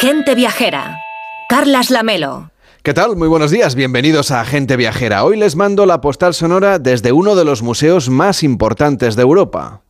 Gente 0.00 0.36
Viajera. 0.36 0.96
Carlas 1.48 1.90
Lamelo. 1.90 2.52
¿Qué 2.84 2.94
tal? 2.94 3.16
Muy 3.16 3.26
buenos 3.26 3.50
días, 3.50 3.74
bienvenidos 3.74 4.30
a 4.30 4.44
Gente 4.44 4.76
Viajera. 4.76 5.24
Hoy 5.24 5.36
les 5.36 5.56
mando 5.56 5.86
la 5.86 6.00
postal 6.00 6.34
sonora 6.34 6.78
desde 6.78 7.10
uno 7.10 7.34
de 7.34 7.44
los 7.44 7.62
museos 7.62 8.08
más 8.08 8.44
importantes 8.44 9.16
de 9.16 9.22
Europa. 9.22 9.82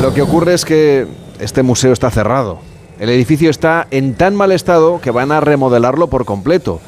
Lo 0.00 0.14
que 0.14 0.22
ocurre 0.22 0.54
es 0.54 0.64
que 0.64 1.06
este 1.38 1.62
museo 1.62 1.92
está 1.92 2.10
cerrado. 2.10 2.60
El 2.98 3.10
edificio 3.10 3.50
está 3.50 3.86
en 3.90 4.14
tan 4.14 4.34
mal 4.34 4.50
estado 4.52 4.98
que 5.02 5.10
van 5.10 5.30
a 5.30 5.40
remodelarlo 5.40 6.08
por 6.08 6.24
completo. 6.24 6.80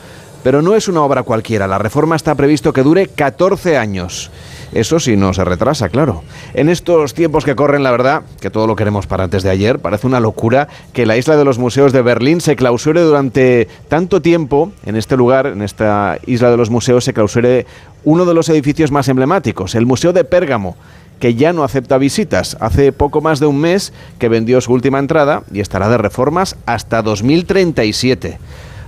Pero 0.42 0.62
no 0.62 0.74
es 0.74 0.88
una 0.88 1.02
obra 1.02 1.22
cualquiera, 1.22 1.66
la 1.66 1.76
reforma 1.76 2.16
está 2.16 2.34
previsto 2.34 2.72
que 2.72 2.82
dure 2.82 3.08
14 3.08 3.76
años. 3.76 4.30
Eso 4.72 5.00
sí 5.00 5.16
no 5.16 5.34
se 5.34 5.44
retrasa, 5.44 5.88
claro. 5.88 6.22
En 6.54 6.68
estos 6.68 7.14
tiempos 7.14 7.44
que 7.44 7.56
corren, 7.56 7.82
la 7.82 7.90
verdad, 7.90 8.22
que 8.40 8.50
todo 8.50 8.66
lo 8.66 8.76
queremos 8.76 9.06
para 9.06 9.24
antes 9.24 9.42
de 9.42 9.50
ayer, 9.50 9.78
parece 9.78 10.06
una 10.06 10.20
locura 10.20 10.68
que 10.92 11.06
la 11.06 11.16
isla 11.16 11.36
de 11.36 11.44
los 11.44 11.58
museos 11.58 11.92
de 11.92 12.02
Berlín 12.02 12.40
se 12.40 12.56
clausure 12.56 13.00
durante 13.00 13.68
tanto 13.88 14.22
tiempo. 14.22 14.72
En 14.86 14.96
este 14.96 15.16
lugar, 15.16 15.46
en 15.46 15.62
esta 15.62 16.18
isla 16.26 16.50
de 16.50 16.56
los 16.56 16.70
museos, 16.70 17.04
se 17.04 17.12
clausure 17.12 17.66
uno 18.04 18.24
de 18.24 18.34
los 18.34 18.48
edificios 18.48 18.90
más 18.90 19.08
emblemáticos, 19.08 19.74
el 19.74 19.86
Museo 19.86 20.12
de 20.12 20.24
Pérgamo 20.24 20.76
que 21.20 21.34
ya 21.34 21.52
no 21.52 21.64
acepta 21.64 21.98
visitas. 21.98 22.56
Hace 22.60 22.92
poco 22.92 23.20
más 23.20 23.40
de 23.40 23.46
un 23.46 23.60
mes 23.60 23.92
que 24.18 24.30
vendió 24.30 24.60
su 24.62 24.72
última 24.72 24.98
entrada 24.98 25.42
y 25.52 25.60
estará 25.60 25.90
de 25.90 25.98
reformas 25.98 26.56
hasta 26.64 27.02
2037. 27.02 28.38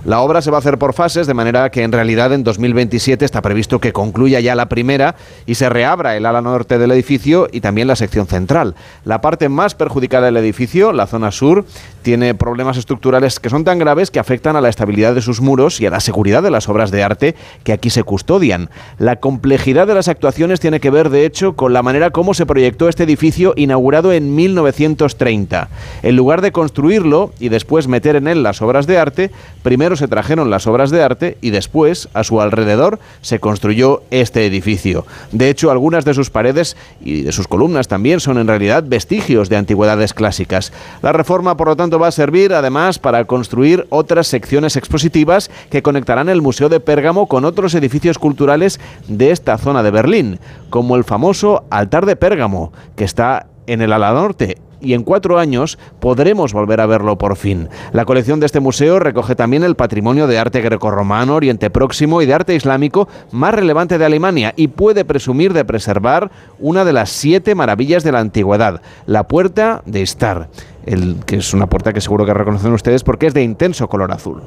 La 0.05 0.19
obra 0.19 0.41
se 0.41 0.51
va 0.51 0.57
a 0.57 0.59
hacer 0.59 0.77
por 0.77 0.93
fases, 0.93 1.27
de 1.27 1.33
manera 1.33 1.69
que 1.69 1.81
en 1.81 1.93
realidad 1.93 2.33
en 2.33 2.43
2027 2.43 3.23
está 3.23 3.41
previsto 3.41 3.79
que 3.79 3.93
concluya 3.93 4.41
ya 4.41 4.53
la 4.53 4.67
primera 4.67 5.15
y 5.45 5.55
se 5.55 5.69
reabra 5.69 6.17
el 6.17 6.25
ala 6.25 6.41
norte 6.41 6.77
del 6.77 6.91
edificio 6.91 7.47
y 7.49 7.61
también 7.61 7.87
la 7.87 7.95
sección 7.95 8.27
central. 8.27 8.75
La 9.05 9.21
parte 9.21 9.47
más 9.47 9.75
perjudicada 9.75 10.25
del 10.25 10.35
edificio, 10.35 10.91
la 10.91 11.07
zona 11.07 11.31
sur, 11.31 11.63
tiene 12.03 12.35
problemas 12.35 12.77
estructurales 12.77 13.39
que 13.39 13.49
son 13.49 13.63
tan 13.63 13.79
graves 13.79 14.11
que 14.11 14.19
afectan 14.19 14.55
a 14.55 14.61
la 14.61 14.69
estabilidad 14.69 15.15
de 15.15 15.21
sus 15.21 15.41
muros 15.41 15.81
y 15.81 15.85
a 15.85 15.89
la 15.89 15.99
seguridad 15.99 16.43
de 16.43 16.51
las 16.51 16.69
obras 16.69 16.91
de 16.91 17.03
arte 17.03 17.35
que 17.63 17.73
aquí 17.73 17.89
se 17.89 18.03
custodian. 18.03 18.69
La 18.99 19.15
complejidad 19.15 19.87
de 19.87 19.95
las 19.95 20.07
actuaciones 20.07 20.59
tiene 20.59 20.79
que 20.79 20.91
ver, 20.91 21.09
de 21.09 21.25
hecho, 21.25 21.53
con 21.53 21.73
la 21.73 21.81
manera 21.81 22.11
como 22.11 22.33
se 22.33 22.45
proyectó 22.45 22.89
este 22.89 23.03
edificio 23.03 23.53
inaugurado 23.55 24.13
en 24.13 24.35
1930. 24.35 25.69
En 26.03 26.15
lugar 26.15 26.41
de 26.41 26.51
construirlo 26.51 27.31
y 27.39 27.49
después 27.49 27.87
meter 27.87 28.15
en 28.15 28.27
él 28.27 28.43
las 28.43 28.61
obras 28.61 28.85
de 28.85 28.97
arte, 28.97 29.31
primero 29.63 29.95
se 29.95 30.07
trajeron 30.07 30.49
las 30.49 30.67
obras 30.67 30.91
de 30.91 31.01
arte 31.01 31.37
y 31.41 31.49
después, 31.49 32.09
a 32.13 32.23
su 32.23 32.41
alrededor, 32.41 32.99
se 33.21 33.39
construyó 33.39 34.03
este 34.11 34.45
edificio. 34.45 35.05
De 35.31 35.49
hecho, 35.49 35.71
algunas 35.71 36.05
de 36.05 36.13
sus 36.13 36.29
paredes 36.29 36.75
y 37.01 37.21
de 37.21 37.31
sus 37.31 37.47
columnas 37.47 37.87
también 37.87 38.19
son 38.19 38.37
en 38.37 38.47
realidad 38.47 38.83
vestigios 38.85 39.49
de 39.49 39.57
antigüedades 39.57 40.13
clásicas. 40.13 40.73
La 41.01 41.13
reforma, 41.13 41.55
por 41.55 41.67
lo 41.67 41.75
tanto, 41.75 41.92
va 41.99 42.07
a 42.07 42.11
servir 42.11 42.53
además 42.53 42.99
para 42.99 43.25
construir 43.25 43.85
otras 43.89 44.27
secciones 44.27 44.75
expositivas 44.75 45.49
que 45.69 45.81
conectarán 45.81 46.29
el 46.29 46.41
Museo 46.41 46.69
de 46.69 46.79
Pérgamo 46.79 47.27
con 47.27 47.45
otros 47.45 47.75
edificios 47.75 48.19
culturales 48.19 48.79
de 49.07 49.31
esta 49.31 49.57
zona 49.57 49.83
de 49.83 49.91
Berlín, 49.91 50.39
como 50.69 50.95
el 50.95 51.03
famoso 51.03 51.65
Altar 51.69 52.05
de 52.05 52.15
Pérgamo, 52.15 52.71
que 52.95 53.03
está 53.03 53.47
en 53.67 53.81
el 53.81 53.93
ala 53.93 54.13
norte 54.13 54.57
y 54.83 54.93
en 54.93 55.03
cuatro 55.03 55.39
años 55.39 55.79
podremos 55.99 56.53
volver 56.53 56.81
a 56.81 56.85
verlo 56.85 57.17
por 57.17 57.35
fin. 57.35 57.69
La 57.93 58.05
colección 58.05 58.39
de 58.39 58.45
este 58.45 58.59
museo 58.59 58.99
recoge 58.99 59.35
también 59.35 59.63
el 59.63 59.75
patrimonio 59.75 60.27
de 60.27 60.37
arte 60.37 60.61
grecorromano, 60.61 61.35
Oriente 61.35 61.69
Próximo 61.69 62.21
y 62.21 62.25
de 62.25 62.33
arte 62.33 62.53
islámico 62.53 63.07
más 63.31 63.53
relevante 63.53 63.97
de 63.97 64.05
Alemania 64.05 64.53
y 64.55 64.67
puede 64.67 65.05
presumir 65.05 65.53
de 65.53 65.65
preservar 65.65 66.29
una 66.59 66.85
de 66.85 66.93
las 66.93 67.09
siete 67.09 67.55
maravillas 67.55 68.03
de 68.03 68.11
la 68.11 68.19
antigüedad, 68.19 68.81
la 69.05 69.27
puerta 69.27 69.81
de 69.85 70.01
Istar, 70.01 70.49
el, 70.85 71.17
que 71.25 71.37
es 71.37 71.53
una 71.53 71.67
puerta 71.67 71.93
que 71.93 72.01
seguro 72.01 72.25
que 72.25 72.33
reconocen 72.33 72.73
ustedes 72.73 73.03
porque 73.03 73.27
es 73.27 73.33
de 73.33 73.43
intenso 73.43 73.87
color 73.87 74.11
azul. 74.11 74.41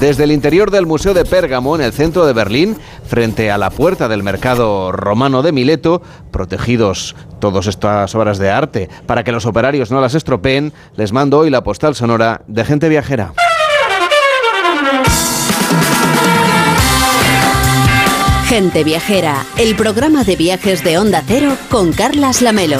Desde 0.00 0.24
el 0.24 0.32
interior 0.32 0.70
del 0.70 0.84
Museo 0.84 1.14
de 1.14 1.24
Pérgamo, 1.24 1.74
en 1.74 1.80
el 1.80 1.92
centro 1.92 2.26
de 2.26 2.34
Berlín, 2.34 2.76
frente 3.06 3.50
a 3.50 3.56
la 3.56 3.70
puerta 3.70 4.08
del 4.08 4.22
mercado 4.22 4.92
romano 4.92 5.42
de 5.42 5.52
Mileto, 5.52 6.02
protegidos 6.30 7.16
todas 7.38 7.66
estas 7.66 8.14
obras 8.14 8.36
de 8.36 8.50
arte 8.50 8.90
para 9.06 9.24
que 9.24 9.32
los 9.32 9.46
operarios 9.46 9.90
no 9.90 10.02
las 10.02 10.14
estropeen, 10.14 10.74
les 10.96 11.12
mando 11.12 11.38
hoy 11.38 11.48
la 11.48 11.62
postal 11.62 11.94
sonora 11.94 12.42
de 12.46 12.64
gente 12.66 12.90
viajera. 12.90 13.32
Gente 18.48 18.84
Viajera, 18.84 19.44
el 19.58 19.74
programa 19.74 20.22
de 20.22 20.36
viajes 20.36 20.84
de 20.84 20.98
Onda 20.98 21.22
Cero 21.26 21.56
con 21.68 21.92
Carlas 21.92 22.42
Lamelo. 22.42 22.78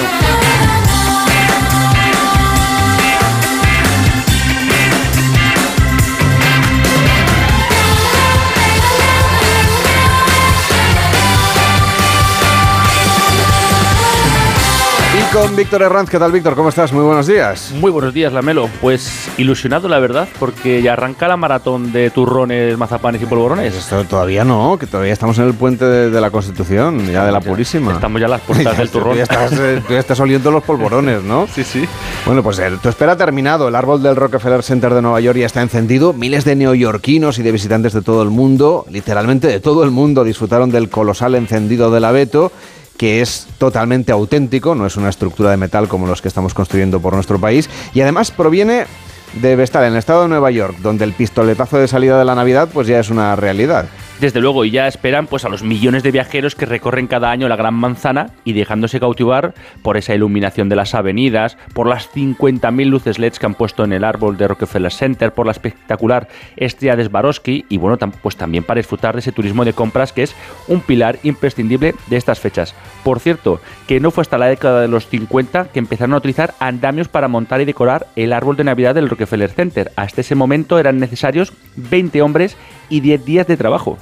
Con 15.33 15.55
Víctor 15.55 15.81
Herranz. 15.81 16.09
¿Qué 16.09 16.19
tal, 16.19 16.31
Víctor? 16.31 16.55
¿Cómo 16.55 16.69
estás? 16.69 16.93
Muy 16.93 17.03
buenos 17.03 17.27
días. 17.27 17.71
Muy 17.73 17.91
buenos 17.91 18.13
días, 18.13 18.31
Lamelo. 18.31 18.69
Pues 18.81 19.29
ilusionado, 19.37 19.87
la 19.87 19.99
verdad, 19.99 20.27
porque 20.39 20.81
ya 20.81 20.93
arranca 20.93 21.27
la 21.27 21.37
maratón 21.37 21.91
de 21.91 22.09
turrones, 22.09 22.77
mazapanes 22.77 23.21
y 23.21 23.25
polvorones. 23.25 23.73
Pues 23.73 23.83
esto 23.83 24.03
todavía 24.05 24.43
no, 24.43 24.77
que 24.79 24.85
todavía 24.85 25.13
estamos 25.13 25.37
en 25.39 25.45
el 25.45 25.53
puente 25.53 25.85
de, 25.85 26.21
la 26.21 26.29
Constitución, 26.29 27.07
ya 27.07 27.25
de 27.25 27.31
la 27.31 27.41
Purísima. 27.41 27.93
Estamos 27.93 28.19
ya 28.19 28.27
a 28.27 28.29
las 28.29 28.41
puertas 28.47 28.77
del 28.77 28.89
turrón. 28.89 29.13
Tú 29.13 29.17
ya, 29.17 29.23
estás, 29.23 29.51
eh, 29.53 29.81
tú 29.85 29.93
ya 29.93 29.99
estás 29.99 30.19
oliendo 30.19 30.51
los 30.51 30.63
polvorones, 30.63 31.23
¿no? 31.23 31.47
sí, 31.53 31.63
sí. 31.63 31.85
Bueno, 32.25 32.43
pues 32.43 32.59
el, 32.59 32.79
tu 32.79 32.89
espera 32.89 33.13
ha 33.13 33.17
terminado. 33.17 33.67
El 33.67 33.75
árbol 33.75 34.03
del 34.03 34.15
Rockefeller 34.15 34.63
Center 34.63 34.93
de 34.93 35.01
Nueva 35.01 35.19
York 35.19 35.39
ya 35.39 35.45
está 35.45 35.61
encendido. 35.61 36.13
Miles 36.13 36.45
de 36.45 36.55
neoyorquinos 36.55 37.39
y 37.39 37.43
de 37.43 37.51
visitantes 37.51 37.93
de 37.93 38.01
todo 38.01 38.21
el 38.23 38.29
mundo, 38.29 38.85
literalmente 38.89 39.47
de 39.47 39.59
todo 39.59 39.83
el 39.83 39.91
mundo, 39.91 40.23
disfrutaron 40.23 40.69
del 40.69 40.89
colosal 40.89 41.35
encendido 41.35 41.91
del 41.91 42.05
abeto 42.05 42.51
que 42.97 43.21
es 43.21 43.47
totalmente 43.57 44.11
auténtico, 44.11 44.75
no 44.75 44.85
es 44.85 44.97
una 44.97 45.09
estructura 45.09 45.51
de 45.51 45.57
metal 45.57 45.87
como 45.87 46.07
los 46.07 46.21
que 46.21 46.27
estamos 46.27 46.53
construyendo 46.53 46.99
por 46.99 47.13
nuestro 47.13 47.39
país, 47.39 47.69
y 47.93 48.01
además 48.01 48.31
proviene 48.31 48.85
de 49.33 49.61
estar 49.61 49.83
en 49.83 49.93
el 49.93 49.99
estado 49.99 50.23
de 50.23 50.29
Nueva 50.29 50.51
York, 50.51 50.77
donde 50.79 51.03
el 51.03 51.13
pistoletazo 51.13 51.77
de 51.77 51.87
salida 51.87 52.17
de 52.17 52.25
la 52.25 52.35
Navidad 52.35 52.69
pues 52.73 52.87
ya 52.87 52.99
es 52.99 53.09
una 53.09 53.35
realidad. 53.35 53.87
Desde 54.19 54.41
luego, 54.41 54.65
y 54.65 54.71
ya 54.71 54.87
esperan 54.87 55.27
pues 55.27 55.45
a 55.45 55.49
los 55.49 55.61
millones 55.61 56.01
de 56.01 56.09
viajeros 56.09 56.55
que 56.55 56.65
recorren 56.65 57.05
cada 57.05 57.29
año 57.29 57.47
la 57.47 57.55
Gran 57.55 57.75
Manzana 57.75 58.31
y 58.45 58.53
dejándose 58.53 58.99
cautivar 58.99 59.53
por 59.83 59.95
esa 59.95 60.15
iluminación 60.15 60.69
de 60.69 60.75
las 60.75 60.95
avenidas, 60.95 61.55
por 61.73 61.85
las 61.85 62.11
50.000 62.11 62.85
luces 62.87 63.19
LEDs 63.19 63.37
que 63.37 63.45
han 63.45 63.53
puesto 63.53 63.83
en 63.83 63.93
el 63.93 64.03
árbol 64.03 64.35
de 64.35 64.47
Rockefeller 64.47 64.91
Center, 64.91 65.31
por 65.31 65.45
la 65.45 65.51
espectacular 65.51 66.27
estrella 66.55 66.95
de 66.95 67.05
Swarovski 67.05 67.65
y 67.69 67.77
bueno, 67.77 67.99
pues 68.23 68.35
también 68.35 68.63
para 68.63 68.79
disfrutar 68.79 69.13
de 69.13 69.19
ese 69.19 69.31
turismo 69.31 69.63
de 69.65 69.73
compras 69.73 70.13
que 70.13 70.23
es 70.23 70.35
un 70.67 70.81
pilar 70.81 71.19
imprescindible 71.21 71.93
de 72.07 72.17
estas 72.17 72.39
fechas. 72.39 72.73
Por 73.03 73.19
cierto, 73.19 73.61
que 73.85 73.99
no 73.99 74.09
fue 74.09 74.23
hasta 74.23 74.39
la 74.39 74.47
década 74.47 74.81
de 74.81 74.87
los 74.87 75.07
50 75.07 75.65
que 75.65 75.79
empezaron 75.79 76.15
a 76.15 76.17
utilizar 76.17 76.55
andamios 76.59 77.07
para 77.07 77.27
montar 77.27 77.61
y 77.61 77.65
decorar 77.65 78.07
el 78.15 78.33
árbol 78.33 78.57
de 78.57 78.63
Navidad 78.63 78.95
del 78.95 79.09
Rockefeller 79.09 79.51
Center. 79.51 79.91
Hasta 79.95 80.21
ese 80.21 80.33
momento 80.33 80.79
eran 80.79 80.99
necesarios 80.99 81.53
20 81.75 82.23
hombres 82.23 82.57
y 82.89 82.99
10 82.99 83.25
días 83.25 83.47
de 83.47 83.57
trabajo. 83.57 83.97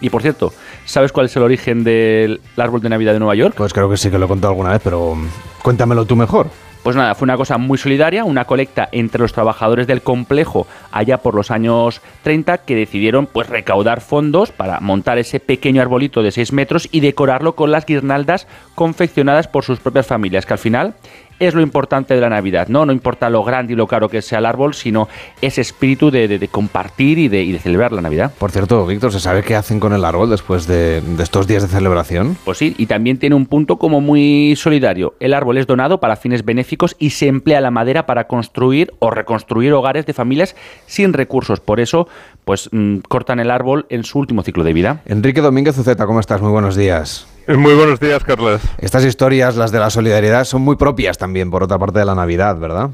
Y 0.00 0.10
por 0.10 0.22
cierto, 0.22 0.52
¿sabes 0.84 1.12
cuál 1.12 1.26
es 1.26 1.36
el 1.36 1.42
origen 1.42 1.84
del 1.84 2.40
árbol 2.56 2.80
de 2.80 2.88
Navidad 2.88 3.12
de 3.12 3.18
Nueva 3.18 3.34
York? 3.34 3.54
Pues 3.56 3.72
creo 3.72 3.90
que 3.90 3.96
sí 3.96 4.10
que 4.10 4.18
lo 4.18 4.26
he 4.26 4.28
contado 4.28 4.52
alguna 4.52 4.70
vez, 4.70 4.80
pero 4.82 5.14
mm, 5.14 5.26
cuéntamelo 5.62 6.04
tú 6.04 6.16
mejor. 6.16 6.48
Pues 6.82 6.96
nada, 6.96 7.14
fue 7.14 7.26
una 7.26 7.36
cosa 7.36 7.58
muy 7.58 7.76
solidaria, 7.76 8.24
una 8.24 8.44
colecta 8.44 8.88
entre 8.92 9.20
los 9.20 9.32
trabajadores 9.32 9.86
del 9.86 10.00
complejo 10.00 10.66
allá 10.92 11.18
por 11.18 11.34
los 11.34 11.50
años 11.50 12.00
30 12.22 12.58
que 12.58 12.76
decidieron 12.76 13.26
pues 13.26 13.48
recaudar 13.48 14.00
fondos 14.00 14.52
para 14.52 14.80
montar 14.80 15.18
ese 15.18 15.40
pequeño 15.40 15.82
arbolito 15.82 16.22
de 16.22 16.30
6 16.30 16.52
metros 16.52 16.88
y 16.92 17.00
decorarlo 17.00 17.56
con 17.56 17.72
las 17.72 17.84
guirnaldas 17.84 18.46
confeccionadas 18.74 19.48
por 19.48 19.64
sus 19.64 19.80
propias 19.80 20.06
familias, 20.06 20.46
que 20.46 20.52
al 20.54 20.58
final 20.58 20.94
es 21.38 21.54
lo 21.54 21.60
importante 21.62 22.14
de 22.14 22.20
la 22.20 22.28
Navidad, 22.28 22.68
¿no? 22.68 22.86
No 22.86 22.92
importa 22.92 23.30
lo 23.30 23.44
grande 23.44 23.72
y 23.72 23.76
lo 23.76 23.86
caro 23.86 24.08
que 24.08 24.22
sea 24.22 24.38
el 24.38 24.46
árbol, 24.46 24.74
sino 24.74 25.08
ese 25.40 25.60
espíritu 25.60 26.10
de, 26.10 26.48
compartir 26.50 27.18
y 27.18 27.28
de, 27.28 27.58
celebrar 27.58 27.92
la 27.92 28.00
Navidad. 28.00 28.32
Por 28.38 28.50
cierto, 28.50 28.86
Víctor, 28.86 29.12
¿se 29.12 29.20
sabe 29.20 29.42
qué 29.42 29.56
hacen 29.56 29.80
con 29.80 29.92
el 29.92 30.04
árbol 30.04 30.30
después 30.30 30.66
de, 30.66 31.02
estos 31.20 31.46
días 31.46 31.62
de 31.62 31.68
celebración? 31.68 32.36
Pues 32.44 32.58
sí, 32.58 32.74
y 32.78 32.86
también 32.86 33.18
tiene 33.18 33.34
un 33.36 33.46
punto 33.46 33.78
como 33.78 34.00
muy 34.00 34.54
solidario. 34.56 35.14
El 35.20 35.34
árbol 35.34 35.58
es 35.58 35.66
donado 35.66 36.00
para 36.00 36.16
fines 36.16 36.44
benéficos 36.44 36.96
y 36.98 37.10
se 37.10 37.26
emplea 37.28 37.60
la 37.60 37.70
madera 37.70 38.06
para 38.06 38.26
construir 38.26 38.92
o 38.98 39.10
reconstruir 39.10 39.72
hogares 39.72 40.06
de 40.06 40.12
familias 40.12 40.56
sin 40.86 41.12
recursos. 41.12 41.60
Por 41.60 41.80
eso, 41.80 42.08
pues 42.44 42.68
mm, 42.72 42.98
cortan 43.08 43.40
el 43.40 43.50
árbol 43.50 43.86
en 43.90 44.04
su 44.04 44.18
último 44.18 44.42
ciclo 44.42 44.64
de 44.64 44.72
vida. 44.72 45.02
Enrique 45.06 45.40
Domínguez 45.40 45.78
Uceta, 45.78 46.06
¿cómo 46.06 46.20
estás? 46.20 46.40
Muy 46.40 46.50
buenos 46.50 46.76
días. 46.76 47.26
Muy 47.56 47.74
buenos 47.74 47.98
días, 47.98 48.22
Carlos. 48.24 48.60
Estas 48.76 49.06
historias, 49.06 49.56
las 49.56 49.72
de 49.72 49.78
la 49.78 49.88
solidaridad, 49.88 50.44
son 50.44 50.60
muy 50.60 50.76
propias 50.76 51.16
también, 51.16 51.50
por 51.50 51.62
otra 51.62 51.78
parte, 51.78 51.98
de 51.98 52.04
la 52.04 52.14
Navidad, 52.14 52.58
¿verdad? 52.58 52.90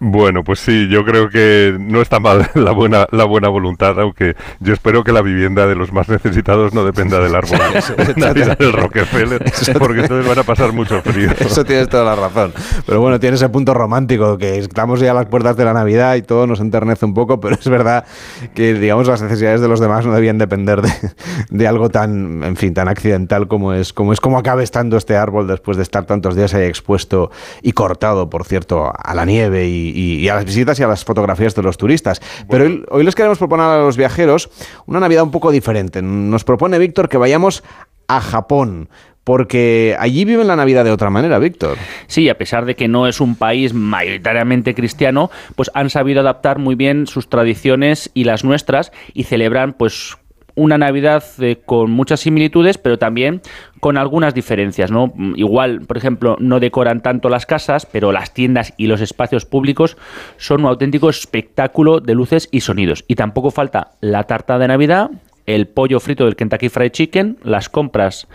Bueno, 0.00 0.44
pues 0.44 0.60
sí, 0.60 0.88
yo 0.88 1.04
creo 1.04 1.28
que 1.28 1.76
no 1.78 2.00
está 2.00 2.20
mal 2.20 2.48
la 2.54 2.70
buena, 2.72 3.06
la 3.10 3.24
buena 3.24 3.48
voluntad, 3.48 3.98
aunque 4.00 4.36
yo 4.60 4.72
espero 4.72 5.02
que 5.02 5.12
la 5.12 5.22
vivienda 5.22 5.66
de 5.66 5.74
los 5.74 5.92
más 5.92 6.08
necesitados 6.08 6.72
no 6.72 6.84
dependa 6.84 7.18
del 7.18 7.34
árbol 7.34 7.58
del 8.58 8.72
Rockefeller, 8.72 9.44
porque 9.78 10.02
entonces 10.02 10.28
van 10.28 10.38
a 10.38 10.42
pasar 10.44 10.72
mucho 10.72 11.00
frío. 11.02 11.30
Eso 11.38 11.64
tienes 11.64 11.88
toda 11.88 12.04
la 12.04 12.14
razón. 12.14 12.52
Pero 12.86 13.00
bueno, 13.00 13.18
tiene 13.18 13.36
ese 13.36 13.48
punto 13.48 13.74
romántico, 13.74 14.38
que 14.38 14.58
estamos 14.58 15.00
ya 15.00 15.10
a 15.10 15.14
las 15.14 15.26
puertas 15.26 15.56
de 15.56 15.64
la 15.64 15.72
Navidad 15.72 16.14
y 16.14 16.22
todo 16.22 16.46
nos 16.46 16.60
enternece 16.60 17.04
un 17.04 17.14
poco, 17.14 17.40
pero 17.40 17.56
es 17.56 17.68
verdad 17.68 18.04
que, 18.54 18.74
digamos, 18.74 19.08
las 19.08 19.20
necesidades 19.22 19.60
de 19.60 19.68
los 19.68 19.80
demás 19.80 20.06
no 20.06 20.14
debían 20.14 20.38
depender 20.38 20.82
de, 20.82 20.92
de 21.50 21.66
algo 21.66 21.88
tan, 21.88 22.44
en 22.44 22.56
fin, 22.56 22.74
tan 22.74 22.88
accidental 22.88 23.48
como 23.48 23.72
es, 23.72 23.92
como 23.92 24.12
es 24.12 24.20
como 24.20 24.38
acabe 24.38 24.62
estando 24.62 24.96
este 24.96 25.16
árbol 25.16 25.48
después 25.48 25.76
de 25.76 25.82
estar 25.82 26.04
tantos 26.04 26.36
días 26.36 26.54
ahí 26.54 26.66
expuesto 26.66 27.30
y 27.62 27.72
cortado, 27.72 28.30
por 28.30 28.44
cierto, 28.44 28.92
a 28.96 29.14
la 29.14 29.24
nieve 29.24 29.66
y 29.66 29.87
y, 29.94 30.28
a 30.28 30.36
las 30.36 30.44
visitas 30.44 30.78
y 30.80 30.82
a 30.82 30.88
las 30.88 31.04
fotografías 31.04 31.54
de 31.54 31.62
los 31.62 31.76
turistas. 31.76 32.20
Pero 32.48 32.84
hoy, 32.90 33.04
les 33.04 33.14
queremos 33.14 33.38
proponer 33.38 33.66
a 33.66 33.78
los 33.78 33.96
viajeros 33.96 34.50
una 34.86 35.00
Navidad 35.00 35.22
un 35.24 35.30
poco 35.30 35.50
diferente. 35.50 36.02
Nos 36.02 36.44
propone 36.44 36.78
Víctor 36.78 37.08
que 37.08 37.18
vayamos 37.18 37.62
a 38.06 38.20
Japón 38.20 38.88
porque 39.28 39.94
allí 39.98 40.24
viven 40.24 40.46
la 40.46 40.56
Navidad 40.56 40.84
de 40.84 40.90
otra 40.90 41.10
manera, 41.10 41.38
Víctor. 41.38 41.76
Sí, 42.06 42.30
a 42.30 42.38
pesar 42.38 42.64
de 42.64 42.74
que 42.74 42.88
no 42.88 43.06
es 43.06 43.20
un 43.20 43.36
país 43.36 43.74
mayoritariamente 43.74 44.74
cristiano, 44.74 45.30
pues 45.54 45.70
han 45.74 45.90
sabido 45.90 46.20
adaptar 46.20 46.58
muy 46.58 46.76
bien 46.76 47.06
sus 47.06 47.28
tradiciones 47.28 48.10
y 48.14 48.24
las 48.24 48.42
nuestras 48.42 48.90
y 49.12 49.24
celebran 49.24 49.74
pues 49.74 50.16
una 50.58 50.76
Navidad 50.76 51.24
eh, 51.38 51.60
con 51.64 51.90
muchas 51.90 52.20
similitudes, 52.20 52.78
pero 52.78 52.98
también 52.98 53.40
con 53.80 53.96
algunas 53.96 54.34
diferencias, 54.34 54.90
¿no? 54.90 55.12
Igual, 55.36 55.82
por 55.82 55.96
ejemplo, 55.96 56.36
no 56.40 56.58
decoran 56.58 57.00
tanto 57.00 57.28
las 57.28 57.46
casas, 57.46 57.86
pero 57.86 58.10
las 58.10 58.34
tiendas 58.34 58.74
y 58.76 58.88
los 58.88 59.00
espacios 59.00 59.46
públicos 59.46 59.96
son 60.36 60.62
un 60.62 60.66
auténtico 60.66 61.08
espectáculo 61.08 62.00
de 62.00 62.14
luces 62.14 62.48
y 62.50 62.60
sonidos. 62.60 63.04
Y 63.06 63.14
tampoco 63.14 63.52
falta 63.52 63.92
la 64.00 64.24
tarta 64.24 64.58
de 64.58 64.68
Navidad, 64.68 65.10
el 65.46 65.68
pollo 65.68 66.00
frito 66.00 66.24
del 66.24 66.36
Kentucky 66.36 66.68
Fried 66.68 66.90
Chicken, 66.90 67.38
las 67.42 67.68
compras 67.68 68.26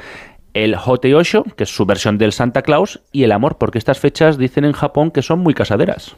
el 0.54 0.76
Osho, 0.76 1.44
que 1.58 1.64
es 1.64 1.76
su 1.76 1.86
versión 1.86 2.18
del 2.18 2.32
Santa 2.32 2.62
Claus, 2.62 3.02
y 3.12 3.24
el 3.24 3.32
amor, 3.32 3.58
porque 3.58 3.80
estas 3.80 4.00
fechas 4.00 4.38
dicen 4.38 4.66
en 4.66 4.74
Japón 4.74 5.12
que 5.12 5.22
son 5.22 5.40
muy 5.40 5.54
casaderas. 5.54 6.16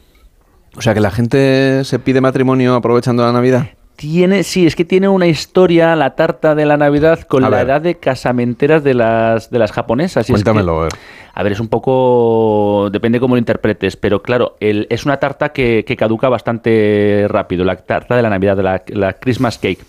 O 0.76 0.82
sea 0.82 0.94
que 0.94 1.00
la 1.00 1.10
gente 1.10 1.84
se 1.84 1.98
pide 1.98 2.20
matrimonio 2.20 2.74
aprovechando 2.74 3.24
la 3.24 3.32
Navidad. 3.32 3.70
Tiene, 3.96 4.42
sí, 4.42 4.66
es 4.66 4.76
que 4.76 4.84
tiene 4.84 5.08
una 5.08 5.26
historia, 5.26 5.96
la 5.96 6.14
tarta 6.14 6.54
de 6.54 6.66
la 6.66 6.76
Navidad, 6.76 7.20
con 7.22 7.50
la 7.50 7.62
edad 7.62 7.80
de 7.80 7.94
casamenteras 7.94 8.84
de 8.84 8.92
las, 8.92 9.50
de 9.50 9.58
las 9.58 9.72
japonesas. 9.72 10.26
Cuéntamelo, 10.26 10.80
a 10.80 10.82
ver. 10.84 10.92
A 11.32 11.42
ver, 11.42 11.52
es 11.52 11.60
un 11.60 11.68
poco. 11.68 12.90
Depende 12.90 13.20
cómo 13.20 13.34
lo 13.34 13.38
interpretes, 13.38 13.96
pero 13.96 14.22
claro, 14.22 14.56
el, 14.60 14.86
es 14.90 15.06
una 15.06 15.16
tarta 15.16 15.50
que, 15.50 15.84
que, 15.86 15.96
caduca 15.96 16.28
bastante 16.28 17.26
rápido, 17.28 17.64
la 17.64 17.76
tarta 17.76 18.16
de 18.16 18.22
la 18.22 18.30
Navidad, 18.30 18.58
la, 18.58 18.82
la 18.88 19.14
Christmas 19.14 19.58
Cake. 19.58 19.80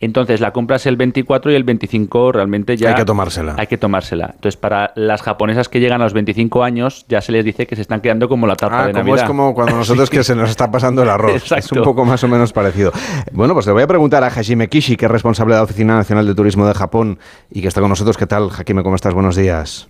Entonces 0.00 0.40
la 0.40 0.52
compras 0.52 0.86
el 0.86 0.96
24 0.96 1.52
y 1.52 1.54
el 1.54 1.64
25 1.64 2.32
realmente 2.32 2.74
ya... 2.76 2.88
Hay 2.88 2.94
que 2.94 3.04
tomársela. 3.04 3.54
Hay 3.58 3.66
que 3.66 3.76
tomársela. 3.76 4.30
Entonces 4.34 4.56
para 4.56 4.92
las 4.96 5.20
japonesas 5.20 5.68
que 5.68 5.78
llegan 5.78 6.00
a 6.00 6.04
los 6.04 6.14
25 6.14 6.64
años 6.64 7.04
ya 7.06 7.20
se 7.20 7.32
les 7.32 7.44
dice 7.44 7.66
que 7.66 7.76
se 7.76 7.82
están 7.82 8.00
quedando 8.00 8.26
como 8.26 8.46
la 8.46 8.56
tarta 8.56 8.84
ah, 8.84 8.86
de 8.86 8.94
como 8.94 9.14
Es 9.14 9.22
como 9.24 9.54
cuando 9.54 9.76
nosotros 9.76 10.08
que 10.08 10.24
se 10.24 10.34
nos 10.34 10.48
está 10.48 10.70
pasando 10.70 11.02
el 11.02 11.10
arroz. 11.10 11.52
Es 11.60 11.70
un 11.72 11.82
poco 11.82 12.06
más 12.06 12.24
o 12.24 12.28
menos 12.28 12.52
parecido. 12.52 12.92
Bueno, 13.32 13.52
pues 13.52 13.66
le 13.66 13.72
voy 13.72 13.82
a 13.82 13.86
preguntar 13.86 14.24
a 14.24 14.28
Hajime 14.28 14.68
Kishi, 14.68 14.96
que 14.96 15.04
es 15.04 15.10
responsable 15.10 15.54
de 15.54 15.58
la 15.60 15.64
Oficina 15.64 15.94
Nacional 15.94 16.26
de 16.26 16.34
Turismo 16.34 16.66
de 16.66 16.72
Japón 16.72 17.18
y 17.50 17.60
que 17.60 17.68
está 17.68 17.80
con 17.80 17.90
nosotros. 17.90 18.16
¿Qué 18.16 18.26
tal, 18.26 18.48
Hajime? 18.48 18.82
¿Cómo 18.82 18.94
estás? 18.94 19.12
Buenos 19.12 19.36
días. 19.36 19.88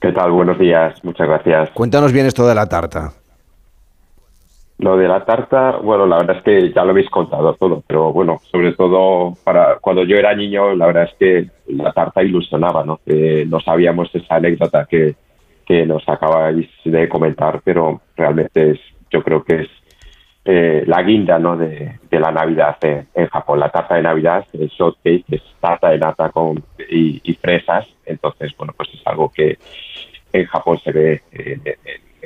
¿Qué 0.00 0.12
tal? 0.12 0.30
Buenos 0.30 0.58
días. 0.58 0.94
Muchas 1.04 1.26
gracias. 1.26 1.70
Cuéntanos 1.74 2.12
bien 2.12 2.24
esto 2.24 2.48
de 2.48 2.54
la 2.54 2.66
tarta. 2.66 3.12
Lo 4.80 4.96
de 4.96 5.08
la 5.08 5.24
tarta, 5.26 5.76
bueno, 5.76 6.06
la 6.06 6.16
verdad 6.16 6.38
es 6.38 6.42
que 6.42 6.72
ya 6.72 6.84
lo 6.84 6.92
habéis 6.92 7.10
contado 7.10 7.52
todo, 7.54 7.82
pero 7.86 8.14
bueno, 8.14 8.38
sobre 8.50 8.72
todo 8.72 9.34
para 9.44 9.76
cuando 9.78 10.04
yo 10.04 10.16
era 10.16 10.34
niño, 10.34 10.74
la 10.74 10.86
verdad 10.86 11.04
es 11.04 11.14
que 11.18 11.50
la 11.74 11.92
tarta 11.92 12.22
ilusionaba, 12.22 12.82
¿no? 12.82 12.98
no 13.04 13.60
sabíamos 13.60 14.08
esa 14.14 14.36
anécdota 14.36 14.86
que, 14.88 15.16
que 15.66 15.84
nos 15.84 16.08
acabáis 16.08 16.66
de 16.82 17.08
comentar, 17.10 17.60
pero 17.62 18.00
realmente 18.16 18.70
es, 18.70 18.80
yo 19.10 19.22
creo 19.22 19.44
que 19.44 19.62
es 19.62 19.68
eh, 20.46 20.84
la 20.86 21.02
guinda, 21.02 21.38
¿no? 21.38 21.58
De, 21.58 21.98
la 22.10 22.32
Navidad 22.32 22.78
en, 22.82 23.26
Japón. 23.28 23.60
La 23.60 23.68
tarta 23.68 23.96
de 23.96 24.02
Navidad, 24.02 24.46
el 24.54 24.68
shot 24.68 24.96
cake, 25.04 25.24
es 25.30 25.42
tarta 25.60 25.90
de 25.90 25.98
nata 25.98 26.30
con 26.30 26.64
y, 26.88 27.34
fresas, 27.34 27.86
entonces, 28.06 28.56
bueno, 28.56 28.72
pues 28.74 28.88
es 28.94 29.06
algo 29.06 29.30
que 29.30 29.58
en 30.32 30.46
Japón 30.46 30.78
se 30.78 30.92
ve 30.92 31.20
eh, 31.32 31.76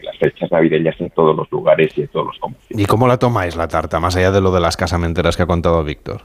las 0.05 0.17
fechas 0.19 0.51
navideñas 0.51 1.01
en 1.01 1.11
todos 1.11 1.37
los 1.37 1.51
lugares 1.51 1.97
y 1.97 2.03
en 2.03 2.09
todos 2.09 2.27
los 2.27 2.39
comercios. 2.39 2.81
¿Y 2.81 2.87
cómo 2.87 3.09
la 3.09 3.19
tomáis 3.19 3.57
la 3.57 3.69
tarta, 3.69 4.01
más 4.01 4.17
allá 4.17 4.31
de 4.31 4.41
lo 4.41 4.53
de 4.53 4.61
las 4.61 4.77
casamenteras 4.77 5.37
que 5.37 5.43
ha 5.43 5.47
contado 5.47 5.83
Víctor? 5.83 6.23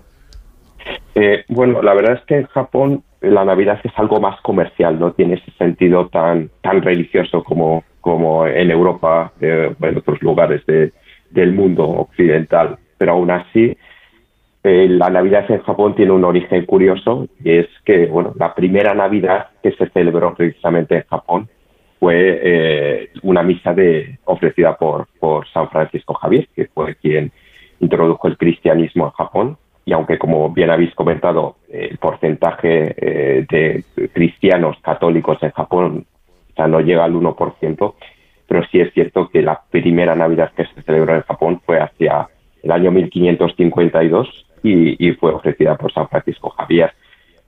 Eh, 1.16 1.44
bueno, 1.50 1.82
la 1.82 1.94
verdad 1.94 2.14
es 2.14 2.26
que 2.26 2.38
en 2.38 2.48
Japón 2.48 3.04
la 3.22 3.44
Navidad 3.44 3.80
es 3.84 3.92
algo 3.98 4.20
más 4.20 4.40
comercial, 4.42 5.00
no 5.00 5.12
tiene 5.12 5.36
ese 5.36 5.52
sentido 5.58 6.08
tan, 6.08 6.50
tan 6.62 6.82
religioso 6.82 7.44
como, 7.44 7.84
como 8.02 8.48
en 8.48 8.72
Europa 8.72 9.34
eh, 9.42 9.74
o 9.78 9.86
en 9.86 9.98
otros 9.98 10.22
lugares 10.22 10.62
del 10.66 11.54
mundo 11.54 11.84
occidental. 11.84 12.78
Pero 12.98 13.14
aún 13.14 13.32
así, 13.32 13.78
eh, 14.64 14.88
la 14.90 15.10
Navidad 15.10 15.50
en 15.50 15.62
Japón 15.62 15.96
tiene 15.96 16.12
un 16.12 16.24
origen 16.24 16.66
curioso 16.66 17.28
y 17.44 17.58
es 17.58 17.68
que 17.86 18.08
bueno, 18.08 18.34
la 18.38 18.54
primera 18.54 18.94
Navidad 18.94 19.48
que 19.64 19.72
se 19.72 19.90
celebró 19.90 20.36
precisamente 20.36 20.96
en 20.96 21.04
Japón 21.10 21.50
fue 22.00 22.40
eh, 22.42 23.10
una 23.24 23.44
misa 23.44 23.74
de, 23.74 24.20
ofrecida 24.26 24.78
por, 24.78 25.08
por 25.20 25.48
San 25.50 25.70
Francisco 25.70 26.14
Javier, 26.14 26.48
que 26.56 26.66
fue 26.66 26.96
quien 26.96 27.32
introdujo 27.80 28.28
el 28.28 28.38
cristianismo 28.38 29.06
en 29.06 29.12
Japón. 29.12 29.58
Y 29.86 29.94
aunque, 29.94 30.18
como 30.18 30.50
bien 30.52 30.70
habéis 30.70 30.94
comentado, 30.96 31.58
el 31.70 31.98
porcentaje 31.98 32.96
eh, 32.98 33.46
de 33.50 33.84
cristianos 34.14 34.78
católicos 34.82 35.38
en 35.42 35.52
Japón 35.52 36.06
ya 36.58 36.68
no 36.68 36.80
llega 36.80 37.06
al 37.06 37.14
1%, 37.14 37.94
pero 38.48 38.66
sí 38.68 38.80
es 38.80 38.94
cierto 38.94 39.30
que 39.30 39.42
la 39.42 39.62
primera 39.70 40.16
Navidad 40.16 40.52
que 40.56 40.66
se 40.66 40.82
celebró 40.84 41.16
en 41.16 41.22
Japón 41.24 41.62
fue 41.66 41.80
hacia 41.80 42.28
el 42.62 42.72
año 42.72 42.92
1552 42.92 44.46
y, 44.64 45.08
y 45.08 45.14
fue 45.14 45.32
ofrecida 45.32 45.76
por 45.76 45.92
San 45.92 46.08
Francisco 46.08 46.50
Javier. 46.50 46.92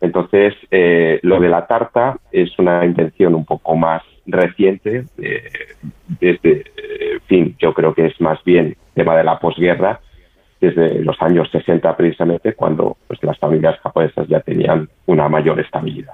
Entonces, 0.02 0.56
eh, 0.72 1.20
lo 1.22 1.40
de 1.40 1.48
la 1.48 1.68
tarta 1.68 2.18
es 2.32 2.58
una 2.58 2.84
intención 2.86 3.36
un 3.36 3.46
poco 3.46 3.76
más 3.76 4.02
reciente, 4.26 5.06
eh, 5.18 5.50
desde, 6.20 6.52
eh, 6.78 7.20
fin, 7.28 7.56
yo 7.60 7.74
creo 7.74 7.94
que 7.94 8.08
es 8.08 8.20
más 8.22 8.44
bien 8.44 8.76
tema 8.94 9.16
de 9.16 9.24
la 9.24 9.40
posguerra, 9.40 10.00
desde 10.60 11.00
los 11.00 11.20
años 11.22 11.50
60 11.52 11.98
precisamente, 11.98 12.54
cuando 12.54 12.98
pues, 13.08 13.22
las 13.24 13.38
familias 13.40 13.80
japonesas 13.80 14.28
ya 14.28 14.40
tenían 14.42 14.88
una 15.08 15.28
mayor 15.28 15.60
estabilidad. 15.60 16.14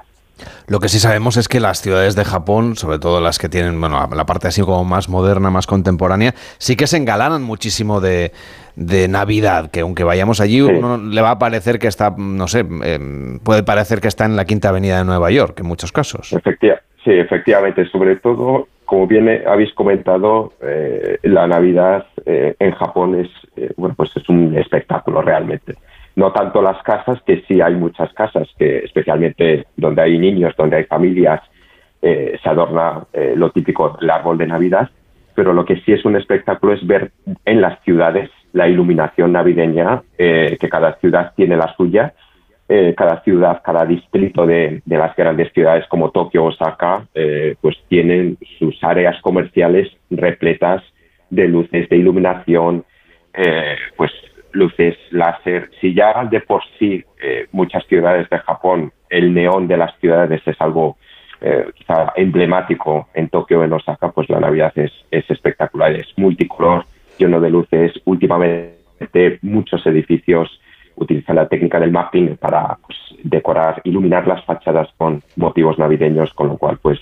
Lo 0.68 0.80
que 0.80 0.90
sí 0.90 1.00
sabemos 1.00 1.38
es 1.38 1.48
que 1.48 1.60
las 1.60 1.82
ciudades 1.82 2.16
de 2.16 2.24
Japón, 2.24 2.76
sobre 2.76 3.00
todo 3.00 3.22
las 3.22 3.40
que 3.40 3.50
tienen 3.50 3.80
bueno, 3.80 4.08
la 4.14 4.26
parte 4.26 4.48
así 4.48 4.62
como 4.62 4.84
más 4.84 5.10
moderna, 5.10 5.50
más 5.50 5.66
contemporánea, 5.66 6.34
sí 6.58 6.76
que 6.76 6.88
se 6.88 6.98
engalanan 6.98 7.42
muchísimo 7.42 8.02
de, 8.02 8.32
Navidad, 9.10 9.72
que 9.72 9.80
aunque 9.80 10.04
vayamos 10.04 10.40
allí, 10.40 10.62
uno 10.62 10.98
le 10.98 11.22
va 11.22 11.32
a 11.32 11.40
parecer 11.40 11.80
que 11.80 11.88
está, 11.88 12.14
no 12.16 12.48
sé, 12.48 12.60
em, 12.60 13.40
puede 13.40 13.64
parecer 13.64 14.00
que 14.02 14.08
está 14.08 14.26
en 14.26 14.36
la 14.36 14.46
Quinta 14.46 14.70
Avenida 14.70 15.00
de 15.00 15.06
Nueva 15.06 15.32
York, 15.32 15.60
en 15.62 15.66
muchos 15.66 15.92
casos. 15.92 16.32
Efectivamente. 16.32 16.87
Sí, 17.08 17.14
efectivamente. 17.14 17.86
Sobre 17.86 18.18
todo, 18.18 18.68
como 18.84 19.08
bien 19.08 19.30
habéis 19.48 19.74
comentado, 19.74 20.52
eh, 20.62 21.18
la 21.24 21.48
Navidad 21.48 22.06
eh, 22.26 22.54
en 22.60 22.72
Japón 22.72 23.18
es, 23.18 23.30
eh, 23.56 23.72
bueno, 23.78 23.96
pues 23.96 24.12
es 24.18 24.28
un 24.28 24.58
espectáculo 24.58 25.22
realmente. 25.22 25.76
No 26.18 26.34
tanto 26.34 26.62
las 26.62 26.84
casas, 26.84 27.22
que 27.26 27.46
sí 27.48 27.62
hay 27.62 27.76
muchas 27.76 28.12
casas, 28.12 28.50
que 28.60 28.80
especialmente 28.80 29.68
donde 29.78 30.02
hay 30.02 30.20
niños, 30.20 30.54
donde 30.58 30.76
hay 30.76 30.84
familias, 30.84 31.42
se 32.02 32.40
adorna 32.44 33.06
lo 33.36 33.52
típico 33.52 33.98
del 34.00 34.10
árbol 34.10 34.38
de 34.38 34.48
Navidad, 34.48 34.90
pero 35.36 35.52
lo 35.52 35.66
que 35.66 35.78
sí 35.82 35.92
es 35.94 36.06
un 36.06 36.16
espectáculo 36.16 36.74
es 36.74 36.86
ver 36.86 37.12
en 37.44 37.60
las 37.60 37.82
ciudades 37.84 38.30
la 38.54 38.68
iluminación 38.68 39.34
navideña, 39.34 40.04
que 40.18 40.70
cada 40.70 40.94
ciudad 41.00 41.34
tiene 41.36 41.58
la 41.58 41.76
suya, 41.76 42.14
eh, 42.70 42.94
cada 42.98 43.22
ciudad, 43.22 43.62
cada 43.64 43.86
distrito 43.86 44.46
de, 44.46 44.82
las 44.86 45.16
grandes 45.16 45.54
ciudades 45.54 45.88
como 45.88 46.12
Tokio, 46.12 46.44
Osaka, 46.44 47.08
eh, 47.16 47.56
pues 47.62 47.78
tienen 47.88 48.38
sus 48.60 48.78
áreas 48.84 49.22
comerciales 49.22 49.90
repletas 50.10 50.84
de 51.30 51.48
luces 51.48 51.88
de 51.88 51.96
iluminación, 51.96 52.84
eh, 53.34 53.78
pues 53.96 54.12
luces 54.52 54.98
láser. 55.12 55.70
Si 55.80 55.94
ya 55.94 56.26
de 56.26 56.42
por 56.42 56.62
sí 56.78 57.06
muchas 57.54 57.86
ciudades 57.88 58.30
de 58.30 58.38
Japón, 58.40 58.92
el 59.10 59.34
neón 59.34 59.70
de 59.70 59.78
las 59.78 59.98
ciudades 60.00 60.42
es 60.46 60.60
algo 60.60 60.98
quizá 61.76 62.14
emblemático 62.16 63.08
en 63.14 63.30
Tokio, 63.30 63.64
en 63.64 63.72
Osaka, 63.72 64.12
pues 64.12 64.28
la 64.28 64.40
Navidad 64.40 64.74
es, 64.76 64.92
es 65.12 65.30
espectacular, 65.30 65.94
es 65.94 66.08
multicolor, 66.18 66.84
lleno 67.18 67.40
de 67.40 67.50
luces. 67.52 67.94
Últimamente 68.06 69.40
muchos 69.44 69.86
edificios 69.86 70.60
utiliza 70.98 71.34
la 71.34 71.48
técnica 71.48 71.80
del 71.80 71.92
mapping 71.92 72.38
para 72.38 72.78
pues, 72.86 72.98
decorar, 73.24 73.82
iluminar 73.86 74.28
las 74.28 74.44
fachadas 74.44 74.90
con 74.98 75.24
motivos 75.36 75.80
navideños, 75.80 76.34
con 76.34 76.50
lo 76.50 76.58
cual 76.58 76.80
pues 76.82 77.00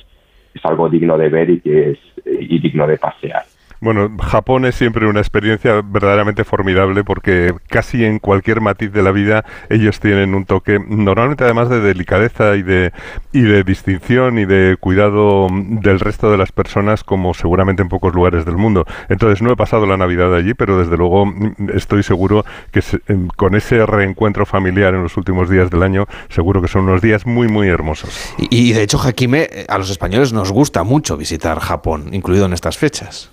es 0.54 0.64
algo 0.66 0.90
digno 0.90 1.18
de 1.18 1.30
ver 1.30 1.50
y 1.50 1.60
que 1.62 1.92
es 1.92 2.00
y 2.25 2.60
digno 2.60 2.86
de 2.88 2.98
pasear. 2.98 3.44
Bueno, 3.86 4.10
Japón 4.20 4.65
es 4.65 4.74
siempre 4.74 5.06
una 5.06 5.20
experiencia 5.20 5.84
verdaderamente 5.86 6.44
formidable 6.44 7.04
porque 7.04 7.54
casi 7.68 8.04
en 8.04 8.18
cualquier 8.18 8.60
matiz 8.60 8.92
de 8.92 9.04
la 9.04 9.12
vida 9.12 9.46
ellos 9.70 10.00
tienen 10.00 10.34
un 10.34 10.46
toque, 10.46 10.80
normalmente 10.80 11.44
además 11.44 11.70
de 11.70 11.82
delicadeza 11.82 12.56
y 12.56 12.63
de, 12.63 12.94
y 13.32 13.42
de 13.42 13.63
distinción 13.63 14.39
y 14.39 14.46
de 14.46 14.75
cuidado 14.80 15.50
del 15.51 16.00
resto 16.00 16.32
de 16.32 16.38
las 16.39 16.51
personas 16.51 17.04
como 17.04 17.36
seguramente 17.36 17.84
en 17.84 17.89
pocos 17.89 18.15
lugares 18.15 18.44
del 18.44 18.58
mundo. 18.58 18.88
Entonces 19.08 19.44
no 19.44 19.51
he 19.51 19.56
pasado 19.56 19.86
la 19.86 19.98
Navidad 19.98 20.34
allí, 20.34 20.56
pero 20.56 20.80
desde 20.80 20.98
luego 20.98 21.32
estoy 21.72 22.01
seguro 22.01 22.44
que 22.72 22.82
em, 23.08 23.27
con 23.27 23.54
ese 23.54 23.86
reencuentro 23.86 24.48
familiar 24.48 24.96
en 24.96 25.04
los 25.04 25.15
últimos 25.15 25.48
días 25.48 25.70
del 25.70 25.84
año, 25.84 26.08
seguro 26.30 26.60
que 26.60 26.70
son 26.70 26.89
unos 26.89 27.04
días 27.04 27.27
muy, 27.27 27.48
muy 27.48 27.68
hermosos. 27.68 28.34
Y, 28.39 28.74
de 28.74 28.82
hecho, 28.82 28.98
Jaquime, 28.98 29.48
a 29.68 29.77
los 29.77 29.92
españoles 29.92 30.34
nos 30.34 30.51
gusta 30.51 30.82
mucho 30.82 31.18
visitar 31.18 31.60
Japón, 31.60 32.10
incluido 32.13 32.48
en 32.48 32.54
estas 32.54 32.80
fechas. 32.80 33.30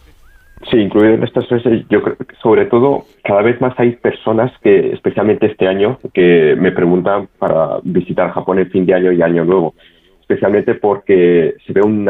Sí, 0.70 0.76
incluido 0.76 1.14
en 1.14 1.24
estas 1.24 1.48
fechas, 1.48 1.84
yo 1.90 2.02
creo 2.02 2.16
que 2.16 2.36
sobre 2.40 2.66
todo 2.66 3.04
cada 3.24 3.42
vez 3.42 3.60
más 3.60 3.74
hay 3.78 3.96
personas 3.96 4.52
que, 4.62 4.92
especialmente 4.92 5.46
este 5.46 5.66
año, 5.66 5.98
que 6.14 6.56
me 6.56 6.70
preguntan 6.70 7.28
para 7.38 7.78
visitar 7.82 8.32
Japón 8.32 8.60
en 8.60 8.70
fin 8.70 8.86
de 8.86 8.94
año 8.94 9.12
y 9.12 9.22
año 9.22 9.44
nuevo, 9.44 9.74
especialmente 10.20 10.74
porque 10.74 11.56
se 11.66 11.72
ve 11.72 11.82
un 11.82 12.08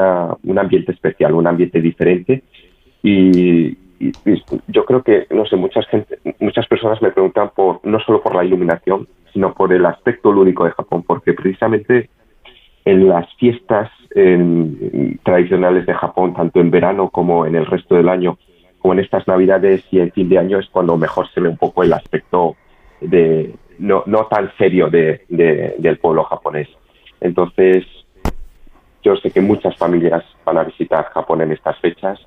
ambiente 0.58 0.92
especial, 0.92 1.32
un 1.34 1.46
ambiente 1.46 1.80
diferente. 1.80 2.42
Y, 3.02 3.76
yo 4.66 4.84
creo 4.84 5.02
que, 5.02 5.26
no 5.30 5.46
sé, 5.46 5.54
muchas, 5.54 5.86
muchas 6.40 6.66
personas 6.66 7.00
me 7.00 7.12
preguntan 7.12 7.50
por 7.54 7.78
no 7.84 8.00
solo 8.00 8.20
por 8.20 8.34
la 8.34 8.44
iluminación, 8.44 9.06
sino 9.32 9.54
por 9.54 9.72
el 9.72 9.86
aspecto 9.86 10.32
lúdico 10.32 10.64
de 10.64 10.72
Japón, 10.72 11.04
porque 11.06 11.32
precisamente 11.32 12.10
en 12.84 13.08
las 13.08 13.32
fiestas 13.34 13.90
tradicionales 15.22 15.86
de 15.86 15.94
Japón, 15.94 16.34
tanto 16.34 16.60
en 16.60 16.70
verano 16.70 17.08
como 17.08 17.46
en 17.46 17.56
el 17.56 17.64
resto 17.64 17.94
del 17.94 18.08
año, 18.08 18.36
como 18.78 18.92
en 18.92 19.00
estas 19.00 19.26
navidades 19.26 19.84
y 19.90 20.00
en 20.00 20.12
fin 20.12 20.28
de 20.28 20.38
año, 20.38 20.58
es 20.58 20.68
cuando 20.68 20.98
mejor 20.98 21.28
se 21.32 21.40
ve 21.40 21.48
un 21.48 21.56
poco 21.56 21.82
el 21.82 21.92
aspecto 21.92 22.56
de 23.00 23.54
no, 23.78 24.02
tan 24.30 24.52
serio 24.58 24.90
de, 24.90 25.24
del 25.28 25.98
pueblo 25.98 26.24
japonés. 26.24 26.68
Entonces, 27.20 27.86
yo 29.02 29.16
sé 29.16 29.30
que 29.30 29.40
muchas 29.40 29.76
familias 29.76 30.24
van 30.44 30.58
a 30.58 30.64
visitar 30.64 31.06
Japón 31.06 31.40
en 31.40 31.52
estas 31.52 31.78
fechas 31.78 32.20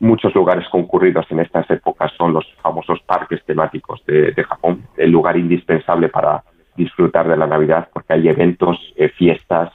Muchos 0.00 0.34
lugares 0.34 0.68
concurridos 0.68 1.24
en 1.30 1.40
estas 1.40 1.70
épocas 1.70 2.12
son 2.18 2.32
los 2.32 2.44
famosos 2.60 3.00
parques 3.06 3.44
temáticos 3.44 4.04
de, 4.06 4.34
Japón, 4.44 4.82
el 4.96 5.10
lugar 5.10 5.36
indispensable 5.36 6.08
para 6.08 6.42
disfrutar 6.76 7.28
de 7.28 7.36
la 7.36 7.46
Navidad 7.46 7.88
porque 7.92 8.14
hay 8.14 8.28
eventos, 8.28 8.76
eh, 8.96 9.08
fiestas, 9.08 9.72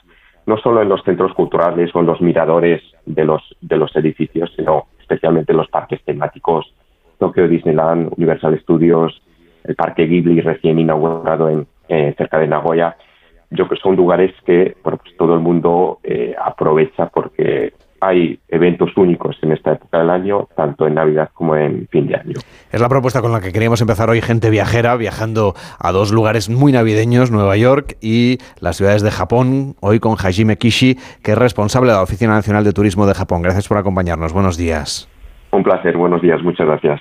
no 0.50 0.58
solo 0.58 0.82
en 0.82 0.88
los 0.88 1.04
centros 1.04 1.32
culturales 1.32 1.94
o 1.94 2.00
en 2.00 2.06
los 2.06 2.20
miradores 2.20 2.82
de 3.06 3.24
los, 3.24 3.40
de 3.60 3.76
los 3.76 3.94
edificios, 3.94 4.52
sino 4.56 4.86
especialmente 4.98 5.52
en 5.52 5.58
los 5.58 5.68
parques 5.68 6.02
temáticos, 6.04 6.74
Tokyo 7.18 7.46
Disneyland, 7.46 8.12
Universal 8.16 8.58
Studios, 8.60 9.22
el 9.62 9.76
Parque 9.76 10.06
Ghibli 10.06 10.40
recién 10.40 10.80
inaugurado 10.80 11.48
en, 11.48 11.68
eh, 11.88 12.14
cerca 12.18 12.40
de 12.40 12.48
Nagoya. 12.48 12.96
Yo 13.50 13.68
creo 13.68 13.78
que 13.78 13.82
son 13.82 13.94
lugares 13.94 14.32
que 14.44 14.76
pues 14.82 14.96
todo 15.16 15.34
el 15.34 15.40
mundo 15.40 16.00
eh, 16.02 16.34
aprovecha 16.36 17.06
porque 17.06 17.72
hay 18.00 18.38
eventos 18.48 18.96
únicos 18.96 19.36
en 19.42 19.52
esta 19.52 19.72
época 19.72 19.98
del 19.98 20.10
año, 20.10 20.48
tanto 20.56 20.86
en 20.86 20.94
Navidad 20.94 21.30
como 21.34 21.56
en 21.56 21.86
fin 21.88 22.06
de 22.06 22.16
año. 22.16 22.34
Es 22.72 22.80
la 22.80 22.88
propuesta 22.88 23.20
con 23.20 23.32
la 23.32 23.40
que 23.40 23.52
queríamos 23.52 23.80
empezar 23.80 24.10
hoy, 24.10 24.20
gente 24.20 24.50
viajera, 24.50 24.96
viajando 24.96 25.54
a 25.78 25.92
dos 25.92 26.12
lugares 26.12 26.48
muy 26.48 26.72
navideños, 26.72 27.30
Nueva 27.30 27.56
York 27.56 27.96
y 28.00 28.38
las 28.60 28.76
ciudades 28.76 29.02
de 29.02 29.10
Japón, 29.10 29.74
hoy 29.80 30.00
con 30.00 30.16
Hajime 30.16 30.56
Kishi, 30.56 30.96
que 31.22 31.32
es 31.32 31.38
responsable 31.38 31.90
de 31.90 31.96
la 31.96 32.02
Oficina 32.02 32.32
Nacional 32.32 32.64
de 32.64 32.72
Turismo 32.72 33.06
de 33.06 33.14
Japón. 33.14 33.42
Gracias 33.42 33.68
por 33.68 33.76
acompañarnos. 33.76 34.32
Buenos 34.32 34.56
días. 34.56 35.08
Un 35.52 35.62
placer, 35.62 35.96
buenos 35.96 36.22
días, 36.22 36.42
muchas 36.42 36.66
gracias. 36.66 37.00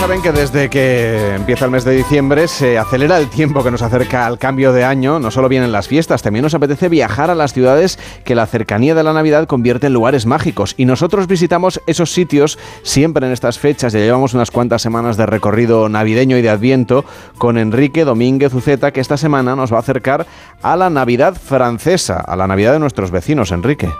Saben 0.00 0.20
que 0.20 0.32
desde 0.32 0.68
que 0.68 1.34
empieza 1.34 1.64
el 1.64 1.70
mes 1.70 1.84
de 1.84 1.92
diciembre 1.92 2.48
se 2.48 2.78
acelera 2.78 3.18
el 3.18 3.28
tiempo 3.28 3.64
que 3.64 3.70
nos 3.70 3.82
acerca 3.82 4.26
al 4.26 4.38
cambio 4.38 4.72
de 4.72 4.84
año. 4.84 5.18
No 5.18 5.30
solo 5.30 5.48
vienen 5.48 5.72
las 5.72 5.88
fiestas, 5.88 6.22
también 6.22 6.42
nos 6.42 6.54
apetece 6.54 6.88
viajar 6.88 7.30
a 7.30 7.34
las 7.34 7.52
ciudades 7.54 7.98
que 8.24 8.34
la 8.34 8.46
cercanía 8.46 8.94
de 8.94 9.02
la 9.02 9.12
Navidad 9.12 9.46
convierte 9.46 9.86
en 9.86 9.94
lugares 9.94 10.26
mágicos. 10.26 10.74
Y 10.76 10.84
nosotros 10.84 11.26
visitamos 11.26 11.80
esos 11.86 12.12
sitios 12.12 12.58
siempre 12.82 13.26
en 13.26 13.32
estas 13.32 13.58
fechas. 13.58 13.92
Ya 13.92 14.00
llevamos 14.00 14.34
unas 14.34 14.50
cuantas 14.50 14.82
semanas 14.82 15.16
de 15.16 15.26
recorrido 15.26 15.88
navideño 15.88 16.36
y 16.36 16.42
de 16.42 16.50
Adviento 16.50 17.04
con 17.38 17.56
Enrique 17.56 18.04
Domínguez 18.04 18.52
Uceta, 18.54 18.92
que 18.92 19.00
esta 19.00 19.16
semana 19.16 19.56
nos 19.56 19.72
va 19.72 19.78
a 19.78 19.80
acercar 19.80 20.26
a 20.62 20.76
la 20.76 20.90
Navidad 20.90 21.36
francesa, 21.36 22.20
a 22.20 22.36
la 22.36 22.46
Navidad 22.46 22.72
de 22.72 22.80
nuestros 22.80 23.10
vecinos, 23.10 23.50
Enrique. 23.50 23.90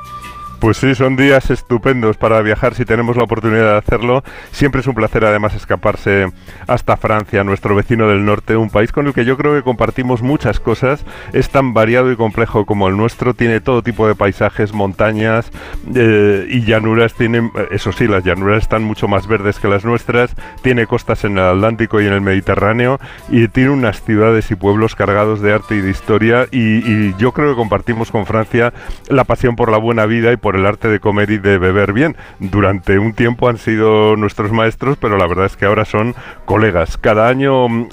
Pues 0.61 0.79
sí, 0.79 0.95
son 0.95 1.17
días 1.17 1.51
estupendos 1.51 2.17
para 2.17 2.41
viajar 2.41 2.75
si 2.75 2.87
tenemos 2.87 3.17
la 3.17 3.25
oportunidad 3.25 3.73
de 3.73 3.77
hacerlo. 3.79 4.25
Siempre 4.53 4.81
es 4.81 4.87
un 4.87 4.95
placer 4.95 5.25
además 5.25 5.55
escaparse 5.55 6.33
hasta 6.67 6.97
Francia, 6.97 7.45
nuestro 7.45 7.75
vecino 7.75 8.09
del 8.09 8.25
norte, 8.25 8.57
un 8.57 8.71
país 8.71 8.91
con 8.91 9.07
el 9.07 9.13
que 9.13 9.27
yo 9.27 9.37
creo 9.37 9.55
que 9.55 9.63
compartimos 9.63 10.23
muchas 10.23 10.59
cosas. 10.59 11.05
Es 11.35 11.51
tan 11.51 11.75
variado 11.75 12.11
y 12.11 12.17
complejo 12.17 12.65
como 12.65 12.89
el 12.89 12.97
nuestro, 12.97 13.35
tiene 13.35 13.61
todo 13.61 13.83
tipo 13.83 14.09
de 14.09 14.15
paisajes, 14.15 14.73
montañas 14.73 15.51
eh, 15.95 16.47
y 16.49 16.65
llanuras. 16.65 17.13
Tiene, 17.13 17.51
eso 17.71 17.93
sí, 17.93 18.09
las 18.09 18.25
llanuras 18.25 18.63
están 18.63 18.83
mucho 18.83 19.09
más 19.09 19.27
verdes 19.27 19.59
que 19.59 19.69
las 19.69 19.85
nuestras. 19.85 20.35
Tiene 20.63 20.87
costas 20.87 21.25
en 21.25 21.33
el 21.33 21.45
Atlántico 21.45 22.01
y 22.01 22.07
en 22.07 22.15
el 22.15 22.23
Mediterráneo 22.23 22.99
y 23.29 23.49
tiene 23.49 23.71
unas 23.71 24.03
ciudades 24.03 24.51
y 24.51 24.55
pueblos 24.55 24.95
cargados 24.95 25.43
de 25.43 25.53
arte 25.53 25.77
y 25.77 25.81
de 25.81 25.91
historia. 25.91 26.47
Y, 26.51 26.79
y 26.79 27.15
yo 27.19 27.33
creo 27.33 27.51
que 27.51 27.57
compartimos 27.57 28.11
con 28.11 28.25
Francia 28.25 28.73
la 29.09 29.25
pasión 29.25 29.55
por 29.55 29.71
la 29.71 29.77
buena 29.77 30.07
vida 30.07 30.33
y 30.33 30.37
por 30.37 30.46
el 30.55 30.67
arte 30.67 30.89
de 30.89 31.01
comer 31.01 31.31
y 31.31 31.39
de 31.39 31.59
beber 31.59 31.93
bien. 31.93 32.17
Durante 32.39 32.99
un 32.99 33.15
tiempo 33.15 33.49
han 33.49 33.59
sido 33.59 34.15
nuestros 34.17 34.53
maestros, 34.53 34.99
pero 35.01 35.17
la 35.17 35.27
verdad 35.27 35.47
es 35.47 35.57
que 35.57 35.65
ahora 35.65 35.85
son 35.85 36.15
colegas. 36.45 36.97
Cada 36.99 37.29
año 37.29 37.69
mm, 37.69 37.89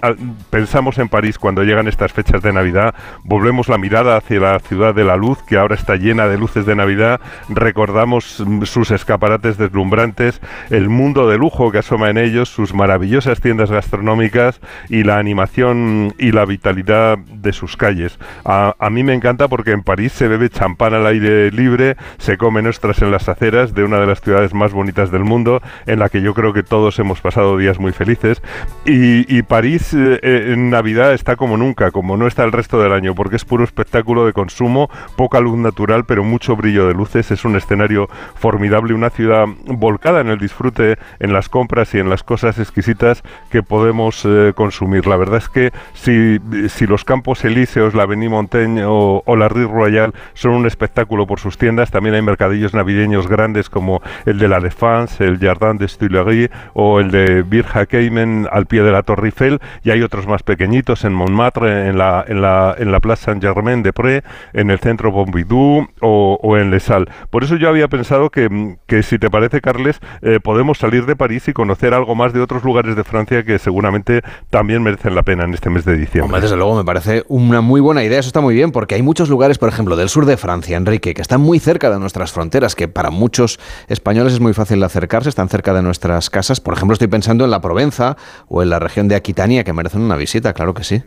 pensamos 0.49 0.97
en 0.99 1.09
París 1.09 1.39
cuando 1.39 1.63
llegan 1.63 1.87
estas 1.87 2.13
fechas 2.13 2.41
de 2.41 2.53
Navidad, 2.53 2.93
volvemos 3.23 3.69
la 3.69 3.77
mirada 3.77 4.17
hacia 4.17 4.39
la 4.39 4.59
ciudad 4.59 4.93
de 4.93 5.03
la 5.03 5.15
luz, 5.15 5.41
que 5.43 5.57
ahora 5.57 5.75
está 5.75 5.95
llena 5.95 6.27
de 6.27 6.37
luces 6.37 6.65
de 6.65 6.75
Navidad, 6.75 7.21
recordamos 7.49 8.43
mm, 8.45 8.63
sus 8.63 8.91
escaparates 8.91 9.57
deslumbrantes, 9.57 10.41
el 10.69 10.89
mundo 10.89 11.27
de 11.27 11.37
lujo 11.37 11.71
que 11.71 11.79
asoma 11.79 12.09
en 12.09 12.17
ellos, 12.17 12.49
sus 12.49 12.73
maravillosas 12.73 13.41
tiendas 13.41 13.71
gastronómicas 13.71 14.59
y 14.89 15.03
la 15.03 15.17
animación 15.17 16.13
y 16.17 16.31
la 16.31 16.45
vitalidad 16.45 17.17
de 17.17 17.53
sus 17.53 17.77
calles. 17.77 18.19
A, 18.45 18.75
a 18.77 18.89
mí 18.89 19.03
me 19.03 19.13
encanta 19.13 19.47
porque 19.47 19.71
en 19.71 19.83
París 19.83 20.11
se 20.11 20.27
bebe 20.27 20.49
champán 20.49 20.93
al 20.93 21.07
aire 21.07 21.51
libre, 21.51 21.97
se 22.17 22.37
come 22.43 22.61
nuestras 22.61 23.01
en 23.01 23.09
las 23.09 23.29
aceras 23.29 23.73
de 23.73 23.85
una 23.85 24.01
de 24.01 24.05
las 24.05 24.19
ciudades 24.19 24.53
más 24.53 24.73
bonitas 24.73 25.11
del 25.11 25.23
mundo, 25.23 25.61
en 25.85 25.99
la 25.99 26.09
que 26.09 26.21
yo 26.21 26.33
creo 26.33 26.51
que 26.51 26.61
todos 26.61 26.99
hemos 26.99 27.21
pasado 27.21 27.57
días 27.57 27.79
muy 27.79 27.93
felices. 27.93 28.41
Y, 28.83 29.41
París 29.43 29.93
eh, 29.93 30.19
eh, 30.21 30.51
en 30.51 30.69
Navidad 30.69 31.13
está 31.13 31.37
como 31.37 31.55
nunca, 31.55 31.91
como 31.91 32.17
no 32.17 32.27
está 32.27 32.43
el 32.43 32.51
resto 32.51 32.81
del 32.81 32.91
año, 32.91 33.15
porque 33.15 33.37
es 33.37 33.45
puro 33.45 33.63
espectáculo 33.63 34.25
de 34.25 34.33
consumo, 34.33 34.89
poca 35.15 35.39
luz 35.39 35.57
natural, 35.57 36.03
pero 36.03 36.25
mucho 36.25 36.57
brillo 36.57 36.85
de 36.85 36.93
luces. 36.93 37.31
Es 37.31 37.45
un 37.45 37.55
escenario 37.55 38.09
formidable, 38.35 38.93
una 38.93 39.09
ciudad 39.09 39.45
volcada 39.65 40.19
en 40.19 40.27
el 40.27 40.37
disfrute, 40.39 40.97
en 41.21 41.31
las 41.31 41.47
compras 41.47 41.95
y 41.95 41.99
en 41.99 42.09
las 42.09 42.23
cosas 42.23 42.59
exquisitas 42.59 43.23
que 43.51 43.63
podemos 43.63 44.25
eh, 44.25 44.51
consumir. 44.53 45.07
La 45.07 45.15
verdad 45.15 45.37
es 45.37 45.47
que 45.47 45.71
si, 45.93 46.41
si 46.67 46.87
los 46.87 47.05
campos 47.05 47.45
elíseos, 47.45 47.93
la 47.93 48.03
Avenue 48.03 48.27
Montaigne 48.27 48.83
o, 48.83 49.23
o 49.25 49.35
la 49.37 49.47
Rue 49.47 49.65
Royale 49.65 50.11
son 50.33 50.51
un 50.51 50.65
espectáculo 50.65 51.25
por 51.25 51.39
sus 51.39 51.57
tiendas, 51.57 51.89
también 51.89 52.15
hay 52.15 52.21
mercadillos 52.33 52.73
navideños 52.73 53.27
grandes 53.27 53.69
como 53.69 54.01
el 54.25 54.39
de 54.39 54.47
la 54.47 54.59
Défense, 54.59 55.23
el 55.23 55.37
Jardin 55.37 55.77
de 55.77 55.87
Tuileries 55.87 56.49
o 56.73 56.99
el 56.99 57.11
de 57.11 57.43
Birja 57.43 57.85
Keimen 57.85 58.47
al 58.51 58.65
pie 58.65 58.81
de 58.81 58.91
la 58.91 59.03
Torre 59.03 59.27
Eiffel 59.27 59.59
y 59.83 59.91
hay 59.91 60.01
otros 60.01 60.25
más 60.25 60.41
pequeñitos 60.41 61.05
en 61.05 61.13
Montmartre, 61.13 61.89
en 61.89 61.99
la, 61.99 62.25
en 62.27 62.41
la, 62.41 62.75
en 62.75 62.91
la 62.91 62.99
Plaza 62.99 63.25
Saint-Germain 63.25 63.83
de 63.83 63.93
Pré, 63.93 64.23
en 64.53 64.71
el 64.71 64.79
centro 64.79 65.13
Pompidou 65.13 65.87
o, 66.01 66.57
en 66.57 66.71
Les 66.71 66.83
Salles. 66.83 67.07
Por 67.29 67.43
eso 67.43 67.55
yo 67.55 67.69
había 67.69 67.87
pensado 67.87 68.31
que, 68.31 68.77
que 68.87 69.03
si 69.03 69.19
te 69.19 69.29
parece, 69.29 69.61
Carles, 69.61 69.99
eh, 70.21 70.39
podemos 70.41 70.79
salir 70.79 71.05
de 71.05 71.15
París 71.15 71.47
y 71.47 71.53
conocer 71.53 71.93
algo 71.93 72.15
más 72.15 72.33
de 72.33 72.41
otros 72.41 72.63
lugares 72.63 72.95
de 72.95 73.03
Francia 73.03 73.43
que 73.43 73.59
seguramente 73.59 74.23
también 74.49 74.81
merecen 74.81 75.13
la 75.13 75.21
pena 75.21 75.43
en 75.43 75.53
este 75.53 75.69
mes 75.69 75.85
de 75.85 75.95
diciembre. 75.95 76.41
desde 76.41 76.55
luego, 76.55 76.75
me 76.75 76.83
parece 76.83 77.23
una 77.27 77.61
muy 77.61 77.79
buena 77.79 78.03
idea. 78.03 78.19
Eso 78.19 78.27
está 78.27 78.41
muy 78.41 78.55
bien 78.55 78.71
porque 78.71 78.95
hay 78.95 79.03
muchos 79.03 79.29
lugares, 79.29 79.57
por 79.57 79.69
ejemplo, 79.69 79.95
del 79.95 80.09
sur 80.09 80.25
de 80.25 80.37
Francia, 80.37 80.77
Enrique, 80.77 81.13
que 81.13 81.21
están 81.21 81.41
muy 81.41 81.59
cerca 81.59 81.89
de 81.89 81.99
nuestra 81.99 82.22
fronteras, 82.31 82.75
que 82.75 82.87
para 82.87 83.09
muchos 83.09 83.59
españoles 83.87 84.33
es 84.33 84.39
muy 84.39 84.53
fácil 84.53 84.83
acercarse, 84.83 85.29
están 85.29 85.49
cerca 85.49 85.73
de 85.73 85.81
nuestras 85.81 86.29
casas. 86.29 86.59
Por 86.59 86.73
ejemplo, 86.73 86.93
estoy 86.93 87.07
pensando 87.07 87.43
en 87.45 87.51
la 87.51 87.61
Provenza 87.61 88.17
o 88.47 88.63
en 88.63 88.69
la 88.69 88.79
región 88.79 89.07
de 89.07 89.15
Aquitania, 89.15 89.63
que 89.63 89.73
merecen 89.73 90.01
una 90.01 90.15
visita, 90.15 90.53
claro 90.53 90.73
que 90.73 90.83
sí. 90.83 91.03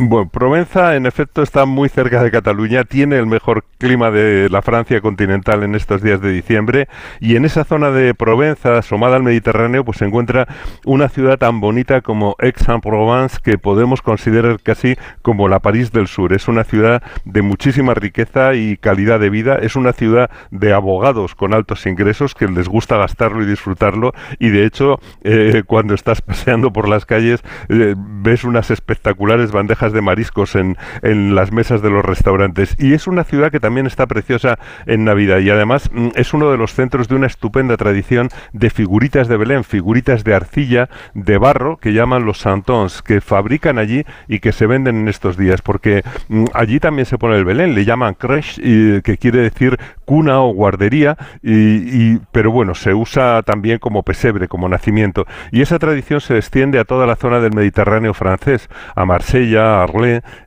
Bueno, 0.00 0.28
Provenza 0.30 0.94
en 0.94 1.06
efecto 1.06 1.42
está 1.42 1.66
muy 1.66 1.88
cerca 1.88 2.22
de 2.22 2.30
Cataluña, 2.30 2.84
tiene 2.84 3.16
el 3.16 3.26
mejor 3.26 3.64
clima 3.78 4.12
de 4.12 4.48
la 4.48 4.62
Francia 4.62 5.00
continental 5.00 5.64
en 5.64 5.74
estos 5.74 6.02
días 6.02 6.20
de 6.20 6.30
diciembre 6.30 6.86
y 7.18 7.34
en 7.34 7.44
esa 7.44 7.64
zona 7.64 7.90
de 7.90 8.14
Provenza, 8.14 8.78
asomada 8.78 9.16
al 9.16 9.24
Mediterráneo, 9.24 9.84
pues 9.84 9.98
se 9.98 10.04
encuentra 10.04 10.46
una 10.84 11.08
ciudad 11.08 11.36
tan 11.36 11.60
bonita 11.60 12.00
como 12.00 12.36
Aix-en-Provence 12.38 13.38
que 13.42 13.58
podemos 13.58 14.00
considerar 14.00 14.60
casi 14.62 14.94
como 15.22 15.48
la 15.48 15.58
París 15.58 15.90
del 15.90 16.06
Sur. 16.06 16.32
Es 16.32 16.46
una 16.46 16.62
ciudad 16.62 17.02
de 17.24 17.42
muchísima 17.42 17.92
riqueza 17.94 18.54
y 18.54 18.76
calidad 18.76 19.18
de 19.18 19.30
vida, 19.30 19.56
es 19.56 19.74
una 19.74 19.92
ciudad 19.92 20.30
de 20.52 20.72
abogados 20.72 21.34
con 21.34 21.54
altos 21.54 21.84
ingresos 21.86 22.36
que 22.36 22.46
les 22.46 22.68
gusta 22.68 22.98
gastarlo 22.98 23.42
y 23.42 23.46
disfrutarlo 23.46 24.12
y 24.38 24.50
de 24.50 24.64
hecho 24.64 25.00
eh, 25.24 25.64
cuando 25.66 25.94
estás 25.94 26.22
paseando 26.22 26.72
por 26.72 26.88
las 26.88 27.04
calles 27.04 27.42
eh, 27.68 27.96
ves 27.96 28.44
unas 28.44 28.70
espectaculares 28.70 29.50
bandejas 29.50 29.87
de 29.92 30.02
mariscos 30.02 30.54
en, 30.54 30.76
en 31.02 31.34
las 31.34 31.52
mesas 31.52 31.82
de 31.82 31.90
los 31.90 32.04
restaurantes. 32.04 32.76
Y 32.78 32.94
es 32.94 33.06
una 33.06 33.24
ciudad 33.24 33.50
que 33.50 33.60
también 33.60 33.86
está 33.86 34.06
preciosa 34.06 34.58
en 34.86 35.04
Navidad 35.04 35.38
y 35.40 35.50
además 35.50 35.90
mm, 35.92 36.08
es 36.14 36.34
uno 36.34 36.50
de 36.50 36.58
los 36.58 36.74
centros 36.74 37.08
de 37.08 37.14
una 37.14 37.26
estupenda 37.26 37.76
tradición 37.76 38.28
de 38.52 38.70
figuritas 38.70 39.28
de 39.28 39.36
Belén, 39.36 39.64
figuritas 39.64 40.24
de 40.24 40.34
arcilla, 40.34 40.88
de 41.14 41.38
barro, 41.38 41.76
que 41.76 41.92
llaman 41.92 42.24
los 42.24 42.38
santons, 42.38 43.02
que 43.02 43.20
fabrican 43.20 43.78
allí 43.78 44.04
y 44.26 44.40
que 44.40 44.52
se 44.52 44.66
venden 44.66 44.96
en 44.96 45.08
estos 45.08 45.36
días, 45.36 45.62
porque 45.62 46.02
mm, 46.28 46.46
allí 46.54 46.80
también 46.80 47.06
se 47.06 47.18
pone 47.18 47.36
el 47.36 47.44
Belén, 47.44 47.74
le 47.74 47.84
llaman 47.84 48.14
creche, 48.14 49.02
que 49.02 49.18
quiere 49.18 49.40
decir 49.40 49.78
cuna 50.04 50.40
o 50.40 50.52
guardería, 50.52 51.16
y, 51.42 52.16
pero 52.32 52.50
bueno, 52.50 52.74
se 52.74 52.94
usa 52.94 53.42
también 53.42 53.78
como 53.78 54.02
pesebre, 54.02 54.48
como 54.48 54.68
nacimiento. 54.68 55.26
Y 55.52 55.60
esa 55.60 55.78
tradición 55.78 56.20
se 56.20 56.36
extiende 56.36 56.78
a 56.78 56.84
toda 56.84 57.06
la 57.06 57.16
zona 57.16 57.40
del 57.40 57.52
Mediterráneo 57.52 58.14
francés, 58.14 58.68
a 58.94 59.04
Marsella, 59.04 59.77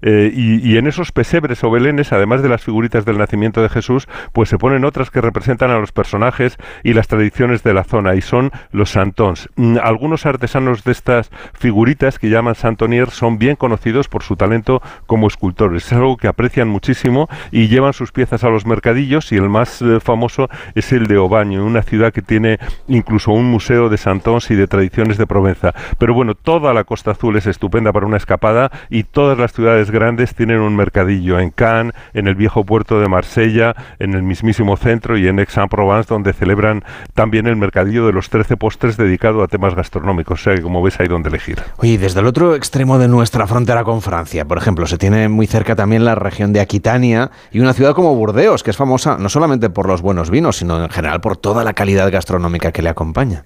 Eh, 0.01 0.31
y, 0.33 0.77
en 0.77 0.88
esos 0.88 1.11
pesebres 1.11 1.63
o 1.63 1.71
belenes, 1.71 2.11
además 2.11 2.41
de 2.41 2.50
las 2.50 2.63
figuritas 2.63 3.05
del 3.05 3.17
nacimiento 3.17 3.61
de 3.61 3.69
Jesús, 3.69 4.07
pues 4.33 4.50
se 4.50 4.57
ponen 4.57 4.85
otras 4.85 5.09
que 5.09 5.21
representan 5.21 5.71
a 5.71 5.79
los 5.79 5.91
personajes 5.91 6.57
y 6.83 6.93
las 6.93 7.07
tradiciones 7.07 7.63
de 7.63 7.73
la 7.73 7.83
zona, 7.83 8.15
y 8.15 8.21
son 8.21 8.51
los 8.71 8.91
santons. 8.91 9.50
Mm, 9.55 9.77
algunos 9.81 10.25
artesanos 10.25 10.83
de 10.83 10.91
estas 10.91 11.29
figuritas 11.53 12.19
que 12.19 12.29
llaman 12.29 12.55
santonier 12.55 13.09
son 13.09 13.38
bien 13.38 13.55
conocidos 13.55 14.07
por 14.07 14.23
su 14.23 14.35
talento 14.35 14.81
como 15.05 15.27
escultores. 15.27 15.85
Es 15.85 15.93
algo 15.93 16.17
que 16.17 16.27
aprecian 16.27 16.67
muchísimo 16.67 17.29
y 17.51 17.67
llevan 17.67 17.93
sus 17.93 18.11
piezas 18.11 18.43
a 18.43 18.50
los 18.50 18.65
mercadillos 18.65 19.31
y 19.31 19.35
el 19.35 19.50
más 19.50 19.81
eh, 19.81 20.00
famoso 20.00 20.50
es 20.75 20.91
el 20.93 21.07
de 21.07 21.17
Obaño, 21.17 21.65
una 21.65 21.83
ciudad 21.83 22.13
que 22.13 22.21
tiene 22.21 22.59
incluso 22.88 23.31
un 23.31 23.45
museo 23.45 23.89
de 23.89 23.97
santons 23.97 24.51
y 24.51 24.55
de 24.55 24.67
tradiciones 24.67 25.17
de 25.17 25.27
Provenza. 25.27 25.73
Pero 25.97 26.13
bueno, 26.13 26.35
toda 26.35 26.73
la 26.73 26.83
Costa 26.83 27.11
Azul 27.11 27.38
es 27.38 27.47
estupenda 27.47 27.91
para 27.91 28.05
una 28.05 28.17
escapada 28.17 28.71
todas 29.12 29.38
las 29.38 29.53
ciudades 29.53 29.91
grandes 29.91 30.36
tienen 30.36 30.60
un 30.60 30.75
mercadillo, 30.75 31.39
en 31.39 31.51
Cannes, 31.51 31.94
en 32.13 32.27
el 32.27 32.36
viejo 32.36 32.65
puerto 32.65 33.00
de 33.00 33.08
Marsella, 33.08 33.75
en 34.00 34.13
el 34.13 34.24
mismísimo 34.24 34.77
centro 34.77 35.18
y 35.18 35.27
en 35.27 35.39
Aix-en-Provence, 35.39 36.08
donde 36.08 36.34
celebran 36.34 36.84
también 37.13 37.48
el 37.48 37.56
mercadillo 37.56 38.06
de 38.06 38.13
los 38.13 38.30
13 38.30 38.58
postres 38.58 38.98
dedicado 38.98 39.44
a 39.44 39.48
temas 39.48 39.75
gastronómicos. 39.75 40.41
O 40.41 40.44
sea 40.44 40.56
que, 40.56 40.62
como 40.62 40.82
ves, 40.82 41.00
hay 41.00 41.08
donde 41.08 41.30
elegir. 41.30 41.62
Oye, 41.77 41.98
desde 41.98 42.20
el 42.20 42.27
otro 42.27 42.56
extremo 42.56 42.98
de 42.98 43.08
nuestra 43.08 43.48
frontera 43.48 43.84
con 43.84 44.01
Francia, 44.01 44.46
por 44.46 44.58
ejemplo, 44.58 44.88
se 44.88 44.98
tiene 44.98 45.30
muy 45.30 45.48
cerca 45.48 45.75
también 45.75 46.06
la 46.06 46.15
región 46.15 46.53
de 46.53 46.62
Aquitania 46.62 47.32
y 47.51 47.60
una 47.60 47.74
ciudad 47.74 47.94
como 47.94 48.15
Burdeos, 48.15 48.63
que 48.63 48.72
es 48.72 48.77
famosa 48.77 49.18
no 49.18 49.30
solamente 49.30 49.70
por 49.70 49.88
los 49.88 50.01
buenos 50.01 50.30
vinos, 50.30 50.58
sino 50.58 50.84
en 50.84 50.89
general 50.89 51.22
por 51.22 51.38
toda 51.38 51.63
la 51.63 51.74
calidad 51.74 52.12
gastronómica 52.12 52.72
que 52.72 52.82
le 52.82 52.89
acompaña. 52.89 53.44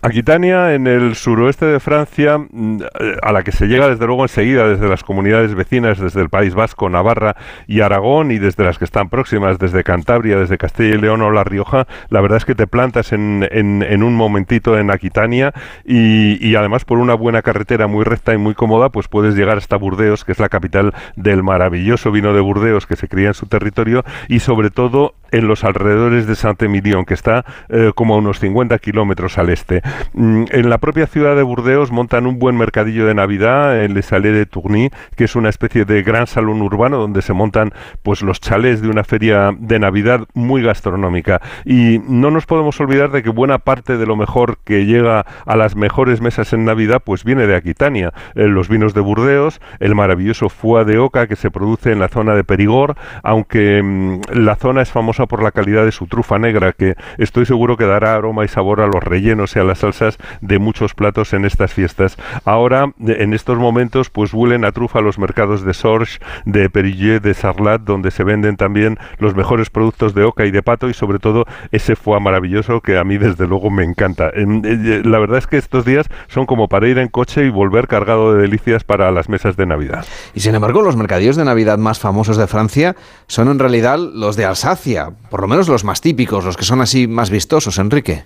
Aquitania, 0.00 0.74
en 0.74 0.86
el 0.86 1.16
suroeste 1.16 1.66
de 1.66 1.80
Francia, 1.80 2.38
mm, 2.38 2.82
a 3.20 3.32
la 3.32 3.42
que 3.42 3.50
se 3.50 3.66
llega 3.66 3.88
desde 3.88 4.06
luego 4.06 4.22
enseguida 4.22 4.68
desde 4.68 4.88
las 4.88 5.02
comunidades 5.02 5.56
vecinas, 5.56 5.98
desde 5.98 6.20
el 6.20 6.28
País 6.28 6.54
Vasco, 6.54 6.88
Navarra 6.88 7.34
y 7.66 7.80
Aragón, 7.80 8.30
y 8.30 8.38
desde 8.38 8.62
las 8.62 8.78
que 8.78 8.84
están 8.84 9.08
próximas, 9.08 9.58
desde 9.58 9.82
Cantabria, 9.82 10.38
desde 10.38 10.56
Castilla 10.56 10.94
y 10.94 10.98
León 10.98 11.22
o 11.22 11.32
La 11.32 11.42
Rioja, 11.42 11.88
la 12.10 12.20
verdad 12.20 12.36
es 12.36 12.44
que 12.44 12.54
te 12.54 12.68
plantas 12.68 13.12
en, 13.12 13.48
en, 13.50 14.02
un 14.04 14.14
momentito 14.14 14.78
en 14.78 14.92
Aquitania 14.92 15.52
y, 15.84 16.46
y, 16.46 16.54
además 16.54 16.84
por 16.84 16.98
una 16.98 17.14
buena 17.14 17.42
carretera 17.42 17.88
muy 17.88 18.04
recta 18.04 18.32
y 18.32 18.38
muy 18.38 18.54
cómoda, 18.54 18.90
pues 18.90 19.08
puedes 19.08 19.34
llegar 19.34 19.58
hasta 19.58 19.76
Burdeos, 19.76 20.24
que 20.24 20.30
es 20.30 20.38
la 20.38 20.48
capital 20.48 20.94
del 21.16 21.42
maravilloso 21.42 22.12
vino 22.12 22.32
de 22.32 22.40
Burdeos 22.40 22.86
que 22.86 22.94
se 22.94 23.08
cría 23.08 23.28
en 23.28 23.34
su 23.34 23.46
territorio 23.46 24.04
y 24.28 24.38
sobre 24.38 24.70
todo 24.70 25.14
en 25.30 25.48
los 25.48 25.64
alrededores 25.64 26.26
de 26.26 26.34
Saint-Emilion, 26.34 27.04
que 27.04 27.14
está 27.14 27.44
eh, 27.68 27.92
como 27.94 28.14
a 28.14 28.18
unos 28.18 28.40
50 28.40 28.78
kilómetros 28.78 29.38
al 29.38 29.50
este. 29.50 29.82
Mm, 30.14 30.44
en 30.50 30.70
la 30.70 30.78
propia 30.78 31.06
ciudad 31.06 31.36
de 31.36 31.42
Burdeos 31.42 31.90
montan 31.90 32.26
un 32.26 32.38
buen 32.38 32.56
mercadillo 32.56 33.06
de 33.06 33.14
Navidad, 33.14 33.86
Le 33.88 34.02
Salé 34.02 34.32
de 34.32 34.46
Tourny, 34.46 34.90
que 35.16 35.24
es 35.24 35.36
una 35.36 35.48
especie 35.48 35.84
de 35.84 36.02
gran 36.02 36.26
salón 36.26 36.62
urbano 36.62 36.98
donde 36.98 37.22
se 37.22 37.32
montan 37.32 37.72
pues 38.02 38.22
los 38.22 38.40
chalés 38.40 38.82
de 38.82 38.88
una 38.88 39.04
feria 39.04 39.52
de 39.58 39.78
Navidad 39.78 40.26
muy 40.34 40.62
gastronómica. 40.62 41.40
Y 41.64 42.00
no 42.08 42.30
nos 42.30 42.46
podemos 42.46 42.80
olvidar 42.80 43.10
de 43.10 43.22
que 43.22 43.30
buena 43.30 43.58
parte 43.58 43.96
de 43.96 44.06
lo 44.06 44.16
mejor 44.16 44.58
que 44.64 44.86
llega 44.86 45.26
a 45.46 45.56
las 45.56 45.76
mejores 45.76 46.20
mesas 46.20 46.52
en 46.52 46.64
Navidad 46.64 47.02
pues 47.04 47.24
viene 47.24 47.46
de 47.46 47.56
Aquitania. 47.56 48.12
Eh, 48.34 48.46
los 48.46 48.68
vinos 48.68 48.94
de 48.94 49.00
Burdeos, 49.00 49.60
el 49.80 49.94
maravilloso 49.94 50.48
foie 50.48 50.84
de 50.84 50.98
oca 50.98 51.26
que 51.26 51.36
se 51.36 51.50
produce 51.50 51.92
en 51.92 51.98
la 51.98 52.08
zona 52.08 52.34
de 52.34 52.44
Perigord, 52.44 52.96
aunque 53.22 53.82
mm, 53.82 54.20
la 54.32 54.56
zona 54.56 54.82
es 54.82 54.90
famosa 54.90 55.17
por 55.26 55.42
la 55.42 55.52
calidad 55.52 55.84
de 55.84 55.92
su 55.92 56.06
trufa 56.06 56.38
negra, 56.38 56.72
que 56.72 56.96
estoy 57.18 57.46
seguro 57.46 57.76
que 57.76 57.86
dará 57.86 58.14
aroma 58.14 58.44
y 58.44 58.48
sabor 58.48 58.80
a 58.80 58.86
los 58.86 59.02
rellenos 59.02 59.56
y 59.56 59.58
a 59.58 59.64
las 59.64 59.78
salsas 59.78 60.18
de 60.40 60.58
muchos 60.58 60.94
platos 60.94 61.32
en 61.32 61.44
estas 61.44 61.72
fiestas. 61.72 62.16
Ahora, 62.44 62.92
en 63.06 63.34
estos 63.34 63.58
momentos, 63.58 64.10
pues 64.10 64.32
huelen 64.32 64.64
a 64.64 64.72
trufa 64.72 65.00
los 65.00 65.18
mercados 65.18 65.64
de 65.64 65.74
Sorge, 65.74 66.18
de 66.44 66.70
Perillé, 66.70 67.20
de 67.20 67.34
Sarlat, 67.34 67.82
donde 67.82 68.10
se 68.10 68.24
venden 68.24 68.56
también 68.56 68.98
los 69.18 69.34
mejores 69.34 69.70
productos 69.70 70.14
de 70.14 70.24
oca 70.24 70.46
y 70.46 70.50
de 70.50 70.62
pato 70.62 70.88
y 70.88 70.94
sobre 70.94 71.18
todo 71.18 71.44
ese 71.72 71.96
foie 71.96 72.20
maravilloso 72.20 72.80
que 72.80 72.98
a 72.98 73.04
mí 73.04 73.18
desde 73.18 73.46
luego 73.46 73.70
me 73.70 73.84
encanta. 73.84 74.30
Eh, 74.34 75.02
la 75.04 75.18
verdad 75.18 75.38
es 75.38 75.46
que 75.46 75.56
estos 75.56 75.84
días 75.84 76.06
son 76.28 76.46
como 76.46 76.68
para 76.68 76.88
ir 76.88 76.98
en 76.98 77.08
coche 77.08 77.44
y 77.44 77.50
volver 77.50 77.88
cargado 77.88 78.34
de 78.34 78.42
delicias 78.42 78.84
para 78.84 79.10
las 79.10 79.28
mesas 79.28 79.56
de 79.56 79.66
Navidad. 79.66 80.04
Y 80.34 80.40
sin 80.40 80.54
embargo, 80.54 80.82
los 80.82 80.96
mercadillos 80.96 81.36
de 81.36 81.44
Navidad 81.44 81.78
más 81.78 81.98
famosos 81.98 82.36
de 82.36 82.46
Francia 82.46 82.96
son 83.26 83.48
en 83.48 83.58
realidad 83.58 83.98
los 83.98 84.36
de 84.36 84.44
Alsacia, 84.44 85.07
por 85.30 85.40
lo 85.40 85.48
menos 85.48 85.68
los 85.68 85.84
más 85.84 86.00
típicos, 86.00 86.44
los 86.44 86.56
que 86.56 86.64
son 86.64 86.80
así 86.80 87.06
más 87.06 87.30
vistosos, 87.30 87.78
Enrique 87.78 88.24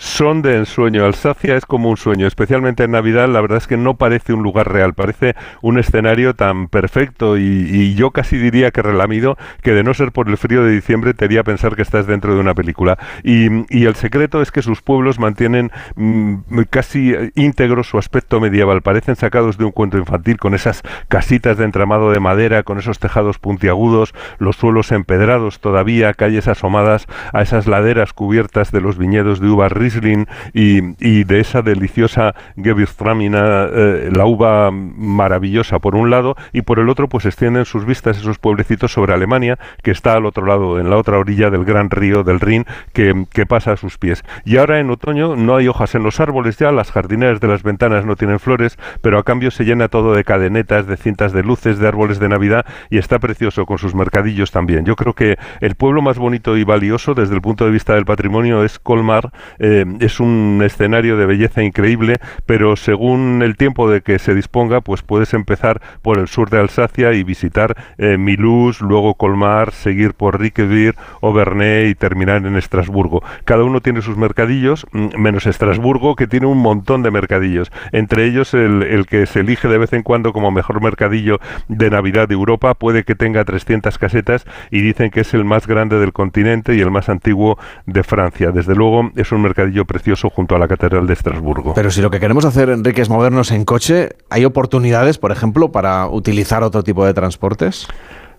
son 0.00 0.40
de 0.40 0.56
ensueño. 0.56 1.04
Alsacia 1.04 1.56
es 1.56 1.66
como 1.66 1.90
un 1.90 1.98
sueño, 1.98 2.26
especialmente 2.26 2.84
en 2.84 2.92
Navidad. 2.92 3.28
La 3.28 3.42
verdad 3.42 3.58
es 3.58 3.66
que 3.66 3.76
no 3.76 3.98
parece 3.98 4.32
un 4.32 4.42
lugar 4.42 4.72
real, 4.72 4.94
parece 4.94 5.36
un 5.60 5.78
escenario 5.78 6.34
tan 6.34 6.68
perfecto 6.68 7.36
y, 7.36 7.94
yo 7.94 8.10
casi 8.10 8.38
diría 8.38 8.70
que 8.70 8.80
relamido 8.80 9.36
que 9.62 9.72
de 9.72 9.82
no 9.82 9.92
ser 9.92 10.10
por 10.10 10.28
el 10.28 10.38
frío 10.38 10.64
de 10.64 10.72
diciembre 10.72 11.12
te 11.12 11.26
haría 11.26 11.42
pensar 11.42 11.76
que 11.76 11.82
estás 11.82 12.06
dentro 12.06 12.34
de 12.34 12.40
una 12.40 12.54
película. 12.54 12.98
Y, 13.22 13.84
el 13.84 13.94
secreto 13.94 14.40
es 14.40 14.50
que 14.50 14.62
sus 14.62 14.80
pueblos 14.80 15.18
mantienen 15.18 15.70
mm, 15.96 16.60
casi 16.70 17.12
íntegro 17.34 17.84
su 17.84 17.98
aspecto 17.98 18.40
medieval. 18.40 18.80
Parecen 18.80 19.16
sacados 19.16 19.58
de 19.58 19.64
un 19.64 19.72
cuento 19.72 19.98
infantil 19.98 20.38
con 20.38 20.54
esas 20.54 20.82
casitas 21.08 21.58
de 21.58 21.64
entramado 21.64 22.10
de 22.10 22.20
madera, 22.20 22.62
con 22.62 22.78
esos 22.78 23.00
tejados 23.00 23.38
puntiagudos, 23.38 24.14
los 24.38 24.56
suelos 24.56 24.92
empedrados 24.92 25.60
todavía, 25.60 26.14
calles 26.14 26.48
asomadas 26.48 27.06
a 27.34 27.42
esas 27.42 27.66
laderas 27.66 28.14
cubiertas 28.14 28.72
de 28.72 28.80
los 28.80 28.96
viñedos 28.96 29.40
de 29.40 29.48
y, 30.52 31.24
de 31.24 31.40
esa 31.40 31.62
deliciosa 31.62 32.34
Gewürztraminer, 32.56 33.70
eh, 33.72 34.10
la 34.12 34.26
uva 34.26 34.70
maravillosa 34.70 35.78
por 35.78 35.94
un 35.94 36.10
lado, 36.10 36.36
y 36.52 36.62
por 36.62 36.78
el 36.78 36.88
otro 36.88 37.08
pues 37.08 37.26
extienden 37.26 37.64
sus 37.64 37.84
vistas 37.84 38.18
esos 38.18 38.38
pueblecitos 38.38 38.92
sobre 38.92 39.12
Alemania, 39.12 39.58
que 39.82 39.90
está 39.90 40.14
al 40.14 40.26
otro 40.26 40.46
lado, 40.46 40.78
en 40.78 40.90
la 40.90 40.96
otra 40.96 41.18
orilla 41.18 41.50
del 41.50 41.64
gran 41.64 41.90
río 41.90 42.22
del 42.24 42.40
Rin, 42.40 42.66
que, 42.92 43.26
que 43.32 43.46
pasa 43.46 43.72
a 43.72 43.76
sus 43.76 43.98
pies. 43.98 44.24
Y 44.44 44.56
ahora 44.56 44.80
en 44.80 44.90
otoño 44.90 45.36
no 45.36 45.56
hay 45.56 45.68
hojas 45.68 45.94
en 45.94 46.02
los 46.02 46.20
árboles 46.20 46.56
ya, 46.58 46.72
las 46.72 46.90
jardineras 46.90 47.40
de 47.40 47.48
las 47.48 47.62
ventanas 47.62 48.04
no 48.04 48.16
tienen 48.16 48.40
flores, 48.40 48.78
pero 49.00 49.18
a 49.18 49.24
cambio 49.24 49.50
se 49.50 49.64
llena 49.64 49.88
todo 49.88 50.14
de 50.14 50.24
cadenetas, 50.24 50.86
de 50.86 50.96
cintas 50.96 51.32
de 51.32 51.42
luces, 51.42 51.78
de 51.78 51.88
árboles 51.88 52.18
de 52.18 52.28
Navidad, 52.28 52.66
y 52.90 52.98
está 52.98 53.18
precioso 53.18 53.66
con 53.66 53.78
sus 53.78 53.94
mercadillos 53.94 54.50
también. 54.50 54.84
Yo 54.84 54.96
creo 54.96 55.14
que 55.14 55.38
el 55.60 55.74
pueblo 55.74 56.02
más 56.02 56.18
bonito 56.18 56.56
y 56.56 56.64
valioso 56.64 57.14
desde 57.14 57.34
el 57.34 57.40
punto 57.40 57.64
de 57.64 57.70
vista 57.70 57.94
del 57.94 58.04
patrimonio 58.04 58.64
es 58.64 58.78
Colmar, 58.78 59.32
eh, 59.58 59.79
es 60.00 60.20
un 60.20 60.60
escenario 60.64 61.16
de 61.16 61.26
belleza 61.26 61.62
increíble, 61.62 62.16
pero 62.46 62.76
según 62.76 63.42
el 63.42 63.56
tiempo 63.56 63.90
de 63.90 64.00
que 64.00 64.18
se 64.18 64.34
disponga, 64.34 64.80
pues 64.80 65.02
puedes 65.02 65.34
empezar 65.34 65.80
por 66.02 66.18
el 66.18 66.28
sur 66.28 66.50
de 66.50 66.58
Alsacia 66.58 67.12
y 67.12 67.22
visitar 67.22 67.76
eh, 67.98 68.16
luego 68.80 69.14
Colmar, 69.14 69.72
seguir 69.72 70.14
por 70.14 70.40
Riquedir, 70.40 70.94
Auvernay 71.22 71.90
y 71.90 71.94
terminar 71.94 72.46
en 72.46 72.56
Estrasburgo. 72.56 73.22
Cada 73.44 73.64
uno 73.64 73.80
tiene 73.80 74.02
sus 74.02 74.16
mercadillos, 74.16 74.86
mm, 74.92 75.18
menos 75.18 75.46
Estrasburgo, 75.46 76.16
que 76.16 76.26
tiene 76.26 76.46
un 76.46 76.58
montón 76.58 77.02
de 77.02 77.10
mercadillos. 77.10 77.70
Entre 77.92 78.24
ellos, 78.26 78.54
el, 78.54 78.82
el 78.82 79.06
que 79.06 79.26
se 79.26 79.40
elige 79.40 79.68
de 79.68 79.78
vez 79.78 79.92
en 79.92 80.02
cuando 80.02 80.32
como 80.32 80.50
mejor 80.50 80.82
mercadillo 80.82 81.38
de 81.68 81.90
Navidad 81.90 82.28
de 82.28 82.34
Europa 82.34 82.74
puede 82.74 83.04
que 83.04 83.14
tenga 83.14 83.44
300 83.44 83.98
casetas 83.98 84.46
y 84.70 84.80
dicen 84.80 85.10
que 85.10 85.20
es 85.20 85.34
el 85.34 85.44
más 85.44 85.66
grande 85.66 85.98
del 85.98 86.12
continente 86.12 86.74
y 86.74 86.80
el 86.80 86.90
más 86.90 87.08
antiguo 87.08 87.58
de 87.86 88.02
Francia. 88.02 88.50
Desde 88.52 88.74
luego, 88.74 89.10
es 89.16 89.32
un 89.32 89.42
mercadillo 89.42 89.69
precioso 89.84 90.30
junto 90.30 90.54
a 90.54 90.58
la 90.58 90.68
Catedral 90.68 91.06
de 91.06 91.14
Estrasburgo. 91.14 91.74
Pero 91.74 91.90
si 91.90 92.00
lo 92.00 92.10
que 92.10 92.20
queremos 92.20 92.44
hacer, 92.44 92.68
Enrique, 92.70 93.02
es 93.02 93.08
movernos 93.08 93.50
en 93.50 93.64
coche, 93.64 94.10
¿hay 94.28 94.44
oportunidades, 94.44 95.18
por 95.18 95.32
ejemplo, 95.32 95.72
para 95.72 96.06
utilizar 96.06 96.62
otro 96.62 96.82
tipo 96.82 97.04
de 97.06 97.14
transportes? 97.14 97.86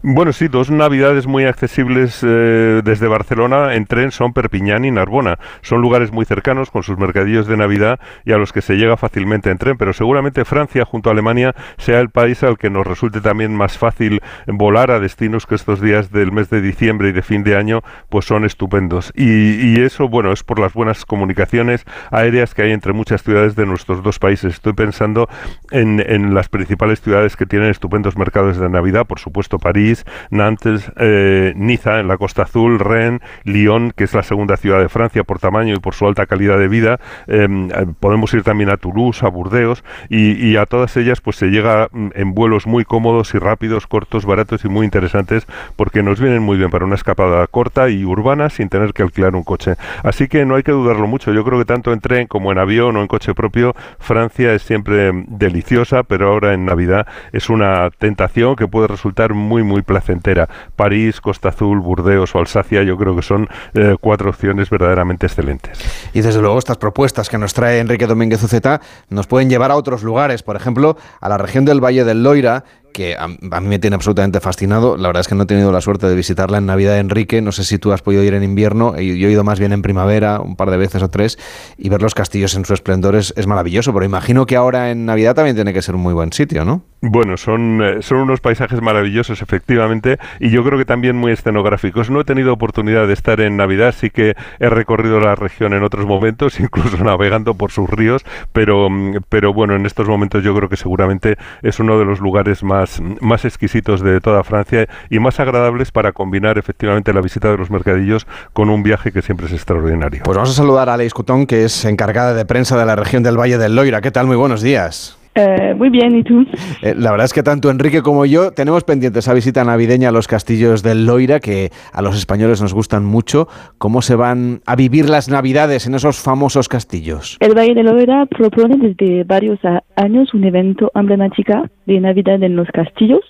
Bueno, 0.03 0.33
sí, 0.33 0.47
dos 0.47 0.71
navidades 0.71 1.27
muy 1.27 1.45
accesibles 1.45 2.21
eh, 2.23 2.81
desde 2.83 3.07
Barcelona 3.07 3.75
en 3.75 3.85
tren 3.85 4.09
son 4.09 4.33
Perpiñán 4.33 4.83
y 4.83 4.89
Narbona. 4.89 5.37
Son 5.61 5.79
lugares 5.79 6.11
muy 6.11 6.25
cercanos 6.25 6.71
con 6.71 6.81
sus 6.81 6.97
mercadillos 6.97 7.45
de 7.45 7.55
Navidad 7.55 7.99
y 8.25 8.31
a 8.31 8.39
los 8.39 8.51
que 8.51 8.63
se 8.63 8.77
llega 8.77 8.97
fácilmente 8.97 9.51
en 9.51 9.59
tren, 9.59 9.77
pero 9.77 9.93
seguramente 9.93 10.43
Francia 10.43 10.85
junto 10.85 11.09
a 11.09 11.13
Alemania 11.13 11.53
sea 11.77 11.99
el 11.99 12.09
país 12.09 12.41
al 12.41 12.57
que 12.57 12.71
nos 12.71 12.87
resulte 12.87 13.21
también 13.21 13.55
más 13.55 13.77
fácil 13.77 14.23
volar 14.47 14.89
a 14.89 14.99
destinos 14.99 15.45
que 15.45 15.53
estos 15.53 15.79
días 15.79 16.11
del 16.11 16.31
mes 16.31 16.49
de 16.49 16.61
diciembre 16.61 17.09
y 17.09 17.11
de 17.11 17.21
fin 17.21 17.43
de 17.43 17.55
año 17.55 17.83
pues 18.09 18.25
son 18.25 18.43
estupendos. 18.43 19.13
Y, 19.15 19.79
eso, 19.81 20.09
bueno, 20.09 20.31
es 20.31 20.43
por 20.43 20.57
las 20.57 20.73
buenas 20.73 21.05
comunicaciones 21.05 21.85
aéreas 22.09 22.55
que 22.55 22.63
hay 22.63 22.71
entre 22.71 22.93
muchas 22.93 23.21
ciudades 23.21 23.55
de 23.55 23.67
nuestros 23.67 24.01
dos 24.01 24.17
países. 24.17 24.55
Estoy 24.55 24.73
pensando 24.73 25.29
en, 25.69 26.03
en 26.03 26.33
las 26.33 26.49
principales 26.49 27.01
ciudades 27.01 27.35
que 27.35 27.45
tienen 27.45 27.69
estupendos 27.69 28.17
mercados 28.17 28.57
de 28.57 28.67
Navidad, 28.67 29.05
por 29.05 29.19
supuesto 29.19 29.59
París, 29.59 29.90
Nantes, 30.29 30.91
eh, 30.97 31.53
Niza 31.55 31.99
en 31.99 32.07
la 32.07 32.17
Costa 32.17 32.43
Azul, 32.43 32.79
Rennes, 32.79 33.21
Lyon, 33.43 33.91
que 33.95 34.03
es 34.03 34.13
la 34.13 34.23
segunda 34.23 34.57
ciudad 34.57 34.79
de 34.79 34.89
Francia 34.89 35.23
por 35.23 35.39
tamaño 35.39 35.75
y 35.75 35.79
por 35.79 35.93
su 35.93 36.07
alta 36.07 36.25
calidad 36.25 36.57
de 36.57 36.67
vida. 36.67 36.99
Em, 37.27 37.69
eh, 37.71 37.85
podemos 37.99 38.33
ir 38.33 38.43
también 38.43 38.69
a 38.69 38.77
Toulouse, 38.77 39.25
a 39.25 39.29
Burdeos 39.29 39.83
y, 40.09 40.55
a 40.55 40.65
todas 40.65 40.97
ellas 40.97 41.21
pues 41.21 41.37
se 41.37 41.47
llega 41.47 41.87
mm, 41.91 42.09
en 42.13 42.33
vuelos 42.33 42.67
muy 42.67 42.83
cómodos 42.83 43.33
y 43.33 43.39
rápidos, 43.39 43.87
cortos, 43.87 44.25
baratos 44.25 44.65
y 44.65 44.69
muy 44.69 44.85
interesantes 44.85 45.47
porque 45.75 46.03
nos 46.03 46.19
vienen 46.19 46.43
muy 46.43 46.57
bien 46.57 46.69
para 46.69 46.85
una 46.85 46.95
escapada 46.95 47.47
corta 47.47 47.89
y 47.89 48.03
urbana 48.03 48.49
sin 48.49 48.69
tener 48.69 48.93
que 48.93 49.03
alquilar 49.03 49.35
un 49.35 49.43
coche. 49.43 49.75
Así 50.03 50.27
que 50.27 50.45
no 50.45 50.55
hay 50.55 50.63
que 50.63 50.71
dudarlo 50.71 51.07
mucho. 51.07 51.33
Yo 51.33 51.43
creo 51.43 51.59
que 51.59 51.65
tanto 51.65 51.93
en 51.93 51.99
tren 51.99 52.27
como 52.27 52.51
en 52.51 52.57
avión 52.57 52.97
o 52.97 53.01
en 53.01 53.07
coche 53.07 53.33
propio, 53.33 53.75
Francia 53.99 54.53
es 54.53 54.63
siempre 54.63 55.11
mm, 55.11 55.25
deliciosa, 55.29 56.03
pero 56.03 56.29
ahora 56.29 56.53
en 56.53 56.65
Navidad 56.65 57.07
es 57.31 57.49
una 57.49 57.89
tentación 57.97 58.55
que 58.55 58.67
puede 58.67 58.87
resultar 58.87 59.33
muy 59.33 59.63
muy 59.63 59.80
placentera. 59.83 60.49
París, 60.75 61.21
Costa 61.21 61.49
Azul, 61.49 61.79
Burdeos 61.79 62.35
o 62.35 62.39
Alsacia, 62.39 62.83
yo 62.83 62.97
creo 62.97 63.15
que 63.15 63.21
son 63.21 63.47
eh, 63.73 63.95
cuatro 63.99 64.29
opciones 64.29 64.69
verdaderamente 64.69 65.25
excelentes. 65.25 65.79
Y 66.13 66.21
desde 66.21 66.41
luego 66.41 66.57
estas 66.59 66.77
propuestas 66.77 67.29
que 67.29 67.37
nos 67.37 67.53
trae 67.53 67.79
Enrique 67.79 68.07
Domínguez 68.07 68.43
Uceta 68.43 68.81
nos 69.09 69.27
pueden 69.27 69.49
llevar 69.49 69.71
a 69.71 69.75
otros 69.75 70.03
lugares, 70.03 70.43
por 70.43 70.55
ejemplo, 70.55 70.97
a 71.19 71.29
la 71.29 71.37
región 71.37 71.65
del 71.65 71.83
Valle 71.83 72.03
del 72.03 72.23
Loira, 72.23 72.63
que 72.91 73.15
a, 73.17 73.27
mí 73.27 73.67
me 73.67 73.79
tiene 73.79 73.95
absolutamente 73.95 74.39
fascinado. 74.39 74.97
La 74.97 75.07
verdad 75.07 75.21
es 75.21 75.27
que 75.27 75.35
no 75.35 75.43
he 75.43 75.45
tenido 75.45 75.71
la 75.71 75.81
suerte 75.81 76.07
de 76.07 76.15
visitarla 76.15 76.57
en 76.57 76.65
Navidad, 76.65 76.99
Enrique. 76.99 77.41
No 77.41 77.51
sé 77.51 77.63
si 77.63 77.79
tú 77.79 77.91
has 77.91 78.01
podido 78.01 78.23
ir 78.23 78.33
en 78.33 78.43
invierno. 78.43 78.95
Yo 78.97 79.27
he 79.27 79.31
ido 79.31 79.43
más 79.43 79.59
bien 79.59 79.73
en 79.73 79.81
primavera, 79.81 80.39
un 80.39 80.55
par 80.55 80.69
de 80.71 80.77
veces 80.77 81.01
o 81.01 81.09
tres, 81.09 81.37
y 81.77 81.89
ver 81.89 82.01
los 82.01 82.13
castillos 82.13 82.55
en 82.55 82.65
su 82.65 82.73
esplendor 82.73 83.15
es, 83.15 83.47
maravilloso. 83.47 83.93
Pero 83.93 84.05
imagino 84.05 84.45
que 84.45 84.55
ahora 84.55 84.91
en 84.91 85.05
Navidad 85.05 85.35
también 85.35 85.55
tiene 85.55 85.73
que 85.73 85.81
ser 85.81 85.95
un 85.95 86.01
muy 86.01 86.13
buen 86.13 86.31
sitio, 86.33 86.65
¿no? 86.65 86.83
Bueno, 87.01 87.37
son, 87.37 87.81
eh, 87.83 88.01
son 88.01 88.19
unos 88.19 88.41
paisajes 88.41 88.81
maravillosos, 88.81 89.41
efectivamente, 89.41 90.19
y 90.39 90.49
yo 90.49 90.63
creo 90.63 90.77
que 90.77 90.85
también 90.85 91.15
muy 91.15 91.31
escenográficos. 91.31 92.09
No 92.09 92.21
he 92.21 92.23
tenido 92.23 92.53
oportunidad 92.53 93.07
de 93.07 93.13
estar 93.13 93.41
en 93.41 93.57
Navidad, 93.57 93.93
sí 93.97 94.09
que 94.09 94.35
he 94.59 94.69
recorrido 94.69 95.19
la 95.19 95.35
región 95.35 95.73
en 95.73 95.83
otros 95.83 96.05
momentos, 96.05 96.59
incluso 96.59 97.03
navegando 97.03 97.55
por 97.55 97.71
sus 97.71 97.89
ríos, 97.89 98.23
pero, 98.53 98.89
mm, 98.89 99.17
pero 99.29 99.53
bueno, 99.53 99.75
en 99.75 99.85
estos 99.85 100.07
momentos 100.07 100.43
yo 100.43 100.55
creo 100.55 100.69
que 100.69 100.77
seguramente 100.77 101.37
es 101.61 101.79
uno 101.79 101.97
de 101.97 102.05
los 102.05 102.19
lugares 102.19 102.63
más 102.63 102.81
más, 103.21 103.45
exquisitos 103.45 104.01
de 104.01 104.19
toda 104.21 104.43
Francia 104.43 104.87
y 105.09 105.19
más 105.19 105.39
agradables 105.39 105.91
para 105.91 106.11
combinar 106.11 106.57
efectivamente 106.57 107.13
la 107.13 107.21
visita 107.21 107.49
de 107.49 107.57
los 107.57 107.69
mercadillos 107.69 108.27
con 108.53 108.69
un 108.69 108.83
viaje 108.83 109.11
que 109.11 109.21
siempre 109.21 109.47
es 109.47 109.53
extraordinario. 109.53 110.21
Pues 110.23 110.35
vamos 110.35 110.51
a 110.51 110.53
saludar 110.53 110.89
a 110.89 110.93
Aleix 110.93 111.13
Cutón, 111.13 111.45
que 111.45 111.65
es 111.65 111.85
encargada 111.85 112.33
de 112.33 112.45
prensa 112.45 112.77
de 112.77 112.85
la 112.85 112.95
región 112.95 113.23
del 113.23 113.39
Valle 113.39 113.57
del 113.57 113.75
Loira. 113.75 114.01
¿Qué 114.01 114.11
tal? 114.11 114.27
Muy 114.27 114.35
buenos 114.35 114.61
días. 114.61 115.20
Eh, 115.33 115.73
muy 115.77 115.89
bien, 115.89 116.17
¿y 116.17 116.23
tú? 116.23 116.45
Eh, 116.81 116.93
la 116.97 117.11
verdad 117.11 117.25
es 117.25 117.33
que 117.33 117.43
tanto 117.43 117.69
Enrique 117.69 118.01
como 118.01 118.25
yo 118.25 118.51
tenemos 118.51 118.83
pendiente 118.83 119.19
esa 119.19 119.33
visita 119.33 119.63
navideña 119.63 120.09
a 120.09 120.11
los 120.11 120.27
castillos 120.27 120.83
del 120.83 121.05
Loira, 121.05 121.39
que 121.39 121.69
a 121.93 122.01
los 122.01 122.17
españoles 122.17 122.61
nos 122.61 122.73
gustan 122.73 123.05
mucho. 123.05 123.47
¿Cómo 123.77 124.01
se 124.01 124.15
van 124.15 124.61
a 124.65 124.75
vivir 124.75 125.09
las 125.09 125.29
navidades 125.29 125.87
en 125.87 125.95
esos 125.95 126.19
famosos 126.19 126.67
castillos? 126.67 127.37
El 127.39 127.55
Valle 127.55 127.73
del 127.73 127.85
Loira 127.85 128.25
propone 128.25 128.77
desde 128.77 129.23
varios 129.23 129.59
años 129.95 130.33
un 130.33 130.43
evento 130.43 130.91
emblemático 130.95 131.63
de 131.85 131.99
Navidad 131.99 132.43
en 132.43 132.55
los 132.55 132.67
castillos, 132.69 133.21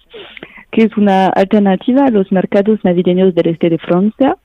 que 0.72 0.84
es 0.86 0.98
una 0.98 1.28
alternativa 1.28 2.06
a 2.06 2.10
los 2.10 2.32
mercados 2.32 2.80
navideños 2.84 3.36
del 3.36 3.50
este 3.50 3.70
de 3.70 3.78
Francia 3.78 4.38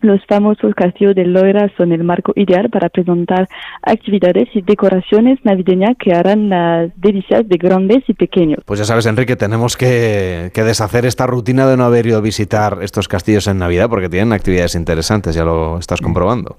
los 0.00 0.24
famosos 0.26 0.74
castillos 0.74 1.14
de 1.14 1.24
Loira 1.24 1.70
son 1.76 1.92
el 1.92 2.04
marco 2.04 2.32
ideal 2.36 2.70
para 2.70 2.88
presentar 2.88 3.48
actividades 3.82 4.48
y 4.54 4.62
decoraciones 4.62 5.38
navideñas 5.44 5.96
que 5.98 6.12
harán 6.12 6.48
las 6.48 6.90
delicias 7.00 7.48
de 7.48 7.56
grandes 7.56 8.04
y 8.08 8.14
pequeños. 8.14 8.60
Pues 8.64 8.78
ya 8.78 8.86
sabes, 8.86 9.06
Enrique, 9.06 9.36
tenemos 9.36 9.76
que, 9.76 10.50
que, 10.54 10.64
deshacer 10.64 11.04
esta 11.04 11.26
rutina 11.26 11.66
de 11.66 11.76
no 11.76 11.84
haber 11.84 12.06
ido 12.06 12.18
a 12.18 12.20
visitar 12.20 12.78
estos 12.82 13.08
castillos 13.08 13.46
en 13.46 13.58
Navidad 13.58 13.88
porque 13.88 14.08
tienen 14.08 14.32
actividades 14.32 14.74
interesantes, 14.74 15.34
ya 15.34 15.44
lo 15.44 15.78
estás 15.78 16.00
comprobando. 16.00 16.56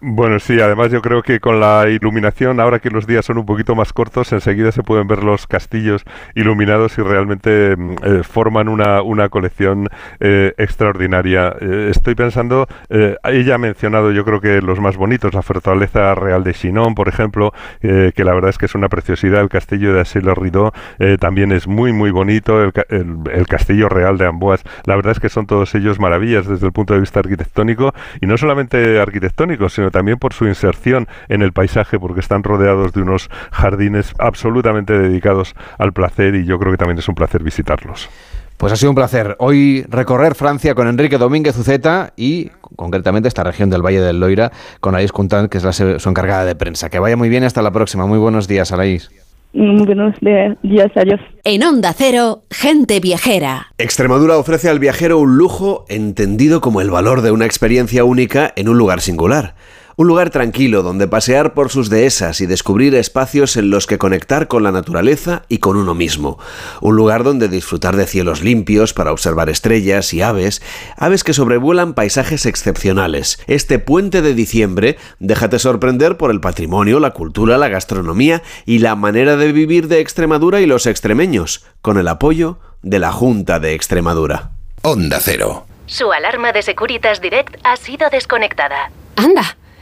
Bueno, 0.00 0.38
sí, 0.38 0.60
además 0.60 0.90
yo 0.90 1.00
creo 1.00 1.22
que 1.22 1.40
con 1.40 1.60
la 1.60 1.88
iluminación, 1.88 2.60
ahora 2.60 2.78
que 2.78 2.90
los 2.90 3.06
días 3.06 3.24
son 3.24 3.38
un 3.38 3.46
poquito 3.46 3.74
más 3.74 3.92
cortos, 3.92 4.32
enseguida 4.32 4.70
se 4.70 4.82
pueden 4.82 5.06
ver 5.06 5.24
los 5.24 5.46
castillos 5.46 6.04
iluminados 6.34 6.98
y 6.98 7.02
realmente 7.02 7.74
mm, 7.76 7.94
eh, 8.02 8.22
forman 8.22 8.68
una, 8.68 9.00
una 9.02 9.30
colección 9.30 9.88
eh, 10.20 10.52
extraordinaria. 10.58 11.56
Eh, 11.60 11.88
estoy 11.90 12.14
pensando, 12.14 12.66
ella 12.90 13.54
ha 13.54 13.58
mencionado 13.58 14.12
yo 14.12 14.24
creo 14.24 14.40
que 14.40 14.60
los 14.60 14.78
más 14.78 14.96
bonitos, 14.96 15.32
la 15.32 15.42
Fortaleza 15.42 16.14
Real 16.14 16.44
de 16.44 16.52
Chinon, 16.52 16.94
por 16.94 17.08
ejemplo, 17.08 17.52
que 17.80 18.24
la 18.24 18.34
verdad 18.34 18.50
es 18.50 18.58
que 18.58 18.66
es 18.66 18.74
una 18.74 18.88
preciosidad, 18.88 19.40
el 19.40 19.48
castillo 19.48 19.94
de 19.94 20.00
Asilo 20.00 20.34
Ridó 20.34 20.72
también 21.18 21.52
es 21.52 21.66
muy, 21.66 21.92
muy 21.92 22.10
bonito, 22.10 22.62
el, 22.62 22.72
el, 22.88 23.46
castillo 23.46 23.88
real 23.88 24.18
de 24.18 24.26
Amboise, 24.26 24.64
la 24.84 24.96
verdad 24.96 25.12
es 25.12 25.20
que 25.20 25.28
son 25.28 25.46
todos 25.46 25.74
ellos 25.74 25.98
maravillas 25.98 26.46
desde 26.46 26.66
el 26.66 26.72
punto 26.72 26.94
de 26.94 27.00
vista 27.00 27.20
arquitectónico. 27.20 27.94
Y 28.20 28.26
no 28.26 28.36
solamente 28.36 29.00
arquitectónico, 29.00 29.68
sino 29.68 29.83
también 29.90 30.18
por 30.18 30.32
su 30.32 30.46
inserción 30.46 31.08
en 31.28 31.42
el 31.42 31.52
paisaje, 31.52 31.98
porque 31.98 32.20
están 32.20 32.42
rodeados 32.42 32.92
de 32.92 33.02
unos 33.02 33.28
jardines 33.52 34.12
absolutamente 34.18 34.98
dedicados 34.98 35.54
al 35.78 35.92
placer 35.92 36.34
y 36.34 36.44
yo 36.44 36.58
creo 36.58 36.72
que 36.72 36.78
también 36.78 36.98
es 36.98 37.08
un 37.08 37.14
placer 37.14 37.42
visitarlos. 37.42 38.08
Pues 38.56 38.72
ha 38.72 38.76
sido 38.76 38.90
un 38.90 38.94
placer 38.94 39.36
hoy 39.40 39.84
recorrer 39.88 40.34
Francia 40.34 40.74
con 40.74 40.86
Enrique 40.86 41.18
Domínguez 41.18 41.58
Uceta 41.58 42.12
y 42.16 42.50
concretamente 42.76 43.28
esta 43.28 43.42
región 43.42 43.68
del 43.68 43.82
Valle 43.82 44.00
del 44.00 44.20
Loira 44.20 44.52
con 44.80 44.94
Alaís 44.94 45.12
Cuntán, 45.12 45.48
que 45.48 45.58
es 45.58 45.64
la, 45.64 45.72
su 45.72 46.08
encargada 46.08 46.44
de 46.44 46.54
prensa. 46.54 46.88
Que 46.88 47.00
vaya 47.00 47.16
muy 47.16 47.28
bien 47.28 47.42
hasta 47.42 47.62
la 47.62 47.72
próxima. 47.72 48.06
Muy 48.06 48.18
buenos 48.18 48.46
días, 48.46 48.70
Alaís. 48.70 49.10
Muy 49.54 49.86
buenos 49.86 50.16
días, 50.20 50.90
adiós. 50.96 51.20
En 51.44 51.62
Onda 51.62 51.94
Cero, 51.96 52.42
gente 52.50 52.98
viajera. 52.98 53.68
Extremadura 53.78 54.36
ofrece 54.36 54.68
al 54.68 54.80
viajero 54.80 55.20
un 55.20 55.36
lujo 55.36 55.84
entendido 55.88 56.60
como 56.60 56.80
el 56.80 56.90
valor 56.90 57.22
de 57.22 57.30
una 57.30 57.46
experiencia 57.46 58.04
única 58.04 58.52
en 58.56 58.68
un 58.68 58.78
lugar 58.78 59.00
singular. 59.00 59.54
Un 59.96 60.08
lugar 60.08 60.30
tranquilo 60.30 60.82
donde 60.82 61.06
pasear 61.06 61.54
por 61.54 61.70
sus 61.70 61.88
dehesas 61.88 62.40
y 62.40 62.46
descubrir 62.46 62.96
espacios 62.96 63.56
en 63.56 63.70
los 63.70 63.86
que 63.86 63.98
conectar 63.98 64.48
con 64.48 64.64
la 64.64 64.72
naturaleza 64.72 65.42
y 65.48 65.58
con 65.58 65.76
uno 65.76 65.94
mismo. 65.94 66.38
Un 66.80 66.96
lugar 66.96 67.22
donde 67.22 67.48
disfrutar 67.48 67.94
de 67.94 68.06
cielos 68.06 68.42
limpios 68.42 68.92
para 68.92 69.12
observar 69.12 69.48
estrellas 69.48 70.12
y 70.12 70.20
aves, 70.20 70.62
aves 70.96 71.22
que 71.22 71.32
sobrevuelan 71.32 71.94
paisajes 71.94 72.44
excepcionales. 72.44 73.38
Este 73.46 73.78
puente 73.78 74.20
de 74.20 74.34
diciembre, 74.34 74.98
déjate 75.20 75.60
sorprender 75.60 76.16
por 76.16 76.32
el 76.32 76.40
patrimonio, 76.40 76.98
la 76.98 77.12
cultura, 77.12 77.56
la 77.56 77.68
gastronomía 77.68 78.42
y 78.66 78.78
la 78.80 78.96
manera 78.96 79.36
de 79.36 79.52
vivir 79.52 79.86
de 79.86 80.00
Extremadura 80.00 80.60
y 80.60 80.66
los 80.66 80.86
extremeños, 80.86 81.64
con 81.82 81.98
el 81.98 82.08
apoyo 82.08 82.58
de 82.82 82.98
la 82.98 83.12
Junta 83.12 83.60
de 83.60 83.74
Extremadura. 83.74 84.50
Onda 84.82 85.20
Cero. 85.20 85.66
Su 85.86 86.12
alarma 86.12 86.52
de 86.52 86.62
Securitas 86.62 87.20
Direct 87.20 87.56
ha 87.62 87.76
sido 87.76 88.10
desconectada. 88.10 88.90
Anda. 89.16 89.56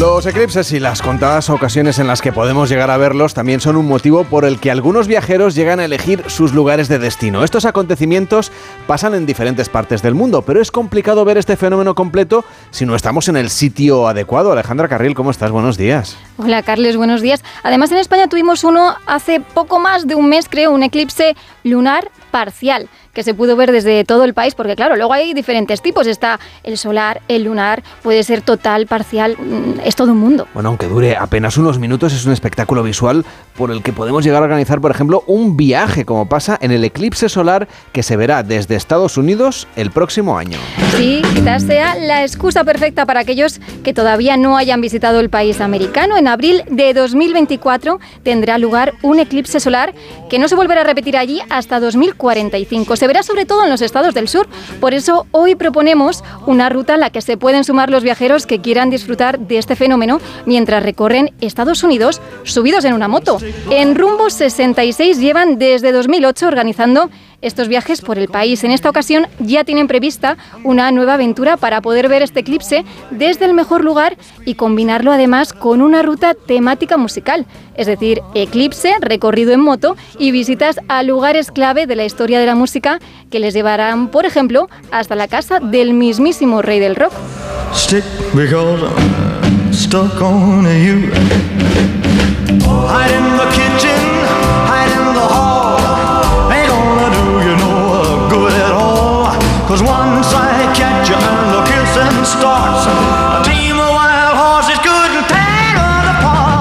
Los 0.00 0.26
eclipses 0.26 0.72
y 0.72 0.80
las 0.80 1.00
contadas 1.02 1.48
ocasiones 1.50 2.00
en 2.00 2.08
las 2.08 2.20
que 2.20 2.32
podemos 2.32 2.68
llegar 2.68 2.90
a 2.90 2.96
verlos 2.96 3.32
también 3.32 3.60
son 3.60 3.76
un 3.76 3.86
motivo 3.86 4.24
por 4.24 4.44
el 4.44 4.58
que 4.58 4.72
algunos 4.72 5.06
viajeros 5.06 5.54
llegan 5.54 5.78
a 5.78 5.84
elegir 5.84 6.24
sus 6.26 6.52
lugares 6.52 6.88
de 6.88 6.98
destino. 6.98 7.44
Estos 7.44 7.64
acontecimientos 7.64 8.50
pasan 8.88 9.14
en 9.14 9.24
diferentes 9.24 9.68
partes 9.68 10.02
del 10.02 10.14
mundo, 10.14 10.42
pero 10.42 10.60
es 10.60 10.72
complicado 10.72 11.24
ver 11.24 11.38
este 11.38 11.56
fenómeno 11.56 11.94
completo 11.94 12.44
si 12.72 12.84
no 12.86 12.96
estamos 12.96 13.28
en 13.28 13.36
el 13.36 13.50
sitio 13.50 14.08
adecuado. 14.08 14.50
Alejandra 14.50 14.88
Carril, 14.88 15.14
¿cómo 15.14 15.30
estás? 15.30 15.52
Buenos 15.52 15.76
días. 15.76 16.16
Hola 16.38 16.64
Carles, 16.64 16.96
buenos 16.96 17.22
días. 17.22 17.44
Además 17.62 17.92
en 17.92 17.98
España 17.98 18.26
tuvimos 18.26 18.64
uno 18.64 18.96
hace 19.06 19.38
poco 19.38 19.78
más 19.78 20.08
de 20.08 20.16
un 20.16 20.28
mes, 20.28 20.48
creo, 20.48 20.72
un 20.72 20.82
eclipse 20.82 21.36
lunar 21.62 22.10
parcial 22.32 22.88
que 23.14 23.22
se 23.22 23.32
pudo 23.32 23.56
ver 23.56 23.72
desde 23.72 24.04
todo 24.04 24.24
el 24.24 24.34
país, 24.34 24.54
porque 24.54 24.74
claro, 24.76 24.96
luego 24.96 25.12
hay 25.12 25.32
diferentes 25.32 25.80
tipos, 25.80 26.06
está 26.06 26.40
el 26.64 26.76
solar, 26.76 27.22
el 27.28 27.44
lunar, 27.44 27.82
puede 28.02 28.24
ser 28.24 28.42
total, 28.42 28.86
parcial, 28.86 29.36
mm, 29.38 29.80
es 29.84 29.96
todo 29.96 30.12
un 30.12 30.18
mundo. 30.18 30.46
Bueno, 30.54 30.70
aunque 30.70 30.86
dure 30.86 31.16
apenas 31.16 31.56
unos 31.56 31.78
minutos, 31.78 32.12
es 32.12 32.24
un 32.26 32.32
espectáculo 32.32 32.82
visual 32.82 33.24
por 33.56 33.70
el 33.70 33.82
que 33.82 33.92
podemos 33.92 34.24
llegar 34.24 34.42
a 34.42 34.44
organizar, 34.44 34.80
por 34.80 34.90
ejemplo, 34.90 35.22
un 35.26 35.56
viaje, 35.56 36.04
como 36.04 36.28
pasa 36.28 36.58
en 36.60 36.72
el 36.72 36.84
eclipse 36.84 37.28
solar 37.28 37.68
que 37.92 38.02
se 38.02 38.16
verá 38.16 38.42
desde 38.42 38.74
Estados 38.74 39.16
Unidos 39.16 39.68
el 39.76 39.90
próximo 39.90 40.36
año. 40.36 40.58
Sí, 40.96 41.22
quizás 41.34 41.62
sea 41.64 41.94
la 41.96 42.22
excusa 42.22 42.64
perfecta 42.64 43.06
para 43.06 43.20
aquellos 43.20 43.60
que 43.82 43.92
todavía 43.92 44.36
no 44.36 44.56
hayan 44.56 44.80
visitado 44.80 45.20
el 45.20 45.30
país 45.30 45.60
americano. 45.60 46.16
En 46.16 46.28
abril 46.28 46.62
de 46.68 46.94
2024 46.94 48.00
tendrá 48.22 48.58
lugar 48.58 48.94
un 49.02 49.18
eclipse 49.18 49.60
solar 49.60 49.94
que 50.28 50.38
no 50.38 50.48
se 50.48 50.56
volverá 50.56 50.80
a 50.80 50.84
repetir 50.84 51.16
allí 51.16 51.40
hasta 51.50 51.80
2045 51.80 52.96
se 52.96 53.06
verá 53.06 53.22
sobre 53.22 53.46
todo 53.46 53.64
en 53.64 53.70
los 53.70 53.82
estados 53.82 54.14
del 54.14 54.28
sur. 54.28 54.46
Por 54.80 54.94
eso 54.94 55.26
hoy 55.30 55.54
proponemos 55.54 56.24
una 56.46 56.68
ruta 56.68 56.94
a 56.94 56.96
la 56.96 57.10
que 57.10 57.20
se 57.20 57.36
pueden 57.36 57.64
sumar 57.64 57.90
los 57.90 58.02
viajeros 58.02 58.46
que 58.46 58.60
quieran 58.60 58.90
disfrutar 58.90 59.38
de 59.38 59.58
este 59.58 59.73
fenómeno 59.76 60.20
mientras 60.46 60.82
recorren 60.82 61.32
Estados 61.40 61.82
Unidos 61.82 62.20
subidos 62.44 62.84
en 62.84 62.94
una 62.94 63.08
moto. 63.08 63.38
En 63.70 63.94
Rumbo 63.94 64.30
66 64.30 65.18
llevan 65.18 65.58
desde 65.58 65.92
2008 65.92 66.46
organizando 66.46 67.10
estos 67.44 67.68
viajes 67.68 68.00
por 68.00 68.18
el 68.18 68.28
país. 68.28 68.64
En 68.64 68.70
esta 68.70 68.88
ocasión 68.88 69.26
ya 69.38 69.64
tienen 69.64 69.86
prevista 69.86 70.36
una 70.64 70.90
nueva 70.90 71.14
aventura 71.14 71.56
para 71.56 71.80
poder 71.82 72.08
ver 72.08 72.22
este 72.22 72.40
eclipse 72.40 72.84
desde 73.10 73.44
el 73.44 73.54
mejor 73.54 73.84
lugar 73.84 74.16
y 74.44 74.54
combinarlo 74.54 75.12
además 75.12 75.52
con 75.52 75.82
una 75.82 76.02
ruta 76.02 76.34
temática 76.34 76.96
musical, 76.96 77.46
es 77.76 77.86
decir, 77.86 78.22
eclipse, 78.34 78.94
recorrido 79.00 79.52
en 79.52 79.60
moto 79.60 79.96
y 80.18 80.30
visitas 80.30 80.80
a 80.88 81.02
lugares 81.02 81.50
clave 81.50 81.86
de 81.86 81.96
la 81.96 82.04
historia 82.04 82.40
de 82.40 82.46
la 82.46 82.54
música 82.54 82.98
que 83.30 83.40
les 83.40 83.52
llevarán, 83.52 84.08
por 84.08 84.24
ejemplo, 84.24 84.68
hasta 84.90 85.14
la 85.14 85.28
casa 85.28 85.60
del 85.60 85.92
mismísimo 85.92 86.62
rey 86.62 86.80
del 86.80 86.96
rock. 86.96 87.12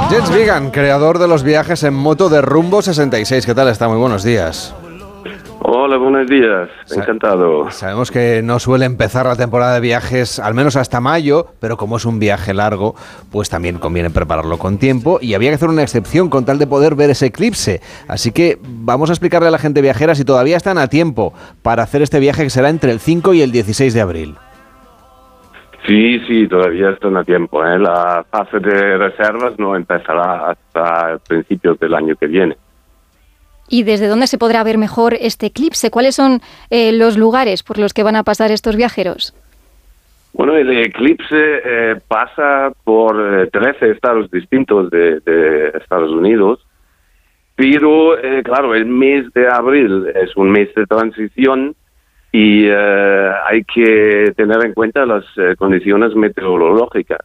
Jens 0.10 0.30
Vigan, 0.32 0.72
creador 0.72 1.20
de 1.20 1.28
los 1.28 1.44
viajes 1.44 1.84
en 1.84 1.94
moto 1.94 2.30
de 2.30 2.42
Rumbo 2.42 2.82
66. 2.82 3.46
¿Qué 3.46 3.54
tal 3.54 3.68
está? 3.68 3.88
Muy 3.88 3.98
buenos 3.98 4.24
días. 4.24 4.74
Hola, 5.66 5.96
buenos 5.96 6.28
días. 6.28 6.70
Encantado. 6.94 7.72
Sabemos 7.72 8.12
que 8.12 8.42
no 8.44 8.60
suele 8.60 8.84
empezar 8.84 9.26
la 9.26 9.38
temporada 9.38 9.76
de 9.76 9.80
viajes, 9.80 10.38
al 10.38 10.54
menos 10.54 10.76
hasta 10.76 11.00
mayo, 11.00 11.48
pero 11.62 11.78
como 11.78 11.96
es 11.96 12.04
un 12.04 12.20
viaje 12.20 12.54
largo, 12.54 12.96
pues 13.32 13.50
también 13.50 13.80
conviene 13.80 14.10
prepararlo 14.10 14.58
con 14.58 14.78
tiempo 14.78 15.20
y 15.22 15.36
había 15.36 15.52
que 15.52 15.56
hacer 15.56 15.70
una 15.70 15.82
excepción 15.82 16.30
con 16.30 16.44
tal 16.44 16.60
de 16.60 16.68
poder 16.68 16.96
ver 16.96 17.12
ese 17.12 17.28
eclipse. 17.28 17.80
Así 18.10 18.34
que 18.34 18.58
vamos 18.62 19.10
a 19.10 19.14
explicarle 19.14 19.48
a 19.48 19.52
la 19.52 19.58
gente 19.58 19.82
viajera 19.82 20.16
si 20.16 20.26
todavía 20.26 20.58
están 20.58 20.78
a 20.78 20.90
tiempo 20.90 21.34
para 21.62 21.84
hacer 21.84 22.02
este 22.02 22.20
viaje 22.20 22.44
que 22.44 22.50
será 22.50 22.68
entre 22.68 22.92
el 22.92 23.00
5 23.00 23.34
y 23.34 23.42
el 23.42 23.54
16 23.54 23.94
de 23.94 24.02
abril. 24.02 24.36
Sí, 25.88 26.20
sí, 26.28 26.46
todavía 26.48 26.90
están 26.90 27.16
a 27.16 27.24
tiempo. 27.24 27.66
¿eh? 27.66 27.80
La 27.80 28.26
fase 28.30 28.60
de 28.60 28.98
reservas 28.98 29.58
no 29.58 29.78
empezará 29.78 30.52
hasta 30.52 31.20
principios 31.26 31.80
del 31.80 31.94
año 31.94 32.16
que 32.18 32.28
viene. 32.28 32.58
¿Y 33.74 33.84
desde 33.84 34.08
dónde 34.08 34.28
se 34.28 34.38
podrá 34.38 34.64
ver 34.64 34.78
mejor 34.78 35.16
este 35.20 35.48
eclipse? 35.48 35.90
¿Cuáles 35.90 36.16
son 36.16 36.42
eh, 36.70 36.92
los 36.92 37.18
lugares 37.18 37.64
por 37.64 37.80
los 37.80 37.94
que 37.94 38.04
van 38.04 38.16
a 38.16 38.24
pasar 38.24 38.52
estos 38.52 38.76
viajeros? 38.76 39.34
Bueno, 40.34 40.56
el 40.56 40.70
eclipse 40.70 41.62
eh, 41.66 41.96
pasa 42.08 42.72
por 42.84 43.50
13 43.52 43.92
estados 43.92 44.30
distintos 44.30 44.92
de, 44.92 45.72
Estados 45.82 46.12
Unidos, 46.12 46.60
pero 47.56 48.16
claro, 48.44 48.76
el 48.76 48.86
mes 48.86 49.32
de 49.34 49.48
abril 49.48 50.06
es 50.14 50.36
un 50.36 50.52
mes 50.52 50.74
de 50.76 50.86
transición 50.86 51.76
y 52.34 52.66
eh, 52.68 53.32
hay 53.48 53.64
que 53.64 54.34
tener 54.36 54.66
en 54.66 54.74
cuenta 54.74 55.06
las 55.06 55.24
eh, 55.38 55.56
condiciones 55.56 56.16
meteorológicas, 56.16 57.24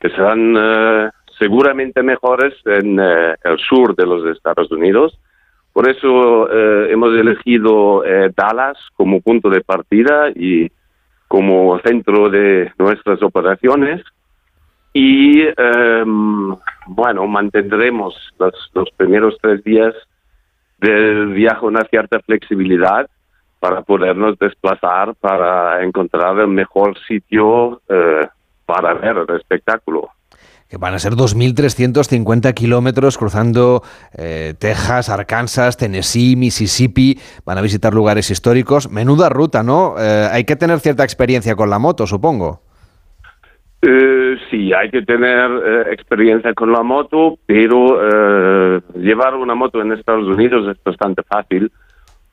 que 0.00 0.08
serán 0.08 0.54
eh, 0.58 1.10
seguramente 1.38 2.02
mejores 2.02 2.54
en 2.64 2.98
el 2.98 3.58
sur 3.68 3.94
de 3.94 4.06
los 4.06 4.34
Estados 4.34 4.72
Unidos. 4.72 5.18
Por 5.80 5.88
eso 5.88 6.52
hemos 6.52 7.18
elegido 7.18 8.02
Dallas 8.36 8.76
como 8.98 9.22
punto 9.22 9.48
de 9.48 9.62
partida 9.62 10.28
y 10.28 10.70
como 11.26 11.78
centro 11.78 12.28
de 12.28 12.70
nuestras 12.78 13.22
operaciones. 13.22 14.02
Y 14.92 15.40
em, 15.40 16.54
bueno, 16.86 17.26
mantendremos 17.26 18.14
los, 18.38 18.52
los 18.74 18.90
primeros 18.90 19.38
tres 19.40 19.64
días 19.64 19.94
del 20.76 21.28
viaje 21.28 21.64
una 21.64 21.84
cierta 21.84 22.20
flexibilidad 22.20 23.08
para 23.58 23.80
podernos 23.80 24.38
desplazar, 24.38 25.14
para 25.14 25.82
encontrar 25.82 26.38
el 26.40 26.48
mejor 26.48 26.98
sitio 27.08 27.80
eh, 27.88 28.28
para 28.66 28.92
ver 28.92 29.24
el 29.26 29.34
espectáculo. 29.34 30.10
Que 30.70 30.76
van 30.76 30.94
a 30.94 30.98
ser 31.00 31.14
2.350 31.14 32.54
kilómetros 32.54 33.18
cruzando 33.18 33.82
eh, 34.16 34.54
Texas, 34.58 35.10
Arkansas, 35.10 35.76
Tennessee, 35.76 36.36
Mississippi. 36.36 37.18
Van 37.44 37.58
a 37.58 37.60
visitar 37.60 37.92
lugares 37.92 38.30
históricos. 38.30 38.90
Menuda 38.90 39.28
ruta, 39.28 39.64
¿no? 39.64 39.96
Eh, 39.98 40.28
hay 40.30 40.44
que 40.44 40.54
tener 40.54 40.78
cierta 40.78 41.02
experiencia 41.02 41.56
con 41.56 41.70
la 41.70 41.80
moto, 41.80 42.06
supongo. 42.06 42.62
sí, 44.50 44.72
hay 44.72 44.90
que 44.90 45.02
tener 45.02 45.88
experiencia 45.90 46.54
con 46.54 46.70
la 46.70 46.82
moto, 46.82 47.38
pero 47.46 47.98
llevar 48.94 49.34
una 49.34 49.54
moto 49.54 49.80
en 49.80 49.92
Estados 49.92 50.26
Unidos 50.26 50.68
es 50.68 50.82
bastante 50.84 51.22
fácil 51.24 51.72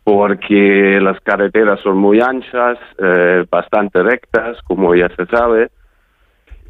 porque 0.08 1.00
las 1.02 1.20
carreteras 1.20 1.82
son 1.82 1.98
muy 1.98 2.22
anchas, 2.22 2.78
eh, 2.98 3.46
bastante 3.52 4.02
rectas, 4.02 4.58
como 4.64 4.96
ya 4.96 5.10
se 5.10 5.26
sabe, 5.26 5.68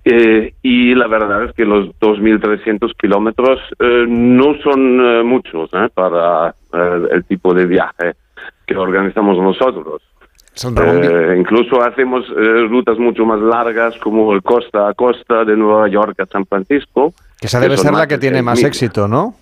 eh, 0.10 0.54
y 0.62 0.96
la 0.96 1.08
verdad 1.08 1.46
es 1.46 1.54
que 1.54 1.66
los 1.66 1.88
2.300 2.00 2.94
kilómetros 2.98 3.60
eh, 3.80 4.06
no 4.08 4.56
son 4.64 5.26
muchos 5.26 5.70
para 5.94 6.54
el 7.12 7.24
tipo 7.26 7.54
de 7.54 7.66
viaje 7.66 8.14
que 8.66 8.76
organizamos 8.76 9.38
nosotros. 9.38 10.02
incluso 11.38 11.82
hacemos 11.82 12.26
rutas 12.70 12.98
mucho 13.00 13.26
más 13.26 13.40
largas 13.40 13.98
como 14.00 14.34
el 14.34 14.44
costa 14.44 14.90
a 14.90 14.94
costa 14.94 15.46
de 15.46 15.56
Nueva 15.56 15.88
York 15.88 16.20
a 16.20 16.26
San 16.26 16.46
Francisco. 16.46 17.14
Que 17.40 17.48
esa 17.48 17.60
debe 17.60 17.78
ser 17.78 17.94
la 17.94 18.08
que 18.08 18.18
tiene 18.18 18.42
más 18.42 18.64
éxito, 18.64 19.08
¿no? 19.08 19.36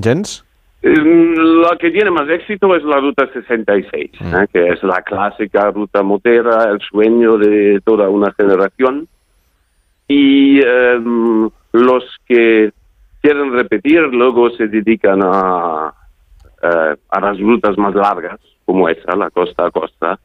Jens. 0.00 0.44
La 0.82 1.76
que 1.78 1.90
tiene 1.90 2.10
más 2.10 2.28
éxito 2.28 2.74
es 2.76 2.84
la 2.84 3.00
Ruta 3.00 3.28
66, 3.32 4.10
mm. 4.20 4.34
¿eh? 4.34 4.46
que 4.52 4.68
es 4.68 4.82
la 4.84 5.02
clásica 5.02 5.70
ruta 5.70 6.02
motera, 6.02 6.70
el 6.70 6.80
sueño 6.80 7.38
de 7.38 7.80
toda 7.84 8.08
una 8.08 8.32
generación. 8.32 9.08
Y 10.08 10.60
em, 10.60 11.50
los 11.72 12.04
que 12.26 12.72
quieren 13.20 13.52
repetir 13.52 14.00
luego 14.02 14.50
se 14.50 14.68
dedican 14.68 15.20
a, 15.22 15.92
eh, 16.62 16.96
a 17.08 17.20
las 17.20 17.40
rutas 17.40 17.76
más 17.76 17.94
largas, 17.94 18.40
como 18.64 18.88
esa, 18.88 19.16
la 19.16 19.30
costa 19.30 19.66
a 19.66 19.70
costa. 19.70 20.18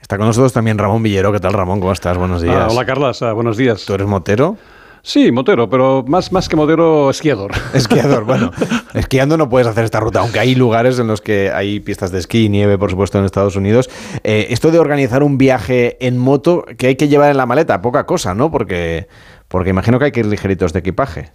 Está 0.00 0.18
con 0.18 0.26
nosotros 0.26 0.52
también 0.52 0.76
Ramón 0.76 1.02
Villero. 1.02 1.32
¿Qué 1.32 1.40
tal, 1.40 1.54
Ramón? 1.54 1.80
¿Cómo 1.80 1.92
estás? 1.92 2.18
Buenos 2.18 2.42
ah, 2.42 2.46
días. 2.46 2.72
hola, 2.72 2.84
Carlas. 2.84 3.22
Ah, 3.22 3.32
buenos 3.32 3.56
días. 3.56 3.84
¿Tú 3.86 3.94
eres 3.94 4.06
motero? 4.06 4.58
Sí, 5.06 5.30
motero, 5.32 5.68
pero 5.68 6.02
más, 6.08 6.32
más 6.32 6.48
que 6.48 6.56
motero, 6.56 7.10
esquiador. 7.10 7.50
Esquiador, 7.74 8.24
bueno. 8.24 8.50
esquiando 8.94 9.36
no 9.36 9.50
puedes 9.50 9.68
hacer 9.68 9.84
esta 9.84 10.00
ruta, 10.00 10.20
aunque 10.20 10.38
hay 10.38 10.54
lugares 10.54 10.98
en 10.98 11.08
los 11.08 11.20
que 11.20 11.50
hay 11.50 11.78
pistas 11.80 12.10
de 12.10 12.20
esquí 12.20 12.46
y 12.46 12.48
nieve, 12.48 12.78
por 12.78 12.90
supuesto, 12.90 13.18
en 13.18 13.26
Estados 13.26 13.54
Unidos. 13.54 13.90
Eh, 14.24 14.46
esto 14.48 14.70
de 14.70 14.78
organizar 14.78 15.22
un 15.22 15.36
viaje 15.36 15.98
en 16.00 16.16
moto, 16.16 16.64
que 16.78 16.86
hay 16.86 16.96
que 16.96 17.08
llevar 17.08 17.30
en 17.30 17.36
la 17.36 17.44
maleta, 17.44 17.82
poca 17.82 18.06
cosa, 18.06 18.34
¿no? 18.34 18.50
Porque, 18.50 19.06
porque 19.46 19.68
imagino 19.68 19.98
que 19.98 20.06
hay 20.06 20.12
que 20.12 20.20
ir 20.20 20.26
ligeritos 20.26 20.72
de 20.72 20.78
equipaje. 20.78 21.26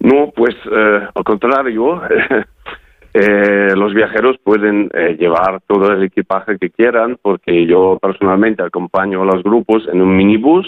No, 0.00 0.32
pues 0.34 0.56
eh, 0.70 1.00
al 1.14 1.24
contrario. 1.24 2.02
Eh, 3.14 3.76
los 3.76 3.92
viajeros 3.92 4.38
pueden 4.42 4.88
llevar 5.18 5.60
todo 5.66 5.92
el 5.92 6.02
equipaje 6.02 6.56
que 6.56 6.70
quieran, 6.70 7.18
porque 7.20 7.66
yo 7.66 7.98
personalmente 8.00 8.62
acompaño 8.62 9.20
a 9.20 9.26
los 9.26 9.42
grupos 9.42 9.86
en 9.92 10.00
un 10.00 10.16
minibús 10.16 10.66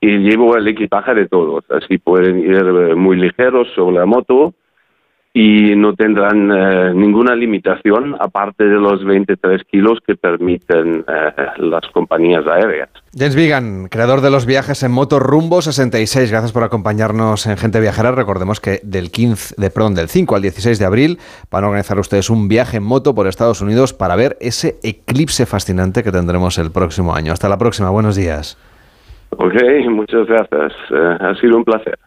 y 0.00 0.18
llevo 0.18 0.56
el 0.56 0.68
equipaje 0.68 1.14
de 1.14 1.28
todos. 1.28 1.64
Así 1.70 1.98
pueden 1.98 2.38
ir 2.38 2.56
eh, 2.56 2.94
muy 2.94 3.16
ligeros 3.16 3.68
sobre 3.74 3.96
la 3.96 4.06
moto 4.06 4.54
y 5.34 5.76
no 5.76 5.94
tendrán 5.94 6.50
eh, 6.50 6.92
ninguna 6.94 7.36
limitación 7.36 8.16
aparte 8.18 8.64
de 8.64 8.74
los 8.74 9.04
23 9.04 9.62
kilos 9.70 9.98
que 10.06 10.16
permiten 10.16 11.04
eh, 11.06 11.32
las 11.58 11.86
compañías 11.92 12.44
aéreas. 12.46 12.88
James 13.16 13.36
Vigan, 13.36 13.88
creador 13.88 14.20
de 14.20 14.30
los 14.30 14.46
viajes 14.46 14.82
en 14.82 14.90
moto 14.90 15.20
Rumbo 15.20 15.62
66, 15.62 16.30
gracias 16.30 16.52
por 16.52 16.62
acompañarnos 16.62 17.46
en 17.46 17.56
Gente 17.56 17.80
Viajera. 17.80 18.12
Recordemos 18.12 18.60
que 18.60 18.80
del 18.82 19.10
15, 19.10 19.54
de, 19.58 19.70
perdón, 19.70 19.94
del 19.94 20.08
5 20.08 20.34
al 20.34 20.42
16 20.42 20.78
de 20.78 20.84
abril 20.84 21.18
van 21.50 21.64
a 21.64 21.68
organizar 21.68 21.98
ustedes 21.98 22.30
un 22.30 22.48
viaje 22.48 22.78
en 22.78 22.84
moto 22.84 23.14
por 23.14 23.26
Estados 23.26 23.60
Unidos 23.60 23.92
para 23.92 24.16
ver 24.16 24.36
ese 24.40 24.78
eclipse 24.82 25.46
fascinante 25.46 26.02
que 26.02 26.10
tendremos 26.10 26.58
el 26.58 26.72
próximo 26.72 27.14
año. 27.14 27.32
Hasta 27.32 27.48
la 27.48 27.58
próxima, 27.58 27.90
buenos 27.90 28.16
días. 28.16 28.58
Ok, 29.30 29.54
muchas 29.90 30.26
gracias. 30.26 30.72
Eh, 30.90 31.16
ha 31.20 31.34
sido 31.36 31.56
un 31.56 31.64
placer. 31.64 31.98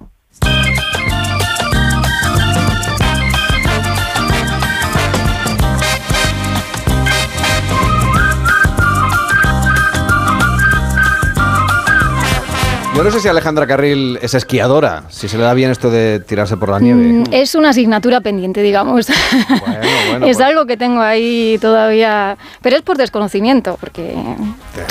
Yo 12.94 13.06
no 13.06 13.10
sé 13.12 13.22
si 13.22 13.28
Alejandra 13.30 13.66
Carril 13.66 14.20
es 14.22 14.34
esquiadora, 14.34 15.04
si 15.10 15.30
se 15.30 15.38
le 15.38 15.44
da 15.44 15.54
bien 15.54 15.72
esto 15.72 15.90
de 15.90 16.20
tirarse 16.20 16.58
por 16.58 16.70
la 16.70 16.80
nieve. 16.80 17.02
Mm, 17.02 17.24
es 17.32 17.56
una 17.56 17.70
asignatura 17.70 18.20
pendiente, 18.20 18.62
digamos. 18.62 19.08
Bueno, 19.08 19.64
bueno, 20.10 20.26
es 20.28 20.38
pues- 20.38 20.42
algo 20.42 20.66
que 20.66 20.76
tengo 20.76 21.00
ahí 21.02 21.58
todavía, 21.62 22.38
pero 22.62 22.76
es 22.76 22.82
por 22.82 22.98
desconocimiento, 22.98 23.78
porque 23.80 24.14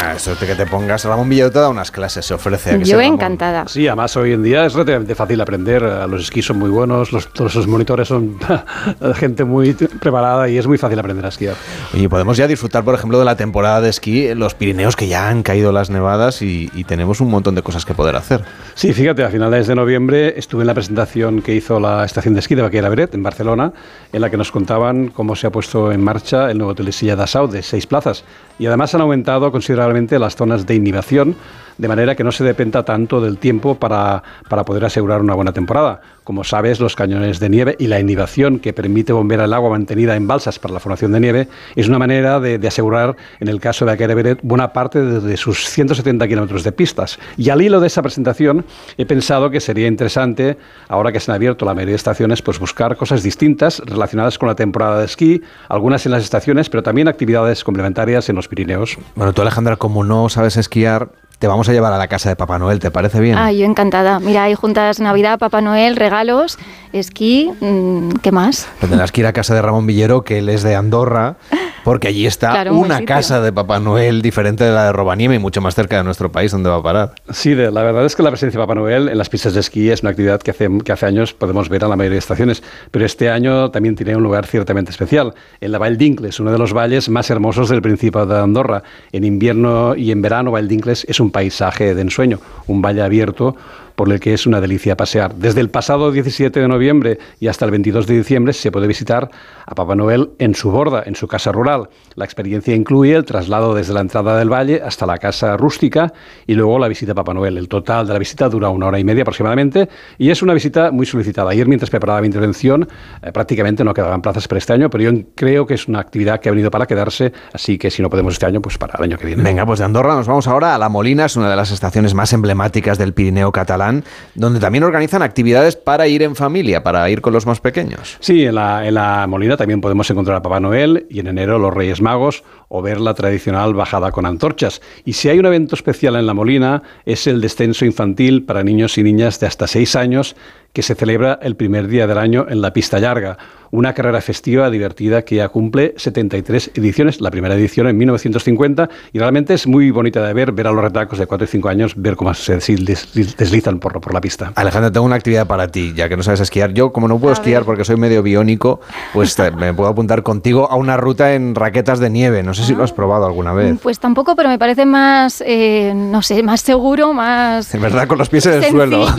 Ah, 0.02 0.14
Eso 0.16 0.34
de 0.34 0.46
que 0.46 0.54
te 0.54 0.66
pongas. 0.66 1.04
Ramón 1.04 1.28
Villota 1.28 1.60
da 1.60 1.68
unas 1.68 1.90
clases, 1.90 2.24
se 2.24 2.32
ofrece. 2.34 2.70
¿a 2.70 2.78
que 2.78 2.84
yo 2.84 2.96
Ramón? 2.98 3.14
encantada. 3.14 3.64
Sí, 3.68 3.86
además 3.86 4.16
hoy 4.16 4.32
en 4.32 4.42
día 4.42 4.64
es 4.64 4.72
relativamente 4.72 5.14
fácil 5.14 5.40
aprender. 5.40 5.82
eh, 5.82 6.06
Los 6.08 6.22
esquís 6.22 6.46
son 6.46 6.58
muy 6.58 6.70
buenos, 6.70 7.12
los, 7.12 7.30
todos 7.32 7.54
los 7.54 7.66
monitores 7.66 8.08
son 8.08 8.38
gente 9.14 9.44
muy 9.44 9.74
preparada 9.74 10.48
y 10.48 10.56
es 10.56 10.66
muy 10.66 10.78
fácil 10.78 10.98
aprender 10.98 11.26
a 11.26 11.28
esquiar. 11.28 11.54
Y 11.92 12.08
podemos 12.08 12.36
ya 12.38 12.46
disfrutar, 12.48 12.82
por 12.82 12.94
ejemplo, 12.94 13.18
de 13.18 13.24
la 13.26 13.36
temporada 13.36 13.82
de 13.82 13.90
esquí 13.90 14.26
en 14.28 14.38
los 14.38 14.54
Pirineos, 14.54 14.96
que 14.96 15.06
ya 15.06 15.28
han 15.28 15.42
caído 15.42 15.70
las 15.70 15.90
nevadas 15.90 16.40
y, 16.40 16.70
y 16.74 16.84
tenemos 16.84 17.20
un 17.20 17.28
montón 17.30 17.54
de 17.54 17.62
cosas 17.62 17.84
que 17.84 17.89
poder 17.94 18.16
hacer. 18.16 18.42
Sí, 18.74 18.92
fíjate, 18.92 19.24
a 19.24 19.28
finales 19.28 19.66
de 19.66 19.74
noviembre 19.74 20.38
estuve 20.38 20.62
en 20.62 20.66
la 20.66 20.74
presentación 20.74 21.42
que 21.42 21.54
hizo 21.54 21.78
la 21.78 22.04
estación 22.04 22.34
de 22.34 22.40
esquí 22.40 22.54
de 22.54 22.62
Baquera 22.62 22.88
Beret 22.88 23.14
en 23.14 23.22
Barcelona, 23.22 23.72
en 24.12 24.20
la 24.20 24.30
que 24.30 24.36
nos 24.36 24.50
contaban 24.50 25.08
cómo 25.08 25.36
se 25.36 25.46
ha 25.46 25.50
puesto 25.50 25.92
en 25.92 26.02
marcha 26.02 26.50
el 26.50 26.58
nuevo 26.58 26.72
hotel 26.72 26.86
de 26.86 27.16
d'Assau 27.16 27.46
de 27.48 27.62
seis 27.62 27.86
plazas. 27.86 28.24
Y 28.58 28.66
además 28.66 28.94
han 28.94 29.00
aumentado 29.00 29.52
considerablemente 29.52 30.18
las 30.18 30.36
zonas 30.36 30.66
de 30.66 30.74
inhibición, 30.76 31.36
de 31.78 31.88
manera 31.88 32.14
que 32.14 32.24
no 32.24 32.32
se 32.32 32.44
dependa 32.44 32.84
tanto 32.84 33.20
del 33.20 33.38
tiempo 33.38 33.74
para, 33.76 34.22
para 34.48 34.64
poder 34.64 34.84
asegurar 34.84 35.20
una 35.20 35.34
buena 35.34 35.52
temporada. 35.52 36.00
Como 36.24 36.44
sabes, 36.44 36.80
los 36.80 36.94
cañones 36.94 37.40
de 37.40 37.48
nieve 37.48 37.76
y 37.78 37.86
la 37.86 37.98
inhibición 37.98 38.60
que 38.60 38.72
permite 38.72 39.12
bombear 39.12 39.40
el 39.40 39.52
agua 39.52 39.70
mantenida 39.70 40.14
en 40.14 40.26
balsas 40.26 40.58
para 40.58 40.74
la 40.74 40.80
formación 40.80 41.12
de 41.12 41.20
nieve 41.20 41.48
es 41.74 41.88
una 41.88 41.98
manera 41.98 42.38
de, 42.38 42.58
de 42.58 42.68
asegurar, 42.68 43.16
en 43.40 43.48
el 43.48 43.60
caso 43.60 43.84
de 43.84 43.92
Baquera 43.92 44.14
Beret, 44.14 44.38
buena 44.42 44.72
parte 44.72 45.00
de, 45.00 45.20
de 45.20 45.36
sus 45.36 45.66
170 45.68 46.28
kilómetros 46.28 46.62
de 46.62 46.72
pistas. 46.72 47.18
Y 47.36 47.50
al 47.50 47.62
hilo 47.62 47.80
de 47.80 47.88
esa 47.88 48.02
presentación 48.02 48.64
he 48.96 49.06
pensado 49.06 49.50
que 49.50 49.60
sería 49.60 49.88
interesante, 49.88 50.56
ahora 50.88 51.10
que 51.10 51.18
se 51.18 51.30
han 51.30 51.36
abierto 51.36 51.64
la 51.64 51.74
mayoría 51.74 51.92
de 51.92 51.96
estaciones, 51.96 52.42
pues 52.42 52.58
buscar 52.58 52.96
cosas 52.96 53.22
distintas 53.22 53.80
relacionadas 53.80 54.38
con 54.38 54.48
la 54.48 54.54
temporada 54.54 55.00
de 55.00 55.06
esquí, 55.06 55.42
algunas 55.68 56.06
en 56.06 56.12
las 56.12 56.22
estaciones, 56.22 56.68
pero 56.68 56.82
también 56.82 57.08
actividades 57.08 57.64
complementarias 57.64 58.28
en 58.28 58.36
los 58.36 58.48
Pirineos. 58.48 58.98
Bueno, 59.14 59.32
tú, 59.32 59.42
Alejandra, 59.42 59.76
como 59.76 60.04
no 60.04 60.28
sabes 60.28 60.56
esquiar, 60.56 61.10
te 61.40 61.48
vamos 61.48 61.70
a 61.70 61.72
llevar 61.72 61.90
a 61.94 61.96
la 61.96 62.06
casa 62.06 62.28
de 62.28 62.36
Papá 62.36 62.58
Noel, 62.58 62.80
¿te 62.80 62.90
parece 62.90 63.18
bien? 63.18 63.38
Ah, 63.38 63.50
yo 63.50 63.64
encantada. 63.64 64.20
Mira, 64.20 64.44
hay 64.44 64.54
juntas 64.54 65.00
Navidad, 65.00 65.38
Papá 65.38 65.62
Noel, 65.62 65.96
regalos, 65.96 66.58
esquí, 66.92 67.50
mm, 67.60 68.16
¿qué 68.22 68.30
más? 68.30 68.68
Tendrás 68.78 69.10
que 69.10 69.22
ir 69.22 69.26
a 69.26 69.32
casa 69.32 69.54
de 69.54 69.62
Ramón 69.62 69.86
Villero, 69.86 70.22
que 70.22 70.38
él 70.40 70.50
es 70.50 70.62
de 70.62 70.76
Andorra, 70.76 71.36
porque 71.84 72.08
allí 72.08 72.26
está 72.26 72.50
Claro, 72.50 72.72
un 72.72 72.80
buen 72.80 72.92
una 72.92 73.04
casa 73.04 73.40
de 73.40 73.52
Papá 73.52 73.80
Noel 73.80 74.22
diferente 74.22 74.64
de 74.64 74.72
la 74.72 74.86
de 74.86 74.92
Robanieme 74.92 75.36
y 75.36 75.38
mucho 75.38 75.60
más 75.60 75.74
cerca 75.74 75.96
de 75.96 76.04
nuestro 76.04 76.30
país, 76.30 76.52
donde 76.52 76.70
va 76.70 76.76
a 76.76 76.82
parar. 76.82 77.12
Sí, 77.30 77.54
la 77.54 77.82
verdad 77.82 78.04
es 78.04 78.16
que 78.16 78.22
la 78.22 78.30
presencia 78.30 78.58
de 78.58 78.66
Papá 78.66 78.74
Noel 78.74 79.08
en 79.08 79.18
las 79.18 79.28
pistas 79.28 79.54
de 79.54 79.60
esquí 79.60 79.90
es 79.90 80.02
una 80.02 80.10
actividad 80.10 80.40
que 80.40 80.50
hace, 80.50 80.68
que 80.84 80.92
hace 80.92 81.06
años 81.06 81.32
podemos 81.32 81.68
ver 81.68 81.84
a 81.84 81.88
la 81.88 81.96
mayoría 81.96 82.14
de 82.14 82.20
estaciones, 82.20 82.62
pero 82.90 83.04
este 83.04 83.30
año 83.30 83.70
también 83.70 83.96
tiene 83.96 84.16
un 84.16 84.22
lugar 84.22 84.46
ciertamente 84.46 84.90
especial. 84.90 85.34
En 85.60 85.72
la 85.72 85.78
Vall 85.78 85.96
d'Incles, 85.96 86.40
uno 86.40 86.52
de 86.52 86.58
los 86.58 86.72
valles 86.72 87.08
más 87.08 87.30
hermosos 87.30 87.68
del 87.68 87.82
Principado 87.82 88.34
de 88.34 88.40
Andorra. 88.40 88.82
En 89.12 89.24
invierno 89.24 89.94
y 89.96 90.10
en 90.10 90.22
verano, 90.22 90.50
Vall 90.50 90.68
d'Incles 90.68 91.04
es 91.08 91.20
un 91.20 91.30
paisaje 91.30 91.94
de 91.94 92.02
ensueño, 92.02 92.40
un 92.66 92.82
valle 92.82 93.02
abierto 93.02 93.56
por 94.00 94.10
el 94.10 94.18
que 94.18 94.32
es 94.32 94.46
una 94.46 94.62
delicia 94.62 94.96
pasear. 94.96 95.34
Desde 95.34 95.60
el 95.60 95.68
pasado 95.68 96.10
17 96.10 96.58
de 96.58 96.66
noviembre 96.68 97.18
y 97.38 97.48
hasta 97.48 97.66
el 97.66 97.70
22 97.70 98.06
de 98.06 98.16
diciembre 98.16 98.54
se 98.54 98.72
puede 98.72 98.86
visitar 98.86 99.28
a 99.66 99.74
Papá 99.74 99.94
Noel 99.94 100.30
en 100.38 100.54
su 100.54 100.70
borda, 100.70 101.02
en 101.04 101.14
su 101.14 101.28
casa 101.28 101.52
rural. 101.52 101.90
La 102.14 102.24
experiencia 102.24 102.74
incluye 102.74 103.14
el 103.14 103.26
traslado 103.26 103.74
desde 103.74 103.92
la 103.92 104.00
entrada 104.00 104.38
del 104.38 104.50
valle 104.50 104.80
hasta 104.82 105.04
la 105.04 105.18
casa 105.18 105.58
rústica 105.58 106.14
y 106.46 106.54
luego 106.54 106.78
la 106.78 106.88
visita 106.88 107.12
a 107.12 107.14
Papá 107.14 107.34
Noel. 107.34 107.58
El 107.58 107.68
total 107.68 108.06
de 108.06 108.14
la 108.14 108.18
visita 108.18 108.48
dura 108.48 108.70
una 108.70 108.86
hora 108.86 108.98
y 108.98 109.04
media 109.04 109.20
aproximadamente 109.20 109.90
y 110.16 110.30
es 110.30 110.40
una 110.40 110.54
visita 110.54 110.90
muy 110.90 111.04
solicitada. 111.04 111.50
Ayer, 111.50 111.68
mientras 111.68 111.90
preparaba 111.90 112.22
mi 112.22 112.26
intervención, 112.28 112.88
eh, 113.22 113.32
prácticamente 113.32 113.84
no 113.84 113.92
quedaban 113.92 114.22
plazas 114.22 114.48
para 114.48 114.60
este 114.60 114.72
año, 114.72 114.88
pero 114.88 115.10
yo 115.10 115.24
creo 115.34 115.66
que 115.66 115.74
es 115.74 115.88
una 115.88 116.00
actividad 116.00 116.40
que 116.40 116.48
ha 116.48 116.52
venido 116.52 116.70
para 116.70 116.86
quedarse, 116.86 117.34
así 117.52 117.76
que 117.76 117.90
si 117.90 118.00
no 118.00 118.08
podemos 118.08 118.32
este 118.32 118.46
año, 118.46 118.62
pues 118.62 118.78
para 118.78 118.94
el 118.96 119.04
año 119.04 119.18
que 119.18 119.26
viene. 119.26 119.42
Venga, 119.42 119.66
pues 119.66 119.78
de 119.78 119.84
Andorra 119.84 120.14
nos 120.14 120.26
vamos 120.26 120.48
ahora 120.48 120.74
a 120.74 120.78
La 120.78 120.88
Molina, 120.88 121.26
es 121.26 121.36
una 121.36 121.50
de 121.50 121.56
las 121.56 121.70
estaciones 121.70 122.14
más 122.14 122.32
emblemáticas 122.32 122.96
del 122.96 123.12
Pirineo 123.12 123.52
catalán, 123.52 123.89
donde 124.34 124.60
también 124.60 124.84
organizan 124.84 125.22
actividades 125.22 125.76
para 125.76 126.08
ir 126.08 126.22
en 126.22 126.36
familia, 126.36 126.82
para 126.82 127.08
ir 127.10 127.20
con 127.20 127.32
los 127.32 127.46
más 127.46 127.60
pequeños. 127.60 128.16
Sí, 128.20 128.44
en 128.44 128.54
la, 128.54 128.86
en 128.86 128.94
la 128.94 129.26
Molina 129.26 129.56
también 129.56 129.80
podemos 129.80 130.10
encontrar 130.10 130.36
a 130.38 130.42
Papá 130.42 130.60
Noel 130.60 131.06
y 131.10 131.20
en 131.20 131.26
enero 131.26 131.58
los 131.58 131.74
Reyes 131.74 132.00
Magos 132.00 132.44
o 132.68 132.82
ver 132.82 133.00
la 133.00 133.14
tradicional 133.14 133.74
bajada 133.74 134.12
con 134.12 134.26
antorchas. 134.26 134.80
Y 135.04 135.14
si 135.14 135.28
hay 135.28 135.38
un 135.38 135.46
evento 135.46 135.74
especial 135.74 136.16
en 136.16 136.26
la 136.26 136.34
Molina 136.34 136.82
es 137.04 137.26
el 137.26 137.40
descenso 137.40 137.84
infantil 137.84 138.44
para 138.44 138.62
niños 138.62 138.96
y 138.98 139.02
niñas 139.02 139.40
de 139.40 139.46
hasta 139.46 139.66
6 139.66 139.96
años 139.96 140.36
que 140.72 140.82
se 140.82 140.94
celebra 140.94 141.38
el 141.42 141.56
primer 141.56 141.88
día 141.88 142.06
del 142.06 142.18
año 142.18 142.46
en 142.48 142.60
la 142.60 142.72
pista 142.72 142.98
larga. 143.00 143.36
Una 143.72 143.92
carrera 143.94 144.20
festiva 144.20 144.68
divertida 144.68 145.22
que 145.22 145.36
ya 145.36 145.48
cumple 145.48 145.94
73 145.96 146.72
ediciones, 146.74 147.20
la 147.20 147.30
primera 147.30 147.54
edición 147.54 147.86
en 147.86 147.96
1950, 147.96 148.88
y 149.12 149.18
realmente 149.20 149.54
es 149.54 149.66
muy 149.68 149.92
bonita 149.92 150.24
de 150.26 150.32
ver, 150.32 150.50
ver 150.50 150.66
a 150.66 150.72
los 150.72 150.82
retacos 150.82 151.18
de 151.20 151.26
4 151.26 151.44
y 151.44 151.48
5 151.48 151.68
años, 151.68 151.92
ver 151.96 152.16
cómo 152.16 152.34
se 152.34 152.54
des- 152.56 153.12
deslizan 153.36 153.78
por, 153.78 154.00
por 154.00 154.12
la 154.12 154.20
pista. 154.20 154.52
Alejandra, 154.56 154.90
tengo 154.90 155.06
una 155.06 155.14
actividad 155.16 155.46
para 155.46 155.68
ti, 155.68 155.92
ya 155.94 156.08
que 156.08 156.16
no 156.16 156.24
sabes 156.24 156.40
esquiar. 156.40 156.72
Yo, 156.72 156.92
como 156.92 157.06
no 157.06 157.18
puedo 157.20 157.32
esquiar 157.32 157.64
porque 157.64 157.84
soy 157.84 157.96
medio 157.96 158.24
biónico, 158.24 158.80
pues 159.12 159.36
te- 159.36 159.52
me 159.52 159.72
puedo 159.72 159.88
apuntar 159.88 160.24
contigo 160.24 160.68
a 160.70 160.74
una 160.74 160.96
ruta 160.96 161.34
en 161.34 161.54
raquetas 161.54 162.00
de 162.00 162.10
nieve. 162.10 162.42
No 162.42 162.54
sé 162.54 162.64
si 162.64 162.74
lo 162.74 162.82
has 162.82 162.92
probado 162.92 163.24
alguna 163.26 163.52
vez. 163.52 163.78
Pues 163.80 164.00
tampoco, 164.00 164.34
pero 164.34 164.48
me 164.48 164.58
parece 164.58 164.84
más, 164.84 165.44
eh, 165.46 165.92
no 165.94 166.22
sé, 166.22 166.42
más 166.42 166.60
seguro, 166.60 167.12
más 167.12 167.72
En 167.72 167.82
verdad, 167.82 168.08
con 168.08 168.18
los 168.18 168.28
pies 168.28 168.46
en 168.46 168.54
el 168.54 168.64
suelo. 168.64 169.06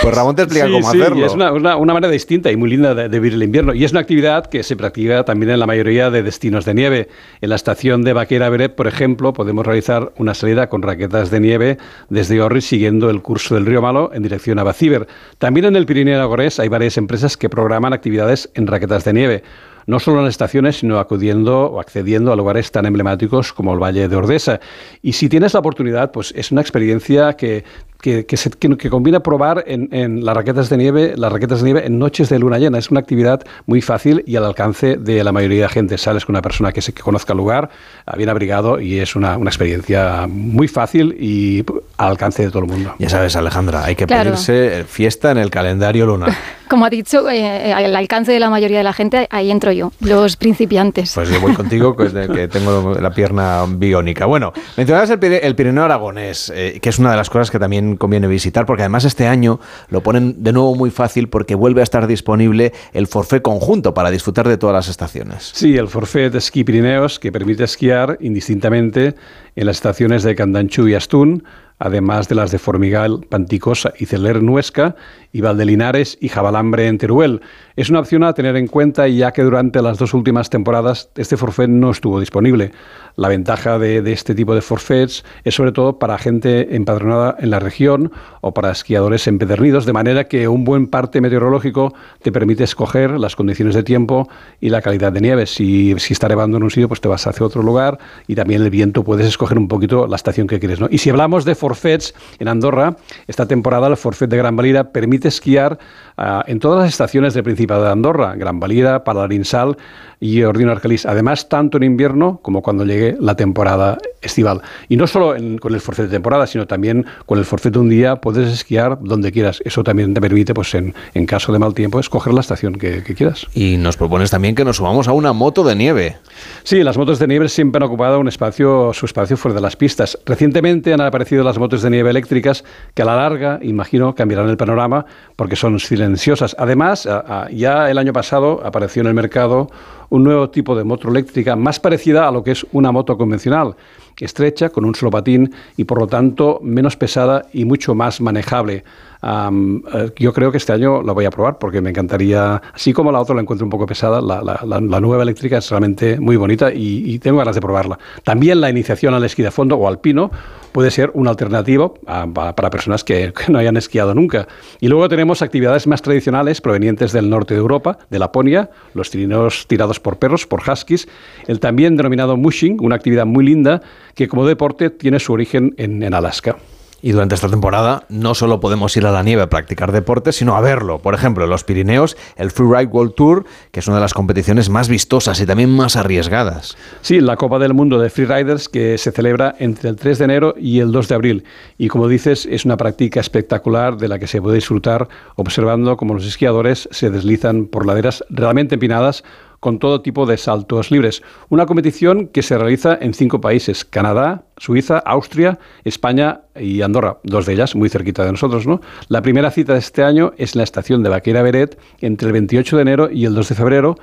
Pues 0.00 0.14
Ramón 0.14 0.34
te 0.36 0.42
explica 0.42 0.66
Sí, 0.66 0.72
cómo 0.72 0.90
sí, 0.92 1.00
hacerlo. 1.00 1.26
es 1.26 1.32
una, 1.34 1.52
una- 1.52 1.76
una 1.76 1.92
manera 1.94 2.10
distinta 2.10 2.50
y 2.50 2.56
muy 2.56 2.70
linda 2.70 2.94
de, 2.94 3.08
de 3.08 3.20
vivir 3.20 3.34
el 3.34 3.42
invierno. 3.42 3.74
Y 3.74 3.84
es 3.84 3.90
una 3.92 4.00
actividad 4.00 4.46
que 4.46 4.62
se 4.62 4.76
practica 4.76 5.24
también 5.24 5.50
en 5.50 5.60
la 5.60 5.66
mayoría 5.66 6.10
de 6.10 6.22
destinos 6.22 6.64
de 6.64 6.74
nieve. 6.74 7.08
En 7.40 7.50
la 7.50 7.56
estación 7.56 8.02
de 8.02 8.12
Baquera 8.12 8.48
Beret, 8.48 8.74
por 8.74 8.86
ejemplo, 8.86 9.32
podemos 9.32 9.66
realizar 9.66 10.12
una 10.16 10.34
salida 10.34 10.68
con 10.68 10.82
raquetas 10.82 11.30
de 11.30 11.40
nieve 11.40 11.78
desde 12.08 12.40
Orri 12.40 12.60
siguiendo 12.60 13.10
el 13.10 13.22
curso 13.22 13.54
del 13.54 13.66
río 13.66 13.82
Malo 13.82 14.10
en 14.14 14.22
dirección 14.22 14.58
a 14.58 14.62
Bacíber. 14.64 15.06
También 15.38 15.66
en 15.66 15.76
el 15.76 15.86
Pirineo 15.86 16.16
Aragonés 16.16 16.58
hay 16.60 16.68
varias 16.68 16.96
empresas 16.96 17.36
que 17.36 17.48
programan 17.48 17.92
actividades 17.92 18.50
en 18.54 18.66
raquetas 18.66 19.04
de 19.04 19.12
nieve. 19.12 19.42
No 19.84 19.98
solo 19.98 20.18
en 20.18 20.26
las 20.26 20.34
estaciones, 20.34 20.76
sino 20.76 21.00
acudiendo 21.00 21.62
o 21.66 21.80
accediendo 21.80 22.32
a 22.32 22.36
lugares 22.36 22.70
tan 22.70 22.86
emblemáticos 22.86 23.52
como 23.52 23.72
el 23.74 23.82
Valle 23.82 24.06
de 24.06 24.14
Ordesa. 24.14 24.60
Y 25.02 25.14
si 25.14 25.28
tienes 25.28 25.54
la 25.54 25.58
oportunidad, 25.60 26.12
pues 26.12 26.32
es 26.36 26.52
una 26.52 26.60
experiencia 26.60 27.32
que, 27.32 27.64
que, 28.02 28.26
que 28.26 28.36
se- 28.36 28.50
que- 28.50 28.76
que 28.76 28.90
combina 28.90 29.20
probar 29.20 29.64
en, 29.66 29.88
en 29.92 30.22
las 30.24 30.36
raquetas 30.36 30.68
de 30.68 30.76
nieve, 30.76 31.14
las 31.16 31.32
raquetas 31.32 31.60
de 31.60 31.64
nieve 31.64 31.86
en 31.86 31.98
noches 31.98 32.28
de 32.28 32.38
luna 32.38 32.58
llena. 32.58 32.76
Es 32.76 32.90
una 32.90 33.00
actividad 33.00 33.40
muy 33.64 33.80
fácil 33.80 34.22
y 34.26 34.36
al 34.36 34.44
alcance 34.44 34.96
de 34.96 35.22
la 35.24 35.32
mayoría 35.32 35.62
de 35.62 35.68
gente. 35.70 35.96
Sales 35.96 36.26
con 36.26 36.34
una 36.34 36.42
persona 36.42 36.72
que, 36.72 36.82
se, 36.82 36.92
que 36.92 37.00
conozca 37.00 37.32
el 37.32 37.38
lugar, 37.38 37.70
ah, 38.04 38.16
bien 38.16 38.28
abrigado, 38.28 38.80
y 38.80 38.98
es 38.98 39.14
una, 39.16 39.38
una 39.38 39.48
experiencia 39.48 40.26
muy 40.28 40.68
fácil 40.68 41.16
y 41.18 41.64
al 41.96 42.08
alcance 42.10 42.42
de 42.42 42.48
todo 42.50 42.64
el 42.64 42.68
mundo. 42.68 42.94
Ya 42.98 43.08
sabes, 43.08 43.36
Alejandra, 43.36 43.84
hay 43.84 43.94
que 43.94 44.04
Claro. 44.06 44.30
pedirse 44.32 44.84
fiesta 44.86 45.30
en 45.30 45.38
el 45.38 45.48
calendario 45.50 46.04
lunar. 46.04 46.32
Como 46.72 46.86
ha 46.86 46.90
dicho, 46.90 47.28
eh, 47.28 47.70
al 47.70 47.94
alcance 47.94 48.32
de 48.32 48.40
la 48.40 48.48
mayoría 48.48 48.78
de 48.78 48.82
la 48.84 48.94
gente, 48.94 49.28
ahí 49.30 49.50
entro 49.50 49.72
yo, 49.72 49.92
los 50.00 50.38
principiantes. 50.38 51.12
Pues 51.14 51.28
yo 51.28 51.38
voy 51.38 51.52
contigo, 51.52 51.94
que, 51.94 52.08
que 52.10 52.48
tengo 52.48 52.94
la 52.98 53.10
pierna 53.10 53.66
biónica. 53.68 54.24
Bueno, 54.24 54.54
mencionabas 54.78 55.10
el, 55.10 55.20
Pire- 55.20 55.40
el 55.42 55.54
Pirineo 55.54 55.84
Aragonés, 55.84 56.50
eh, 56.56 56.78
que 56.80 56.88
es 56.88 56.98
una 56.98 57.10
de 57.10 57.18
las 57.18 57.28
cosas 57.28 57.50
que 57.50 57.58
también 57.58 57.98
conviene 57.98 58.26
visitar, 58.26 58.64
porque 58.64 58.84
además 58.84 59.04
este 59.04 59.26
año 59.26 59.60
lo 59.90 60.02
ponen 60.02 60.42
de 60.42 60.54
nuevo 60.54 60.74
muy 60.74 60.90
fácil 60.90 61.28
porque 61.28 61.54
vuelve 61.54 61.82
a 61.82 61.84
estar 61.84 62.06
disponible 62.06 62.72
el 62.94 63.06
forfait 63.06 63.42
conjunto 63.42 63.92
para 63.92 64.10
disfrutar 64.10 64.48
de 64.48 64.56
todas 64.56 64.72
las 64.74 64.88
estaciones. 64.88 65.50
Sí, 65.52 65.76
el 65.76 65.88
forfait 65.88 66.32
de 66.32 66.38
esquí 66.38 66.64
Pirineos 66.64 67.18
que 67.18 67.30
permite 67.30 67.64
esquiar 67.64 68.16
indistintamente 68.22 69.14
en 69.56 69.66
las 69.66 69.76
estaciones 69.76 70.22
de 70.22 70.34
Candanchú 70.34 70.88
y 70.88 70.94
Astún, 70.94 71.44
además 71.82 72.28
de 72.28 72.36
las 72.36 72.52
de 72.52 72.58
Formigal, 72.58 73.26
Panticosa 73.28 73.92
y 73.98 74.06
Celer 74.06 74.40
Nuesca, 74.40 74.94
y 75.32 75.40
Valdelinares 75.40 76.16
y 76.20 76.28
Jabalambre 76.28 76.86
en 76.86 76.98
Teruel. 76.98 77.40
Es 77.74 77.90
una 77.90 78.00
opción 78.00 78.22
a 78.22 78.34
tener 78.34 78.56
en 78.56 78.68
cuenta 78.68 79.08
ya 79.08 79.32
que 79.32 79.42
durante 79.42 79.82
las 79.82 79.98
dos 79.98 80.14
últimas 80.14 80.48
temporadas 80.48 81.10
este 81.16 81.36
forfait 81.36 81.68
no 81.68 81.90
estuvo 81.90 82.20
disponible. 82.20 82.70
La 83.16 83.28
ventaja 83.28 83.78
de, 83.78 84.12
este 84.12 84.34
tipo 84.34 84.54
de 84.54 84.62
forfaits 84.62 85.24
es 85.44 85.54
sobre 85.54 85.72
todo 85.72 85.98
para 85.98 86.18
gente 86.18 86.74
empadronada 86.74 87.36
en 87.38 87.50
la 87.50 87.58
región 87.58 88.12
o 88.40 88.54
para 88.54 88.70
esquiadores 88.70 89.26
empedernidos, 89.26 89.86
de 89.86 89.92
manera 89.92 90.24
que 90.24 90.48
un 90.48 90.64
buen 90.64 90.86
parte 90.86 91.20
meteorológico 91.20 91.94
te 92.22 92.32
permite 92.32 92.64
escoger 92.64 93.18
las 93.18 93.36
condiciones 93.36 93.74
de 93.74 93.82
tiempo 93.82 94.28
y 94.60 94.70
la 94.70 94.82
calidad 94.82 95.12
de 95.12 95.20
nieve. 95.20 95.46
Si, 95.46 95.92
está 95.92 96.28
nevando 96.28 96.56
en 96.56 96.62
un 96.62 96.70
sitio, 96.70 96.88
pues 96.88 97.00
te 97.00 97.08
vas 97.08 97.26
hacia 97.26 97.44
otro 97.44 97.62
lugar 97.62 97.98
y 98.26 98.34
también 98.34 98.62
el 98.62 98.70
viento 98.70 99.04
puedes 99.04 99.26
escoger 99.26 99.58
un 99.58 99.68
poquito 99.68 100.06
la 100.06 100.16
estación 100.16 100.46
que 100.46 100.58
quieres. 100.58 100.80
¿no? 100.80 100.88
Y 100.90 100.98
si 100.98 101.10
hablamos 101.10 101.44
de 101.44 101.54
forfaits 101.54 102.14
en 102.38 102.48
Andorra, 102.48 102.96
esta 103.26 103.46
temporada 103.46 103.88
el 103.88 103.96
forfait 103.96 104.30
de 104.30 104.36
Gran 104.36 104.56
Valira 104.56 104.92
permite 104.92 105.28
esquiar 105.28 105.78
ah, 106.16 106.44
en 106.46 106.58
todas 106.58 106.80
las 106.80 106.88
estaciones 106.88 107.34
del 107.34 107.44
Principado 107.44 107.84
de 107.84 107.90
Andorra, 107.90 108.34
Gran 108.36 108.60
Valira, 108.60 109.04
Palarinsal 109.04 109.76
y 110.20 110.42
Ordino 110.42 110.70
Arcalís. 110.70 111.06
Además, 111.06 111.48
tanto 111.48 111.76
en 111.78 111.82
invierno 111.84 112.38
como 112.42 112.62
cuando 112.62 112.84
llegue 112.84 113.01
la 113.20 113.36
temporada 113.36 113.98
estival. 114.20 114.62
Y 114.88 114.96
no 114.96 115.06
solo 115.06 115.34
con 115.60 115.74
el 115.74 115.80
forfait 115.80 116.08
de 116.08 116.12
temporada, 116.12 116.46
sino 116.46 116.66
también 116.66 117.06
con 117.26 117.38
el 117.38 117.44
forfait 117.44 117.72
de 117.72 117.78
un 117.78 117.88
día 117.88 118.16
puedes 118.16 118.52
esquiar 118.52 118.98
donde 119.00 119.32
quieras. 119.32 119.60
Eso 119.64 119.82
también 119.84 120.14
te 120.14 120.20
permite, 120.20 120.54
pues 120.54 120.74
en, 120.74 120.94
en 121.14 121.26
caso 121.26 121.52
de 121.52 121.58
mal 121.58 121.74
tiempo, 121.74 121.98
escoger 122.00 122.32
la 122.32 122.40
estación 122.40 122.74
que, 122.74 123.02
quieras. 123.02 123.46
Y 123.54 123.76
nos 123.76 123.96
propones 123.96 124.30
también 124.30 124.54
que 124.54 124.64
nos 124.64 124.76
subamos 124.76 125.08
a 125.08 125.12
una 125.12 125.32
moto 125.32 125.64
de 125.64 125.74
nieve. 125.74 126.16
Sí, 126.64 126.82
las 126.82 126.96
motos 126.96 127.18
de 127.18 127.26
nieve 127.26 127.48
siempre 127.48 127.78
han 127.78 127.88
ocupado 127.88 128.20
un 128.20 128.28
espacio, 128.28 128.92
su 128.92 129.06
espacio 129.06 129.36
fuera 129.36 129.54
de 129.54 129.60
las 129.60 129.76
pistas. 129.76 130.18
Recientemente 130.24 130.92
han 130.92 131.00
aparecido 131.00 131.42
las 131.44 131.58
motos 131.58 131.82
de 131.82 131.90
nieve 131.90 132.10
eléctricas 132.10 132.64
que 132.94 133.02
a 133.02 133.04
la 133.04 133.16
larga, 133.16 133.58
imagino, 133.62 134.14
cambiarán 134.14 134.48
el 134.48 134.56
panorama 134.56 135.04
porque 135.36 135.56
son 135.56 135.78
silenciosas. 135.80 136.54
Además, 136.58 137.08
ya 137.52 137.90
el 137.90 137.98
año 137.98 138.12
pasado 138.12 138.60
apareció 138.64 139.00
en 139.00 139.08
el 139.08 139.14
mercado 139.14 139.70
un 140.10 140.24
nuevo 140.24 140.50
tipo 140.50 140.76
de 140.76 140.84
moto 140.84 141.08
eléctrica 141.08 141.56
más 141.56 141.80
parecida 141.80 142.28
a 142.28 142.30
lo 142.30 142.44
que 142.44 142.52
es 142.52 142.66
una 142.72 142.92
moto 142.92 143.16
convencional, 143.16 143.74
estrecha, 144.20 144.68
con 144.68 144.84
un 144.84 144.94
solo 144.94 145.10
patín 145.10 145.52
y 145.76 145.84
por 145.84 145.98
lo 145.98 146.06
tanto 146.06 146.60
menos 146.62 146.96
pesada 146.96 147.46
y 147.52 147.64
mucho 147.64 147.94
más 147.94 148.20
manejable. 148.20 148.84
Eh, 149.22 150.10
yo 150.16 150.32
creo 150.32 150.50
que 150.50 150.58
este 150.58 150.72
año 150.72 151.02
la 151.02 151.12
voy 151.12 151.24
a 151.24 151.30
probar 151.30 151.58
porque 151.58 151.80
me 151.80 151.90
encantaría, 151.90 152.60
así 152.74 152.92
como 152.92 153.12
la 153.12 153.20
otra 153.20 153.34
la 153.34 153.42
encuentro 153.42 153.64
un 153.64 153.70
poco 153.70 153.86
pesada, 153.86 154.20
la, 154.20 155.00
nueva 155.00 155.22
eléctrica 155.22 155.58
es 155.58 155.70
realmente 155.70 156.18
muy 156.18 156.36
bonita 156.36 156.72
y, 156.72 157.18
tengo 157.18 157.38
ganas 157.38 157.54
de 157.54 157.60
probarla. 157.60 157.98
También 158.24 158.60
la 158.60 158.70
iniciación 158.70 159.14
al 159.14 159.24
esquí 159.24 159.42
de 159.42 159.50
fondo 159.50 159.76
o 159.76 159.86
alpino 159.86 160.30
puede 160.72 160.90
ser 160.90 161.10
un 161.14 161.28
alternativo 161.28 161.94
para 162.34 162.70
personas 162.70 163.04
que, 163.04 163.32
no 163.48 163.58
hayan 163.58 163.76
esquiado 163.76 164.14
nunca. 164.14 164.48
Y 164.80 164.88
luego 164.88 165.08
tenemos 165.08 165.42
actividades 165.42 165.86
más 165.86 166.02
tradicionales 166.02 166.60
provenientes 166.60 167.12
del 167.12 167.28
norte 167.30 167.54
de 167.54 167.60
Europa, 167.60 167.98
de 168.10 168.18
Laponia, 168.18 168.70
los 168.94 169.10
trineos 169.10 169.66
tirados 169.66 170.00
por 170.00 170.18
perros, 170.18 170.46
por 170.46 170.62
huskies, 170.68 171.08
el 171.46 171.60
también 171.60 171.96
denominado 171.96 172.36
mushing, 172.36 172.78
una 172.80 172.96
actividad 172.96 173.26
muy 173.26 173.44
linda 173.44 173.82
que 174.14 174.28
como 174.28 174.46
deporte 174.46 174.90
tiene 174.90 175.20
su 175.20 175.32
origen 175.32 175.74
en 175.76 176.12
Alaska. 176.12 176.56
Y 177.02 177.10
durante 177.10 177.34
esta 177.34 177.48
temporada 177.48 178.04
no 178.08 178.34
solo 178.34 178.60
podemos 178.60 178.96
ir 178.96 179.04
a 179.06 179.10
la 179.10 179.24
nieve 179.24 179.42
a 179.42 179.50
practicar 179.50 179.90
deportes, 179.90 180.36
sino 180.36 180.56
a 180.56 180.60
verlo. 180.60 181.00
Por 181.00 181.14
ejemplo, 181.14 181.44
en 181.44 181.50
los 181.50 181.64
Pirineos, 181.64 182.16
el 182.36 182.52
Freeride 182.52 182.92
World 182.92 183.14
Tour, 183.14 183.44
que 183.72 183.80
es 183.80 183.88
una 183.88 183.96
de 183.96 184.02
las 184.02 184.14
competiciones 184.14 184.70
más 184.70 184.88
vistosas 184.88 185.40
y 185.40 185.46
también 185.46 185.70
más 185.70 185.96
arriesgadas. 185.96 186.76
Sí, 187.00 187.20
la 187.20 187.36
Copa 187.36 187.58
del 187.58 187.74
Mundo 187.74 187.98
de 187.98 188.08
Freeriders 188.08 188.68
que 188.68 188.96
se 188.98 189.10
celebra 189.10 189.56
entre 189.58 189.90
el 189.90 189.96
3 189.96 190.18
de 190.18 190.24
enero 190.24 190.54
y 190.56 190.78
el 190.78 190.92
2 190.92 191.08
de 191.08 191.14
abril. 191.14 191.44
Y 191.76 191.88
como 191.88 192.06
dices, 192.06 192.46
es 192.48 192.64
una 192.64 192.76
práctica 192.76 193.18
espectacular 193.18 193.96
de 193.96 194.06
la 194.06 194.20
que 194.20 194.28
se 194.28 194.40
puede 194.40 194.54
disfrutar 194.54 195.08
observando 195.34 195.96
cómo 195.96 196.14
los 196.14 196.24
esquiadores 196.24 196.88
se 196.92 197.10
deslizan 197.10 197.66
por 197.66 197.84
laderas 197.84 198.24
realmente 198.30 198.76
empinadas 198.76 199.24
con 199.62 199.78
todo 199.78 200.02
tipo 200.02 200.26
de 200.26 200.38
saltos 200.38 200.90
libres. 200.90 201.22
Una 201.48 201.66
competición 201.66 202.26
que 202.26 202.42
se 202.42 202.58
realiza 202.58 202.98
en 203.00 203.14
cinco 203.14 203.40
países, 203.40 203.84
Canadá, 203.84 204.42
Suiza, 204.56 204.98
Austria, 204.98 205.60
España 205.84 206.40
y 206.56 206.82
Andorra, 206.82 207.18
dos 207.22 207.46
de 207.46 207.52
ellas 207.52 207.76
muy 207.76 207.88
cerquita 207.88 208.24
de 208.24 208.32
nosotros. 208.32 208.66
¿no? 208.66 208.80
La 209.06 209.22
primera 209.22 209.52
cita 209.52 209.74
de 209.74 209.78
este 209.78 210.02
año 210.02 210.32
es 210.36 210.56
en 210.56 210.58
la 210.58 210.64
estación 210.64 211.04
de 211.04 211.10
Vaquera 211.10 211.42
Beret 211.42 211.78
entre 212.00 212.26
el 212.26 212.32
28 212.32 212.74
de 212.74 212.82
enero 212.82 213.08
y 213.08 213.24
el 213.24 213.36
2 213.36 213.50
de 213.50 213.54
febrero 213.54 213.96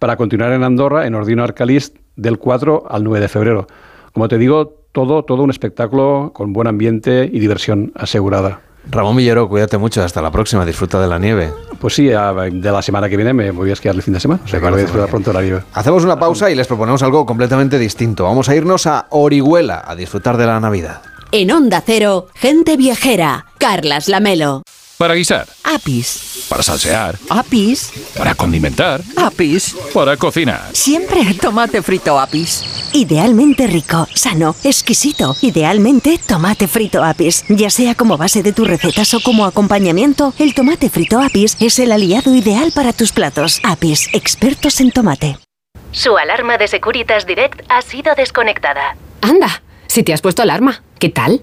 para 0.00 0.16
continuar 0.16 0.52
en 0.52 0.64
Andorra, 0.64 1.06
en 1.06 1.14
Ordino 1.14 1.44
Arcalís, 1.44 1.92
del 2.16 2.40
4 2.40 2.86
al 2.90 3.04
9 3.04 3.20
de 3.20 3.28
febrero. 3.28 3.66
Como 4.12 4.26
te 4.26 4.36
digo, 4.36 4.80
todo, 4.90 5.24
todo 5.24 5.44
un 5.44 5.50
espectáculo 5.50 6.32
con 6.34 6.52
buen 6.52 6.66
ambiente 6.66 7.30
y 7.32 7.38
diversión 7.38 7.92
asegurada. 7.94 8.62
Ramón 8.90 9.16
Millero, 9.16 9.48
cuídate 9.48 9.78
mucho, 9.78 10.02
hasta 10.02 10.20
la 10.22 10.30
próxima, 10.30 10.64
disfruta 10.64 11.00
de 11.00 11.08
la 11.08 11.18
nieve. 11.18 11.52
Pues 11.80 11.94
sí, 11.94 12.06
de 12.06 12.72
la 12.72 12.82
semana 12.82 13.08
que 13.08 13.16
viene 13.16 13.32
me 13.32 13.50
voy 13.50 13.70
a 13.70 13.72
esquiar 13.72 13.94
el 13.94 14.02
fin 14.02 14.14
de 14.14 14.20
semana, 14.20 14.40
o 14.44 14.48
sea 14.48 14.60
que 14.60 14.66
voy 14.66 14.78
a 14.78 14.82
disfrutar 14.82 15.08
pronto 15.08 15.30
de 15.30 15.34
la 15.34 15.42
nieve. 15.42 15.62
Hacemos 15.72 16.04
una 16.04 16.18
pausa 16.18 16.50
y 16.50 16.54
les 16.54 16.66
proponemos 16.66 17.02
algo 17.02 17.26
completamente 17.26 17.78
distinto. 17.78 18.24
Vamos 18.24 18.48
a 18.48 18.54
irnos 18.54 18.86
a 18.86 19.06
Orihuela 19.10 19.82
a 19.86 19.94
disfrutar 19.96 20.36
de 20.36 20.46
la 20.46 20.60
Navidad. 20.60 21.02
En 21.32 21.50
Onda 21.50 21.82
Cero, 21.84 22.28
gente 22.34 22.76
viajera, 22.76 23.46
Carlas 23.58 24.08
Lamelo. 24.08 24.62
Para 24.96 25.14
guisar. 25.14 25.46
Apis. 25.64 26.46
Para 26.48 26.62
salsear. 26.62 27.18
Apis. 27.28 27.92
Para 28.16 28.34
condimentar. 28.34 29.00
Apis. 29.16 29.74
Para 29.92 30.16
cocinar. 30.16 30.68
Siempre 30.72 31.22
tomate 31.34 31.82
frito 31.82 32.18
Apis. 32.18 32.90
Idealmente 32.92 33.66
rico, 33.66 34.06
sano, 34.14 34.54
exquisito. 34.62 35.34
Idealmente 35.42 36.20
tomate 36.24 36.68
frito 36.68 37.02
Apis. 37.02 37.44
Ya 37.48 37.70
sea 37.70 37.96
como 37.96 38.16
base 38.16 38.44
de 38.44 38.52
tus 38.52 38.68
recetas 38.68 39.12
o 39.14 39.20
como 39.20 39.46
acompañamiento, 39.46 40.32
el 40.38 40.54
tomate 40.54 40.88
frito 40.88 41.20
Apis 41.20 41.56
es 41.60 41.78
el 41.80 41.90
aliado 41.90 42.32
ideal 42.32 42.70
para 42.72 42.92
tus 42.92 43.10
platos. 43.10 43.60
Apis, 43.64 44.08
expertos 44.12 44.80
en 44.80 44.92
tomate. 44.92 45.38
Su 45.90 46.16
alarma 46.16 46.56
de 46.56 46.68
Securitas 46.68 47.26
Direct 47.26 47.62
ha 47.68 47.82
sido 47.82 48.14
desconectada. 48.14 48.96
Anda, 49.22 49.62
si 49.88 50.04
te 50.04 50.12
has 50.12 50.20
puesto 50.20 50.42
alarma, 50.42 50.82
¿qué 51.00 51.08
tal? 51.08 51.42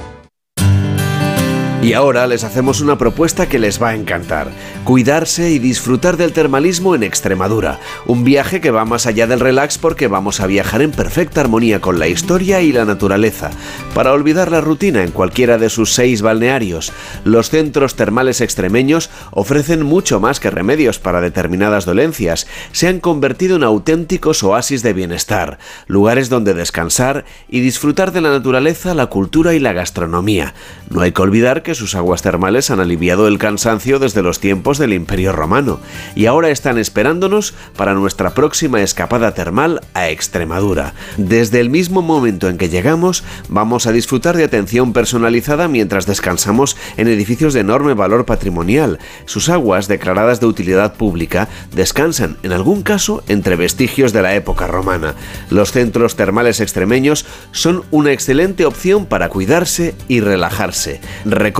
Y 1.83 1.93
ahora 1.93 2.27
les 2.27 2.43
hacemos 2.43 2.79
una 2.79 2.99
propuesta 2.99 3.49
que 3.49 3.57
les 3.57 3.81
va 3.81 3.89
a 3.89 3.95
encantar. 3.95 4.51
Cuidarse 4.83 5.49
y 5.49 5.57
disfrutar 5.57 6.15
del 6.15 6.31
termalismo 6.31 6.93
en 6.93 7.01
Extremadura. 7.01 7.79
Un 8.05 8.23
viaje 8.23 8.61
que 8.61 8.69
va 8.69 8.85
más 8.85 9.07
allá 9.07 9.25
del 9.25 9.39
relax 9.39 9.79
porque 9.79 10.07
vamos 10.07 10.41
a 10.41 10.47
viajar 10.47 10.83
en 10.83 10.91
perfecta 10.91 11.41
armonía 11.41 11.81
con 11.81 11.97
la 11.97 12.07
historia 12.07 12.61
y 12.61 12.71
la 12.71 12.85
naturaleza. 12.85 13.49
Para 13.95 14.13
olvidar 14.13 14.51
la 14.51 14.61
rutina 14.61 15.01
en 15.01 15.09
cualquiera 15.09 15.57
de 15.57 15.71
sus 15.71 15.93
seis 15.93 16.21
balnearios, 16.21 16.93
los 17.23 17.49
centros 17.49 17.95
termales 17.95 18.41
extremeños 18.41 19.09
ofrecen 19.31 19.81
mucho 19.81 20.19
más 20.19 20.39
que 20.39 20.51
remedios 20.51 20.99
para 20.99 21.19
determinadas 21.19 21.85
dolencias. 21.85 22.45
Se 22.73 22.89
han 22.89 22.99
convertido 22.99 23.55
en 23.55 23.63
auténticos 23.63 24.43
oasis 24.43 24.83
de 24.83 24.93
bienestar, 24.93 25.57
lugares 25.87 26.29
donde 26.29 26.53
descansar 26.53 27.25
y 27.49 27.61
disfrutar 27.61 28.11
de 28.11 28.21
la 28.21 28.29
naturaleza, 28.29 28.93
la 28.93 29.07
cultura 29.07 29.55
y 29.55 29.59
la 29.59 29.73
gastronomía. 29.73 30.53
No 30.91 31.01
hay 31.01 31.11
que 31.11 31.21
olvidar 31.23 31.63
que 31.63 31.70
sus 31.75 31.95
aguas 31.95 32.21
termales 32.21 32.71
han 32.71 32.79
aliviado 32.79 33.27
el 33.27 33.37
cansancio 33.37 33.99
desde 33.99 34.21
los 34.21 34.39
tiempos 34.39 34.77
del 34.77 34.93
Imperio 34.93 35.31
Romano 35.31 35.79
y 36.15 36.25
ahora 36.25 36.49
están 36.49 36.77
esperándonos 36.77 37.53
para 37.75 37.93
nuestra 37.93 38.33
próxima 38.33 38.81
escapada 38.81 39.33
termal 39.33 39.81
a 39.93 40.09
Extremadura. 40.09 40.93
Desde 41.17 41.59
el 41.59 41.69
mismo 41.69 42.01
momento 42.01 42.49
en 42.49 42.57
que 42.57 42.69
llegamos, 42.69 43.23
vamos 43.49 43.87
a 43.87 43.91
disfrutar 43.91 44.37
de 44.37 44.43
atención 44.43 44.93
personalizada 44.93 45.67
mientras 45.67 46.05
descansamos 46.05 46.77
en 46.97 47.07
edificios 47.07 47.53
de 47.53 47.61
enorme 47.61 47.93
valor 47.93 48.25
patrimonial. 48.25 48.99
Sus 49.25 49.49
aguas, 49.49 49.87
declaradas 49.87 50.39
de 50.39 50.47
utilidad 50.47 50.95
pública, 50.95 51.47
descansan, 51.73 52.37
en 52.43 52.51
algún 52.51 52.83
caso, 52.83 53.23
entre 53.27 53.55
vestigios 53.55 54.13
de 54.13 54.21
la 54.21 54.35
época 54.35 54.67
romana. 54.67 55.15
Los 55.49 55.71
centros 55.71 56.15
termales 56.15 56.59
extremeños 56.59 57.25
son 57.51 57.83
una 57.91 58.11
excelente 58.11 58.65
opción 58.65 59.05
para 59.05 59.29
cuidarse 59.29 59.95
y 60.07 60.19
relajarse. 60.19 61.01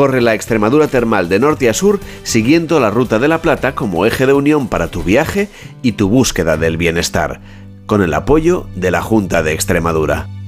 Corre 0.01 0.19
la 0.19 0.33
Extremadura 0.33 0.87
termal 0.87 1.29
de 1.29 1.37
norte 1.37 1.69
a 1.69 1.75
sur 1.75 1.99
siguiendo 2.23 2.79
la 2.79 2.89
Ruta 2.89 3.19
de 3.19 3.27
la 3.27 3.39
Plata 3.39 3.75
como 3.75 4.07
eje 4.07 4.25
de 4.25 4.33
unión 4.33 4.67
para 4.67 4.87
tu 4.87 5.03
viaje 5.03 5.47
y 5.83 5.91
tu 5.91 6.09
búsqueda 6.09 6.57
del 6.57 6.75
bienestar, 6.75 7.39
con 7.85 8.01
el 8.01 8.15
apoyo 8.15 8.65
de 8.75 8.89
la 8.89 9.03
Junta 9.03 9.43
de 9.43 9.53
Extremadura. 9.53 10.40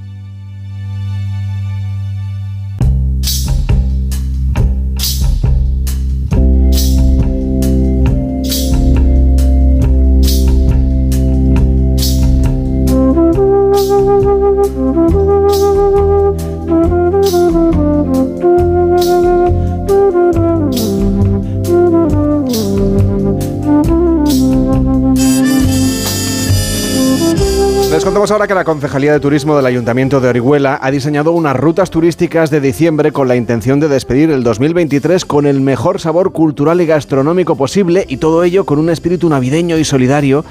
Ahora 28.44 28.48
que 28.50 28.56
la 28.56 28.66
Concejalía 28.66 29.14
de 29.14 29.22
Turismo 29.22 29.56
del 29.56 29.66
Ayuntamiento 29.66 30.20
de 30.20 30.28
Orihuela 30.28 30.78
ha 30.82 30.92
diseñado 30.92 31.32
unas 31.32 31.56
rutas 31.56 31.90
turísticas 31.90 32.50
de 32.50 32.60
diciembre 32.60 33.14
con 33.14 33.30
la 33.30 33.38
intención 33.38 33.80
de 33.80 33.88
despedir 33.88 34.32
el 34.32 34.44
2023 34.44 35.24
con 35.24 35.46
el 35.46 35.62
mejor 35.62 36.02
sabor 36.02 36.34
cultural 36.34 36.82
y 36.82 36.86
gastronómico 36.86 37.56
posible 37.56 38.04
y 38.06 38.18
todo 38.18 38.44
ello 38.44 38.66
con 38.66 38.80
un 38.80 38.90
espíritu 38.90 39.30
navideño 39.30 39.78
y 39.78 39.86
solidario 39.86 40.44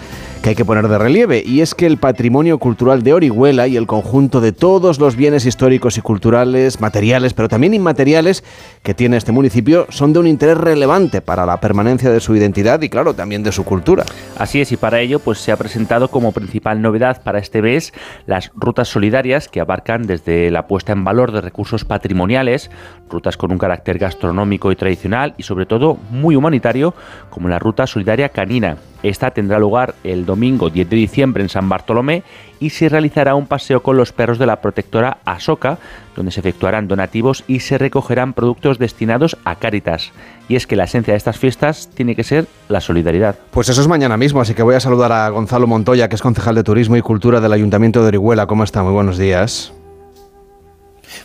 que 0.42 0.50
hay 0.50 0.54
que 0.56 0.64
poner 0.64 0.88
de 0.88 0.98
relieve. 0.98 1.42
Y 1.46 1.60
es 1.60 1.74
que 1.74 1.86
el 1.86 1.96
patrimonio 1.96 2.58
cultural 2.58 3.02
de 3.02 3.14
Orihuela 3.14 3.68
y 3.68 3.76
el 3.76 3.86
conjunto 3.86 4.40
de 4.40 4.52
todos 4.52 4.98
los 4.98 5.14
bienes 5.14 5.46
históricos 5.46 5.96
y 5.96 6.00
culturales, 6.00 6.80
materiales, 6.80 7.32
pero 7.32 7.48
también 7.48 7.74
inmateriales 7.74 8.42
que 8.82 8.92
tiene 8.92 9.16
este 9.16 9.30
municipio 9.30 9.86
son 9.88 10.12
de 10.12 10.18
un 10.18 10.26
interés 10.26 10.58
relevante 10.58 11.20
para 11.20 11.46
la 11.46 11.60
permanencia 11.60 12.10
de 12.10 12.20
su 12.20 12.34
identidad 12.34 12.82
y 12.82 12.88
claro, 12.88 13.14
también 13.14 13.44
de 13.44 13.52
su 13.52 13.64
cultura. 13.64 14.04
Así 14.36 14.60
es, 14.60 14.72
y 14.72 14.76
para 14.76 15.00
ello 15.00 15.20
pues 15.20 15.38
se 15.38 15.52
ha 15.52 15.56
presentado 15.56 16.08
como 16.08 16.32
principal 16.32 16.82
novedad 16.82 17.22
para 17.22 17.38
este 17.38 17.62
mes 17.62 17.92
las 18.26 18.50
rutas 18.56 18.88
solidarias 18.88 19.48
que 19.48 19.60
abarcan 19.60 20.06
desde 20.06 20.50
la 20.50 20.66
puesta 20.66 20.92
en 20.92 21.04
valor 21.04 21.30
de 21.30 21.40
recursos 21.40 21.84
patrimoniales, 21.84 22.70
rutas 23.08 23.36
con 23.36 23.52
un 23.52 23.58
carácter 23.58 23.98
gastronómico 23.98 24.72
y 24.72 24.76
tradicional 24.76 25.34
y 25.38 25.44
sobre 25.44 25.66
todo 25.66 25.98
muy 26.10 26.34
humanitario, 26.34 26.94
como 27.30 27.48
la 27.48 27.60
ruta 27.60 27.86
solidaria 27.86 28.30
canina. 28.30 28.76
Esta 29.02 29.30
tendrá 29.32 29.58
lugar 29.58 29.94
el 30.04 30.24
domingo 30.24 30.70
10 30.70 30.88
de 30.88 30.96
diciembre 30.96 31.42
en 31.42 31.48
San 31.48 31.68
Bartolomé 31.68 32.22
y 32.60 32.70
se 32.70 32.88
realizará 32.88 33.34
un 33.34 33.46
paseo 33.46 33.82
con 33.82 33.96
los 33.96 34.12
perros 34.12 34.38
de 34.38 34.46
la 34.46 34.60
protectora 34.60 35.18
Asoka, 35.24 35.78
donde 36.14 36.30
se 36.30 36.40
efectuarán 36.40 36.86
donativos 36.86 37.44
y 37.48 37.60
se 37.60 37.78
recogerán 37.78 38.32
productos 38.32 38.78
destinados 38.78 39.36
a 39.44 39.56
Cáritas. 39.56 40.12
Y 40.48 40.56
es 40.56 40.66
que 40.66 40.76
la 40.76 40.84
esencia 40.84 41.14
de 41.14 41.18
estas 41.18 41.38
fiestas 41.38 41.90
tiene 41.94 42.14
que 42.14 42.24
ser 42.24 42.46
la 42.68 42.80
solidaridad. 42.80 43.36
Pues 43.50 43.68
eso 43.68 43.80
es 43.80 43.88
mañana 43.88 44.16
mismo, 44.16 44.40
así 44.40 44.54
que 44.54 44.62
voy 44.62 44.76
a 44.76 44.80
saludar 44.80 45.10
a 45.12 45.28
Gonzalo 45.30 45.66
Montoya, 45.66 46.08
que 46.08 46.14
es 46.14 46.22
concejal 46.22 46.54
de 46.54 46.62
Turismo 46.62 46.96
y 46.96 47.02
Cultura 47.02 47.40
del 47.40 47.52
Ayuntamiento 47.52 48.02
de 48.02 48.08
Orihuela. 48.08 48.46
¿Cómo 48.46 48.62
está? 48.62 48.82
Muy 48.82 48.92
buenos 48.92 49.18
días. 49.18 49.72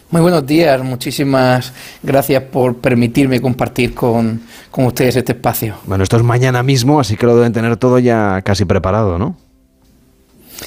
Muy 0.10 0.22
buenos 0.22 0.48
días, 0.48 0.82
muchísimas 0.84 1.74
gracias 2.02 2.42
por 2.44 2.78
permitirme 2.78 3.42
compartir 3.42 3.94
con, 3.94 4.42
con, 4.72 4.86
ustedes 4.86 5.18
este 5.18 5.34
espacio. 5.34 5.76
Bueno, 5.86 6.06
esto 6.06 6.16
es 6.16 6.24
mañana 6.24 6.64
mismo, 6.64 7.02
así 7.02 7.18
que 7.18 7.26
lo 7.26 7.36
deben 7.36 7.52
tener 7.52 7.76
todo 7.76 8.00
ya 8.00 8.42
casi 8.42 8.64
preparado, 8.64 9.20
¿no? 9.20 9.36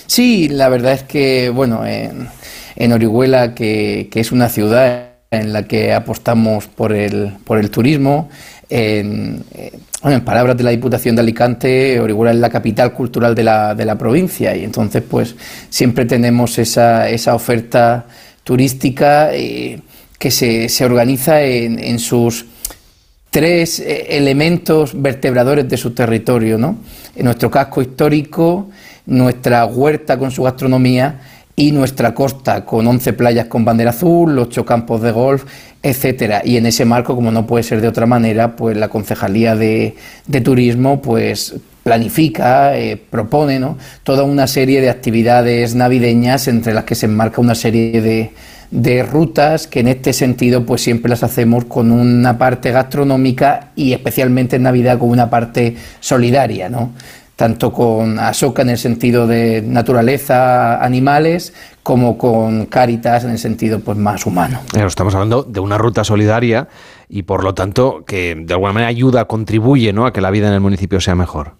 Sí, 0.06 0.50
la 0.50 0.68
verdad 0.68 0.92
es 0.92 1.04
que, 1.04 1.48
bueno, 1.48 1.86
en, 1.86 2.28
en 2.76 2.92
Orihuela, 2.92 3.54
que, 3.54 4.08
que, 4.10 4.20
es 4.20 4.30
una 4.30 4.50
ciudad 4.50 5.08
en 5.30 5.54
la 5.54 5.62
que 5.62 5.94
apostamos 5.94 6.66
por 6.66 6.92
el, 6.92 7.32
por 7.44 7.56
el 7.56 7.70
turismo, 7.70 8.28
en, 8.68 9.42
en 10.04 10.20
palabras 10.20 10.58
de 10.58 10.64
la 10.64 10.70
Diputación 10.70 11.16
de 11.16 11.22
Alicante, 11.22 11.98
Orihuela 11.98 12.32
es 12.32 12.38
la 12.38 12.50
capital 12.50 12.92
cultural 12.92 13.34
de 13.34 13.44
la, 13.44 13.74
de 13.74 13.86
la 13.86 13.96
provincia 13.96 14.54
y 14.54 14.64
entonces 14.64 15.02
pues 15.02 15.34
siempre 15.70 16.04
tenemos 16.04 16.58
esa, 16.58 17.08
esa 17.08 17.34
oferta 17.34 18.06
turística 18.44 19.34
eh, 19.34 19.80
que 20.18 20.30
se, 20.30 20.68
se, 20.68 20.84
organiza 20.84 21.42
en, 21.42 21.78
en 21.78 21.98
sus 21.98 22.46
tres 23.30 23.80
eh, 23.80 24.16
elementos 24.16 25.00
vertebradores 25.00 25.68
de 25.68 25.76
su 25.76 25.92
territorio, 25.92 26.58
¿no? 26.58 26.78
Nuestro 27.16 27.50
casco 27.50 27.80
histórico, 27.80 28.68
nuestra 29.06 29.64
huerta 29.64 30.18
con 30.18 30.30
su 30.30 30.42
gastronomía 30.42 31.20
y 31.56 31.72
nuestra 31.72 32.14
costa 32.14 32.64
con 32.64 32.86
11 32.86 33.12
playas 33.12 33.46
con 33.46 33.64
bandera 33.64 33.90
azul, 33.90 34.38
8 34.38 34.64
campos 34.64 35.02
de 35.02 35.10
golf, 35.10 35.44
etcétera. 35.82 36.42
Y 36.44 36.56
en 36.56 36.66
ese 36.66 36.84
marco, 36.84 37.14
como 37.14 37.30
no 37.30 37.46
puede 37.46 37.64
ser 37.64 37.80
de 37.80 37.88
otra 37.88 38.06
manera, 38.06 38.56
pues 38.56 38.76
la 38.76 38.88
Concejalía 38.88 39.56
de, 39.56 39.94
de 40.26 40.40
Turismo 40.40 41.02
pues 41.02 41.54
planifica, 41.82 42.76
eh, 42.76 42.96
propone 42.96 43.58
¿no? 43.58 43.78
toda 44.02 44.24
una 44.24 44.46
serie 44.46 44.80
de 44.80 44.90
actividades 44.90 45.74
navideñas 45.74 46.48
entre 46.48 46.74
las 46.74 46.84
que 46.84 46.94
se 46.94 47.06
enmarca 47.06 47.40
una 47.40 47.54
serie 47.54 48.00
de, 48.00 48.30
de 48.70 49.02
rutas 49.02 49.66
que 49.66 49.80
en 49.80 49.88
este 49.88 50.12
sentido 50.12 50.64
pues 50.64 50.82
siempre 50.82 51.08
las 51.08 51.22
hacemos 51.22 51.64
con 51.64 51.90
una 51.90 52.38
parte 52.38 52.70
gastronómica 52.70 53.70
y 53.74 53.92
especialmente 53.92 54.56
en 54.56 54.62
Navidad 54.62 54.98
con 54.98 55.10
una 55.10 55.30
parte 55.30 55.76
solidaria, 56.00 56.68
¿no? 56.68 56.92
tanto 57.40 57.72
con 57.72 58.18
Asoka 58.18 58.60
en 58.60 58.68
el 58.68 58.76
sentido 58.76 59.26
de 59.26 59.62
naturaleza, 59.62 60.84
animales, 60.84 61.54
como 61.82 62.18
con 62.18 62.66
Caritas 62.66 63.24
en 63.24 63.30
el 63.30 63.38
sentido 63.38 63.80
pues 63.80 63.96
más 63.96 64.26
humano. 64.26 64.60
Estamos 64.74 65.14
hablando 65.14 65.42
de 65.42 65.58
una 65.58 65.78
ruta 65.78 66.04
solidaria 66.04 66.68
y 67.08 67.22
por 67.22 67.42
lo 67.42 67.54
tanto 67.54 68.04
que 68.06 68.34
de 68.38 68.52
alguna 68.52 68.74
manera 68.74 68.90
ayuda, 68.90 69.24
contribuye 69.24 69.94
¿no? 69.94 70.04
a 70.04 70.12
que 70.12 70.20
la 70.20 70.30
vida 70.30 70.48
en 70.48 70.52
el 70.52 70.60
municipio 70.60 71.00
sea 71.00 71.14
mejor. 71.14 71.54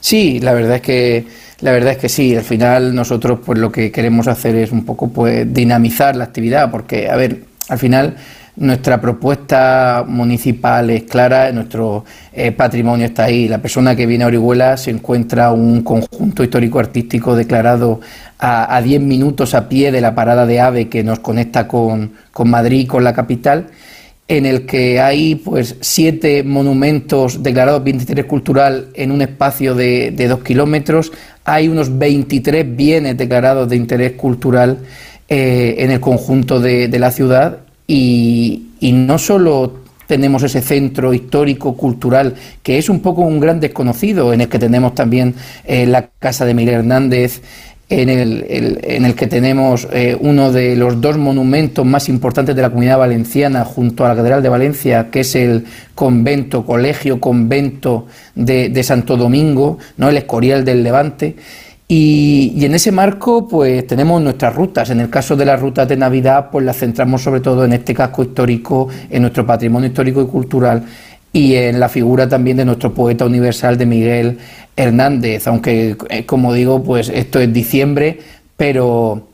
Sí, 0.00 0.40
la 0.40 0.52
verdad 0.52 0.76
es 0.76 0.82
que 0.82 1.26
la 1.60 1.72
verdad 1.72 1.92
es 1.92 1.98
que 1.98 2.08
sí. 2.08 2.36
Al 2.36 2.44
final 2.44 2.94
nosotros 2.94 3.40
pues 3.44 3.58
lo 3.58 3.72
que 3.72 3.90
queremos 3.90 4.28
hacer 4.28 4.56
es 4.56 4.72
un 4.72 4.84
poco 4.84 5.08
pues 5.08 5.52
dinamizar 5.52 6.16
la 6.16 6.24
actividad, 6.24 6.70
porque 6.70 7.08
a 7.08 7.16
ver, 7.16 7.44
al 7.68 7.78
final 7.78 8.16
nuestra 8.56 9.00
propuesta 9.00 10.04
municipal 10.06 10.90
es 10.90 11.04
clara, 11.04 11.50
nuestro 11.52 12.04
eh, 12.32 12.52
patrimonio 12.52 13.06
está 13.06 13.24
ahí. 13.24 13.48
La 13.48 13.58
persona 13.58 13.96
que 13.96 14.06
viene 14.06 14.24
a 14.24 14.26
Orihuela 14.26 14.76
se 14.76 14.90
encuentra 14.90 15.52
un 15.52 15.82
conjunto 15.82 16.42
histórico-artístico 16.42 17.34
declarado 17.34 18.00
a, 18.38 18.80
10 18.82 19.00
minutos 19.00 19.54
a 19.54 19.68
pie 19.68 19.92
de 19.92 20.00
la 20.00 20.14
parada 20.14 20.46
de 20.46 20.60
AVE 20.60 20.88
que 20.88 21.04
nos 21.04 21.20
conecta 21.20 21.68
con, 21.68 22.12
con 22.32 22.50
Madrid, 22.50 22.88
con 22.88 23.04
la 23.04 23.14
capital 23.14 23.68
en 24.36 24.46
el 24.46 24.64
que 24.64 24.98
hay 24.98 25.34
pues 25.34 25.76
siete 25.82 26.42
monumentos 26.42 27.42
declarados 27.42 27.84
de 27.84 27.90
interés 27.90 28.24
cultural 28.24 28.88
en 28.94 29.12
un 29.12 29.20
espacio 29.20 29.74
de, 29.74 30.10
dos 30.26 30.42
kilómetros, 30.42 31.12
hay 31.44 31.68
unos 31.68 31.98
23 31.98 32.74
bienes 32.74 33.18
declarados 33.18 33.68
de 33.68 33.76
interés 33.76 34.12
cultural 34.12 34.78
eh, 35.28 35.74
en 35.78 35.90
el 35.90 36.00
conjunto 36.00 36.60
de, 36.60 36.88
la 36.98 37.10
ciudad. 37.10 37.58
Y, 37.86 38.68
y, 38.80 38.92
no 38.92 39.18
solo 39.18 39.82
tenemos 40.06 40.42
ese 40.44 40.62
centro 40.62 41.12
histórico 41.12 41.76
cultural 41.76 42.34
que 42.62 42.78
es 42.78 42.88
un 42.88 43.00
poco 43.00 43.20
un 43.20 43.38
gran 43.38 43.60
desconocido 43.60 44.32
en 44.32 44.40
el 44.40 44.48
que 44.48 44.58
tenemos 44.58 44.94
también 44.94 45.34
eh, 45.66 45.84
la 45.84 46.08
casa 46.18 46.46
de 46.46 46.54
Miguel 46.54 46.76
Hernández 46.76 47.42
en 48.00 48.08
el, 48.08 48.46
en 48.82 49.04
el 49.04 49.14
que 49.14 49.26
tenemos 49.26 49.86
eh, 49.92 50.16
uno 50.18 50.50
de 50.50 50.76
los 50.76 51.00
dos 51.00 51.18
monumentos 51.18 51.84
más 51.84 52.08
importantes 52.08 52.56
de 52.56 52.62
la 52.62 52.70
comunidad 52.70 52.98
valenciana 52.98 53.64
junto 53.64 54.04
a 54.04 54.08
la 54.08 54.16
Catedral 54.16 54.42
de 54.42 54.48
Valencia, 54.48 55.10
que 55.10 55.20
es 55.20 55.34
el 55.34 55.66
convento, 55.94 56.64
colegio, 56.64 57.20
convento 57.20 58.06
de, 58.34 58.70
de 58.70 58.82
Santo 58.82 59.18
Domingo, 59.18 59.78
¿no? 59.98 60.08
el 60.08 60.16
Escorial 60.16 60.64
del 60.64 60.82
Levante. 60.82 61.36
Y, 61.86 62.54
y, 62.56 62.64
en 62.64 62.74
ese 62.74 62.90
marco, 62.90 63.46
pues 63.46 63.86
tenemos 63.86 64.22
nuestras 64.22 64.54
rutas. 64.54 64.88
En 64.88 65.00
el 65.00 65.10
caso 65.10 65.36
de 65.36 65.44
las 65.44 65.60
rutas 65.60 65.86
de 65.86 65.96
Navidad, 65.98 66.48
pues 66.50 66.64
las 66.64 66.78
centramos 66.78 67.20
sobre 67.20 67.40
todo 67.40 67.66
en 67.66 67.74
este 67.74 67.92
casco 67.92 68.22
histórico, 68.22 68.88
en 69.10 69.20
nuestro 69.20 69.44
patrimonio 69.44 69.88
histórico 69.88 70.22
y 70.22 70.26
cultural 70.26 70.84
y 71.32 71.54
en 71.54 71.80
la 71.80 71.88
figura 71.88 72.28
también 72.28 72.58
de 72.58 72.64
nuestro 72.64 72.92
poeta 72.92 73.24
universal 73.24 73.78
de 73.78 73.86
Miguel 73.86 74.38
Hernández, 74.76 75.46
aunque 75.46 75.96
eh, 76.08 76.26
como 76.26 76.52
digo, 76.52 76.82
pues 76.82 77.08
esto 77.08 77.40
es 77.40 77.52
diciembre, 77.52 78.18
pero, 78.56 79.28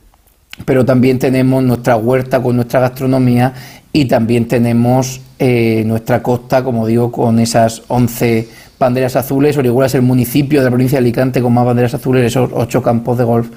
pero 0.65 0.85
también 0.85 1.19
tenemos 1.19 1.63
nuestra 1.63 1.97
huerta 1.97 2.41
con 2.41 2.57
nuestra 2.57 2.81
gastronomía 2.81 3.53
y 3.93 4.05
también 4.05 4.47
tenemos 4.47 5.21
eh, 5.39 5.83
nuestra 5.87 6.23
costa, 6.23 6.63
como 6.63 6.87
digo, 6.87 7.11
con 7.11 7.41
esas 7.41 7.83
11 7.89 8.49
banderas 8.79 9.17
azules. 9.17 9.57
Orihuela 9.57 9.87
es 9.87 9.95
el 9.95 10.03
municipio 10.03 10.61
de 10.61 10.65
la 10.67 10.71
provincia 10.71 10.99
de 10.99 11.05
Alicante 11.05 11.41
con 11.41 11.53
más 11.53 11.65
banderas 11.65 11.95
azules, 11.95 12.25
esos 12.25 12.51
ocho 12.53 12.83
campos 12.83 13.19
de 13.19 13.25
golf, 13.25 13.49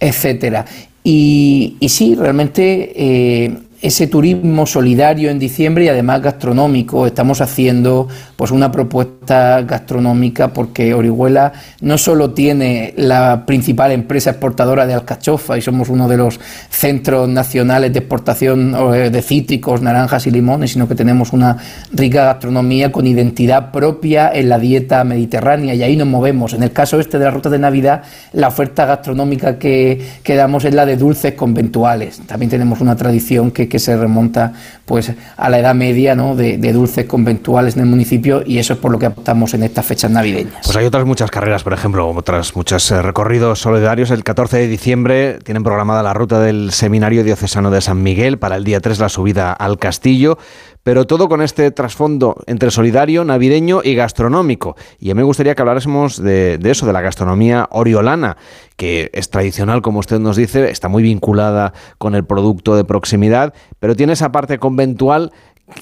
etcétera. 0.00 0.64
Y, 1.04 1.76
sí, 1.88 2.14
realmente 2.14 2.92
eh, 2.94 3.58
ese 3.82 4.06
turismo 4.06 4.64
solidario 4.64 5.28
en 5.28 5.40
diciembre 5.40 5.84
y 5.84 5.88
además 5.88 6.22
gastronómico. 6.22 7.04
Estamos 7.04 7.40
haciendo 7.40 8.08
pues 8.36 8.52
una 8.52 8.70
propuesta 8.70 9.21
gastronómica 9.26 10.52
porque 10.52 10.94
Orihuela 10.94 11.52
no 11.80 11.98
solo 11.98 12.30
tiene 12.30 12.94
la 12.96 13.44
principal 13.46 13.92
empresa 13.92 14.30
exportadora 14.30 14.86
de 14.86 14.94
alcachofa 14.94 15.58
y 15.58 15.62
somos 15.62 15.88
uno 15.88 16.08
de 16.08 16.16
los 16.16 16.38
centros 16.70 17.28
nacionales 17.28 17.92
de 17.92 18.00
exportación 18.00 18.76
eh, 18.94 19.10
de 19.10 19.22
cítricos, 19.22 19.82
naranjas 19.82 20.26
y 20.26 20.30
limones, 20.30 20.72
sino 20.72 20.86
que 20.86 20.94
tenemos 20.94 21.32
una 21.32 21.56
rica 21.92 22.24
gastronomía 22.24 22.92
con 22.92 23.06
identidad 23.06 23.72
propia 23.72 24.30
en 24.32 24.48
la 24.48 24.58
dieta 24.58 25.02
mediterránea 25.04 25.74
y 25.74 25.82
ahí 25.82 25.96
nos 25.96 26.08
movemos. 26.08 26.52
En 26.52 26.62
el 26.62 26.72
caso 26.72 27.00
este 27.00 27.18
de 27.18 27.24
la 27.24 27.30
ruta 27.30 27.50
de 27.50 27.58
Navidad, 27.58 28.02
la 28.32 28.48
oferta 28.48 28.86
gastronómica 28.86 29.58
que, 29.58 30.00
que 30.22 30.36
damos 30.36 30.64
es 30.64 30.74
la 30.74 30.86
de 30.86 30.96
dulces 30.96 31.34
conventuales. 31.34 32.20
También 32.26 32.50
tenemos 32.50 32.80
una 32.80 32.96
tradición 32.96 33.50
que 33.50 33.68
que 33.72 33.78
se 33.78 33.96
remonta 33.96 34.52
pues 34.84 35.12
a 35.36 35.48
la 35.48 35.58
edad 35.58 35.74
media 35.74 36.14
¿no? 36.14 36.36
de, 36.36 36.58
de, 36.58 36.72
dulces 36.74 37.06
conventuales 37.06 37.74
en 37.74 37.80
el 37.80 37.88
municipio 37.88 38.42
y 38.44 38.58
eso 38.58 38.74
es 38.74 38.78
por 38.78 38.92
lo 38.92 38.98
que 38.98 39.06
apostamos 39.12 39.54
en 39.54 39.62
estas 39.62 39.86
fechas 39.86 40.10
navideñas. 40.10 40.64
Pues 40.64 40.76
hay 40.76 40.84
otras 40.84 41.04
muchas 41.06 41.30
carreras, 41.30 41.62
por 41.62 41.72
ejemplo, 41.72 42.08
otras 42.10 42.56
muchos 42.56 42.90
eh, 42.90 43.00
recorridos 43.00 43.60
solidarios. 43.60 44.10
El 44.10 44.24
14 44.24 44.58
de 44.58 44.68
diciembre 44.68 45.38
tienen 45.44 45.62
programada 45.62 46.02
la 46.02 46.14
ruta 46.14 46.40
del 46.40 46.72
Seminario 46.72 47.24
Diocesano 47.24 47.70
de 47.70 47.80
San 47.80 48.02
Miguel, 48.02 48.38
para 48.38 48.56
el 48.56 48.64
día 48.64 48.80
3 48.80 48.98
la 48.98 49.08
subida 49.08 49.52
al 49.52 49.78
castillo 49.78 50.38
pero 50.82 51.06
todo 51.06 51.28
con 51.28 51.42
este 51.42 51.70
trasfondo 51.70 52.36
entre 52.46 52.70
solidario, 52.70 53.24
navideño 53.24 53.82
y 53.84 53.94
gastronómico. 53.94 54.76
Y 54.98 55.10
a 55.10 55.14
mí 55.14 55.18
me 55.18 55.24
gustaría 55.24 55.54
que 55.54 55.62
hablásemos 55.62 56.20
de, 56.20 56.58
eso, 56.64 56.86
de 56.86 56.92
la 56.92 57.00
gastronomía 57.00 57.68
oriolana, 57.70 58.36
que 58.76 59.10
es 59.12 59.30
tradicional, 59.30 59.82
como 59.82 60.00
usted 60.00 60.18
nos 60.18 60.36
dice, 60.36 60.70
está 60.70 60.88
muy 60.88 61.02
vinculada 61.02 61.72
con 61.98 62.14
el 62.14 62.24
producto 62.24 62.74
de 62.74 62.84
proximidad, 62.84 63.54
pero 63.78 63.94
tiene 63.94 64.14
esa 64.14 64.32
parte 64.32 64.58
conventual 64.58 65.32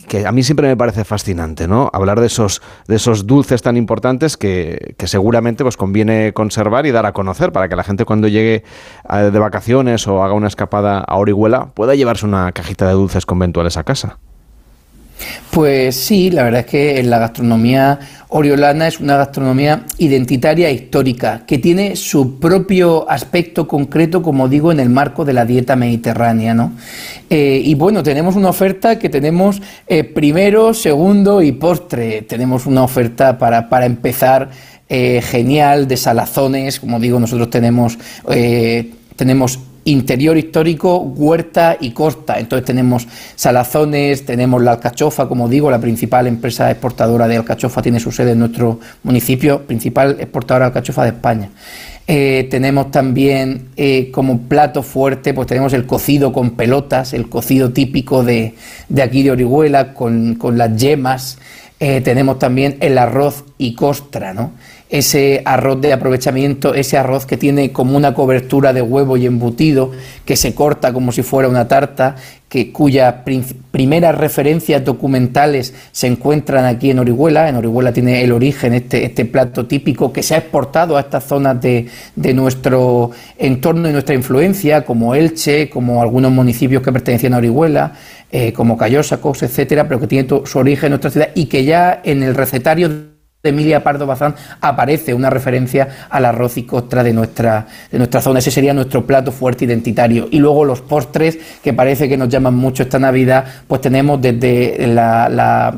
que 0.08 0.26
a 0.26 0.32
mí 0.32 0.42
siempre 0.42 0.68
me 0.68 0.76
parece 0.76 1.04
fascinante, 1.04 1.66
¿no? 1.66 1.90
Hablar 1.92 2.20
de 2.20 2.26
esos, 2.26 2.62
de 2.86 2.96
esos 2.96 3.26
dulces 3.26 3.62
tan 3.62 3.76
importantes 3.76 4.36
que, 4.36 4.94
seguramente 5.04 5.64
pues 5.64 5.76
conviene 5.76 6.32
conservar 6.32 6.86
y 6.86 6.90
dar 6.90 7.06
a 7.06 7.12
conocer 7.12 7.52
para 7.52 7.68
que 7.68 7.76
la 7.76 7.82
gente 7.82 8.04
cuando 8.04 8.28
llegue 8.28 8.64
de 9.10 9.38
vacaciones 9.38 10.06
o 10.06 10.22
haga 10.22 10.34
una 10.34 10.48
escapada 10.48 11.00
a 11.00 11.16
Orihuela 11.16 11.72
pueda 11.74 11.94
llevarse 11.94 12.26
una 12.26 12.52
cajita 12.52 12.86
de 12.86 12.94
dulces 12.94 13.26
conventuales 13.26 13.76
a 13.76 13.84
casa. 13.84 14.18
Pues 15.50 15.96
sí, 15.96 16.30
la 16.30 16.44
verdad 16.44 16.60
es 16.60 16.66
que 16.66 17.02
la 17.02 17.18
gastronomía 17.18 17.98
oriolana 18.30 18.86
es 18.86 19.00
una 19.00 19.16
gastronomía 19.16 19.84
identitaria 19.98 20.68
e 20.68 20.74
histórica, 20.74 21.42
que 21.46 21.58
tiene 21.58 21.96
su 21.96 22.38
propio 22.38 23.10
aspecto 23.10 23.66
concreto, 23.66 24.22
como 24.22 24.48
digo, 24.48 24.70
en 24.70 24.78
el 24.80 24.88
marco 24.88 25.24
de 25.24 25.32
la 25.32 25.44
dieta 25.44 25.74
mediterránea. 25.74 26.54
¿no? 26.54 26.72
Eh, 27.28 27.60
y 27.64 27.74
bueno, 27.74 28.02
tenemos 28.02 28.36
una 28.36 28.48
oferta 28.48 28.98
que 28.98 29.08
tenemos 29.08 29.60
eh, 29.86 30.04
primero, 30.04 30.72
segundo 30.74 31.42
y 31.42 31.52
postre. 31.52 32.22
Tenemos 32.22 32.66
una 32.66 32.84
oferta 32.84 33.36
para, 33.36 33.68
para 33.68 33.86
empezar 33.86 34.50
eh, 34.88 35.20
genial 35.22 35.88
de 35.88 35.96
salazones, 35.96 36.78
como 36.80 37.00
digo, 37.00 37.18
nosotros 37.18 37.50
tenemos, 37.50 37.98
tenemos 39.16 39.58
interior 39.84 40.36
histórico, 40.36 40.98
huerta 40.98 41.76
y 41.80 41.90
costa. 41.92 42.38
Entonces 42.38 42.64
tenemos 42.66 43.08
salazones, 43.34 44.24
tenemos 44.24 44.62
la 44.62 44.72
alcachofa, 44.72 45.28
como 45.28 45.48
digo, 45.48 45.70
la 45.70 45.80
principal 45.80 46.26
empresa 46.26 46.70
exportadora 46.70 47.28
de 47.28 47.36
alcachofa 47.36 47.82
tiene 47.82 48.00
su 48.00 48.12
sede 48.12 48.32
en 48.32 48.40
nuestro 48.40 48.80
municipio, 49.02 49.62
principal 49.62 50.16
exportadora 50.20 50.66
de 50.66 50.68
alcachofa 50.68 51.02
de 51.04 51.08
España. 51.10 51.50
Eh, 52.12 52.48
tenemos 52.50 52.90
también 52.90 53.68
eh, 53.76 54.10
como 54.10 54.40
plato 54.40 54.82
fuerte, 54.82 55.32
pues 55.32 55.46
tenemos 55.46 55.72
el 55.74 55.86
cocido 55.86 56.32
con 56.32 56.56
pelotas, 56.56 57.12
el 57.12 57.28
cocido 57.28 57.70
típico 57.70 58.24
de, 58.24 58.56
aquí 59.00 59.22
de 59.22 59.30
Orihuela, 59.30 59.94
con, 59.94 60.36
las 60.54 60.76
yemas. 60.76 61.38
Eh, 61.78 62.00
tenemos 62.00 62.38
también 62.38 62.76
el 62.80 62.98
arroz 62.98 63.44
y 63.58 63.74
costra, 63.74 64.34
¿no? 64.34 64.50
Ese 64.90 65.42
arroz 65.44 65.80
de 65.80 65.92
aprovechamiento, 65.92 66.74
ese 66.74 66.98
arroz 66.98 67.24
que 67.24 67.36
tiene 67.36 67.70
como 67.70 67.96
una 67.96 68.12
cobertura 68.12 68.72
de 68.72 68.82
huevo 68.82 69.16
y 69.16 69.24
embutido, 69.24 69.92
que 70.24 70.36
se 70.36 70.54
corta 70.54 70.92
como 70.92 71.12
si 71.12 71.22
fuera 71.22 71.48
una 71.48 71.68
tarta, 71.68 72.16
que, 72.48 72.72
cuyas 72.72 73.14
primeras 73.70 74.18
referencias 74.18 74.84
documentales 74.84 75.72
se 75.92 76.08
encuentran 76.08 76.64
aquí 76.64 76.90
en 76.90 76.98
Orihuela. 76.98 77.48
En 77.48 77.54
Orihuela 77.54 77.92
tiene 77.92 78.24
el 78.24 78.32
origen 78.32 78.74
este, 78.74 79.04
este 79.04 79.24
plato 79.24 79.66
típico 79.66 80.12
que 80.12 80.24
se 80.24 80.34
ha 80.34 80.38
exportado 80.38 80.96
a 80.96 81.00
estas 81.00 81.22
zonas 81.24 81.60
de, 81.60 81.88
nuestro 82.34 83.12
entorno 83.38 83.88
y 83.88 83.92
nuestra 83.92 84.16
influencia, 84.16 84.84
como 84.84 85.14
Elche, 85.14 85.70
como 85.70 86.02
algunos 86.02 86.32
municipios 86.32 86.82
que 86.82 86.90
pertenecían 86.90 87.34
a 87.34 87.38
Orihuela, 87.38 87.92
eh, 88.32 88.52
como 88.52 88.76
Callosa, 88.76 89.18
Cos, 89.18 89.44
etcétera, 89.44 89.86
pero 89.86 90.00
que 90.00 90.08
tiene 90.08 90.28
su 90.44 90.58
origen 90.58 90.86
en 90.86 90.90
nuestra 90.90 91.10
ciudad 91.12 91.28
y 91.36 91.46
que 91.46 91.64
ya 91.64 92.00
en 92.02 92.24
el 92.24 92.34
recetario 92.34 93.19
de 93.42 93.48
Emilia 93.48 93.82
Pardo 93.82 94.06
Bazán 94.06 94.34
aparece 94.60 95.14
una 95.14 95.30
referencia 95.30 95.88
al 96.10 96.26
arroz 96.26 96.58
y 96.58 96.64
costra 96.64 97.02
de 97.02 97.14
nuestra, 97.14 97.66
de 97.90 98.20
zona. 98.20 98.38
Ese 98.38 98.50
sería 98.50 98.74
nuestro 98.74 99.06
plato 99.06 99.32
fuerte 99.32 99.64
identitario. 99.64 100.28
Y 100.30 100.40
luego 100.40 100.66
los 100.66 100.82
postres, 100.82 101.38
que 101.62 101.72
parece 101.72 102.06
que 102.06 102.18
nos 102.18 102.28
llaman 102.28 102.54
mucho 102.54 102.82
esta 102.82 102.98
Navidad, 102.98 103.46
pues 103.66 103.80
tenemos 103.80 104.20
desde 104.20 104.86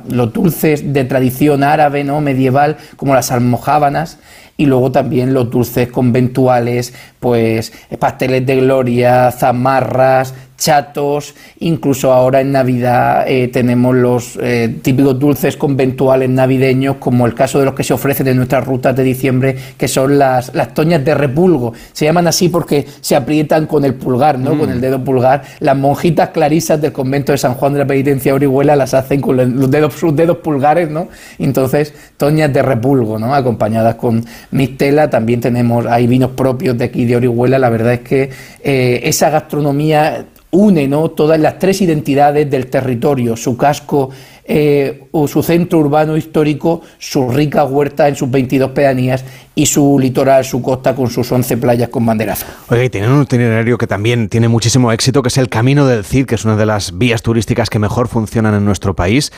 los 0.08 0.32
dulces 0.32 0.92
de 0.92 1.04
tradición 1.04 1.62
árabe, 1.62 2.02
¿no? 2.02 2.20
medieval, 2.20 2.78
como 2.96 3.14
las 3.14 3.30
almojábanas, 3.30 4.18
y 4.56 4.66
luego 4.66 4.90
también 4.90 5.32
los 5.32 5.48
dulces 5.48 5.88
conventuales, 5.88 6.94
pues 7.22 7.72
pasteles 8.00 8.44
de 8.44 8.56
gloria, 8.56 9.30
zamarras, 9.30 10.34
chatos, 10.62 11.34
incluso 11.58 12.12
ahora 12.12 12.40
en 12.40 12.52
Navidad 12.52 13.24
eh, 13.26 13.48
tenemos 13.48 13.96
los 13.96 14.38
eh, 14.40 14.78
típicos 14.80 15.18
dulces 15.18 15.56
conventuales 15.56 16.30
navideños, 16.30 16.96
como 16.96 17.26
el 17.26 17.34
caso 17.34 17.58
de 17.58 17.64
los 17.64 17.74
que 17.74 17.82
se 17.82 17.92
ofrecen 17.92 18.28
en 18.28 18.36
nuestras 18.36 18.64
rutas 18.64 18.94
de 18.94 19.02
diciembre, 19.02 19.56
que 19.76 19.88
son 19.88 20.18
las, 20.18 20.54
las 20.54 20.72
toñas 20.72 21.04
de 21.04 21.14
repulgo. 21.14 21.72
Se 21.92 22.04
llaman 22.04 22.28
así 22.28 22.48
porque 22.48 22.86
se 23.00 23.16
aprietan 23.16 23.66
con 23.66 23.84
el 23.84 23.94
pulgar, 23.94 24.38
¿no? 24.38 24.56
Con 24.56 24.70
el 24.70 24.78
mm. 24.78 24.82
dedo 24.82 25.04
pulgar. 25.04 25.42
Las 25.58 25.76
monjitas 25.76 26.28
clarisas 26.28 26.80
del 26.80 26.92
convento 26.92 27.32
de 27.32 27.38
San 27.38 27.54
Juan 27.54 27.72
de 27.72 27.80
la 27.80 27.86
Penitencia 27.86 28.32
Orihuela 28.32 28.76
las 28.76 28.94
hacen 28.94 29.20
con 29.20 29.36
los 29.36 29.70
dedos, 29.70 29.94
sus 29.94 30.14
dedos 30.14 30.38
pulgares, 30.38 30.88
¿no? 30.88 31.08
Entonces, 31.40 31.92
toñas 32.16 32.52
de 32.52 32.62
repulgo, 32.62 33.18
¿no? 33.18 33.34
Acompañadas 33.34 33.96
con 33.96 34.24
mistela. 34.52 35.10
También 35.10 35.40
tenemos, 35.40 35.86
hay 35.86 36.06
vinos 36.06 36.30
propios 36.30 36.78
de 36.78 36.84
aquí 36.84 37.04
Orihuela. 37.16 37.58
La 37.58 37.70
verdad 37.70 37.94
es 37.94 38.00
que 38.00 38.30
eh, 38.62 39.00
esa 39.04 39.30
gastronomía 39.30 40.26
une 40.52 40.86
¿no? 40.86 41.10
todas 41.10 41.40
las 41.40 41.58
tres 41.58 41.80
identidades 41.80 42.48
del 42.50 42.66
territorio, 42.66 43.36
su 43.36 43.56
casco 43.56 44.10
eh, 44.44 45.04
o 45.12 45.26
su 45.26 45.42
centro 45.42 45.78
urbano 45.78 46.14
histórico, 46.16 46.82
su 46.98 47.30
rica 47.30 47.64
huerta 47.64 48.06
en 48.06 48.16
sus 48.16 48.30
22 48.30 48.72
pedanías 48.72 49.24
y 49.54 49.64
su 49.64 49.98
litoral, 49.98 50.44
su 50.44 50.60
costa 50.60 50.94
con 50.94 51.08
sus 51.08 51.32
11 51.32 51.56
playas 51.56 51.88
con 51.88 52.04
banderaza. 52.04 52.46
Oye, 52.68 52.90
tienen 52.90 53.10
un 53.10 53.22
itinerario 53.22 53.78
que 53.78 53.86
también 53.86 54.28
tiene 54.28 54.48
muchísimo 54.48 54.92
éxito, 54.92 55.22
que 55.22 55.28
es 55.28 55.38
el 55.38 55.48
Camino 55.48 55.86
del 55.86 56.04
Cid, 56.04 56.26
que 56.26 56.34
es 56.34 56.44
una 56.44 56.56
de 56.56 56.66
las 56.66 56.98
vías 56.98 57.22
turísticas 57.22 57.70
que 57.70 57.78
mejor 57.78 58.08
funcionan 58.08 58.54
en 58.54 58.66
nuestro 58.66 58.94
país. 58.94 59.32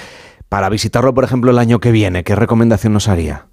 Para 0.48 0.68
visitarlo, 0.68 1.14
por 1.14 1.24
ejemplo, 1.24 1.52
el 1.52 1.58
año 1.58 1.78
que 1.78 1.92
viene, 1.92 2.24
¿qué 2.24 2.34
recomendación 2.34 2.92
nos 2.92 3.08
haría? 3.08 3.46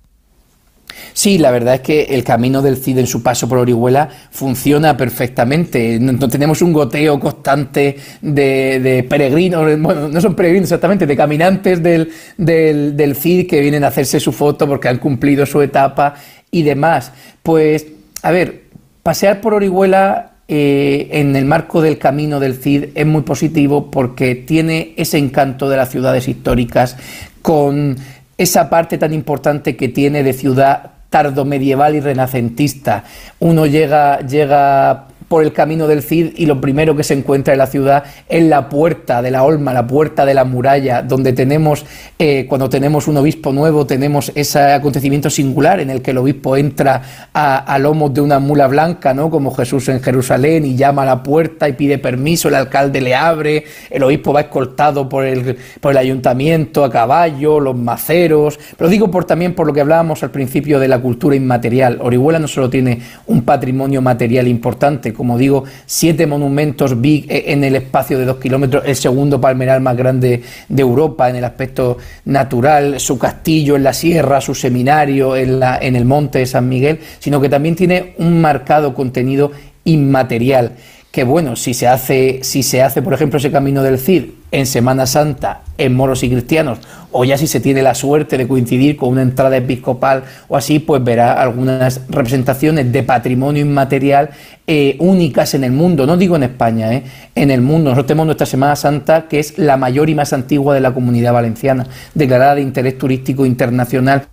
Sí, 1.14 1.38
la 1.38 1.52
verdad 1.52 1.76
es 1.76 1.82
que 1.82 2.04
el 2.04 2.24
camino 2.24 2.62
del 2.62 2.78
CID 2.78 3.00
en 3.00 3.08
su 3.08 3.22
paso 3.22 3.48
por 3.48 3.58
Orihuela 3.58 4.10
funciona 4.32 4.96
perfectamente. 4.96 6.00
No, 6.00 6.28
tenemos 6.28 6.62
un 6.62 6.74
goteo 6.74 7.20
constante 7.20 7.98
de, 8.22 9.06
peregrinos, 9.10 9.80
bueno, 9.80 10.08
no 10.08 10.22
son 10.22 10.36
peregrinos 10.36 10.68
exactamente, 10.68 11.06
de 11.06 11.18
caminantes 11.18 11.82
del, 11.84 12.12
del, 12.38 13.16
CID 13.16 13.48
que 13.48 13.62
vienen 13.62 13.84
a 13.84 13.88
hacerse 13.88 14.20
su 14.20 14.32
foto 14.32 14.68
porque 14.68 14.88
han 14.88 14.98
cumplido 14.98 15.46
su 15.46 15.62
etapa 15.62 16.16
y 16.50 16.64
demás. 16.64 17.12
Pues, 17.44 17.88
a 18.24 18.32
ver, 18.32 18.64
pasear 19.04 19.42
por 19.42 19.54
Orihuela 19.54 20.32
eh, 20.48 21.08
en 21.12 21.36
el 21.36 21.46
marco 21.46 21.82
del 21.82 21.98
camino 21.98 22.40
del 22.40 22.56
CID 22.56 22.90
es 22.96 23.06
muy 23.06 23.22
positivo 23.22 23.90
porque 23.90 24.36
tiene 24.36 24.94
ese 24.98 25.18
encanto 25.18 25.70
de 25.70 25.78
las 25.78 25.90
ciudades 25.90 26.28
históricas 26.28 26.98
con 27.42 27.96
esa 28.38 28.70
parte 28.70 28.98
tan 28.98 29.14
importante 29.14 29.76
que 29.78 29.88
tiene 29.88 30.24
de 30.24 30.34
ciudad 30.34 30.92
tardo 31.12 31.44
medieval 31.46 31.94
y 31.94 32.00
renacentista. 32.00 33.04
Uno 33.40 33.68
llega, 33.68 34.22
llega 34.22 35.08
por 35.32 35.46
el 35.46 35.54
camino 35.54 35.88
del 35.88 36.04
Cid 36.04 36.34
y 36.36 36.46
lo 36.46 36.60
primero 36.60 36.94
que 36.94 37.06
se 37.06 37.14
encuentra 37.14 37.54
en 37.54 37.60
la 37.60 37.68
ciudad 37.68 38.04
es 38.28 38.44
la 38.44 38.68
puerta 38.68 39.22
de 39.22 39.32
la 39.32 39.44
Olma, 39.44 39.72
la 39.74 39.88
puerta 39.88 40.26
de 40.26 40.34
la 40.34 40.44
muralla, 40.44 41.04
donde 41.04 41.32
tenemos, 41.32 41.86
eh, 42.20 42.46
cuando 42.50 42.68
tenemos 42.68 43.08
un 43.08 43.16
obispo 43.16 43.54
nuevo, 43.54 43.86
tenemos 43.86 44.34
ese 44.36 44.60
acontecimiento 44.60 45.30
singular 45.30 45.80
en 45.80 45.90
el 45.90 46.02
que 46.02 46.12
el 46.12 46.18
obispo 46.18 46.58
entra 46.58 47.30
a, 47.34 47.80
lomos 47.80 48.14
de 48.14 48.20
una 48.20 48.40
mula 48.40 48.68
blanca, 48.68 49.14
¿no? 49.14 49.30
como 49.30 49.52
Jesús 49.52 49.88
en 49.88 50.02
Jerusalén, 50.02 50.66
y 50.66 50.76
llama 50.76 51.04
a 51.04 51.06
la 51.06 51.24
puerta 51.24 51.70
y 51.70 51.74
pide 51.74 51.98
permiso, 51.98 52.50
el 52.50 52.56
alcalde 52.56 53.00
le 53.00 53.16
abre, 53.16 53.64
el 53.90 54.04
obispo 54.04 54.34
va 54.34 54.42
escoltado 54.42 55.08
por 55.08 55.24
el, 55.24 55.56
por 55.80 55.92
el 55.92 55.98
ayuntamiento 55.98 56.84
a 56.84 56.92
caballo, 56.92 57.62
los 57.62 57.78
maceros, 57.78 58.60
lo 58.78 58.90
digo 58.90 59.10
por, 59.10 59.24
también 59.24 59.56
por 59.56 59.66
lo 59.66 59.72
que 59.72 59.80
hablábamos 59.80 60.24
al 60.24 60.32
principio 60.32 60.78
de 60.78 60.90
la 60.90 61.00
cultura 61.00 61.38
inmaterial. 61.38 62.00
Orihuela 62.02 62.38
no 62.38 62.50
solo 62.50 62.70
tiene 62.70 63.00
un 63.28 63.44
patrimonio 63.44 64.02
material 64.02 64.50
importante, 64.50 65.14
como 65.22 65.38
digo, 65.38 65.66
siete 65.86 66.26
monumentos 66.26 67.00
big 67.00 67.32
e, 67.32 67.54
en 67.54 67.64
el 67.64 67.76
espacio 67.76 68.18
de 68.18 68.26
dos 68.26 68.38
kilómetros, 68.38 68.82
el 68.88 68.96
segundo 68.96 69.40
palmeral 69.40 69.80
más 69.80 69.96
grande 69.96 70.42
de 70.68 70.82
Europa 70.82 71.30
en 71.30 71.36
el 71.36 71.44
aspecto 71.44 72.00
natural, 72.26 73.00
su 73.00 73.20
castillo 73.20 73.76
en 73.76 73.84
la 73.84 73.94
sierra, 73.94 74.42
su 74.42 74.56
seminario 74.56 75.36
en, 75.36 75.60
la, 75.60 75.78
en 75.78 75.96
el 75.96 76.06
monte 76.06 76.40
de 76.40 76.48
San 76.48 76.68
Miguel, 76.68 77.02
sino 77.20 77.40
que 77.40 77.50
también 77.50 77.76
tiene 77.76 78.16
un 78.18 78.42
marcado 78.42 78.96
contenido 78.96 79.52
inmaterial 79.84 80.72
que 81.12 81.24
bueno, 81.24 81.56
si 81.56 81.76
se 81.76 81.88
hace, 81.88 82.40
si 82.42 82.64
se 82.64 82.82
hace, 82.82 83.04
por 83.04 83.14
ejemplo, 83.14 83.38
ese 83.38 83.52
camino 83.52 83.84
del 83.84 84.00
Cid 84.00 84.24
en 84.52 84.66
Semana 84.66 85.06
Santa, 85.06 85.62
en 85.78 85.96
moros 85.96 86.24
y 86.24 86.30
cristianos, 86.30 86.80
o 87.12 87.24
ya 87.26 87.38
si 87.38 87.48
se 87.48 87.60
tiene 87.60 87.82
la 87.82 87.96
suerte 87.96 88.38
de 88.38 88.48
coincidir 88.48 88.98
con 88.98 89.10
una 89.10 89.22
entrada 89.22 89.58
episcopal 89.58 90.24
o 90.48 90.58
así, 90.58 90.80
pues 90.80 91.04
verá 91.04 91.34
algunas 91.42 92.02
representaciones 92.10 92.92
de 92.92 93.04
patrimonio 93.04 93.62
inmaterial 93.62 94.30
eh, 94.68 94.96
únicas 95.00 95.54
en 95.54 95.64
el 95.64 95.72
mundo, 95.72 96.06
no 96.06 96.18
digo 96.18 96.36
en 96.36 96.44
España, 96.44 96.94
eh, 96.94 97.04
en 97.36 97.52
el 97.52 97.62
mundo. 97.62 97.90
Nosotros 97.90 98.08
tenemos 98.08 98.26
nuestra 98.28 98.46
Semana 98.46 98.76
Santa, 98.76 99.28
que 99.28 99.40
es 99.40 99.58
la 99.58 99.78
mayor 99.78 100.10
y 100.10 100.16
más 100.16 100.34
antigua 100.34 100.76
de 100.76 100.82
la 100.82 100.94
comunidad 100.94 101.34
valenciana, 101.34 101.88
declarada 102.14 102.56
de 102.56 102.62
interés 102.62 102.98
turístico 102.98 103.46
internacional 103.46 104.28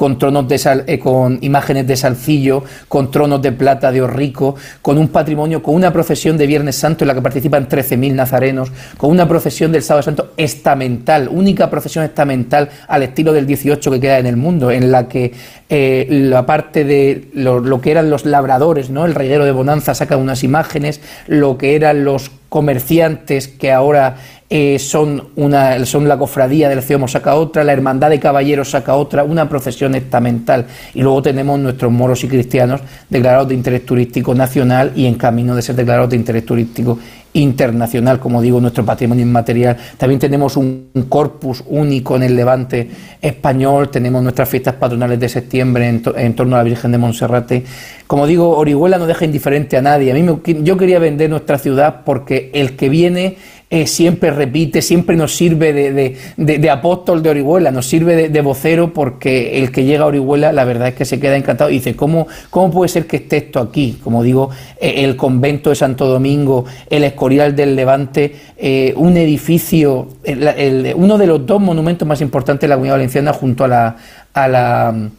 con 0.00 0.18
tronos 0.18 0.48
de 0.48 0.58
sal, 0.58 0.84
eh, 0.86 0.98
con 0.98 1.38
imágenes 1.42 1.86
de 1.86 1.96
salcillo, 1.96 2.64
con 2.88 3.10
tronos 3.10 3.42
de 3.42 3.52
plata 3.52 3.92
de 3.92 4.02
Orrico, 4.02 4.56
con 4.82 4.98
un 4.98 5.08
patrimonio, 5.08 5.62
con 5.62 5.74
una 5.74 5.92
procesión 5.92 6.38
de 6.38 6.46
Viernes 6.46 6.76
Santo 6.76 7.04
en 7.04 7.08
la 7.08 7.14
que 7.14 7.22
participan 7.22 7.68
13.000 7.68 8.14
nazarenos, 8.14 8.72
con 8.96 9.10
una 9.10 9.28
procesión 9.28 9.72
del 9.72 9.82
Sábado 9.82 10.02
Santo 10.02 10.32
estamental, 10.36 11.28
única 11.30 11.70
procesión 11.70 12.04
estamental 12.04 12.70
al 12.88 13.02
estilo 13.02 13.32
del 13.32 13.46
18 13.46 13.90
que 13.90 14.00
queda 14.00 14.18
en 14.18 14.26
el 14.26 14.36
mundo, 14.36 14.70
en 14.70 14.90
la 14.90 15.06
que 15.06 15.32
eh, 15.68 16.06
la 16.10 16.46
parte 16.46 16.84
de 16.84 17.28
lo, 17.34 17.60
lo, 17.60 17.80
que 17.80 17.90
eran 17.90 18.10
los 18.10 18.24
labradores, 18.24 18.90
¿no? 18.90 19.04
El 19.04 19.14
reguero 19.14 19.44
de 19.44 19.52
Bonanza 19.52 19.94
saca 19.94 20.16
unas 20.16 20.42
imágenes, 20.42 21.00
lo 21.26 21.58
que 21.58 21.76
eran 21.76 22.04
los 22.04 22.30
comerciantes 22.50 23.48
que 23.48 23.72
ahora 23.72 24.16
eh, 24.50 24.80
son, 24.80 25.28
una, 25.36 25.86
son 25.86 26.08
la 26.08 26.18
cofradía 26.18 26.68
del 26.68 26.82
Ciomo 26.82 27.06
saca 27.06 27.36
otra, 27.36 27.62
la 27.62 27.72
Hermandad 27.72 28.10
de 28.10 28.18
Caballeros 28.18 28.70
saca 28.70 28.96
otra, 28.96 29.22
una 29.22 29.48
procesión 29.48 29.94
estamental. 29.94 30.66
Y 30.92 31.02
luego 31.02 31.22
tenemos 31.22 31.58
nuestros 31.60 31.92
moros 31.92 32.24
y 32.24 32.28
cristianos 32.28 32.80
declarados 33.08 33.46
de 33.46 33.54
interés 33.54 33.86
turístico 33.86 34.34
nacional 34.34 34.92
y 34.96 35.06
en 35.06 35.14
camino 35.14 35.54
de 35.54 35.62
ser 35.62 35.76
declarados 35.76 36.10
de 36.10 36.16
interés 36.16 36.44
turístico 36.44 36.98
internacional, 37.32 38.18
como 38.18 38.42
digo, 38.42 38.60
nuestro 38.60 38.84
patrimonio 38.84 39.24
inmaterial. 39.24 39.76
También 39.96 40.18
tenemos 40.18 40.56
un, 40.56 40.90
corpus 41.08 41.62
único 41.66 42.16
en 42.16 42.24
el 42.24 42.36
levante 42.36 42.90
español, 43.20 43.90
tenemos 43.90 44.22
nuestras 44.22 44.48
fiestas 44.48 44.74
patronales 44.74 45.18
de 45.20 45.28
septiembre 45.28 45.88
en, 45.88 46.34
torno 46.34 46.56
a 46.56 46.58
la 46.58 46.64
Virgen 46.64 46.92
de 46.92 46.98
Monserrate. 46.98 47.64
Como 48.06 48.26
digo, 48.26 48.56
Orihuela 48.56 48.98
no 48.98 49.06
deja 49.06 49.24
indiferente 49.24 49.76
a 49.76 49.82
nadie. 49.82 50.12
A 50.12 50.14
mí 50.14 50.26
yo 50.62 50.76
quería 50.76 50.98
vender 50.98 51.30
nuestra 51.30 51.58
ciudad 51.58 52.02
porque 52.04 52.50
el 52.54 52.76
que 52.76 52.88
viene 52.88 53.36
eh, 53.72 53.86
siempre 53.86 54.32
repite, 54.32 54.82
siempre 54.82 55.14
nos 55.14 55.36
sirve 55.36 55.72
de, 55.72 56.70
apóstol 56.70 57.22
de 57.22 57.30
Orihuela, 57.30 57.70
nos 57.70 57.86
sirve 57.86 58.28
de, 58.28 58.40
vocero 58.40 58.92
porque 58.92 59.62
el 59.62 59.70
que 59.70 59.84
llega 59.84 60.02
a 60.02 60.06
Orihuela 60.08 60.52
la 60.52 60.64
verdad 60.64 60.88
es 60.88 60.94
que 60.94 61.04
se 61.04 61.20
queda 61.20 61.36
encantado 61.36 61.70
y 61.70 61.74
dice, 61.74 61.94
¿cómo, 61.94 62.26
cómo 62.50 62.72
puede 62.72 62.88
ser 62.88 63.06
que 63.06 63.18
esté 63.18 63.36
esto 63.36 63.60
aquí? 63.60 64.00
Como 64.02 64.24
digo, 64.24 64.50
eh, 64.80 65.04
el 65.04 65.14
convento 65.14 65.70
de 65.70 65.76
Santo 65.76 66.08
Domingo, 66.08 66.64
el 66.90 67.04
Escorial 67.04 67.54
del 67.54 67.76
Levante, 67.76 68.34
eh, 68.58 68.92
un 68.96 69.16
edificio, 69.16 70.08
uno 70.96 71.16
de 71.16 71.26
los 71.28 71.46
dos 71.46 71.60
monumentos 71.60 72.08
más 72.08 72.20
importantes 72.20 72.62
de 72.62 72.68
la 72.68 72.74
Comunidad 72.74 72.94
Valenciana 72.94 73.32
junto 73.32 73.62
a 73.62 73.68
la... 73.68 73.96
A 74.32 74.46
la 74.46 75.10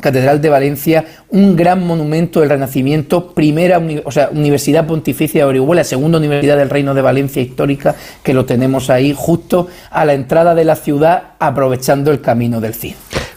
Catedral 0.00 0.40
de 0.40 0.48
Valencia, 0.48 1.04
un 1.28 1.54
gran 1.54 1.86
monumento 1.86 2.40
del 2.40 2.50
Renacimiento, 2.50 3.32
primera 3.32 3.80
o 4.04 4.10
sea, 4.10 4.28
Universidad 4.32 4.86
Pontificia 4.86 5.42
de 5.42 5.50
Orihuela, 5.50 5.84
segunda 5.84 6.18
Universidad 6.18 6.56
del 6.56 6.70
Reino 6.70 6.94
de 6.94 7.02
Valencia 7.02 7.40
histórica, 7.40 7.94
que 8.22 8.34
lo 8.34 8.44
tenemos 8.44 8.90
ahí 8.90 9.14
justo 9.16 9.68
a 9.90 10.04
la 10.04 10.14
entrada 10.14 10.54
de 10.54 10.64
la 10.64 10.76
ciudad, 10.76 11.22
aprovechando 11.38 12.10
el 12.10 12.20
camino 12.20 12.60
del 12.60 12.74
Cid. 12.74 12.94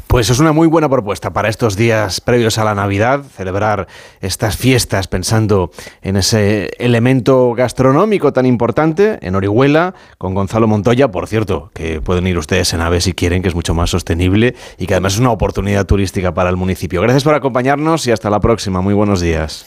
Pues 0.08 0.30
es 0.30 0.40
una 0.40 0.54
muy 0.54 0.68
buena 0.68 0.88
propuesta 0.88 1.34
para 1.34 1.50
estos 1.50 1.76
días 1.76 2.22
previos 2.22 2.58
a 2.58 2.64
la 2.64 2.74
Navidad, 2.74 3.24
celebrar 3.36 3.88
estas 4.22 4.56
fiestas 4.56 5.08
pensando 5.10 5.70
en 6.02 6.16
ese 6.16 6.72
elemento 6.80 7.54
gastronómico 7.54 8.32
tan 8.32 8.46
importante 8.46 9.20
en 9.22 9.36
Orihuela, 9.36 9.96
con 10.18 10.34
Gonzalo 10.34 10.66
Montoya, 10.66 11.12
por 11.12 11.28
cierto, 11.28 11.72
que 11.74 12.00
pueden 12.00 12.26
ir 12.26 12.38
ustedes 12.38 12.74
en 12.74 12.80
AVE 12.80 13.02
si 13.02 13.14
quieren, 13.14 13.42
que 13.42 13.50
es 13.50 13.56
mucho 13.56 13.74
más 13.74 13.90
sostenible 13.90 14.56
y 14.78 14.88
que 14.88 14.94
además 14.94 15.16
es 15.16 15.20
una 15.20 15.32
oportunidad 15.32 15.86
turística 15.86 16.34
para 16.34 16.50
el 16.50 16.56
municipio. 16.56 17.02
Gracias 17.02 17.26
por 17.26 17.36
acompañarnos 17.36 18.08
y 18.08 18.12
hasta 18.12 18.30
la 18.30 18.40
próxima. 18.40 18.82
Muy 18.82 18.94
buenos 18.94 19.20
días. 19.20 19.66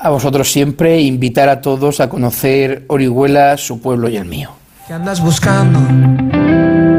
A 0.00 0.10
vosotros 0.10 0.50
siempre 0.50 1.00
invitar 1.00 1.48
a 1.48 1.60
todos 1.60 2.00
a 2.00 2.08
conocer 2.08 2.84
Orihuela, 2.88 3.56
su 3.56 3.80
pueblo 3.80 4.08
y 4.08 4.16
el 4.16 4.24
mío. 4.24 4.50
¿Qué 4.88 4.92
andas 4.92 5.20
buscando? 5.22 5.78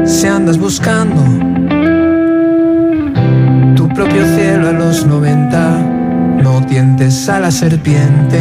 Si 0.06 0.26
andas 0.26 0.58
buscando 0.58 1.59
propio 3.94 4.24
cielo 4.36 4.68
a 4.68 4.72
los 4.72 5.06
90. 5.06 5.78
No 6.42 6.64
tientes 6.66 7.28
a 7.28 7.40
la 7.40 7.50
serpiente 7.50 8.38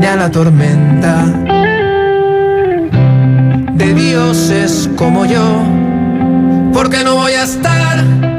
ni 0.00 0.06
a 0.06 0.16
la 0.16 0.30
tormenta. 0.30 1.24
De 3.74 3.94
dioses 3.94 4.90
como 4.96 5.26
yo, 5.26 5.62
porque 6.72 7.04
no 7.04 7.16
voy 7.16 7.32
a 7.32 7.44
estar 7.44 8.35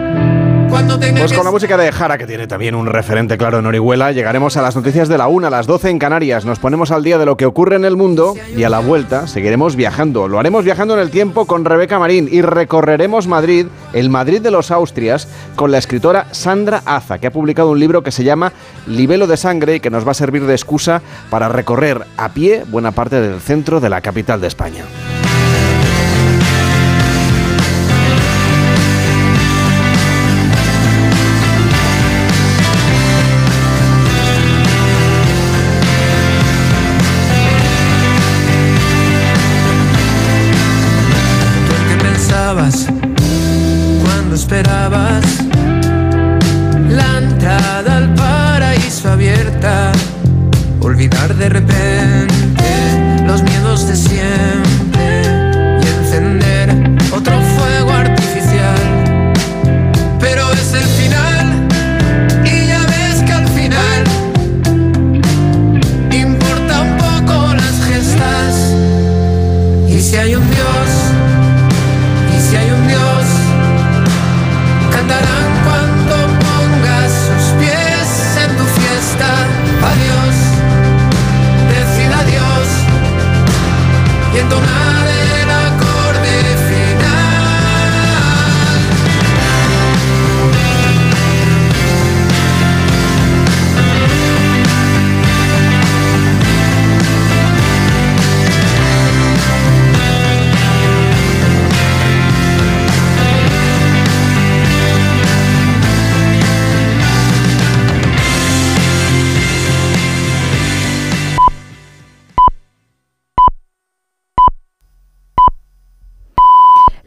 pues 0.69 1.33
con 1.33 1.45
la 1.45 1.51
música 1.51 1.77
de 1.77 1.91
Jara, 1.91 2.17
que 2.17 2.25
tiene 2.25 2.47
también 2.47 2.75
un 2.75 2.87
referente 2.87 3.37
claro 3.37 3.59
en 3.59 3.65
Orihuela, 3.65 4.11
llegaremos 4.11 4.57
a 4.57 4.61
las 4.61 4.75
noticias 4.75 5.07
de 5.07 5.17
la 5.17 5.27
1 5.27 5.47
a 5.47 5.49
las 5.49 5.67
12 5.67 5.89
en 5.89 5.99
Canarias. 5.99 6.45
Nos 6.45 6.59
ponemos 6.59 6.91
al 6.91 7.03
día 7.03 7.17
de 7.17 7.25
lo 7.25 7.37
que 7.37 7.45
ocurre 7.45 7.75
en 7.75 7.85
el 7.85 7.95
mundo 7.95 8.35
y 8.55 8.63
a 8.63 8.69
la 8.69 8.79
vuelta 8.79 9.27
seguiremos 9.27 9.75
viajando. 9.75 10.27
Lo 10.27 10.39
haremos 10.39 10.63
viajando 10.63 10.93
en 10.93 10.99
el 10.99 11.09
tiempo 11.09 11.45
con 11.45 11.65
Rebeca 11.65 11.99
Marín 11.99 12.27
y 12.31 12.41
recorreremos 12.41 13.27
Madrid, 13.27 13.67
el 13.93 14.09
Madrid 14.09 14.41
de 14.41 14.51
los 14.51 14.71
Austrias, 14.71 15.27
con 15.55 15.71
la 15.71 15.77
escritora 15.77 16.27
Sandra 16.31 16.81
Aza, 16.85 17.17
que 17.17 17.27
ha 17.27 17.31
publicado 17.31 17.71
un 17.71 17.79
libro 17.79 18.03
que 18.03 18.11
se 18.11 18.23
llama 18.23 18.51
Libelo 18.85 19.27
de 19.27 19.37
Sangre 19.37 19.75
y 19.75 19.79
que 19.79 19.89
nos 19.89 20.05
va 20.05 20.11
a 20.11 20.15
servir 20.15 20.45
de 20.45 20.53
excusa 20.53 21.01
para 21.29 21.49
recorrer 21.49 22.05
a 22.17 22.29
pie 22.29 22.63
buena 22.67 22.91
parte 22.91 23.21
del 23.21 23.39
centro 23.39 23.79
de 23.79 23.89
la 23.89 24.01
capital 24.01 24.41
de 24.41 24.47
España. 24.47 24.83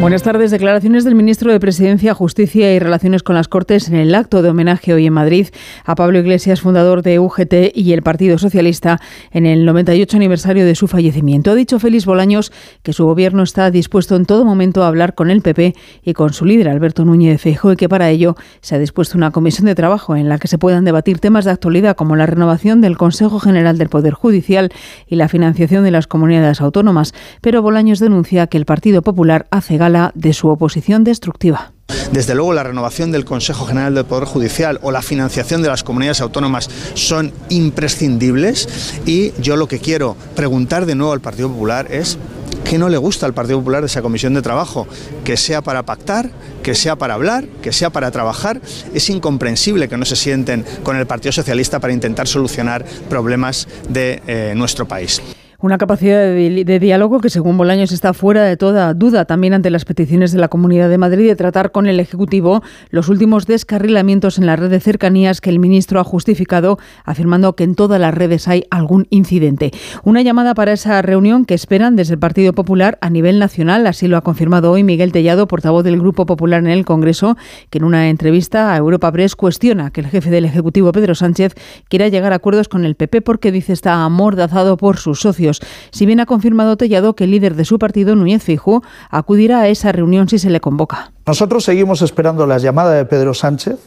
Buenas 0.00 0.22
tardes. 0.22 0.52
Declaraciones 0.52 1.02
del 1.02 1.16
ministro 1.16 1.50
de 1.50 1.58
Presidencia, 1.58 2.14
Justicia 2.14 2.72
y 2.72 2.78
Relaciones 2.78 3.24
con 3.24 3.34
las 3.34 3.48
Cortes 3.48 3.88
en 3.88 3.96
el 3.96 4.14
acto 4.14 4.42
de 4.42 4.50
homenaje 4.50 4.94
hoy 4.94 5.06
en 5.06 5.12
Madrid 5.12 5.48
a 5.84 5.96
Pablo 5.96 6.20
Iglesias, 6.20 6.60
fundador 6.60 7.02
de 7.02 7.18
UGT 7.18 7.74
y 7.74 7.92
el 7.92 8.02
Partido 8.02 8.38
Socialista, 8.38 9.00
en 9.32 9.44
el 9.44 9.64
98 9.64 10.16
aniversario 10.16 10.64
de 10.64 10.76
su 10.76 10.86
fallecimiento. 10.86 11.50
Ha 11.50 11.56
dicho 11.56 11.80
Félix 11.80 12.06
Bolaños 12.06 12.52
que 12.84 12.92
su 12.92 13.06
gobierno 13.06 13.42
está 13.42 13.72
dispuesto 13.72 14.14
en 14.14 14.24
todo 14.24 14.44
momento 14.44 14.84
a 14.84 14.86
hablar 14.86 15.16
con 15.16 15.32
el 15.32 15.42
PP 15.42 15.74
y 16.04 16.12
con 16.12 16.32
su 16.32 16.44
líder, 16.44 16.68
Alberto 16.68 17.04
Núñez 17.04 17.42
Feijóo, 17.42 17.72
y 17.72 17.76
que 17.76 17.88
para 17.88 18.08
ello 18.08 18.36
se 18.60 18.76
ha 18.76 18.78
dispuesto 18.78 19.18
una 19.18 19.32
comisión 19.32 19.66
de 19.66 19.74
trabajo 19.74 20.14
en 20.14 20.28
la 20.28 20.38
que 20.38 20.46
se 20.46 20.58
puedan 20.58 20.84
debatir 20.84 21.18
temas 21.18 21.44
de 21.44 21.50
actualidad 21.50 21.96
como 21.96 22.14
la 22.14 22.26
renovación 22.26 22.80
del 22.80 22.96
Consejo 22.96 23.40
General 23.40 23.76
del 23.76 23.88
Poder 23.88 24.14
Judicial 24.14 24.70
y 25.08 25.16
la 25.16 25.28
financiación 25.28 25.82
de 25.82 25.90
las 25.90 26.06
comunidades 26.06 26.60
autónomas. 26.60 27.14
Pero 27.40 27.62
Bolaños 27.62 27.98
denuncia 27.98 28.46
que 28.46 28.58
el 28.58 28.64
Partido 28.64 29.02
Popular 29.02 29.48
hace 29.50 29.76
de 30.14 30.32
su 30.32 30.48
oposición 30.48 31.04
destructiva. 31.04 31.72
Desde 32.12 32.34
luego, 32.34 32.52
la 32.52 32.62
renovación 32.62 33.12
del 33.12 33.24
Consejo 33.24 33.66
General 33.66 33.94
del 33.94 34.04
Poder 34.04 34.24
Judicial 34.24 34.78
o 34.82 34.90
la 34.90 35.02
financiación 35.02 35.62
de 35.62 35.68
las 35.68 35.82
comunidades 35.82 36.20
autónomas 36.20 36.68
son 36.94 37.32
imprescindibles 37.48 39.00
y 39.06 39.32
yo 39.40 39.56
lo 39.56 39.68
que 39.68 39.78
quiero 39.78 40.16
preguntar 40.34 40.86
de 40.86 40.94
nuevo 40.94 41.12
al 41.12 41.20
Partido 41.20 41.48
Popular 41.48 41.86
es 41.90 42.18
¿qué 42.64 42.78
no 42.78 42.88
le 42.88 42.98
gusta 42.98 43.24
al 43.24 43.34
Partido 43.34 43.58
Popular 43.58 43.80
de 43.80 43.86
esa 43.86 44.02
comisión 44.02 44.34
de 44.34 44.42
trabajo? 44.42 44.86
Que 45.24 45.36
sea 45.36 45.62
para 45.62 45.84
pactar, 45.84 46.30
que 46.62 46.74
sea 46.74 46.96
para 46.96 47.14
hablar, 47.14 47.46
que 47.62 47.72
sea 47.72 47.90
para 47.90 48.10
trabajar. 48.10 48.60
Es 48.92 49.08
incomprensible 49.08 49.88
que 49.88 49.96
no 49.96 50.04
se 50.04 50.16
sienten 50.16 50.64
con 50.82 50.96
el 50.96 51.06
Partido 51.06 51.32
Socialista 51.32 51.80
para 51.80 51.92
intentar 51.92 52.28
solucionar 52.28 52.84
problemas 53.08 53.68
de 53.88 54.22
eh, 54.26 54.52
nuestro 54.54 54.86
país. 54.86 55.22
Una 55.60 55.76
capacidad 55.76 56.20
de, 56.20 56.78
diálogo 56.78 57.18
que, 57.18 57.30
según 57.30 57.58
Bolaños, 57.58 57.90
está 57.90 58.12
fuera 58.12 58.44
de 58.44 58.56
toda 58.56 58.94
duda 58.94 59.24
también 59.24 59.54
ante 59.54 59.70
las 59.70 59.84
peticiones 59.84 60.30
de 60.30 60.38
la 60.38 60.46
Comunidad 60.46 60.88
de 60.88 60.98
Madrid 60.98 61.26
de 61.26 61.34
tratar 61.34 61.72
con 61.72 61.88
el 61.88 61.98
Ejecutivo 61.98 62.62
los 62.90 63.08
últimos 63.08 63.48
descarrilamientos 63.48 64.38
en 64.38 64.46
la 64.46 64.54
red 64.54 64.70
de 64.70 64.78
cercanías 64.78 65.40
que 65.40 65.50
el 65.50 65.58
ministro 65.58 65.98
ha 65.98 66.04
justificado, 66.04 66.78
afirmando 67.04 67.56
que 67.56 67.64
en 67.64 67.74
todas 67.74 68.00
las 68.00 68.14
redes 68.14 68.46
hay 68.46 68.66
algún 68.70 69.08
incidente. 69.10 69.72
Una 70.04 70.22
llamada 70.22 70.54
para 70.54 70.70
esa 70.70 71.02
reunión 71.02 71.44
que 71.44 71.54
esperan 71.54 71.96
desde 71.96 72.14
el 72.14 72.20
Partido 72.20 72.52
Popular 72.52 72.96
a 73.00 73.10
nivel 73.10 73.40
nacional, 73.40 73.84
así 73.88 74.06
lo 74.06 74.16
ha 74.16 74.20
confirmado 74.20 74.70
hoy 74.70 74.84
Miguel 74.84 75.10
Tellado, 75.10 75.48
portavoz 75.48 75.82
del 75.82 75.98
Grupo 75.98 76.24
Popular 76.24 76.60
en 76.60 76.68
el 76.68 76.84
Congreso, 76.84 77.36
que 77.70 77.78
en 77.78 77.84
una 77.84 78.10
entrevista 78.10 78.72
a 78.72 78.76
Europa 78.76 79.10
Press 79.10 79.34
cuestiona 79.34 79.90
que 79.90 80.02
el 80.02 80.06
jefe 80.06 80.30
del 80.30 80.44
Ejecutivo, 80.44 80.92
Pedro 80.92 81.16
Sánchez, 81.16 81.56
quiera 81.88 82.06
llegar 82.06 82.32
a 82.32 82.36
acuerdos 82.36 82.68
con 82.68 82.84
el 82.84 82.94
PP 82.94 83.22
porque 83.22 83.50
dice 83.50 83.72
está 83.72 84.04
amordazado 84.04 84.76
por 84.76 84.98
sus 84.98 85.18
socios 85.18 85.47
si 85.90 86.06
bien 86.06 86.20
ha 86.20 86.26
confirmado 86.26 86.76
Tellado 86.76 87.14
que 87.14 87.24
el 87.24 87.30
líder 87.30 87.54
de 87.54 87.64
su 87.64 87.78
partido, 87.78 88.16
Núñez 88.16 88.42
Fijo, 88.42 88.82
acudirá 89.10 89.60
a 89.60 89.68
esa 89.68 89.92
reunión 89.92 90.28
si 90.28 90.38
se 90.38 90.50
le 90.50 90.60
convoca. 90.60 91.12
Nosotros 91.26 91.64
seguimos 91.64 92.02
esperando 92.02 92.46
la 92.46 92.58
llamada 92.58 92.92
de 92.92 93.04
Pedro 93.04 93.34
Sánchez 93.34 93.78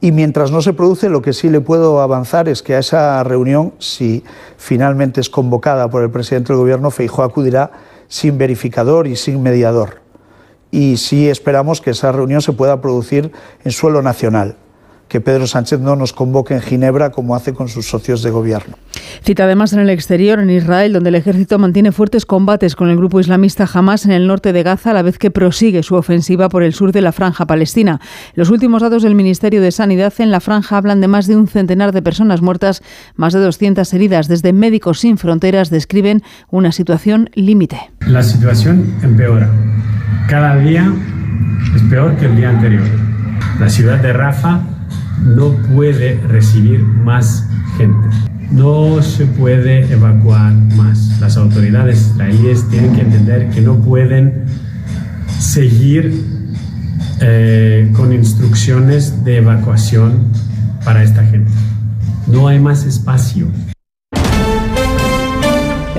y 0.00 0.12
mientras 0.12 0.50
no 0.50 0.62
se 0.62 0.72
produce, 0.72 1.10
lo 1.10 1.20
que 1.20 1.32
sí 1.32 1.50
le 1.50 1.60
puedo 1.60 2.00
avanzar 2.00 2.48
es 2.48 2.62
que 2.62 2.74
a 2.74 2.78
esa 2.78 3.22
reunión, 3.22 3.74
si 3.78 4.24
finalmente 4.56 5.20
es 5.20 5.28
convocada 5.28 5.90
por 5.90 6.02
el 6.02 6.10
presidente 6.10 6.52
del 6.52 6.60
Gobierno, 6.60 6.90
Feijóo 6.90 7.24
acudirá 7.24 7.70
sin 8.08 8.38
verificador 8.38 9.06
y 9.06 9.16
sin 9.16 9.42
mediador. 9.42 10.00
Y 10.70 10.96
sí 10.96 11.28
esperamos 11.28 11.80
que 11.80 11.90
esa 11.90 12.12
reunión 12.12 12.40
se 12.40 12.52
pueda 12.52 12.80
producir 12.80 13.32
en 13.64 13.72
suelo 13.72 14.02
nacional 14.02 14.56
que 15.10 15.20
Pedro 15.20 15.48
Sánchez 15.48 15.80
no 15.80 15.96
nos 15.96 16.12
convoque 16.12 16.54
en 16.54 16.62
Ginebra 16.62 17.10
como 17.10 17.34
hace 17.34 17.52
con 17.52 17.68
sus 17.68 17.86
socios 17.86 18.22
de 18.22 18.30
gobierno. 18.30 18.76
Cita 19.24 19.44
además 19.44 19.72
en 19.72 19.80
el 19.80 19.90
exterior, 19.90 20.38
en 20.38 20.48
Israel, 20.50 20.92
donde 20.92 21.08
el 21.08 21.16
ejército 21.16 21.58
mantiene 21.58 21.90
fuertes 21.90 22.24
combates 22.24 22.76
con 22.76 22.88
el 22.88 22.96
grupo 22.96 23.18
islamista 23.18 23.68
Hamas 23.70 24.06
en 24.06 24.12
el 24.12 24.28
norte 24.28 24.52
de 24.52 24.62
Gaza, 24.62 24.92
a 24.92 24.94
la 24.94 25.02
vez 25.02 25.18
que 25.18 25.32
prosigue 25.32 25.82
su 25.82 25.96
ofensiva 25.96 26.48
por 26.48 26.62
el 26.62 26.72
sur 26.72 26.92
de 26.92 27.00
la 27.00 27.10
franja 27.10 27.44
palestina. 27.44 28.00
Los 28.34 28.50
últimos 28.50 28.82
datos 28.82 29.02
del 29.02 29.16
Ministerio 29.16 29.60
de 29.60 29.72
Sanidad 29.72 30.14
en 30.18 30.30
la 30.30 30.38
franja 30.38 30.78
hablan 30.78 31.00
de 31.00 31.08
más 31.08 31.26
de 31.26 31.36
un 31.36 31.48
centenar 31.48 31.90
de 31.90 32.02
personas 32.02 32.40
muertas, 32.40 32.80
más 33.16 33.32
de 33.32 33.40
200 33.40 33.92
heridas. 33.92 34.28
Desde 34.28 34.52
Médicos 34.52 35.00
Sin 35.00 35.18
Fronteras 35.18 35.70
describen 35.70 36.22
una 36.50 36.70
situación 36.70 37.30
límite. 37.34 37.90
La 38.06 38.22
situación 38.22 38.94
empeora. 39.02 39.50
Cada 40.28 40.56
día 40.56 40.90
es 41.74 41.82
peor 41.90 42.16
que 42.16 42.26
el 42.26 42.36
día 42.36 42.50
anterior. 42.50 42.86
La 43.58 43.68
ciudad 43.68 43.98
de 43.98 44.12
Rafa 44.12 44.60
no 45.22 45.52
puede 45.74 46.20
recibir 46.28 46.80
más 46.82 47.46
gente. 47.76 48.08
No 48.50 49.00
se 49.02 49.26
puede 49.26 49.92
evacuar 49.92 50.52
más. 50.76 51.20
Las 51.20 51.36
autoridades 51.36 52.00
israelíes 52.00 52.68
tienen 52.68 52.94
que 52.94 53.02
entender 53.02 53.50
que 53.50 53.60
no 53.60 53.80
pueden 53.80 54.44
seguir 55.38 56.12
eh, 57.20 57.90
con 57.94 58.12
instrucciones 58.12 59.24
de 59.24 59.38
evacuación 59.38 60.32
para 60.84 61.02
esta 61.02 61.24
gente. 61.24 61.52
No 62.26 62.48
hay 62.48 62.58
más 62.58 62.84
espacio. 62.84 63.46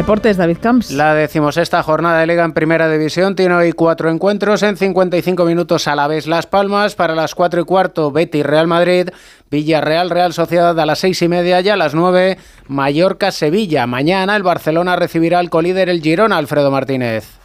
Deportes, 0.02 0.36
David 0.36 0.58
Camps. 0.60 0.90
La 0.90 1.14
decimosexta 1.14 1.84
jornada 1.84 2.20
de 2.20 2.26
Liga 2.26 2.44
en 2.44 2.54
Primera 2.54 2.90
División 2.90 3.36
tiene 3.36 3.54
hoy 3.54 3.72
cuatro 3.72 4.10
encuentros 4.10 4.64
en 4.64 4.76
55 4.76 5.46
minutos 5.46 5.88
a 5.88 5.96
la 5.96 6.08
vez 6.08 6.26
Las 6.26 6.48
Palmas, 6.48 6.96
para 6.96 7.14
las 7.14 7.36
cuatro 7.36 7.62
y 7.62 7.66
cuarto 7.66 8.12
Betis 8.12 8.44
Real 8.44 8.66
Madrid, 8.66 9.10
Villarreal 9.52 10.10
Real 10.10 10.34
Sociedad 10.34 10.80
a 10.80 10.86
las 10.88 10.98
seis 10.98 11.22
y 11.22 11.28
media 11.28 11.62
y 11.62 11.70
a 11.70 11.76
las 11.76 11.94
nueve 11.94 12.40
Mallorca 12.68 13.30
Sevilla. 13.30 13.86
Mañana 13.86 14.36
el 14.36 14.42
Barcelona 14.42 14.96
recibirá 14.96 15.38
al 15.38 15.52
colíder 15.52 15.88
el 15.88 16.02
Girona, 16.02 16.38
Alfredo 16.38 16.72
Martínez. 16.72 17.38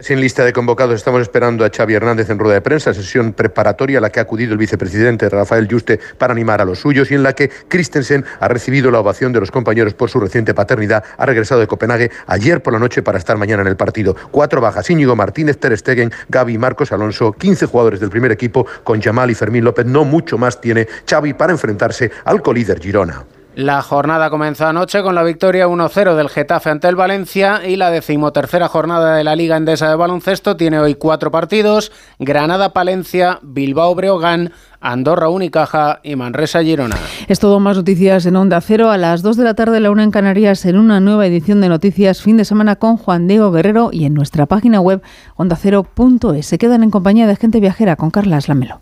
Sin 0.00 0.20
lista 0.20 0.44
de 0.44 0.52
convocados 0.52 0.96
estamos 0.96 1.22
esperando 1.22 1.64
a 1.64 1.70
Xavi 1.70 1.94
Hernández 1.94 2.28
en 2.28 2.40
rueda 2.40 2.54
de 2.54 2.60
prensa, 2.62 2.92
sesión 2.92 3.32
preparatoria 3.32 3.98
a 3.98 4.00
la 4.00 4.10
que 4.10 4.18
ha 4.18 4.24
acudido 4.24 4.50
el 4.50 4.58
vicepresidente 4.58 5.28
Rafael 5.28 5.68
Juste 5.70 6.00
para 6.18 6.32
animar 6.32 6.60
a 6.60 6.64
los 6.64 6.80
suyos 6.80 7.12
y 7.12 7.14
en 7.14 7.22
la 7.22 7.32
que 7.32 7.48
Christensen 7.68 8.24
ha 8.40 8.48
recibido 8.48 8.90
la 8.90 8.98
ovación 8.98 9.32
de 9.32 9.38
los 9.38 9.52
compañeros 9.52 9.94
por 9.94 10.10
su 10.10 10.18
reciente 10.18 10.52
paternidad. 10.52 11.04
Ha 11.16 11.26
regresado 11.26 11.60
de 11.60 11.68
Copenhague 11.68 12.10
ayer 12.26 12.60
por 12.60 12.72
la 12.72 12.80
noche 12.80 13.04
para 13.04 13.18
estar 13.18 13.38
mañana 13.38 13.62
en 13.62 13.68
el 13.68 13.76
partido. 13.76 14.16
Cuatro 14.32 14.60
bajas, 14.60 14.90
Íñigo 14.90 15.14
Martínez, 15.14 15.58
Ter 15.58 15.78
Stegen, 15.78 16.10
Gaby 16.28 16.58
Marcos 16.58 16.90
Alonso, 16.90 17.30
15 17.30 17.66
jugadores 17.66 18.00
del 18.00 18.10
primer 18.10 18.32
equipo 18.32 18.66
con 18.82 19.00
Yamal 19.00 19.30
y 19.30 19.36
Fermín 19.36 19.62
López. 19.62 19.86
No 19.86 20.04
mucho 20.04 20.36
más 20.38 20.60
tiene 20.60 20.88
Xavi 21.08 21.34
para 21.34 21.52
enfrentarse 21.52 22.10
al 22.24 22.42
colíder 22.42 22.80
Girona. 22.80 23.24
La 23.56 23.82
jornada 23.82 24.30
comenzó 24.30 24.66
anoche 24.66 25.00
con 25.02 25.14
la 25.14 25.22
victoria 25.22 25.68
1-0 25.68 26.16
del 26.16 26.28
Getafe 26.28 26.70
ante 26.70 26.88
el 26.88 26.96
Valencia 26.96 27.60
y 27.64 27.76
la 27.76 27.92
decimotercera 27.92 28.66
jornada 28.66 29.14
de 29.14 29.22
la 29.22 29.36
Liga 29.36 29.56
Endesa 29.56 29.88
de 29.88 29.94
Baloncesto 29.94 30.56
tiene 30.56 30.80
hoy 30.80 30.96
cuatro 30.96 31.30
partidos: 31.30 31.92
Granada-Palencia, 32.18 33.38
Bilbao-Breogán, 33.42 34.52
Andorra 34.80 35.28
Unicaja 35.28 36.00
y 36.02 36.16
Manresa 36.16 36.64
Girona. 36.64 36.96
Es 37.28 37.38
todo 37.38 37.60
más 37.60 37.76
noticias 37.76 38.26
en 38.26 38.34
Onda 38.34 38.60
Cero 38.60 38.90
a 38.90 38.98
las 38.98 39.22
2 39.22 39.36
de 39.36 39.44
la 39.44 39.54
tarde, 39.54 39.78
la 39.78 39.92
una 39.92 40.02
en 40.02 40.10
Canarias, 40.10 40.64
en 40.66 40.76
una 40.76 40.98
nueva 40.98 41.24
edición 41.24 41.60
de 41.60 41.68
Noticias 41.68 42.22
fin 42.22 42.36
de 42.36 42.44
semana 42.44 42.74
con 42.74 42.96
Juan 42.96 43.28
Diego 43.28 43.52
Guerrero 43.52 43.90
y 43.92 44.04
en 44.04 44.14
nuestra 44.14 44.46
página 44.46 44.80
web 44.80 45.00
ondacero.es. 45.36 46.44
Se 46.44 46.58
quedan 46.58 46.82
en 46.82 46.90
compañía 46.90 47.28
de 47.28 47.36
gente 47.36 47.60
viajera 47.60 47.94
con 47.94 48.10
Carla 48.10 48.40
Lamelo. 48.48 48.80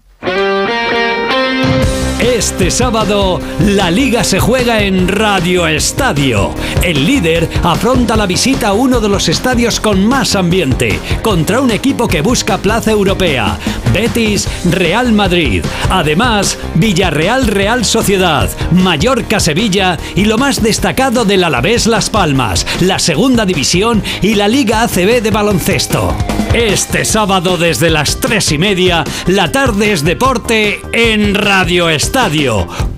Este 2.22 2.70
sábado, 2.70 3.40
la 3.58 3.90
liga 3.90 4.22
se 4.22 4.38
juega 4.38 4.84
en 4.84 5.08
Radio 5.08 5.66
Estadio. 5.66 6.54
El 6.80 7.04
líder 7.04 7.50
afronta 7.64 8.14
la 8.16 8.26
visita 8.26 8.68
a 8.68 8.72
uno 8.74 9.00
de 9.00 9.08
los 9.08 9.28
estadios 9.28 9.80
con 9.80 10.06
más 10.06 10.36
ambiente, 10.36 11.00
contra 11.20 11.60
un 11.60 11.72
equipo 11.72 12.06
que 12.06 12.20
busca 12.20 12.58
plaza 12.58 12.92
europea, 12.92 13.58
Betis 13.92 14.48
Real 14.70 15.12
Madrid. 15.12 15.64
Además, 15.90 16.58
Villarreal 16.76 17.48
Real 17.48 17.84
Sociedad, 17.84 18.48
Mallorca 18.70 19.40
Sevilla 19.40 19.98
y 20.14 20.24
lo 20.24 20.38
más 20.38 20.62
destacado 20.62 21.24
del 21.24 21.42
Alavés 21.42 21.88
Las 21.88 22.08
Palmas, 22.08 22.64
la 22.80 23.00
segunda 23.00 23.44
división 23.44 24.00
y 24.22 24.36
la 24.36 24.46
Liga 24.46 24.82
ACB 24.82 25.22
de 25.22 25.30
baloncesto. 25.32 26.14
Este 26.54 27.04
sábado 27.04 27.56
desde 27.56 27.90
las 27.90 28.20
tres 28.20 28.52
y 28.52 28.58
media, 28.58 29.04
la 29.26 29.50
tarde 29.50 29.92
es 29.92 30.04
deporte 30.04 30.82
en 30.92 31.34
Radio 31.34 31.88
Estadio 31.88 32.11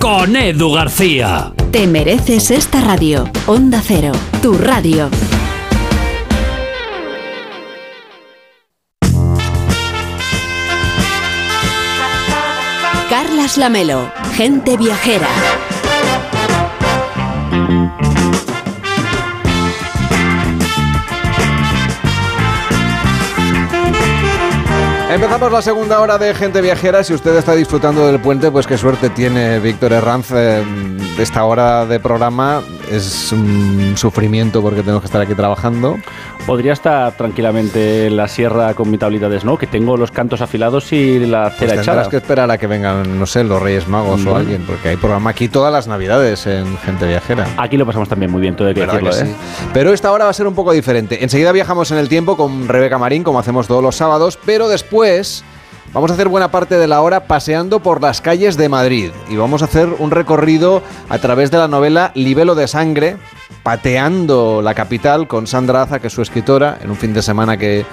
con 0.00 0.34
Edu 0.34 0.72
García. 0.72 1.52
Te 1.70 1.86
mereces 1.86 2.50
esta 2.50 2.80
radio. 2.80 3.30
Onda 3.46 3.80
Cero, 3.80 4.10
tu 4.42 4.58
radio. 4.58 5.08
Carlas 13.08 13.56
Lamelo, 13.56 14.10
gente 14.34 14.76
viajera. 14.76 15.28
Empezamos 25.14 25.52
la 25.52 25.62
segunda 25.62 26.00
hora 26.00 26.18
de 26.18 26.34
Gente 26.34 26.60
Viajera. 26.60 27.04
Si 27.04 27.14
usted 27.14 27.36
está 27.36 27.54
disfrutando 27.54 28.04
del 28.04 28.20
puente, 28.20 28.50
pues 28.50 28.66
qué 28.66 28.76
suerte 28.76 29.10
tiene 29.10 29.60
Víctor 29.60 29.92
Herranz. 29.92 30.32
Eh, 30.32 30.64
esta 31.18 31.44
hora 31.44 31.86
de 31.86 32.00
programa 32.00 32.62
es 32.90 33.30
un 33.32 33.94
sufrimiento 33.96 34.60
porque 34.62 34.80
tenemos 34.80 35.00
que 35.00 35.06
estar 35.06 35.20
aquí 35.20 35.34
trabajando. 35.34 35.96
Podría 36.46 36.72
estar 36.72 37.12
tranquilamente 37.16 38.08
en 38.08 38.16
la 38.16 38.28
sierra 38.28 38.74
con 38.74 38.90
mi 38.90 38.98
tablita 38.98 39.28
de 39.28 39.40
snow, 39.40 39.56
que 39.56 39.66
tengo 39.66 39.96
los 39.96 40.10
cantos 40.10 40.40
afilados 40.42 40.92
y 40.92 41.20
la 41.20 41.44
Pues 41.44 41.54
cera 41.56 41.68
tendrás 41.74 41.82
echada. 41.86 42.08
que 42.10 42.16
esperar 42.16 42.50
a 42.50 42.58
que 42.58 42.66
vengan, 42.66 43.18
no 43.18 43.26
sé, 43.26 43.44
los 43.44 43.62
Reyes 43.62 43.88
Magos 43.88 44.26
o 44.26 44.36
alguien, 44.36 44.62
porque 44.66 44.90
hay 44.90 44.96
programa 44.96 45.30
aquí 45.30 45.48
todas 45.48 45.72
las 45.72 45.86
Navidades 45.86 46.46
en 46.46 46.76
Gente 46.78 47.06
Viajera. 47.06 47.46
Aquí 47.56 47.76
lo 47.76 47.86
pasamos 47.86 48.08
también 48.08 48.30
muy 48.30 48.40
bien, 48.42 48.56
todo 48.56 48.68
hay 48.68 48.74
que 48.74 48.80
¿Verdad 48.80 49.00
decirlo, 49.00 49.24
que 49.24 49.30
¿eh? 49.30 49.70
Pero 49.72 49.92
esta 49.94 50.12
hora 50.12 50.24
va 50.24 50.30
a 50.30 50.34
ser 50.34 50.46
un 50.46 50.54
poco 50.54 50.72
diferente. 50.72 51.22
Enseguida 51.24 51.52
viajamos 51.52 51.90
en 51.92 51.98
el 51.98 52.08
tiempo 52.08 52.36
con 52.36 52.68
Rebeca 52.68 52.98
Marín, 52.98 53.22
como 53.22 53.38
hacemos 53.38 53.66
todos 53.66 53.82
los 53.82 53.96
sábados, 53.96 54.38
pero 54.44 54.68
después 54.68 55.44
vamos 55.94 56.10
a 56.10 56.14
hacer 56.14 56.28
buena 56.28 56.50
parte 56.50 56.76
de 56.76 56.86
la 56.86 57.00
hora 57.00 57.26
paseando 57.26 57.80
por 57.80 58.02
las 58.02 58.20
calles 58.20 58.56
de 58.56 58.68
Madrid 58.68 59.10
y 59.30 59.36
vamos 59.36 59.62
a 59.62 59.66
hacer 59.66 59.88
un 59.98 60.10
recorrido 60.10 60.82
a 61.08 61.18
través 61.18 61.50
de 61.50 61.58
la 61.58 61.68
novela 61.68 62.10
Libelo 62.14 62.54
de 62.54 62.66
Sangre, 62.68 63.16
pateando 63.62 64.60
la 64.60 64.74
capital 64.74 65.26
con 65.28 65.46
Sandra 65.46 65.82
Aza, 65.82 66.00
que 66.00 66.08
es 66.08 66.12
su 66.12 66.20
escritora, 66.20 66.78
en 66.82 66.90
un 66.90 66.96
fin 66.96 67.14
de 67.14 67.22
semana 67.22 67.56
que, 67.56 67.86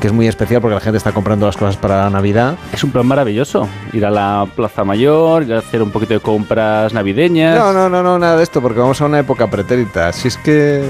que 0.00 0.06
es 0.06 0.12
muy 0.12 0.26
especial 0.28 0.60
porque 0.60 0.74
la 0.76 0.80
gente 0.80 0.96
está 0.96 1.12
comprando 1.12 1.44
las 1.46 1.56
cosas 1.56 1.76
para 1.76 2.04
la 2.04 2.10
Navidad. 2.10 2.56
Es 2.72 2.84
un 2.84 2.90
plan 2.90 3.06
maravilloso. 3.06 3.68
Ir 3.92 4.06
a 4.06 4.10
la 4.10 4.46
Plaza 4.56 4.84
Mayor, 4.84 5.42
ir 5.42 5.54
a 5.54 5.58
hacer 5.58 5.82
un 5.82 5.90
poquito 5.90 6.14
de 6.14 6.20
compras 6.20 6.94
navideñas. 6.94 7.58
No, 7.58 7.72
no, 7.72 7.88
no, 7.88 8.02
no, 8.02 8.18
nada 8.18 8.36
de 8.36 8.44
esto, 8.44 8.62
porque 8.62 8.78
vamos 8.78 9.00
a 9.00 9.06
una 9.06 9.18
época 9.18 9.48
pretérita. 9.50 10.08
Así 10.08 10.28
es 10.28 10.36
que 10.38 10.84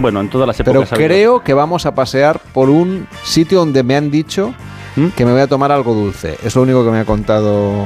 Bueno, 0.00 0.20
en 0.20 0.30
todas 0.30 0.46
las 0.46 0.56
Pero 0.56 0.70
épocas. 0.70 0.92
habido. 0.92 1.08
creo 1.08 1.40
que 1.42 1.52
vamos 1.52 1.84
a 1.84 1.94
pasear 1.94 2.40
por 2.54 2.70
un 2.70 3.06
sitio 3.24 3.58
donde 3.58 3.82
me 3.82 3.96
han 3.96 4.10
dicho 4.10 4.54
que 5.14 5.24
me 5.24 5.32
voy 5.32 5.40
a 5.40 5.46
tomar 5.46 5.72
algo 5.72 5.94
dulce. 5.94 6.38
Es 6.44 6.56
lo 6.56 6.62
único 6.62 6.84
que 6.84 6.90
me 6.90 7.00
ha 7.00 7.04
contado 7.04 7.84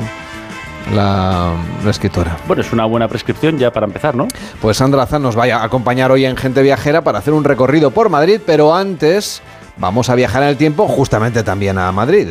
la, 0.95 1.55
la 1.85 1.91
escritora. 1.91 2.37
Bueno, 2.47 2.63
es 2.63 2.73
una 2.73 2.85
buena 2.85 3.09
prescripción 3.09 3.59
ya 3.59 3.73
para 3.73 3.87
empezar, 3.87 4.15
¿no? 4.15 4.29
Pues 4.61 4.77
Sandra 4.77 5.03
Azán 5.03 5.23
nos 5.23 5.39
va 5.39 5.45
a 5.45 5.65
acompañar 5.65 6.11
hoy 6.11 6.25
en 6.25 6.37
Gente 6.37 6.63
Viajera 6.63 7.03
para 7.03 7.19
hacer 7.19 7.35
un 7.35 7.45
recorrido 7.45 7.91
por 7.91 8.09
Madrid, 8.09 8.41
pero 8.45 8.75
antes 8.75 9.43
vamos 9.77 10.11
a 10.11 10.15
viajar 10.15 10.43
en 10.43 10.49
el 10.51 10.57
tiempo 10.57 10.87
justamente 10.89 11.43
también 11.43 11.79
a 11.79 11.91
Madrid. 11.93 12.29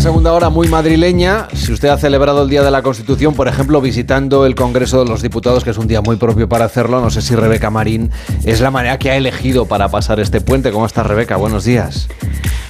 Segunda 0.00 0.32
hora 0.32 0.48
muy 0.48 0.66
madrileña. 0.66 1.46
Si 1.52 1.72
usted 1.72 1.88
ha 1.90 1.98
celebrado 1.98 2.44
el 2.44 2.48
Día 2.48 2.62
de 2.62 2.70
la 2.70 2.80
Constitución, 2.80 3.34
por 3.34 3.48
ejemplo, 3.48 3.82
visitando 3.82 4.46
el 4.46 4.54
Congreso 4.54 5.04
de 5.04 5.10
los 5.10 5.20
Diputados, 5.20 5.62
que 5.62 5.70
es 5.70 5.76
un 5.76 5.88
día 5.88 6.00
muy 6.00 6.16
propio 6.16 6.48
para 6.48 6.64
hacerlo, 6.64 7.02
no 7.02 7.10
sé 7.10 7.20
si 7.20 7.34
Rebeca 7.34 7.68
Marín 7.68 8.10
es 8.44 8.62
la 8.62 8.70
manera 8.70 8.98
que 8.98 9.10
ha 9.10 9.16
elegido 9.16 9.66
para 9.66 9.90
pasar 9.90 10.18
este 10.18 10.40
puente. 10.40 10.72
¿Cómo 10.72 10.86
estás, 10.86 11.06
Rebeca? 11.06 11.36
Buenos 11.36 11.64
días. 11.64 12.08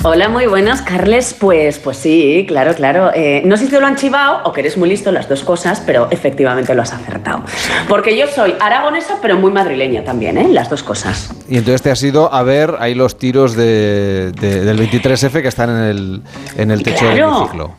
Hola, 0.03 0.31
muy 0.31 0.47
buenas, 0.47 0.81
Carles. 0.81 1.35
Pues, 1.39 1.79
pues 1.79 1.99
sí, 1.99 2.47
claro, 2.49 2.75
claro. 2.75 3.11
Eh, 3.15 3.43
no 3.45 3.59
sé 3.59 3.67
si 3.67 3.71
te 3.71 3.81
lo 3.81 3.87
han 3.87 3.97
chivado 3.97 4.41
o 4.45 4.53
que 4.53 4.61
eres 4.61 4.79
muy 4.79 4.89
listo, 4.89 5.13
las 5.13 5.29
dos 5.29 5.45
cosas, 5.45 5.83
pero 5.85 6.09
efectivamente 6.11 6.75
lo 6.75 6.81
has 6.81 6.93
acertado. 6.95 7.43
Porque 7.87 8.17
yo 8.17 8.27
soy 8.27 8.55
aragonesa, 8.61 9.19
pero 9.21 9.37
muy 9.37 9.53
madrileña 9.53 10.03
también, 10.03 10.39
¿eh? 10.39 10.49
Las 10.49 10.71
dos 10.71 10.83
cosas. 10.83 11.31
Y 11.51 11.59
entonces 11.59 11.83
te 11.83 11.91
has 11.91 12.03
ido 12.03 12.33
a 12.33 12.43
ver 12.43 12.77
ahí 12.81 12.95
los 12.95 13.19
tiros 13.19 13.55
de- 13.55 14.33
de- 14.33 14.65
del 14.65 14.79
23F 14.79 15.43
que 15.43 15.49
están 15.49 15.69
en 15.69 15.83
el, 15.83 16.23
en 16.57 16.71
el 16.71 16.83
techo 16.83 17.07
del 17.07 17.19
hemiciclo. 17.19 17.75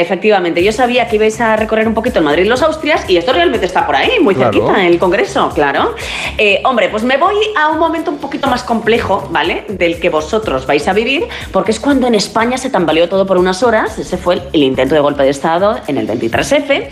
Efectivamente, 0.00 0.62
yo 0.62 0.72
sabía 0.72 1.08
que 1.08 1.16
ibais 1.16 1.40
a 1.40 1.56
recorrer 1.56 1.88
un 1.88 1.94
poquito 1.94 2.18
en 2.18 2.24
Madrid 2.26 2.46
los 2.46 2.62
Austrias 2.62 3.04
y 3.08 3.16
esto 3.16 3.32
realmente 3.32 3.64
está 3.66 3.86
por 3.86 3.96
ahí, 3.96 4.20
muy 4.20 4.34
Claro. 4.34 4.52
cerquita, 4.52 4.80
en 4.80 4.86
el 4.86 4.98
Congreso, 4.98 5.50
claro. 5.54 5.94
Eh, 6.36 6.60
hombre, 6.64 6.88
pues 6.90 7.02
me 7.02 7.16
voy 7.16 7.34
a 7.56 7.68
un 7.68 7.78
momento 7.78 8.10
un 8.10 8.18
poquito 8.18 8.46
más 8.48 8.62
complejo, 8.62 9.28
¿vale? 9.30 9.64
Del 9.68 9.98
que 9.98 10.10
vosotros 10.10 10.66
vais 10.66 10.86
a 10.86 10.92
vivir, 10.92 11.24
porque 11.52 11.70
es 11.70 11.80
cuando 11.80 12.06
en 12.06 12.14
España 12.14 12.58
se 12.58 12.68
tambaleó 12.68 13.08
todo 13.08 13.26
por 13.26 13.38
unas 13.38 13.62
horas, 13.62 13.98
ese 13.98 14.16
fue 14.18 14.34
el, 14.34 14.42
el 14.52 14.62
intento 14.64 14.94
de 14.94 15.00
golpe 15.00 15.22
de 15.22 15.30
Estado 15.30 15.78
en 15.86 15.96
el 15.98 16.06
23F, 16.06 16.88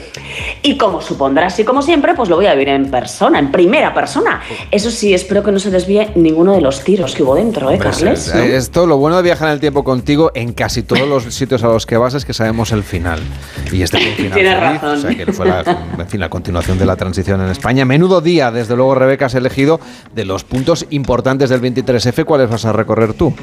y 0.62 0.78
como 0.78 1.00
supondrás 1.02 1.58
y 1.58 1.64
como 1.64 1.82
siempre, 1.82 2.14
pues 2.14 2.28
lo 2.28 2.36
voy 2.36 2.46
a 2.46 2.52
vivir 2.54 2.70
en 2.70 2.90
persona, 2.90 3.38
en 3.38 3.52
primera 3.52 3.92
persona. 3.92 4.40
Eso 4.70 4.90
sí, 4.90 5.12
espero 5.12 5.42
que 5.42 5.52
no 5.52 5.58
se 5.58 5.70
desvíe 5.70 6.08
ninguno 6.14 6.52
de 6.54 6.60
los 6.62 6.82
tiros 6.82 7.14
que 7.14 7.22
hubo 7.22 7.34
dentro, 7.34 7.70
¿eh, 7.70 7.74
Hombre, 7.74 7.90
Carles? 7.90 8.28
es- 8.28 8.34
¿No? 8.34 8.42
Esto, 8.42 8.86
lo 8.86 8.96
bueno 8.96 9.16
de 9.18 9.22
viajar 9.22 9.48
en 9.48 9.54
el 9.54 9.60
tiempo 9.60 9.84
contigo, 9.84 10.30
en 10.34 10.52
casi 10.52 10.82
todos 10.82 11.06
los 11.08 11.24
sitios 11.34 11.62
a 11.62 11.68
los 11.68 11.86
que 11.86 11.96
vas 11.96 12.14
es 12.14 12.24
que 12.24 12.32
sabemos 12.32 12.72
el 12.72 12.82
final. 12.94 13.18
Y 13.72 13.82
este 13.82 13.98
fue 13.98 14.08
un 14.10 14.14
final 14.14 14.32
Tienes 14.34 14.54
feliz, 14.54 14.80
razón. 14.80 14.98
O 14.98 15.00
sea, 15.00 15.16
que 15.16 15.32
fue 15.32 15.46
la, 15.46 15.64
en 15.98 16.08
fin, 16.08 16.20
la 16.20 16.28
continuación 16.28 16.78
de 16.78 16.86
la 16.86 16.94
transición 16.94 17.40
en 17.40 17.48
España. 17.48 17.84
Menudo 17.84 18.20
día, 18.20 18.52
desde 18.52 18.76
luego, 18.76 18.94
Rebeca, 18.94 19.26
has 19.26 19.34
elegido 19.34 19.80
de 20.14 20.24
los 20.24 20.44
puntos 20.44 20.86
importantes 20.90 21.50
del 21.50 21.60
23F, 21.60 22.24
¿cuáles 22.24 22.48
vas 22.48 22.64
a 22.66 22.72
recorrer 22.72 23.14
tú? 23.14 23.34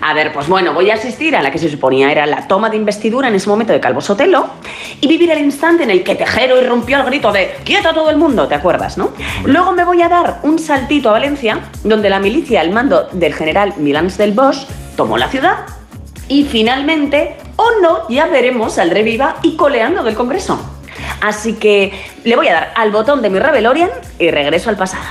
A 0.00 0.14
ver, 0.14 0.32
pues 0.32 0.48
bueno, 0.48 0.72
voy 0.72 0.90
a 0.90 0.94
asistir 0.94 1.36
a 1.36 1.42
la 1.42 1.50
que 1.50 1.58
se 1.58 1.68
suponía 1.68 2.10
era 2.10 2.24
la 2.24 2.46
toma 2.46 2.70
de 2.70 2.76
investidura 2.76 3.28
en 3.28 3.34
ese 3.34 3.48
momento 3.48 3.72
de 3.72 3.80
Calvo 3.80 4.00
Sotelo 4.00 4.46
y 5.00 5.08
vivir 5.08 5.30
el 5.32 5.40
instante 5.40 5.82
en 5.82 5.90
el 5.90 6.02
que 6.02 6.14
Tejero 6.14 6.62
irrumpió 6.62 6.96
al 6.96 7.04
grito 7.04 7.32
de 7.32 7.56
¡Quieto 7.64 7.90
a 7.90 7.94
todo 7.94 8.08
el 8.08 8.16
mundo! 8.16 8.46
¿Te 8.46 8.54
acuerdas, 8.54 8.96
no? 8.96 9.10
Luego 9.44 9.72
me 9.72 9.84
voy 9.84 10.00
a 10.00 10.08
dar 10.08 10.38
un 10.44 10.58
saltito 10.58 11.10
a 11.10 11.12
Valencia, 11.12 11.60
donde 11.84 12.08
la 12.08 12.20
milicia 12.20 12.60
al 12.60 12.70
mando 12.70 13.08
del 13.12 13.34
general 13.34 13.74
Milans 13.76 14.16
del 14.16 14.32
Bosch 14.32 14.66
tomó 14.96 15.18
la 15.18 15.28
ciudad 15.28 15.77
y 16.28 16.44
finalmente, 16.44 17.36
o 17.56 17.80
no, 17.82 18.08
ya 18.08 18.26
veremos, 18.26 18.74
saldré 18.74 19.02
viva 19.02 19.36
y 19.42 19.56
coleando 19.56 20.02
del 20.02 20.14
Congreso. 20.14 20.60
Así 21.20 21.54
que 21.54 21.92
le 22.24 22.36
voy 22.36 22.48
a 22.48 22.54
dar 22.54 22.72
al 22.76 22.90
botón 22.90 23.22
de 23.22 23.30
mi 23.30 23.38
Rebelorian 23.38 23.90
y 24.18 24.30
regreso 24.30 24.70
al 24.70 24.76
pasado. 24.76 25.04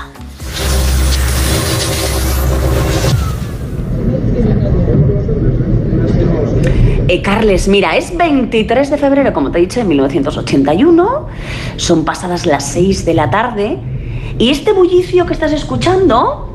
Eh, 7.09 7.21
Carles, 7.21 7.69
mira, 7.69 7.95
es 7.95 8.15
23 8.15 8.89
de 8.89 8.97
febrero, 8.97 9.31
como 9.33 9.49
te 9.49 9.59
he 9.59 9.61
dicho, 9.61 9.79
de 9.79 9.85
1981. 9.85 11.27
Son 11.77 12.03
pasadas 12.03 12.45
las 12.45 12.65
6 12.71 13.05
de 13.05 13.13
la 13.13 13.29
tarde. 13.29 13.77
Y 14.37 14.49
este 14.49 14.73
bullicio 14.73 15.25
que 15.25 15.33
estás 15.33 15.53
escuchando... 15.53 16.53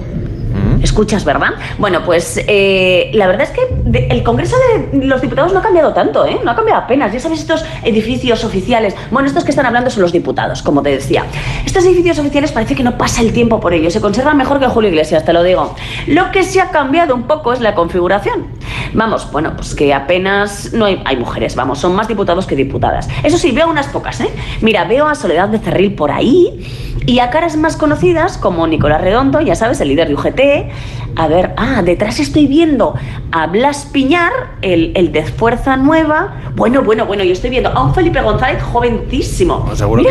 Escuchas, 0.83 1.25
¿verdad? 1.25 1.51
Bueno, 1.79 2.03
pues 2.05 2.41
eh, 2.47 3.11
la 3.15 3.27
verdad 3.27 3.43
es 3.43 3.51
que 3.51 3.63
de- 3.85 4.09
el 4.09 4.23
Congreso 4.23 4.57
de 4.93 5.07
los 5.07 5.21
Diputados 5.21 5.53
no 5.53 5.61
ha 5.61 5.63
cambiado 5.63 5.93
tanto, 5.95 6.27
¿eh? 6.27 6.39
No 6.45 6.51
ha 6.51 6.57
cambiado 6.57 6.81
apenas. 6.83 7.13
Ya 7.13 7.21
sabes, 7.21 7.41
estos 7.41 7.65
edificios 7.85 8.45
oficiales. 8.45 8.95
Bueno, 9.11 9.29
estos 9.29 9.45
que 9.45 9.51
están 9.51 9.67
hablando 9.67 9.91
son 9.91 10.03
los 10.03 10.13
diputados, 10.13 10.63
como 10.63 10.83
te 10.83 10.91
decía. 10.91 11.25
Estos 11.65 11.85
edificios 11.85 12.19
oficiales 12.19 12.53
parece 12.53 12.75
que 12.75 12.83
no 12.83 12.99
pasa 12.99 13.21
el 13.23 13.33
tiempo 13.33 13.61
por 13.61 13.75
ellos. 13.75 13.93
Se 13.93 14.01
conservan 14.01 14.37
mejor 14.37 14.59
que 14.61 14.67
Julio 14.67 14.91
Iglesias, 14.91 15.25
te 15.25 15.33
lo 15.33 15.43
digo. 15.43 15.75
Lo 16.09 16.31
que 16.33 16.43
sí 16.43 16.59
ha 16.59 16.71
cambiado 16.71 17.15
un 17.15 17.25
poco 17.25 17.53
es 17.53 17.61
la 17.61 17.75
configuración. 17.75 18.47
Vamos, 18.95 19.31
bueno, 19.31 19.53
pues 19.57 19.75
que 19.75 19.95
apenas 19.95 20.73
no 20.73 20.85
hay, 20.85 21.17
mujeres, 21.17 21.55
vamos, 21.57 21.79
son 21.79 21.95
más 21.95 22.09
diputados 22.09 22.47
que 22.47 22.57
diputadas. 22.57 23.09
Eso 23.23 23.39
sí, 23.39 23.53
veo 23.53 23.69
unas 23.71 23.87
pocas, 23.87 24.21
¿eh? 24.21 24.29
Mira, 24.61 24.85
veo 24.85 25.07
a 25.07 25.15
Soledad 25.15 25.49
Becerril 25.49 25.95
por 25.95 26.11
ahí 26.11 26.67
y 27.07 27.19
a 27.21 27.31
caras 27.31 27.57
más 27.57 27.77
conocidas 27.77 28.37
como 28.39 28.67
Nicolás 28.67 29.01
Redondo, 29.01 29.41
ya 29.41 29.55
sabes, 29.55 29.81
el 29.81 29.89
líder 29.89 30.09
de 30.09 30.15
UGT. 30.15 30.72
A 31.15 31.29
ver, 31.29 31.53
ah, 31.59 31.83
detrás 31.83 32.21
estoy 32.21 32.47
viendo 32.47 32.95
a 33.33 33.47
Blas 33.47 33.87
Piñar, 33.93 34.33
el, 34.63 34.93
el 34.95 35.13
de 35.13 35.25
Fuerza 35.25 35.77
Nueva. 35.77 36.37
Bueno, 36.57 36.83
bueno, 36.83 37.05
bueno, 37.05 37.23
yo 37.23 37.33
estoy 37.33 37.51
viendo 37.51 37.69
a 37.69 37.83
un 37.85 37.95
Felipe 37.95 38.21
González 38.23 38.63
jovencísimo. 38.63 39.69
Seguro, 39.75 40.03
que, 40.03 40.09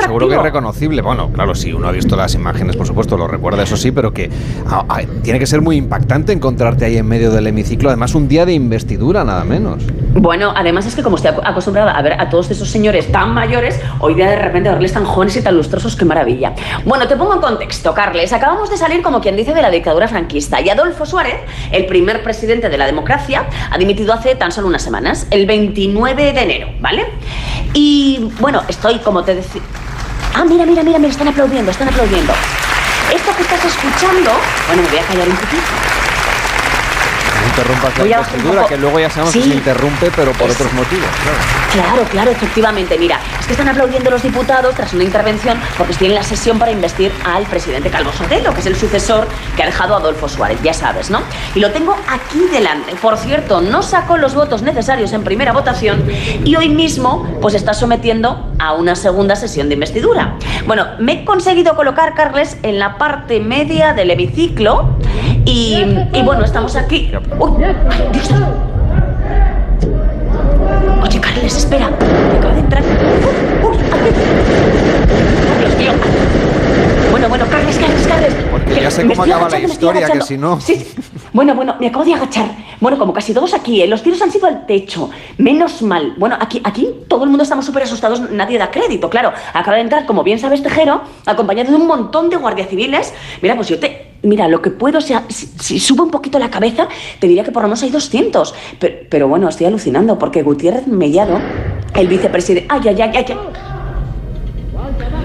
seguro 0.00 0.32
es 0.32 0.42
reconocible. 0.42 1.02
Bueno, 1.02 1.30
claro, 1.32 1.54
sí, 1.54 1.72
uno 1.72 1.88
ha 1.88 1.92
visto 1.92 2.16
las 2.16 2.34
imágenes, 2.34 2.76
por 2.76 2.86
supuesto, 2.86 3.16
lo 3.16 3.28
recuerda, 3.28 3.62
eso 3.62 3.76
sí, 3.76 3.92
pero 3.92 4.12
que 4.12 4.28
ah, 4.66 4.84
ah, 4.88 5.00
tiene 5.22 5.38
que 5.38 5.46
ser 5.46 5.60
muy 5.60 5.76
impactante 5.76 6.32
encontrarte 6.32 6.84
ahí 6.84 6.96
en 6.96 7.06
medio 7.06 7.30
del 7.30 7.46
hemiciclo. 7.46 7.88
Además, 7.88 8.14
un 8.16 8.26
día 8.26 8.44
de 8.44 8.52
investidura, 8.52 9.22
nada 9.24 9.44
menos. 9.44 9.84
Bueno, 10.14 10.52
además 10.56 10.86
es 10.86 10.96
que 10.96 11.04
como 11.04 11.16
estoy 11.16 11.30
ac- 11.30 11.42
acostumbrada 11.44 11.92
a 11.92 12.02
ver 12.02 12.14
a 12.20 12.28
todos 12.28 12.50
esos 12.50 12.68
señores 12.68 13.10
tan 13.12 13.32
mayores, 13.32 13.80
hoy 14.00 14.14
día 14.14 14.28
de 14.28 14.36
repente 14.36 14.68
verles 14.68 14.92
tan 14.92 15.04
jóvenes 15.04 15.36
y 15.36 15.42
tan 15.42 15.56
lustrosos, 15.56 15.94
qué 15.94 16.04
maravilla. 16.04 16.54
Bueno, 16.84 17.06
te 17.06 17.16
pongo 17.16 17.34
en 17.34 17.40
contexto, 17.40 17.94
Carles. 17.94 18.32
Acabamos 18.32 18.68
de 18.70 18.76
salir, 18.76 19.02
como 19.02 19.20
quien 19.20 19.36
dice, 19.36 19.54
de 19.54 19.62
la 19.62 19.70
dictadura 19.70 19.99
franquista 20.08 20.60
y 20.60 20.68
Adolfo 20.70 21.06
Suárez, 21.06 21.36
el 21.70 21.86
primer 21.86 22.22
presidente 22.22 22.68
de 22.68 22.78
la 22.78 22.86
democracia, 22.86 23.46
ha 23.70 23.78
dimitido 23.78 24.12
hace 24.12 24.34
tan 24.34 24.52
solo 24.52 24.68
unas 24.68 24.82
semanas, 24.82 25.26
el 25.30 25.46
29 25.46 26.32
de 26.32 26.40
enero, 26.40 26.68
¿vale? 26.80 27.06
Y 27.74 28.30
bueno, 28.40 28.62
estoy, 28.68 28.98
como 28.98 29.24
te 29.24 29.34
decía... 29.34 29.62
Ah, 30.34 30.44
mira, 30.44 30.64
mira, 30.64 30.82
mira, 30.82 30.98
mira, 30.98 31.10
están 31.10 31.28
aplaudiendo, 31.28 31.70
están 31.70 31.88
aplaudiendo. 31.88 32.32
Esto 33.14 33.34
que 33.36 33.42
estás 33.42 33.64
escuchando, 33.64 34.30
bueno, 34.68 34.82
me 34.82 34.88
voy 34.88 34.98
a 34.98 35.02
callar 35.02 35.28
un 35.28 35.36
poquito. 35.36 35.89
Interrumpas 37.60 37.98
la 37.98 38.04
investidura, 38.06 38.66
que 38.66 38.76
luego 38.78 38.98
ya 39.00 39.10
sabemos 39.10 39.34
que 39.34 39.42
Sí. 39.42 39.48
se 39.50 39.54
interrumpe, 39.56 40.10
pero 40.16 40.32
por 40.32 40.50
otros 40.50 40.72
motivos. 40.72 41.06
Claro. 41.22 41.90
Claro, 41.90 42.02
claro, 42.10 42.30
efectivamente. 42.30 42.96
Mira, 42.98 43.20
es 43.38 43.46
que 43.46 43.52
están 43.52 43.68
aplaudiendo 43.68 44.10
los 44.10 44.22
diputados 44.22 44.74
tras 44.74 44.92
una 44.94 45.04
intervención 45.04 45.58
porque 45.78 45.94
tienen 45.94 46.16
la 46.16 46.22
sesión 46.22 46.58
para 46.58 46.70
investir 46.72 47.12
al 47.24 47.44
presidente 47.44 47.90
Calvo 47.90 48.12
Sotelo, 48.12 48.52
que 48.54 48.60
es 48.60 48.66
el 48.66 48.76
sucesor 48.76 49.28
que 49.56 49.62
ha 49.62 49.66
dejado 49.66 49.94
Adolfo 49.94 50.28
Suárez, 50.28 50.58
ya 50.62 50.72
sabes, 50.74 51.10
¿no? 51.10 51.20
Y 51.54 51.60
lo 51.60 51.70
tengo 51.70 51.94
aquí 52.08 52.40
delante. 52.50 52.94
Por 52.96 53.16
cierto, 53.18 53.60
no 53.60 53.82
sacó 53.82 54.16
los 54.16 54.34
votos 54.34 54.62
necesarios 54.62 55.12
en 55.12 55.22
primera 55.22 55.52
votación 55.52 56.02
y 56.44 56.56
hoy 56.56 56.68
mismo 56.70 57.26
pues 57.40 57.54
está 57.54 57.74
sometiendo 57.74 58.50
a 58.58 58.72
una 58.72 58.94
segunda 58.96 59.36
sesión 59.36 59.68
de 59.68 59.74
investidura. 59.74 60.34
Bueno, 60.66 60.86
me 60.98 61.12
he 61.12 61.24
conseguido 61.24 61.76
colocar, 61.76 62.14
Carles, 62.14 62.56
en 62.62 62.78
la 62.78 62.96
parte 62.98 63.38
media 63.40 63.92
del 63.92 64.10
hemiciclo 64.10 64.96
Y, 65.46 65.82
y 66.12 66.22
bueno, 66.22 66.44
estamos 66.44 66.76
aquí. 66.76 67.10
Uy. 67.38 67.49
Oye, 71.02 71.20
Carles, 71.20 71.56
espera. 71.56 71.90
Me 71.90 72.38
acaba 72.38 72.54
de 72.54 72.60
entrar. 72.60 72.82
Dios 75.60 75.76
mío. 75.76 75.92
Bueno, 77.10 77.28
bueno, 77.28 77.46
Carles, 77.50 77.78
Carles, 77.78 78.06
Carles. 78.06 78.34
Porque 78.50 78.80
ya 78.80 78.90
sé 78.90 79.06
cómo 79.06 79.22
acaba 79.22 79.48
la 79.48 79.58
historia, 79.58 80.08
que 80.10 80.20
si 80.22 80.38
no... 80.38 80.60
Sí. 80.60 80.86
Bueno, 81.32 81.54
bueno, 81.54 81.76
me 81.78 81.88
acabo 81.88 82.04
de 82.04 82.14
agachar. 82.14 82.46
Bueno, 82.80 82.98
como 82.98 83.12
casi 83.12 83.34
todos 83.34 83.52
aquí, 83.52 83.82
¿eh? 83.82 83.86
los 83.86 84.02
tiros 84.02 84.20
han 84.22 84.30
sido 84.30 84.46
al 84.46 84.64
techo. 84.66 85.10
Menos 85.36 85.82
mal. 85.82 86.14
Bueno, 86.16 86.36
aquí, 86.40 86.60
aquí 86.64 86.88
todo 87.08 87.24
el 87.24 87.28
mundo 87.30 87.42
estamos 87.42 87.66
súper 87.66 87.82
asustados, 87.82 88.30
nadie 88.30 88.56
da 88.58 88.70
crédito, 88.70 89.10
claro. 89.10 89.32
Acaba 89.52 89.76
de 89.76 89.82
entrar, 89.82 90.06
como 90.06 90.22
bien 90.22 90.38
sabes, 90.38 90.62
Tejero, 90.62 91.02
acompañado 91.26 91.70
de 91.70 91.76
un 91.76 91.86
montón 91.86 92.30
de 92.30 92.36
guardias 92.36 92.68
civiles. 92.68 93.12
Mira, 93.42 93.54
pues 93.54 93.68
yo 93.68 93.78
te... 93.78 94.08
Mira, 94.22 94.48
lo 94.48 94.60
que 94.62 94.70
puedo, 94.70 95.00
si, 95.00 95.14
si 95.28 95.78
subo 95.80 96.02
un 96.04 96.10
poquito 96.10 96.38
la 96.38 96.50
cabeza, 96.50 96.88
te 97.18 97.26
diría 97.26 97.44
que 97.44 97.52
por 97.52 97.62
lo 97.62 97.68
menos 97.68 97.82
hay 97.82 97.90
200. 97.90 98.54
Pero, 98.78 98.94
pero 99.10 99.28
bueno, 99.28 99.48
estoy 99.48 99.66
alucinando, 99.66 100.18
porque 100.18 100.42
Gutiérrez 100.42 100.86
Mellado, 100.86 101.38
el 101.94 102.06
vicepresidente... 102.08 102.66
Ay, 102.70 102.80
ay, 102.88 103.00
ay, 103.02 103.10
ay, 103.14 103.24
ay. 103.28 103.36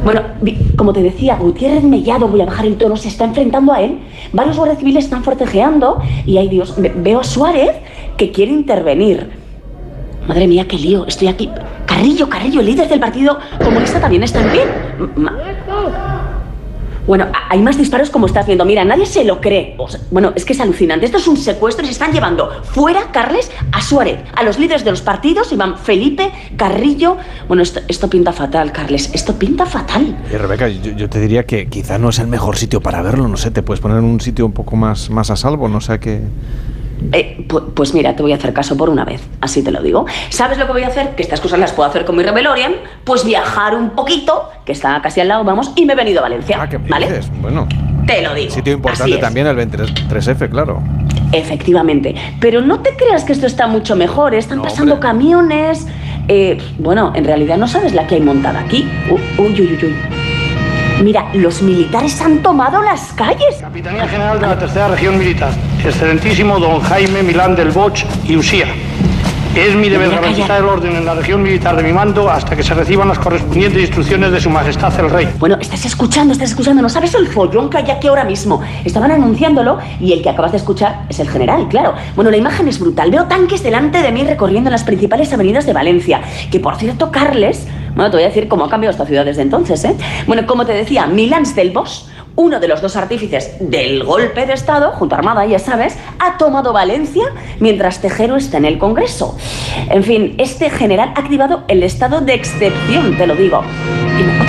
Bueno, 0.04 0.22
vi- 0.42 0.58
como 0.78 0.94
te 0.94 1.02
decía, 1.02 1.36
Gutiérrez 1.38 1.84
Mellado, 1.84 2.28
voy 2.28 2.42
a 2.42 2.46
bajar 2.46 2.66
el 2.66 2.76
tono, 2.78 2.96
se 2.98 3.08
está 3.08 3.26
enfrentando 3.26 3.72
a 3.74 3.82
él. 3.82 4.00
Varios 4.34 4.58
guardias 4.58 4.80
civiles 4.80 5.06
están 5.06 5.24
forcejeando 5.24 6.00
y, 6.26 6.38
ay 6.38 6.50
Dios, 6.50 6.76
ve- 6.78 6.94
veo 6.96 7.20
a 7.20 7.24
Suárez 7.24 7.72
que 8.18 8.32
quiere 8.32 8.52
intervenir. 8.52 9.30
Madre 10.28 10.48
mía, 10.48 10.66
qué 10.68 10.78
lío, 10.78 11.06
estoy 11.06 11.28
aquí. 11.28 11.50
Carrillo, 11.86 12.28
Carrillo, 12.28 12.60
el 12.62 12.66
líder 12.66 12.90
del 12.90 13.00
Partido 13.00 13.38
Comunista 13.64 14.00
también 14.02 14.24
está 14.24 14.42
en 14.42 14.50
pie. 14.52 14.62
Bueno, 17.08 17.28
hay 17.50 17.62
más 17.62 17.78
disparos 17.78 18.10
como 18.10 18.26
estás 18.26 18.46
viendo. 18.48 18.66
Mira, 18.66 18.84
nadie 18.84 19.06
se 19.06 19.24
lo 19.24 19.40
cree. 19.40 19.78
Bueno, 20.10 20.34
es 20.36 20.44
que 20.44 20.54
es 20.54 20.60
alucinante. 20.60 21.06
Esto 21.06 21.18
es 21.18 21.28
un 21.28 21.38
secuestro 21.38 21.84
y 21.84 21.88
se 21.88 21.94
están 21.94 22.12
llevando 22.12 22.50
fuera, 22.64 23.12
Carles, 23.12 23.52
a 23.72 23.82
Suárez, 23.82 24.20
a 24.36 24.44
los 24.44 24.58
líderes 24.58 24.84
de 24.84 24.92
los 24.92 25.02
partidos, 25.02 25.52
Iván 25.52 25.78
Felipe, 25.78 26.32
Carrillo. 26.58 27.18
Bueno, 27.48 27.64
esto, 27.64 28.10
pinta 28.10 28.34
fatal, 28.34 28.72
Carles. 28.72 29.12
Esto 29.14 29.34
pinta 29.38 29.66
fatal. 29.66 30.18
Y 30.32 30.36
Rebeca, 30.36 30.68
yo, 30.68 30.92
yo 30.94 31.10
te 31.10 31.20
diría 31.20 31.46
que 31.46 31.68
quizá 31.68 31.98
no 31.98 32.10
es 32.10 32.20
el 32.20 32.28
mejor 32.28 32.58
sitio 32.58 32.82
para 32.82 33.02
verlo, 33.02 33.28
no 33.28 33.38
sé, 33.38 33.52
te 33.52 33.62
puedes 33.62 33.82
poner 33.82 33.98
en 33.98 34.06
un 34.06 34.20
sitio 34.20 34.46
un 34.46 34.54
poco 34.54 34.76
más, 34.76 35.10
más 35.10 35.30
a 35.30 35.36
salvo, 35.36 35.68
no 35.68 35.82
sé 35.82 36.00
qué... 36.00 36.22
Eh, 37.12 37.46
pu- 37.48 37.74
pues 37.74 37.94
mira, 37.94 38.16
te 38.16 38.22
voy 38.24 38.32
a 38.34 38.36
hacer 38.36 38.54
caso 38.54 38.76
por 38.78 38.90
una 38.90 39.06
vez, 39.06 39.22
así 39.42 39.62
te 39.64 39.72
lo 39.72 39.82
digo. 39.82 40.06
¿Sabes 40.30 40.58
lo 40.58 40.66
que 40.66 40.72
voy 40.74 40.84
a 40.84 40.88
hacer? 40.88 41.16
Que 41.16 41.24
estas 41.24 41.40
cosas 41.42 41.60
las 41.60 41.72
puedo 41.72 41.90
hacer 41.90 42.06
con 42.06 42.16
mi 42.16 42.24
Rebelorian. 42.24 42.74
Pues 43.04 43.24
viajar 43.26 43.76
un 43.76 43.92
poquito, 43.92 44.50
que 44.66 44.72
está 44.72 45.02
casi 45.02 45.22
al 45.22 45.28
lado, 45.28 45.44
vamos, 45.44 45.72
y 45.76 45.86
me 45.86 45.94
he 45.94 45.96
venido 45.96 46.20
a 46.20 46.24
Valencia. 46.24 46.58
Ah, 46.60 46.70
¿qué 46.70 46.78
me 46.80 46.90
¿Vale? 46.90 47.08
dices? 47.08 47.32
Bueno, 47.42 47.68
Te 48.08 48.22
lo 48.22 48.34
digo. 48.34 48.52
sitio 48.52 48.74
importante 48.74 49.18
también 49.18 49.48
el 49.48 49.56
23F, 49.58 50.50
claro. 50.50 50.82
Efectivamente. 51.32 52.16
Pero 52.40 52.62
no 52.62 52.80
te 52.80 52.96
creas 52.96 53.24
que 53.24 53.34
esto 53.34 53.46
está 53.48 53.68
mucho 53.68 53.96
mejor. 53.96 54.34
Están 54.36 54.58
No, 54.60 54.64
pasando 54.64 54.94
hombre. 54.94 55.08
camiones. 55.10 55.88
eh, 56.28 56.58
bueno, 56.80 57.12
en 57.16 57.24
realidad 57.24 57.56
no 57.58 57.68
sabes 57.68 57.94
la 57.94 58.08
que 58.08 58.16
hay 58.16 58.22
montada 58.22 58.60
aquí. 58.62 58.90
U- 59.12 59.42
Uy, 59.44 59.50
uy, 59.62 59.78
uy, 59.80 59.80
uy. 59.84 59.96
Mira, 61.04 61.28
los 61.34 61.62
militares 61.62 62.20
han 62.22 62.42
tomado 62.42 62.82
las 62.82 63.12
calles. 63.14 63.58
Capitanía 63.60 64.08
General 64.08 64.40
de 64.40 64.48
la 64.48 64.58
Tercera 64.58 64.88
Región 64.88 65.18
Militar, 65.18 65.52
excelentísimo 65.84 66.58
don 66.58 66.80
Jaime 66.80 67.22
Milán 67.22 67.56
del 67.56 67.72
Bosch 67.72 68.06
y 68.26 68.38
Usía. 68.38 68.68
Es 69.56 69.74
mi 69.74 69.88
deber 69.88 70.10
garantizar 70.10 70.62
el 70.62 70.68
orden 70.68 70.96
en 70.98 71.06
la 71.06 71.14
región 71.14 71.42
militar 71.42 71.78
de 71.78 71.84
mi 71.84 71.94
mando 71.94 72.30
hasta 72.30 72.58
que 72.58 72.64
se 72.64 72.74
reciban 72.74 73.08
las 73.08 73.20
correspondientes 73.20 73.82
instrucciones 73.82 74.32
de 74.32 74.42
Su 74.42 74.50
Majestad 74.50 75.00
el 75.00 75.10
Rey. 75.10 75.30
Bueno, 75.40 75.58
estás 75.62 75.86
escuchando, 75.86 76.34
estás 76.34 76.50
escuchando. 76.50 76.82
No 76.82 76.90
sabes 76.90 77.14
el 77.14 77.28
follón 77.28 77.70
que 77.70 77.78
hay 77.78 77.90
aquí 77.90 78.08
ahora 78.08 78.26
mismo. 78.26 78.62
Estaban 78.84 79.12
anunciándolo 79.12 79.80
y 80.02 80.12
el 80.12 80.22
que 80.22 80.30
acabas 80.30 80.52
de 80.52 80.58
escuchar 80.58 81.06
es 81.08 81.20
el 81.20 81.30
general, 81.30 81.70
claro. 81.70 81.94
Bueno, 82.16 82.32
la 82.32 82.38
imagen 82.38 82.68
es 82.68 82.80
brutal. 82.80 83.12
Veo 83.12 83.26
tanques 83.26 83.64
delante 83.64 84.02
de 84.02 84.12
mí 84.12 84.24
recorriendo 84.24 84.70
las 84.70 84.84
principales 84.84 85.32
avenidas 85.32 85.66
de 85.66 85.72
Valencia. 85.72 86.22
Que 86.52 86.60
por 86.60 86.76
cierto, 86.76 87.10
Carles, 87.10 87.66
bueno, 87.96 88.12
te 88.12 88.18
voy 88.18 88.24
a 88.26 88.28
decir 88.28 88.48
cómo 88.48 88.66
ha 88.66 88.70
cambiado 88.70 88.92
esta 88.92 89.06
ciudad 89.06 89.26
desde 89.26 89.42
entonces, 89.42 89.84
¿eh? 89.86 89.96
Bueno, 90.28 90.46
como 90.46 90.66
te 90.66 90.74
decía, 90.74 91.08
Milans 91.08 91.56
del 91.56 91.72
Bosch, 91.72 92.04
uno 92.36 92.60
de 92.60 92.68
los 92.68 92.82
dos 92.82 92.96
artífices 92.98 93.56
del 93.60 94.04
golpe 94.04 94.46
de 94.46 94.54
Estado, 94.54 94.92
junto 94.92 95.16
a 95.16 95.20
Armada, 95.20 95.46
ya 95.46 95.60
sabes, 95.60 95.98
ha 96.20 96.38
tomado 96.38 96.74
Valencia 96.74 97.24
mientras 97.60 98.02
Tejero 98.02 98.36
está 98.36 98.58
en 98.58 98.66
el 98.66 98.78
Congreso. 98.78 99.38
En 99.90 100.04
fin, 100.04 100.36
este 100.38 100.70
general 100.70 101.14
ha 101.16 101.22
activado 101.22 101.64
el 101.70 101.84
estado 101.84 102.22
de 102.22 102.34
excepción, 102.34 103.18
te 103.18 103.28
lo 103.28 103.36
digo. 103.36 103.62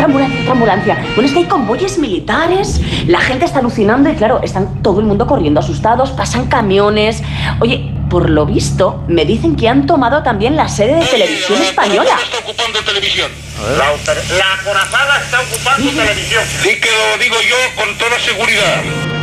Ambulancia, 0.07 0.41
otra 0.41 0.53
ambulancia. 0.53 0.95
Bueno, 1.15 1.23
es 1.23 1.33
que 1.33 1.39
hay 1.41 1.45
convoyes 1.45 1.99
militares, 1.99 2.81
la 3.07 3.21
gente 3.21 3.45
está 3.45 3.59
alucinando 3.59 4.11
y 4.11 4.15
claro, 4.15 4.41
están 4.43 4.83
todo 4.83 5.01
el 5.01 5.07
mundo 5.07 5.27
corriendo 5.27 5.61
asustados, 5.61 6.11
pasan 6.11 6.47
camiones. 6.47 7.23
Oye, 7.61 7.93
por 8.09 8.31
lo 8.31 8.47
visto, 8.47 9.03
me 9.09 9.25
dicen 9.25 9.57
que 9.57 9.69
han 9.69 9.87
tomado 9.87 10.23
también 10.23 10.57
la 10.57 10.69
sede 10.69 10.95
de 10.97 11.05
televisión 11.07 11.61
española. 11.61 12.17
La, 13.79 13.87
la 14.37 14.55
acorazada 14.61 15.21
está 15.23 15.41
ocupando 15.41 15.91
televisión. 15.91 16.45
Sí 16.63 16.81
que 16.81 16.89
lo 16.89 17.23
digo 17.23 17.37
yo 17.49 17.57
con 17.83 17.99
toda 17.99 18.19
seguridad. 18.21 18.83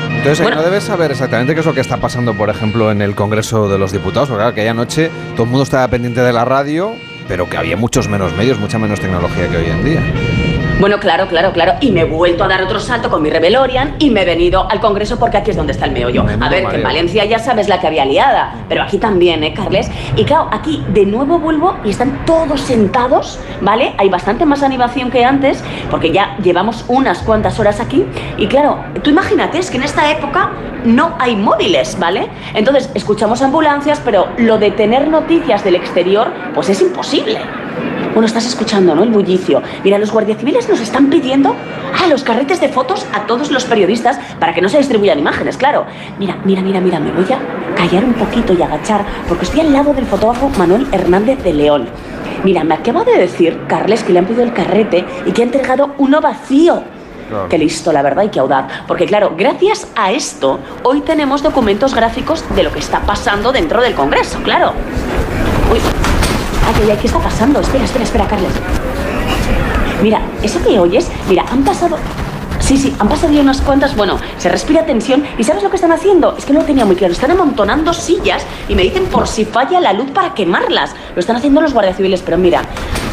Entonces, 0.09 0.45
ahí 0.45 0.55
no 0.55 0.63
debes 0.63 0.85
saber 0.85 1.11
exactamente 1.11 1.53
qué 1.53 1.59
es 1.59 1.65
lo 1.65 1.73
que 1.73 1.81
está 1.81 1.97
pasando, 1.97 2.33
por 2.33 2.49
ejemplo, 2.49 2.91
en 2.91 3.01
el 3.01 3.13
Congreso 3.13 3.67
de 3.67 3.77
los 3.77 3.91
Diputados, 3.91 4.29
porque 4.29 4.39
claro, 4.39 4.51
aquella 4.51 4.73
noche 4.73 5.11
todo 5.33 5.43
el 5.43 5.49
mundo 5.49 5.63
estaba 5.63 5.87
pendiente 5.89 6.21
de 6.21 6.31
la 6.31 6.45
radio, 6.45 6.95
pero 7.27 7.49
que 7.49 7.57
había 7.57 7.75
muchos 7.75 8.07
menos 8.07 8.33
medios, 8.33 8.57
mucha 8.57 8.79
menos 8.79 9.01
tecnología 9.01 9.49
que 9.49 9.57
hoy 9.57 9.65
en 9.65 9.83
día. 9.83 10.52
Bueno, 10.79 10.99
claro, 10.99 11.27
claro, 11.27 11.53
claro. 11.53 11.73
Y 11.79 11.91
me 11.91 12.01
he 12.01 12.05
vuelto 12.05 12.43
a 12.43 12.47
dar 12.47 12.61
otro 12.61 12.79
salto 12.79 13.09
con 13.09 13.21
mi 13.21 13.29
Rebelorian 13.29 13.95
y 13.99 14.09
me 14.09 14.23
he 14.23 14.25
venido 14.25 14.69
al 14.69 14.79
Congreso 14.81 15.17
porque 15.17 15.37
aquí 15.37 15.51
es 15.51 15.57
donde 15.57 15.71
está 15.71 15.85
el 15.85 15.91
meollo. 15.91 16.25
A 16.41 16.49
ver, 16.49 16.67
que 16.67 16.75
en 16.75 16.83
Valencia 16.83 17.23
ya 17.25 17.39
sabes 17.39 17.69
la 17.69 17.79
que 17.79 17.87
había 17.87 18.05
liada, 18.05 18.65
pero 18.67 18.83
aquí 18.83 18.97
también, 18.97 19.43
¿eh, 19.43 19.53
Carles? 19.53 19.89
Y 20.17 20.25
claro, 20.25 20.49
aquí 20.51 20.83
de 20.89 21.05
nuevo 21.05 21.39
vuelvo 21.39 21.77
y 21.85 21.91
están 21.91 22.25
todos 22.25 22.59
sentados, 22.59 23.39
¿vale? 23.61 23.93
Hay 23.97 24.09
bastante 24.09 24.45
más 24.45 24.61
animación 24.61 25.09
que 25.09 25.23
antes 25.23 25.63
porque 25.89 26.11
ya 26.11 26.35
llevamos 26.43 26.83
unas 26.87 27.19
cuantas 27.19 27.59
horas 27.59 27.79
aquí. 27.79 28.03
Y 28.37 28.47
claro, 28.47 28.79
tú 29.03 29.09
imagínate, 29.09 29.59
es 29.59 29.71
que 29.71 29.77
en 29.77 29.83
esta 29.83 30.11
época 30.11 30.51
no 30.83 31.15
hay 31.19 31.35
móviles, 31.35 31.97
¿vale? 31.99 32.27
Entonces, 32.53 32.89
escuchamos 32.93 33.41
ambulancias, 33.41 34.01
pero 34.03 34.27
lo 34.37 34.57
de 34.57 34.71
tener 34.71 35.07
noticias 35.07 35.63
del 35.63 35.75
exterior, 35.75 36.31
pues 36.53 36.69
es 36.69 36.81
imposible. 36.81 37.39
Bueno, 38.13 38.27
estás 38.27 38.45
escuchando, 38.45 38.93
¿no? 38.93 39.01
El 39.01 39.09
bullicio. 39.09 39.63
Mira, 39.83 39.97
los 39.97 40.11
guardias 40.11 40.37
civiles 40.37 40.69
nos 40.69 40.79
están 40.79 41.09
pidiendo 41.09 41.55
a 41.99 42.07
los 42.07 42.23
carretes 42.23 42.61
de 42.61 42.69
fotos 42.69 43.07
a 43.11 43.25
todos 43.25 43.49
los 43.49 43.65
periodistas 43.65 44.19
para 44.39 44.53
que 44.53 44.61
no 44.61 44.69
se 44.69 44.77
distribuyan 44.77 45.17
imágenes, 45.17 45.57
claro. 45.57 45.87
Mira, 46.19 46.37
mira, 46.45 46.61
mira, 46.61 46.79
mira, 46.79 46.99
me 46.99 47.11
voy 47.11 47.25
a 47.33 47.75
callar 47.75 48.05
un 48.05 48.13
poquito 48.13 48.53
y 48.53 48.61
agachar 48.61 49.03
porque 49.27 49.45
estoy 49.45 49.61
al 49.61 49.73
lado 49.73 49.95
del 49.95 50.05
fotógrafo 50.05 50.49
Manuel 50.59 50.85
Hernández 50.91 51.43
de 51.43 51.53
León. 51.53 51.87
Mira, 52.43 52.63
me 52.63 52.75
acaba 52.75 53.03
de 53.03 53.17
decir, 53.17 53.59
Carles, 53.67 54.03
que 54.03 54.13
le 54.13 54.19
han 54.19 54.25
pedido 54.25 54.43
el 54.43 54.53
carrete 54.53 55.05
y 55.25 55.31
que 55.31 55.41
ha 55.41 55.45
entregado 55.45 55.95
uno 55.97 56.21
vacío. 56.21 56.83
Qué 57.49 57.57
listo, 57.57 57.91
la 57.91 58.03
verdad, 58.03 58.23
y 58.25 58.29
qué 58.29 58.39
audaz. 58.39 58.65
Porque 58.87 59.07
claro, 59.07 59.33
gracias 59.35 59.87
a 59.95 60.11
esto, 60.11 60.59
hoy 60.83 61.01
tenemos 61.01 61.41
documentos 61.41 61.95
gráficos 61.95 62.43
de 62.55 62.61
lo 62.61 62.71
que 62.71 62.77
está 62.77 62.99
pasando 62.99 63.51
dentro 63.51 63.81
del 63.81 63.95
Congreso, 63.95 64.37
claro. 64.43 64.73
Uy, 65.71 65.79
¿qué 66.87 67.07
está 67.07 67.19
pasando? 67.19 67.61
Espera, 67.61 67.85
espera, 67.85 68.03
espera, 68.03 68.27
Carles. 68.27 68.51
Mira, 70.01 70.21
eso 70.41 70.61
que 70.61 70.79
oyes, 70.79 71.09
mira, 71.29 71.45
han 71.49 71.63
pasado... 71.63 71.97
Sí, 72.59 72.77
sí, 72.77 72.95
han 72.97 73.09
pasado 73.09 73.33
ya 73.33 73.41
unas 73.41 73.59
cuantas, 73.59 73.93
bueno, 73.95 74.17
se 74.37 74.47
respira 74.47 74.85
tensión 74.85 75.23
y 75.37 75.43
¿sabes 75.43 75.63
lo 75.63 75.69
que 75.69 75.75
están 75.75 75.91
haciendo? 75.91 76.35
Es 76.37 76.45
que 76.45 76.53
no 76.53 76.59
lo 76.61 76.65
tenía 76.65 76.85
muy 76.85 76.95
claro, 76.95 77.11
están 77.11 77.31
amontonando 77.31 77.93
sillas 77.93 78.45
y 78.69 78.75
me 78.75 78.83
dicen 78.83 79.05
por 79.05 79.27
si 79.27 79.43
falla 79.43 79.81
la 79.81 79.91
luz 79.91 80.11
para 80.11 80.33
quemarlas. 80.33 80.95
Lo 81.13 81.19
están 81.19 81.35
haciendo 81.35 81.59
los 81.59 81.73
guardias 81.73 81.97
civiles, 81.97 82.21
pero 82.23 82.37
mira, 82.37 82.61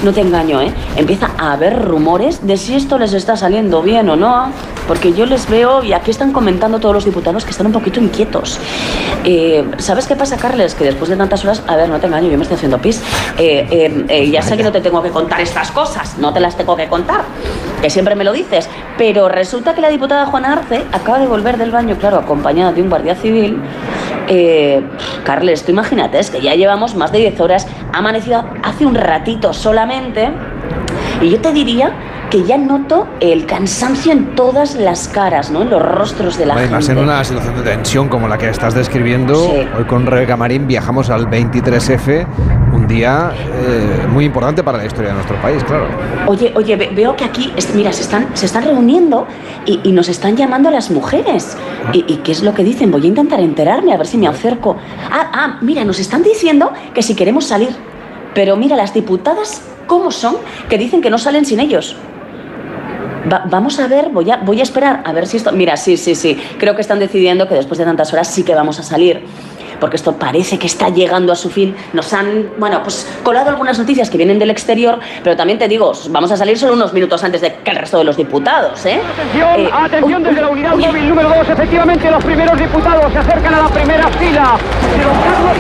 no 0.05 0.13
te 0.13 0.21
engaño, 0.21 0.61
¿eh? 0.61 0.73
Empieza 0.95 1.31
a 1.37 1.53
haber 1.53 1.85
rumores 1.85 2.47
de 2.47 2.57
si 2.57 2.77
esto 2.77 2.97
les 2.97 3.13
está 3.13 3.37
saliendo 3.37 3.83
bien 3.83 4.09
o 4.09 4.15
no, 4.15 4.53
porque 4.91 5.13
yo 5.13 5.25
les 5.25 5.49
veo 5.49 5.85
y 5.85 5.93
aquí 5.93 6.11
están 6.11 6.33
comentando 6.33 6.81
todos 6.81 6.93
los 6.93 7.05
diputados 7.05 7.45
que 7.45 7.53
están 7.53 7.65
un 7.65 7.73
poquito 7.73 8.01
inquietos. 8.01 8.59
Eh, 9.23 9.65
¿Sabes 9.79 10.09
qué 10.09 10.17
pasa, 10.17 10.37
Carles? 10.37 10.75
Que 10.75 10.83
después 10.83 11.09
de 11.09 11.17
tantas 11.17 11.45
horas, 11.45 11.63
a 11.69 11.77
ver, 11.77 11.89
no 11.89 12.01
te 12.01 12.09
engaño, 12.09 12.29
yo 12.29 12.37
me 12.37 12.43
estoy 12.43 12.57
haciendo 12.57 12.79
pis. 12.79 13.01
Eh, 13.39 13.69
eh, 13.71 14.05
eh, 14.09 14.31
ya 14.33 14.43
sé 14.43 14.57
que 14.57 14.65
no 14.65 14.73
te 14.73 14.81
tengo 14.81 15.01
que 15.01 15.11
contar 15.11 15.41
estas 15.43 15.71
cosas, 15.71 16.19
no 16.19 16.33
te 16.33 16.41
las 16.41 16.57
tengo 16.57 16.75
que 16.75 16.89
contar, 16.89 17.21
que 17.81 17.89
siempre 17.89 18.17
me 18.17 18.25
lo 18.25 18.33
dices, 18.33 18.69
pero 18.99 19.29
resulta 19.29 19.77
que 19.77 19.81
la 19.81 19.91
diputada 19.91 20.27
Juana 20.27 20.55
Arce 20.55 20.83
acaba 20.91 21.21
de 21.21 21.29
volver 21.29 21.57
del 21.57 21.71
baño, 21.71 21.95
claro, 21.97 22.17
acompañada 22.17 22.73
de 22.73 22.83
un 22.83 22.89
guardia 22.89 23.15
civil. 23.15 23.63
Eh, 24.27 24.83
Carles, 25.23 25.65
tú 25.65 25.71
imagínate, 25.71 26.19
es 26.19 26.31
que 26.31 26.41
ya 26.41 26.57
llevamos 26.57 26.97
más 26.97 27.13
de 27.13 27.19
10 27.19 27.39
horas, 27.39 27.69
ha 27.93 27.99
amanecido 27.99 28.45
hace 28.65 28.87
un 28.87 28.97
ratito 28.97 29.53
solamente, 29.53 30.31
y 31.21 31.31
yo 31.31 31.41
te 31.41 31.53
diría 31.53 31.93
que 32.31 32.45
ya 32.45 32.57
noto 32.57 33.09
el 33.21 33.45
cansancio 33.45 34.13
en 34.13 34.35
todas 34.37 34.77
las 34.77 35.09
caras, 35.09 35.51
¿no? 35.51 35.63
En 35.63 35.71
los 35.71 35.83
rostros 35.83 36.39
de 36.39 36.47
la 36.47 36.55
Además, 36.55 36.87
gente. 36.87 37.01
en 37.01 37.07
una 37.09 37.25
situación 37.25 37.57
de 37.57 37.63
tensión 37.63 38.09
como 38.09 38.29
la 38.29 38.39
que 38.39 38.49
estás 38.49 38.73
describiendo, 38.75 39.35
Sí. 39.35 39.67
hoy 39.77 39.85
con 39.85 40.07
Rebeca 40.07 40.37
Marín 40.37 40.67
viajamos 40.69 41.11
al 41.11 41.27
23F, 41.29 42.27
un 42.73 42.87
día 42.87 43.33
eh, 43.67 44.07
muy 44.09 44.25
importante 44.27 44.63
para 44.63 44.79
la 44.79 44.87
historia 44.87 45.09
de 45.09 45.15
nuestro 45.17 45.41
país, 45.43 45.63
claro. 45.65 45.87
Oye, 46.29 46.53
oye, 46.55 46.77
ve- 46.77 46.91
veo 46.95 47.17
que 47.17 47.25
aquí, 47.25 47.53
mira, 47.75 47.93
se 47.93 48.03
están, 48.03 48.29
se 48.35 48.47
están 48.47 48.63
reuniendo 48.65 49.27
y, 49.67 49.81
y 49.83 49.91
nos 49.93 50.09
están 50.09 50.37
llamando 50.37 50.69
a 50.69 50.73
las 50.73 50.91
mujeres. 50.91 51.57
¿Y, 51.93 52.05
y 52.13 52.19
qué 52.19 52.31
es 52.31 52.43
lo 52.45 52.55
que 52.55 52.63
dicen? 52.63 52.93
Voy 52.93 53.03
a 53.05 53.07
intentar 53.09 53.41
enterarme, 53.41 53.93
a 53.93 53.97
ver 53.97 54.07
si 54.07 54.17
me 54.19 54.29
acerco. 54.29 54.77
Ah, 55.11 55.31
ah, 55.33 55.59
mira, 55.63 55.85
nos 55.85 55.99
están 55.99 56.23
diciendo 56.23 56.73
que 56.95 57.03
si 57.03 57.15
queremos 57.17 57.45
salir. 57.47 57.71
Pero 58.35 58.57
mira, 58.57 58.77
las 58.77 58.95
diputadas, 58.95 59.63
¿cómo 59.89 60.13
son? 60.13 60.37
Que 60.69 60.79
dicen 60.79 61.01
que 61.03 61.11
no 61.11 61.19
salen 61.19 61.45
sin 61.45 61.59
ellos. 61.59 61.97
Va- 63.31 63.43
vamos 63.47 63.79
a 63.81 63.87
ver, 63.89 64.09
voy 64.11 64.31
a, 64.31 64.37
voy 64.39 64.61
a 64.61 64.63
esperar 64.63 65.03
a 65.05 65.13
ver 65.13 65.27
si 65.27 65.37
esto... 65.37 65.53
Mira, 65.53 65.77
sí, 65.77 65.97
sí, 65.97 66.15
sí, 66.15 66.41
creo 66.59 66.75
que 66.75 66.81
están 66.81 66.99
decidiendo 66.99 67.49
que 67.49 67.55
después 67.55 67.79
de 67.79 67.85
tantas 67.85 68.13
horas 68.13 68.29
sí 68.29 68.43
que 68.45 68.55
vamos 68.55 68.79
a 68.79 68.83
salir. 68.83 69.25
Porque 69.79 69.97
esto 69.97 70.17
parece 70.17 70.59
que 70.59 70.67
está 70.67 70.91
llegando 70.91 71.33
a 71.33 71.37
su 71.37 71.49
fin. 71.49 71.75
Nos 71.95 72.13
han, 72.13 72.51
bueno, 72.59 72.83
pues 72.83 73.09
colado 73.23 73.49
algunas 73.49 73.79
noticias 73.79 74.11
que 74.11 74.19
vienen 74.19 74.39
del 74.39 74.51
exterior, 74.51 74.99
pero 75.25 75.37
también 75.37 75.59
te 75.59 75.69
digo, 75.69 75.93
vamos 76.11 76.31
a 76.31 76.37
salir 76.37 76.59
solo 76.59 76.75
unos 76.75 76.93
minutos 76.93 77.25
antes 77.25 77.41
de 77.41 77.55
que 77.65 77.71
el 77.71 77.77
resto 77.79 77.97
de 77.97 78.05
los 78.05 78.15
diputados, 78.19 78.85
¿eh? 78.85 79.01
Atención, 79.15 79.61
Eh, 79.61 79.71
atención 79.73 80.23
desde 80.23 80.41
la 80.43 80.49
unidad 80.49 80.77
móvil 80.77 81.09
número 81.09 81.31
2. 81.31 81.49
Efectivamente, 81.49 82.11
los 82.11 82.23
primeros 82.23 82.59
diputados 82.59 83.11
se 83.11 83.19
acercan 83.21 83.55
a 83.55 83.63
la 83.63 83.69
primera 83.69 84.07
fila. 84.09 84.59
De 84.99 85.05
Carlos 85.25 85.57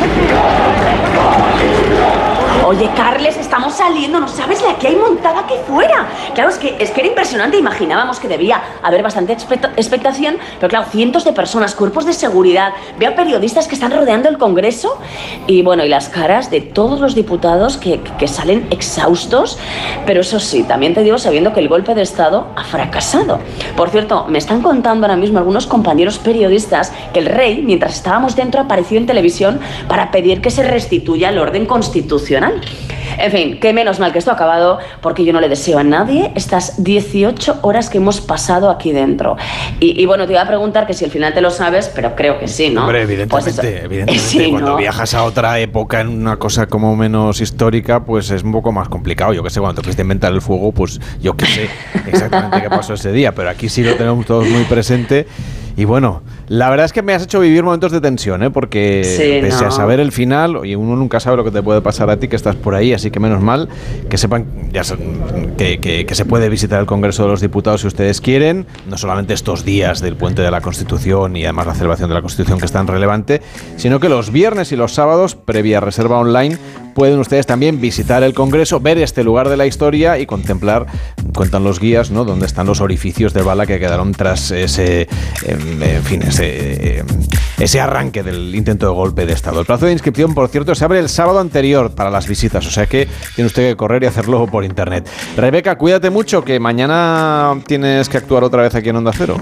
Oye, 2.66 2.88
Carles, 2.94 3.36
estamos 3.38 3.72
saliendo, 3.74 4.20
no 4.20 4.28
sabes 4.28 4.62
la 4.62 4.76
que 4.76 4.88
hay 4.88 4.94
montada 4.94 5.40
aquí 5.40 5.54
fuera. 5.66 6.06
Claro, 6.34 6.50
es 6.50 6.58
que, 6.58 6.76
es 6.78 6.90
que 6.90 7.00
era 7.00 7.08
impresionante, 7.08 7.56
imaginábamos 7.56 8.20
que 8.20 8.28
debía 8.28 8.62
haber 8.82 9.02
bastante 9.02 9.32
expecta- 9.32 9.72
expectación, 9.76 10.36
pero 10.60 10.68
claro, 10.68 10.84
cientos 10.90 11.24
de 11.24 11.32
personas, 11.32 11.74
cuerpos 11.74 12.04
de 12.04 12.12
seguridad, 12.12 12.72
veo 12.98 13.16
periodistas 13.16 13.66
que 13.66 13.74
están 13.74 13.90
rodeando 13.90 14.28
el 14.28 14.36
Congreso 14.38 14.98
y 15.48 15.62
bueno, 15.62 15.84
y 15.84 15.88
las 15.88 16.10
caras 16.10 16.50
de 16.50 16.60
todos 16.60 17.00
los 17.00 17.14
diputados 17.14 17.76
que, 17.78 18.00
que 18.18 18.28
salen 18.28 18.68
exhaustos, 18.70 19.58
pero 20.06 20.20
eso 20.20 20.38
sí, 20.38 20.62
también 20.62 20.94
te 20.94 21.02
digo 21.02 21.18
sabiendo 21.18 21.52
que 21.52 21.60
el 21.60 21.68
golpe 21.68 21.94
de 21.94 22.02
Estado 22.02 22.48
ha 22.56 22.62
fracasado. 22.64 23.40
Por 23.76 23.88
cierto, 23.88 24.26
me 24.28 24.38
están 24.38 24.60
contando 24.60 25.06
ahora 25.06 25.16
mismo 25.16 25.38
algunos 25.38 25.66
compañeros 25.66 26.18
periodistas 26.18 26.92
que 27.14 27.20
el 27.20 27.26
rey, 27.26 27.62
mientras 27.62 27.94
estábamos 27.96 28.36
dentro, 28.36 28.60
apareció 28.60 28.98
en 28.98 29.06
televisión 29.06 29.60
para 29.88 30.10
pedir 30.12 30.40
que 30.42 30.50
se 30.50 30.62
restituya 30.62 31.30
el 31.30 31.38
orden 31.38 31.66
constitucional. 31.66 32.49
En 33.18 33.30
fin, 33.32 33.60
que 33.60 33.72
menos 33.72 33.98
mal 33.98 34.12
que 34.12 34.18
esto 34.18 34.30
ha 34.30 34.34
acabado, 34.34 34.78
porque 35.00 35.24
yo 35.24 35.32
no 35.32 35.40
le 35.40 35.48
deseo 35.48 35.78
a 35.78 35.84
nadie 35.84 36.32
estas 36.34 36.82
18 36.82 37.58
horas 37.62 37.90
que 37.90 37.98
hemos 37.98 38.20
pasado 38.20 38.70
aquí 38.70 38.92
dentro. 38.92 39.36
Y, 39.78 40.00
y 40.00 40.06
bueno, 40.06 40.26
te 40.26 40.32
iba 40.32 40.42
a 40.42 40.46
preguntar 40.46 40.86
que 40.86 40.94
si 40.94 41.04
al 41.04 41.10
final 41.10 41.34
te 41.34 41.40
lo 41.40 41.50
sabes, 41.50 41.90
pero 41.94 42.14
creo 42.14 42.38
que 42.38 42.48
sí, 42.48 42.70
¿no? 42.70 42.82
Hombre, 42.82 43.00
Pues 43.26 43.46
evidentemente, 43.46 43.84
evidentemente. 43.84 44.20
Sí, 44.30 44.50
cuando 44.50 44.70
¿no? 44.70 44.76
viajas 44.76 45.14
a 45.14 45.24
otra 45.24 45.58
época 45.58 46.00
en 46.00 46.08
una 46.08 46.36
cosa 46.36 46.66
como 46.66 46.94
menos 46.96 47.40
histórica, 47.40 48.04
pues 48.04 48.30
es 48.30 48.42
un 48.42 48.52
poco 48.52 48.70
más 48.72 48.88
complicado. 48.88 49.32
Yo 49.32 49.42
que 49.42 49.50
sé, 49.50 49.60
cuando 49.60 49.80
te 49.80 49.84
fuiste 49.84 50.02
inventar 50.02 50.32
el 50.32 50.40
fuego, 50.40 50.72
pues 50.72 51.00
yo 51.20 51.36
que 51.36 51.46
sé 51.46 51.68
exactamente 52.06 52.62
qué 52.62 52.70
pasó 52.70 52.94
ese 52.94 53.12
día, 53.12 53.34
pero 53.34 53.50
aquí 53.50 53.68
sí 53.68 53.82
lo 53.82 53.94
tenemos 53.96 54.24
todos 54.24 54.46
muy 54.46 54.64
presente. 54.64 55.26
Y 55.76 55.84
bueno, 55.84 56.22
la 56.48 56.68
verdad 56.68 56.86
es 56.86 56.92
que 56.92 57.02
me 57.02 57.14
has 57.14 57.22
hecho 57.22 57.40
vivir 57.40 57.62
momentos 57.62 57.92
de 57.92 58.00
tensión, 58.00 58.42
¿eh? 58.42 58.50
porque 58.50 59.02
Sí, 59.04 59.38
pese 59.40 59.64
a 59.64 59.70
saber 59.70 60.00
el 60.00 60.12
final, 60.12 60.56
oye, 60.56 60.76
uno 60.76 60.96
nunca 60.96 61.20
sabe 61.20 61.36
lo 61.36 61.44
que 61.44 61.50
te 61.50 61.62
puede 61.62 61.80
pasar 61.80 62.10
a 62.10 62.16
ti 62.18 62.28
que 62.28 62.36
estás 62.36 62.56
por 62.56 62.74
ahí, 62.74 62.92
así 62.92 63.10
que 63.10 63.20
menos 63.20 63.40
mal 63.40 63.68
que 64.08 64.18
sepan 64.18 64.46
ya 64.72 64.82
que, 65.56 65.78
que- 65.80 66.04
que 66.06 66.14
se 66.14 66.24
puede 66.24 66.48
visitar 66.48 66.80
el 66.80 66.86
Congreso 66.86 67.22
de 67.24 67.28
los 67.30 67.40
Diputados 67.40 67.80
si 67.82 67.86
ustedes 67.86 68.20
quieren, 68.20 68.66
no 68.88 68.96
solamente 68.98 69.32
estos 69.34 69.64
días 69.64 70.00
del 70.00 70.16
puente 70.16 70.42
de 70.42 70.50
la 70.50 70.60
Constitución 70.60 71.36
y 71.36 71.44
además 71.44 71.66
la 71.66 71.74
celebración 71.74 72.08
de 72.08 72.14
la 72.14 72.22
Constitución 72.22 72.58
que 72.58 72.66
es 72.66 72.72
tan 72.72 72.86
relevante, 72.86 73.40
sino 73.76 74.00
que 74.00 74.08
los 74.08 74.30
viernes 74.32 74.72
y 74.72 74.76
los 74.76 74.92
sábados, 74.92 75.34
previa 75.36 75.80
reserva 75.80 76.18
online, 76.18 76.58
pueden 77.00 77.18
ustedes 77.18 77.46
también 77.46 77.80
visitar 77.80 78.22
el 78.22 78.34
Congreso, 78.34 78.78
ver 78.78 78.98
este 78.98 79.24
lugar 79.24 79.48
de 79.48 79.56
la 79.56 79.64
historia 79.64 80.18
y 80.18 80.26
contemplar, 80.26 80.84
cuentan 81.34 81.64
los 81.64 81.80
guías, 81.80 82.10
¿no? 82.10 82.26
Dónde 82.26 82.44
están 82.44 82.66
los 82.66 82.82
orificios 82.82 83.32
de 83.32 83.40
bala 83.40 83.64
que 83.64 83.78
quedaron 83.80 84.12
tras 84.12 84.50
ese, 84.50 85.08
em, 85.46 85.82
en 85.82 86.02
fin, 86.02 86.20
ese, 86.20 86.98
em, 86.98 87.06
ese 87.58 87.80
arranque 87.80 88.22
del 88.22 88.54
intento 88.54 88.84
de 88.84 88.92
golpe 88.92 89.24
de 89.24 89.32
Estado. 89.32 89.60
El 89.60 89.64
plazo 89.64 89.86
de 89.86 89.92
inscripción, 89.92 90.34
por 90.34 90.50
cierto, 90.50 90.74
se 90.74 90.84
abre 90.84 90.98
el 90.98 91.08
sábado 91.08 91.40
anterior 91.40 91.90
para 91.94 92.10
las 92.10 92.28
visitas, 92.28 92.66
o 92.66 92.70
sea 92.70 92.84
que 92.84 93.08
tiene 93.34 93.46
usted 93.46 93.70
que 93.70 93.76
correr 93.76 94.02
y 94.02 94.06
hacerlo 94.06 94.46
por 94.46 94.62
internet. 94.66 95.08
Rebeca, 95.38 95.78
cuídate 95.78 96.10
mucho, 96.10 96.44
que 96.44 96.60
mañana 96.60 97.62
tienes 97.66 98.10
que 98.10 98.18
actuar 98.18 98.44
otra 98.44 98.60
vez 98.60 98.74
aquí 98.74 98.90
en 98.90 98.96
Onda 98.96 99.12
Cero. 99.16 99.38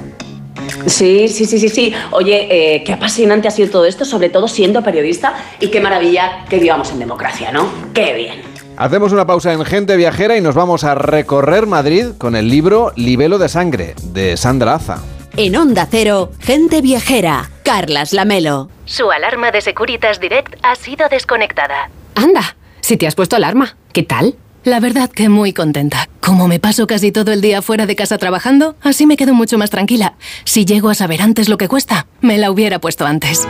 Sí, 0.88 1.28
sí, 1.28 1.44
sí, 1.44 1.58
sí, 1.58 1.68
sí. 1.68 1.94
Oye, 2.10 2.48
eh, 2.50 2.84
qué 2.84 2.94
apasionante 2.94 3.48
ha 3.48 3.50
sido 3.50 3.70
todo 3.70 3.84
esto, 3.84 4.04
sobre 4.04 4.30
todo 4.30 4.48
siendo 4.48 4.82
periodista, 4.82 5.34
y 5.60 5.68
qué 5.68 5.80
maravilla 5.80 6.44
que 6.48 6.58
vivamos 6.58 6.90
en 6.90 6.98
democracia, 6.98 7.52
¿no? 7.52 7.68
Qué 7.94 8.14
bien. 8.14 8.42
Hacemos 8.76 9.12
una 9.12 9.26
pausa 9.26 9.52
en 9.52 9.64
Gente 9.64 9.96
Viajera 9.96 10.36
y 10.36 10.40
nos 10.40 10.54
vamos 10.54 10.84
a 10.84 10.94
recorrer 10.94 11.66
Madrid 11.66 12.10
con 12.16 12.36
el 12.36 12.48
libro 12.48 12.92
Libelo 12.94 13.38
de 13.38 13.48
Sangre, 13.48 13.94
de 14.12 14.36
Sandra 14.36 14.74
Aza. 14.74 15.02
En 15.36 15.56
Onda 15.56 15.86
Cero, 15.90 16.30
gente 16.40 16.80
viajera, 16.80 17.50
Carlas 17.62 18.12
Lamelo. 18.12 18.70
Su 18.86 19.10
alarma 19.10 19.52
de 19.52 19.60
Securitas 19.60 20.18
Direct 20.18 20.56
ha 20.62 20.74
sido 20.74 21.08
desconectada. 21.08 21.90
Anda, 22.16 22.56
si 22.80 22.96
te 22.96 23.06
has 23.06 23.14
puesto 23.14 23.36
alarma, 23.36 23.76
¿qué 23.92 24.02
tal? 24.02 24.34
La 24.68 24.80
verdad 24.80 25.08
que 25.08 25.30
muy 25.30 25.54
contenta. 25.54 26.10
Como 26.20 26.46
me 26.46 26.60
paso 26.60 26.86
casi 26.86 27.10
todo 27.10 27.32
el 27.32 27.40
día 27.40 27.62
fuera 27.62 27.86
de 27.86 27.96
casa 27.96 28.18
trabajando, 28.18 28.76
así 28.82 29.06
me 29.06 29.16
quedo 29.16 29.32
mucho 29.32 29.56
más 29.56 29.70
tranquila. 29.70 30.18
Si 30.44 30.66
llego 30.66 30.90
a 30.90 30.94
saber 30.94 31.22
antes 31.22 31.48
lo 31.48 31.56
que 31.56 31.68
cuesta, 31.68 32.06
me 32.20 32.36
la 32.36 32.50
hubiera 32.50 32.78
puesto 32.78 33.06
antes. 33.06 33.48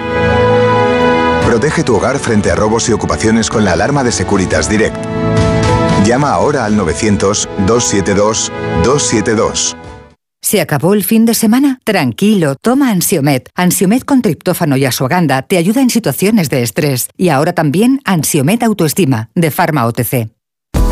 Protege 1.45 1.83
tu 1.83 1.97
hogar 1.97 2.21
frente 2.21 2.53
a 2.53 2.55
robos 2.55 2.89
y 2.89 2.93
ocupaciones 2.93 3.51
con 3.51 3.65
la 3.65 3.73
alarma 3.73 4.05
de 4.05 4.13
Securitas 4.13 4.71
Direct. 4.71 4.95
Llama 6.07 6.31
ahora 6.31 6.65
al 6.65 6.79
900-272-272. 6.79 9.75
¿Se 10.41 10.61
acabó 10.61 10.95
el 10.95 11.03
fin 11.03 11.27
de 11.27 11.35
semana? 11.35 11.81
Tranquilo, 11.83 12.55
toma 12.55 12.91
Ansiomet. 12.91 13.51
Ansiomet 13.57 14.05
con 14.05 14.23
triptófano 14.23 14.77
y 14.77 14.85
asuaganda 14.85 15.43
te 15.43 15.57
ayuda 15.57 15.83
en 15.83 15.91
situaciones 15.91 16.49
de 16.49 16.63
estrés. 16.63 17.09
Y 17.17 17.31
ahora 17.31 17.55
también 17.55 18.01
Ansiomet 18.05 18.63
Autoestima, 18.63 19.31
de 19.35 19.51
Pharma 19.51 19.85
OTC. 19.85 20.38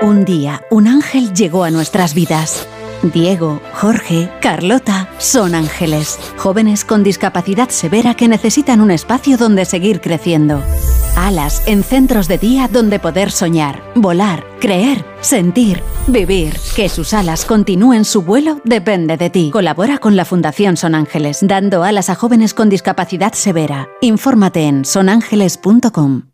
Un 0.02 0.24
día, 0.24 0.62
un 0.70 0.86
ángel 0.86 1.32
llegó 1.32 1.64
a 1.64 1.70
nuestras 1.70 2.14
vidas. 2.14 2.68
Diego, 3.10 3.60
Jorge, 3.74 4.30
Carlota 4.40 5.08
son 5.18 5.54
ángeles, 5.54 6.18
jóvenes 6.36 6.84
con 6.84 7.02
discapacidad 7.02 7.68
severa 7.68 8.14
que 8.14 8.28
necesitan 8.28 8.80
un 8.80 8.90
espacio 8.90 9.36
donde 9.36 9.64
seguir 9.64 10.00
creciendo. 10.00 10.62
Alas 11.16 11.62
en 11.66 11.82
centros 11.84 12.28
de 12.28 12.38
día 12.38 12.68
donde 12.68 12.98
poder 12.98 13.30
soñar, 13.30 13.82
volar, 13.94 14.44
creer, 14.60 15.04
sentir, 15.20 15.82
vivir. 16.06 16.54
Que 16.74 16.88
sus 16.88 17.14
alas 17.14 17.44
continúen 17.44 18.04
su 18.04 18.22
vuelo 18.22 18.60
depende 18.64 19.16
de 19.16 19.30
ti. 19.30 19.50
Colabora 19.52 19.98
con 19.98 20.16
la 20.16 20.24
Fundación 20.24 20.76
Son 20.76 20.94
Ángeles, 20.94 21.38
dando 21.42 21.84
alas 21.84 22.10
a 22.10 22.14
jóvenes 22.14 22.54
con 22.54 22.68
discapacidad 22.68 23.32
severa. 23.32 23.88
Infórmate 24.00 24.66
en 24.66 24.84
sonángeles.com. 24.84 26.33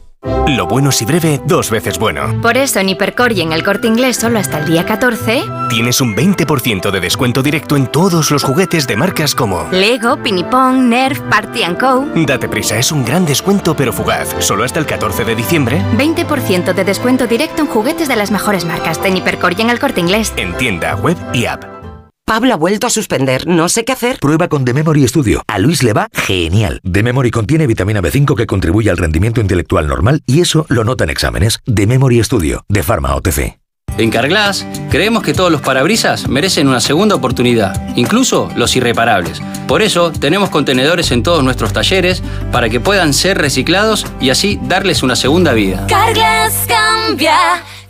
Lo 0.23 0.67
bueno 0.67 0.91
si 0.91 1.05
breve, 1.05 1.41
dos 1.45 1.71
veces 1.71 1.97
bueno. 1.97 2.39
Por 2.41 2.57
eso 2.57 2.79
en 2.79 2.89
Hipercor 2.89 3.31
y 3.31 3.41
en 3.41 3.53
el 3.53 3.63
corte 3.63 3.87
inglés 3.87 4.17
solo 4.17 4.37
hasta 4.37 4.59
el 4.59 4.67
día 4.67 4.85
14 4.85 5.43
tienes 5.69 6.01
un 6.01 6.15
20% 6.15 6.91
de 6.91 6.99
descuento 6.99 7.41
directo 7.41 7.75
en 7.75 7.87
todos 7.87 8.29
los 8.29 8.43
juguetes 8.43 8.85
de 8.85 8.97
marcas 8.97 9.33
como 9.33 9.67
Lego, 9.71 10.17
Pinipong, 10.17 10.89
Nerf, 10.89 11.19
Party 11.21 11.61
Co. 11.79 12.05
Date 12.15 12.49
prisa, 12.49 12.77
es 12.77 12.91
un 12.91 13.03
gran 13.03 13.25
descuento 13.25 13.75
pero 13.75 13.93
fugaz. 13.93 14.35
Solo 14.39 14.63
hasta 14.63 14.79
el 14.79 14.85
14 14.85 15.25
de 15.25 15.35
diciembre. 15.35 15.81
20% 15.97 16.73
de 16.73 16.83
descuento 16.83 17.25
directo 17.25 17.61
en 17.61 17.67
juguetes 17.67 18.07
de 18.07 18.15
las 18.15 18.29
mejores 18.29 18.65
marcas 18.65 18.99
en 19.03 19.17
Hipercor 19.17 19.53
y 19.57 19.61
en 19.61 19.69
el 19.69 19.79
corte 19.79 20.01
inglés. 20.01 20.33
En 20.35 20.55
tienda, 20.57 20.95
web 20.95 21.17
y 21.33 21.45
app. 21.45 21.80
Pablo 22.25 22.53
ha 22.53 22.57
vuelto 22.57 22.87
a 22.87 22.89
suspender, 22.89 23.45
no 23.45 23.67
sé 23.67 23.83
qué 23.83 23.91
hacer. 23.91 24.19
Prueba 24.19 24.47
con 24.47 24.63
The 24.63 24.73
Memory 24.73 25.07
Studio. 25.07 25.43
A 25.47 25.59
Luis 25.59 25.83
le 25.83 25.91
va 25.93 26.07
genial. 26.13 26.79
The 26.89 27.03
Memory 27.03 27.29
contiene 27.31 27.67
vitamina 27.67 28.01
B5 28.01 28.35
que 28.35 28.45
contribuye 28.45 28.89
al 28.89 28.97
rendimiento 28.97 29.41
intelectual 29.41 29.87
normal 29.87 30.21
y 30.25 30.39
eso 30.39 30.65
lo 30.69 30.83
nota 30.83 31.03
en 31.03 31.09
exámenes. 31.09 31.59
The 31.65 31.87
Memory 31.87 32.23
Studio, 32.23 32.63
de 32.69 32.83
Pharma 32.83 33.15
OTC. 33.15 33.57
En 33.97 34.09
Carglass 34.09 34.65
creemos 34.89 35.21
que 35.21 35.33
todos 35.33 35.51
los 35.51 35.59
parabrisas 35.59 36.29
merecen 36.29 36.69
una 36.69 36.79
segunda 36.79 37.15
oportunidad, 37.15 37.89
incluso 37.97 38.49
los 38.55 38.73
irreparables. 38.77 39.41
Por 39.67 39.81
eso 39.81 40.13
tenemos 40.13 40.49
contenedores 40.49 41.11
en 41.11 41.23
todos 41.23 41.43
nuestros 41.43 41.73
talleres 41.73 42.23
para 42.53 42.69
que 42.69 42.79
puedan 42.79 43.13
ser 43.13 43.37
reciclados 43.37 44.07
y 44.21 44.29
así 44.29 44.57
darles 44.63 45.03
una 45.03 45.17
segunda 45.17 45.51
vida. 45.51 45.85
Carglass 45.87 46.65
cambia, 46.67 47.35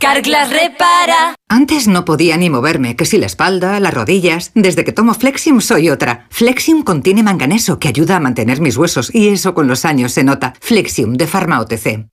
Carglass 0.01 0.49
repara. 0.49 1.35
Antes 1.47 1.87
no 1.87 2.05
podía 2.05 2.35
ni 2.35 2.49
moverme, 2.49 2.95
que 2.95 3.05
si 3.05 3.19
la 3.19 3.27
espalda, 3.27 3.79
las 3.79 3.93
rodillas. 3.93 4.51
Desde 4.55 4.83
que 4.83 4.91
tomo 4.91 5.13
Flexium 5.13 5.61
soy 5.61 5.91
otra. 5.91 6.25
Flexium 6.31 6.81
contiene 6.81 7.21
manganeso 7.21 7.77
que 7.77 7.87
ayuda 7.87 8.15
a 8.15 8.19
mantener 8.19 8.61
mis 8.61 8.77
huesos 8.77 9.13
y 9.13 9.27
eso 9.27 9.53
con 9.53 9.67
los 9.67 9.85
años 9.85 10.11
se 10.11 10.23
nota. 10.23 10.55
Flexium 10.59 11.13
de 11.13 11.27
Pharma 11.27 11.59
OTC. 11.59 12.07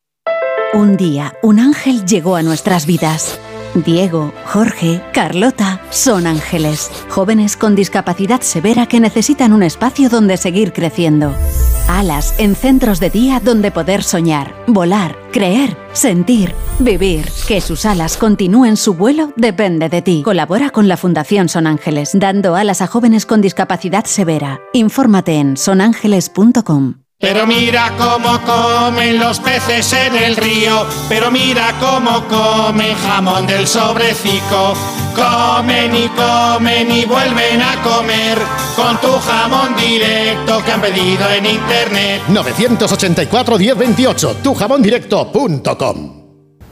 Un 0.75 0.99
día, 0.99 1.33
un 1.43 1.61
ángel 1.61 2.05
llegó 2.05 2.37
a 2.37 2.43
nuestras 2.43 2.85
vidas. 2.85 3.41
Diego, 3.75 4.35
Jorge, 4.45 5.01
Carlota 5.15 5.81
son 5.89 6.27
ángeles, 6.27 6.91
jóvenes 7.09 7.57
con 7.57 7.75
discapacidad 7.75 8.43
severa 8.43 8.85
que 8.85 9.01
necesitan 9.01 9.55
un 9.55 9.63
espacio 9.63 10.11
donde 10.11 10.37
seguir 10.37 10.75
creciendo. 10.75 11.35
Alas 11.89 12.35
en 12.39 12.55
centros 12.55 13.01
de 13.01 13.09
día 13.09 13.41
donde 13.43 13.71
poder 13.71 14.03
soñar, 14.03 14.55
volar, 14.67 15.17
creer, 15.33 15.77
sentir, 15.93 16.55
vivir. 16.79 17.27
Que 17.49 17.63
sus 17.63 17.87
alas 17.87 18.19
continúen 18.19 18.77
su 18.77 18.95
vuelo 18.95 19.33
depende 19.37 19.89
de 19.89 20.03
ti. 20.03 20.23
Colabora 20.23 20.69
con 20.69 20.87
la 20.87 20.99
Fundación 20.99 21.49
Son 21.49 21.67
Ángeles, 21.67 22.11
dando 22.15 22.57
alas 22.57 22.83
a 22.83 22.87
jóvenes 22.87 23.25
con 23.25 23.41
discapacidad 23.41 24.05
severa. 24.05 24.61
Infórmate 24.75 25.37
en 25.37 25.57
sonángeles.com. 25.57 27.08
Pero 27.21 27.49
mira 27.49 27.95
cómo 27.99 28.41
comen 28.43 29.19
los 29.19 29.41
peces 29.41 29.93
en 29.93 30.15
el 30.15 30.37
río, 30.37 30.87
pero 31.09 31.33
mira 31.33 31.75
cómo 31.81 32.25
comen 32.29 32.95
jamón 32.95 33.45
del 33.45 33.67
sobrecico. 33.67 34.75
Comen 35.17 35.97
y 35.97 36.09
comen 36.11 36.89
y 36.93 37.05
vuelven 37.07 37.61
a 37.61 37.83
comer 37.83 38.39
con 38.77 39.01
tu 39.01 39.11
jamón 39.19 39.75
directo 39.75 40.63
que 40.65 40.71
han 40.71 40.81
pedido 40.81 41.29
en 41.33 41.47
internet. 41.47 42.23
984 42.29 43.59
1028, 43.59 44.37
tujamondirecto.com. 44.37 46.19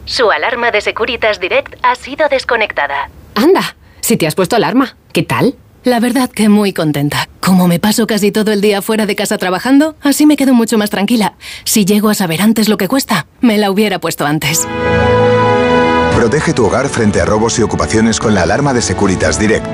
Su 0.04 0.30
alarma 0.30 0.70
de 0.70 0.80
Securitas 0.80 1.40
Direct 1.40 1.74
ha 1.82 1.96
sido 1.96 2.28
desconectada. 2.28 3.10
Anda, 3.34 3.74
si 4.00 4.16
te 4.16 4.28
has 4.28 4.36
puesto 4.36 4.54
alarma, 4.54 4.96
¿qué 5.12 5.24
tal? 5.24 5.56
La 5.86 6.00
verdad 6.00 6.28
que 6.28 6.48
muy 6.48 6.72
contenta. 6.72 7.28
Como 7.38 7.68
me 7.68 7.78
paso 7.78 8.08
casi 8.08 8.32
todo 8.32 8.50
el 8.50 8.60
día 8.60 8.82
fuera 8.82 9.06
de 9.06 9.14
casa 9.14 9.38
trabajando, 9.38 9.94
así 10.02 10.26
me 10.26 10.36
quedo 10.36 10.52
mucho 10.52 10.78
más 10.78 10.90
tranquila. 10.90 11.34
Si 11.64 11.84
llego 11.84 12.08
a 12.08 12.14
saber 12.14 12.42
antes 12.42 12.68
lo 12.68 12.76
que 12.76 12.88
cuesta, 12.88 13.28
me 13.40 13.56
la 13.56 13.70
hubiera 13.70 14.00
puesto 14.00 14.26
antes. 14.26 14.66
Protege 16.16 16.54
tu 16.54 16.66
hogar 16.66 16.88
frente 16.88 17.20
a 17.20 17.24
robos 17.24 17.56
y 17.60 17.62
ocupaciones 17.62 18.18
con 18.18 18.34
la 18.34 18.42
alarma 18.42 18.74
de 18.74 18.82
Securitas 18.82 19.38
Direct. 19.38 19.64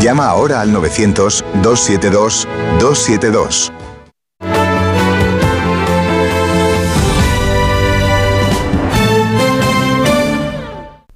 Llama 0.00 0.28
ahora 0.28 0.62
al 0.62 0.72
900-272-272. 0.72 3.70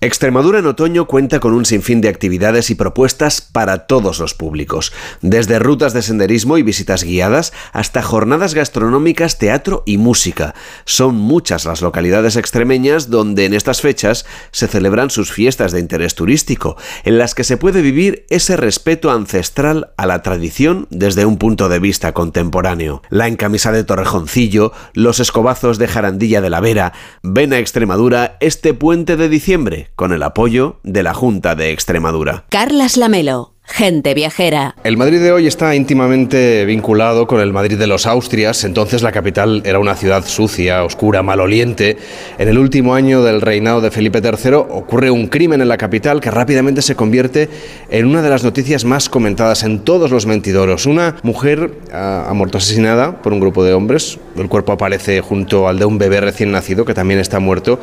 Extremadura 0.07 0.61
en 0.61 0.67
otoño 0.67 1.07
cuenta 1.09 1.41
con 1.41 1.53
un 1.53 1.67
sinfín 1.67 2.01
de 2.01 2.09
actividades 2.09 2.71
y 2.71 2.77
propuestas 2.77 3.41
para 3.41 3.89
todos 3.89 4.21
los 4.21 4.35
públicos, 4.35 4.93
desde 5.21 5.59
rutas 5.59 5.95
de 5.95 6.03
senderismo 6.03 6.59
y 6.59 6.63
visitas 6.63 7.03
guiadas 7.03 7.53
hasta 7.73 8.03
jornadas 8.03 8.55
gastronómicas, 8.55 9.39
teatro 9.39 9.83
y 9.85 9.99
música. 9.99 10.55
Son 10.85 11.17
muchas 11.17 11.65
las 11.65 11.83
localidades 11.83 12.37
extremeñas 12.37 13.11
donde 13.11 13.47
en 13.47 13.55
estas 13.55 13.81
fechas 13.81 14.27
se 14.53 14.69
celebran 14.69 15.11
sus 15.11 15.33
fiestas 15.33 15.73
de 15.73 15.81
interés 15.81 16.15
turístico, 16.15 16.77
en 17.03 17.19
las 17.19 17.35
que 17.35 17.43
se 17.43 17.57
puede 17.57 17.83
vivir 17.83 18.27
ese 18.31 18.57
respeto 18.57 19.11
ancestral 19.11 19.91
a 19.97 20.07
la 20.07 20.23
tradición 20.23 20.87
desde 20.91 21.27
un 21.27 21.37
punto 21.37 21.69
de 21.69 21.81
vista 21.81 22.13
contemporáneo. 22.13 23.03
La 23.11 23.27
encamisa 23.27 23.73
de 23.73 23.83
Torrejoncillo, 23.83 24.71
los 24.95 25.19
escobazos 25.19 25.79
de 25.79 25.89
Jarandilla 25.89 26.41
de 26.41 26.51
la 26.51 26.61
Vera, 26.61 26.93
ven 27.25 27.53
a 27.53 27.59
Extremadura 27.59 28.37
este 28.39 28.73
puente 28.73 29.17
de 29.17 29.29
diciembre 29.29 29.91
con 29.97 30.13
el 30.13 30.23
apoyo 30.23 30.79
de 30.85 31.03
la 31.03 31.15
Junta 31.15 31.55
de 31.55 31.73
Extremadura. 31.73 32.45
Carlas 32.51 32.97
Lamelo. 32.97 33.56
Gente 33.69 34.15
viajera. 34.15 34.75
El 34.85 34.97
Madrid 34.97 35.21
de 35.21 35.33
hoy 35.33 35.47
está 35.47 35.75
íntimamente 35.75 36.65
vinculado 36.65 37.27
con 37.27 37.41
el 37.41 37.53
Madrid 37.53 37.77
de 37.77 37.89
los 37.89 38.07
Austrias. 38.07 38.65
Entonces 38.65 39.03
la 39.03 39.13
capital 39.13 39.63
era 39.67 39.79
una 39.81 39.97
ciudad 39.97 40.25
sucia, 40.25 40.85
oscura, 40.85 41.23
maloliente. 41.23 41.99
En 42.39 42.49
el 42.49 42.59
último 42.59 42.95
año 42.95 43.23
del 43.23 43.41
reinado 43.41 43.81
de 43.81 43.91
Felipe 43.91 44.21
III 44.23 44.55
ocurre 44.55 45.11
un 45.11 45.27
crimen 45.27 45.61
en 45.61 45.69
la 45.69 45.77
capital 45.77 46.21
que 46.21 46.31
rápidamente 46.31 46.81
se 46.81 46.95
convierte 46.95 47.49
en 47.91 48.07
una 48.07 48.23
de 48.23 48.31
las 48.31 48.45
noticias 48.45 48.85
más 48.85 49.09
comentadas 49.09 49.65
en 49.65 49.81
todos 49.81 50.11
los 50.11 50.27
mentidoros. 50.27 50.87
Una 50.87 51.17
mujer 51.23 51.73
ha, 51.93 52.31
ha 52.31 52.35
muerto 52.35 52.59
asesinada 52.59 53.21
por 53.21 53.33
un 53.33 53.41
grupo 53.41 53.65
de 53.65 53.75
hombres. 53.75 54.19
El 54.39 54.49
cuerpo 54.49 54.73
aparece 54.73 55.21
junto 55.21 55.69
al 55.69 55.79
de 55.79 55.85
un 55.85 55.99
bebé 55.99 56.21
recién 56.21 56.53
nacido 56.53 56.85
que 56.85 56.95
también 56.95 57.21
está 57.21 57.41
muerto 57.41 57.81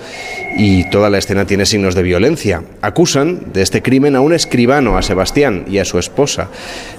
y 0.58 0.90
toda 0.90 1.10
la 1.10 1.18
escena 1.18 1.46
tiene 1.46 1.66
signos 1.66 1.94
de 1.94 2.04
violencia. 2.04 2.64
Acusan 2.82 3.52
de 3.54 3.62
este 3.62 3.82
crimen 3.82 4.16
a 4.16 4.22
un 4.22 4.34
escribano, 4.34 4.98
a 4.98 5.02
Sebastián 5.02 5.66
y 5.74 5.80
a 5.80 5.86
su 5.86 5.98
esposa. 5.98 6.50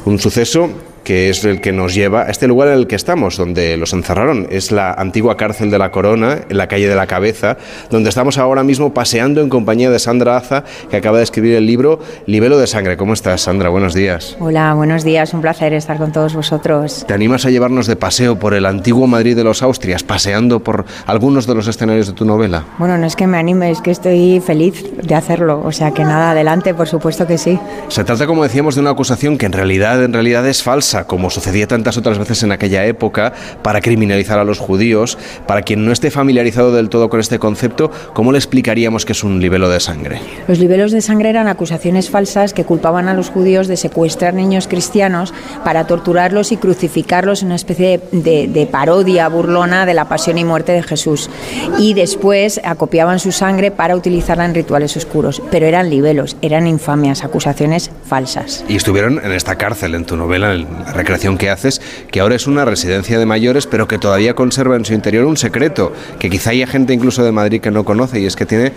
Un 0.04 0.18
suceso 0.18 0.68
que 1.04 1.28
es 1.30 1.44
el 1.44 1.60
que 1.60 1.72
nos 1.72 1.94
lleva 1.94 2.22
a 2.22 2.30
este 2.30 2.48
lugar 2.48 2.68
en 2.68 2.74
el 2.74 2.86
que 2.86 2.96
estamos, 2.96 3.36
donde 3.36 3.76
los 3.76 3.92
encerraron. 3.92 4.48
Es 4.50 4.72
la 4.72 4.92
antigua 4.92 5.36
cárcel 5.36 5.70
de 5.70 5.78
la 5.78 5.90
Corona, 5.90 6.40
en 6.48 6.56
la 6.56 6.66
calle 6.66 6.88
de 6.88 6.96
la 6.96 7.06
Cabeza, 7.06 7.56
donde 7.90 8.08
estamos 8.08 8.38
ahora 8.38 8.64
mismo 8.64 8.94
paseando 8.94 9.40
en 9.40 9.48
compañía 9.48 9.90
de 9.90 9.98
Sandra 9.98 10.36
Aza, 10.36 10.64
que 10.90 10.96
acaba 10.96 11.18
de 11.18 11.24
escribir 11.24 11.54
el 11.54 11.66
libro 11.66 12.00
Libelo 12.26 12.58
de 12.58 12.66
Sangre. 12.66 12.96
¿Cómo 12.96 13.12
estás, 13.12 13.42
Sandra? 13.42 13.68
Buenos 13.68 13.94
días. 13.94 14.36
Hola, 14.40 14.74
buenos 14.74 15.04
días. 15.04 15.34
Un 15.34 15.42
placer 15.42 15.74
estar 15.74 15.98
con 15.98 16.12
todos 16.12 16.34
vosotros. 16.34 17.04
¿Te 17.06 17.14
animas 17.14 17.44
a 17.44 17.50
llevarnos 17.50 17.86
de 17.86 17.96
paseo 17.96 18.38
por 18.38 18.54
el 18.54 18.66
antiguo 18.66 19.06
Madrid 19.06 19.36
de 19.36 19.44
los 19.44 19.62
Austrias, 19.62 20.02
paseando 20.02 20.60
por 20.60 20.86
algunos 21.06 21.46
de 21.46 21.54
los 21.54 21.68
escenarios 21.68 22.06
de 22.06 22.14
tu 22.14 22.24
novela? 22.24 22.64
Bueno, 22.78 22.96
no 22.96 23.06
es 23.06 23.16
que 23.16 23.26
me 23.26 23.36
anime, 23.36 23.70
es 23.70 23.80
que 23.80 23.90
estoy 23.90 24.40
feliz 24.40 24.84
de 25.02 25.14
hacerlo. 25.14 25.62
O 25.64 25.72
sea 25.72 25.90
que 25.90 26.02
nada, 26.02 26.30
adelante, 26.30 26.72
por 26.74 26.88
supuesto 26.88 27.26
que 27.26 27.38
sí. 27.38 27.58
Se 27.88 28.04
trata, 28.04 28.26
como 28.26 28.42
decíamos, 28.42 28.74
de 28.74 28.80
una 28.80 28.90
acusación 28.90 29.36
que 29.38 29.46
en 29.46 29.52
realidad, 29.52 30.02
en 30.02 30.12
realidad 30.12 30.46
es 30.46 30.62
falsa, 30.62 30.93
como 31.02 31.30
sucedía 31.30 31.66
tantas 31.66 31.96
otras 31.96 32.18
veces 32.18 32.44
en 32.44 32.52
aquella 32.52 32.86
época, 32.86 33.32
para 33.62 33.80
criminalizar 33.80 34.38
a 34.38 34.44
los 34.44 34.60
judíos. 34.60 35.18
Para 35.48 35.62
quien 35.62 35.84
no 35.84 35.90
esté 35.90 36.12
familiarizado 36.12 36.72
del 36.72 36.88
todo 36.88 37.08
con 37.08 37.18
este 37.18 37.40
concepto, 37.40 37.90
¿cómo 38.12 38.30
le 38.30 38.38
explicaríamos 38.38 39.04
que 39.04 39.12
es 39.12 39.24
un 39.24 39.40
libelo 39.40 39.68
de 39.68 39.80
sangre? 39.80 40.20
Los 40.46 40.60
libelos 40.60 40.92
de 40.92 41.00
sangre 41.00 41.30
eran 41.30 41.48
acusaciones 41.48 42.10
falsas 42.10 42.52
que 42.52 42.64
culpaban 42.64 43.08
a 43.08 43.14
los 43.14 43.30
judíos 43.30 43.66
de 43.66 43.76
secuestrar 43.76 44.34
niños 44.34 44.68
cristianos 44.68 45.34
para 45.64 45.86
torturarlos 45.86 46.52
y 46.52 46.56
crucificarlos 46.56 47.42
en 47.42 47.46
una 47.46 47.56
especie 47.56 48.00
de, 48.12 48.46
de 48.48 48.66
parodia 48.66 49.28
burlona 49.28 49.86
de 49.86 49.94
la 49.94 50.04
pasión 50.06 50.38
y 50.38 50.44
muerte 50.44 50.72
de 50.72 50.82
Jesús. 50.82 51.30
Y 51.78 51.94
después 51.94 52.60
acopiaban 52.64 53.18
su 53.18 53.32
sangre 53.32 53.70
para 53.70 53.96
utilizarla 53.96 54.44
en 54.44 54.54
rituales 54.54 54.96
oscuros. 54.96 55.42
Pero 55.50 55.66
eran 55.66 55.90
libelos, 55.90 56.36
eran 56.42 56.66
infamias, 56.66 57.24
acusaciones 57.24 57.90
falsas. 58.06 58.64
Y 58.68 58.76
estuvieron 58.76 59.20
en 59.24 59.32
esta 59.32 59.56
cárcel, 59.56 59.94
en 59.94 60.04
tu 60.04 60.16
novela, 60.16 60.54
en 60.54 60.66
la 60.84 60.92
recreación 60.92 61.38
que 61.38 61.50
haces, 61.50 61.80
que 62.10 62.20
ahora 62.20 62.34
es 62.34 62.46
una 62.46 62.64
residencia 62.64 63.18
de 63.18 63.26
mayores, 63.26 63.66
pero 63.66 63.88
que 63.88 63.98
todavía 63.98 64.34
conserva 64.34 64.76
en 64.76 64.84
su 64.84 64.92
interior 64.94 65.24
un 65.24 65.36
secreto, 65.36 65.92
que 66.18 66.30
quizá 66.30 66.50
haya 66.50 66.66
gente 66.66 66.92
incluso 66.92 67.24
de 67.24 67.32
Madrid 67.32 67.60
que 67.60 67.70
no 67.70 67.84
conoce, 67.84 68.20
y 68.20 68.26
es 68.26 68.36
que 68.36 68.46
tiene 68.46 68.72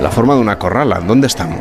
la 0.00 0.10
forma 0.10 0.34
de 0.34 0.40
una 0.40 0.58
corrala. 0.58 1.00
¿Dónde 1.00 1.26
estamos? 1.26 1.60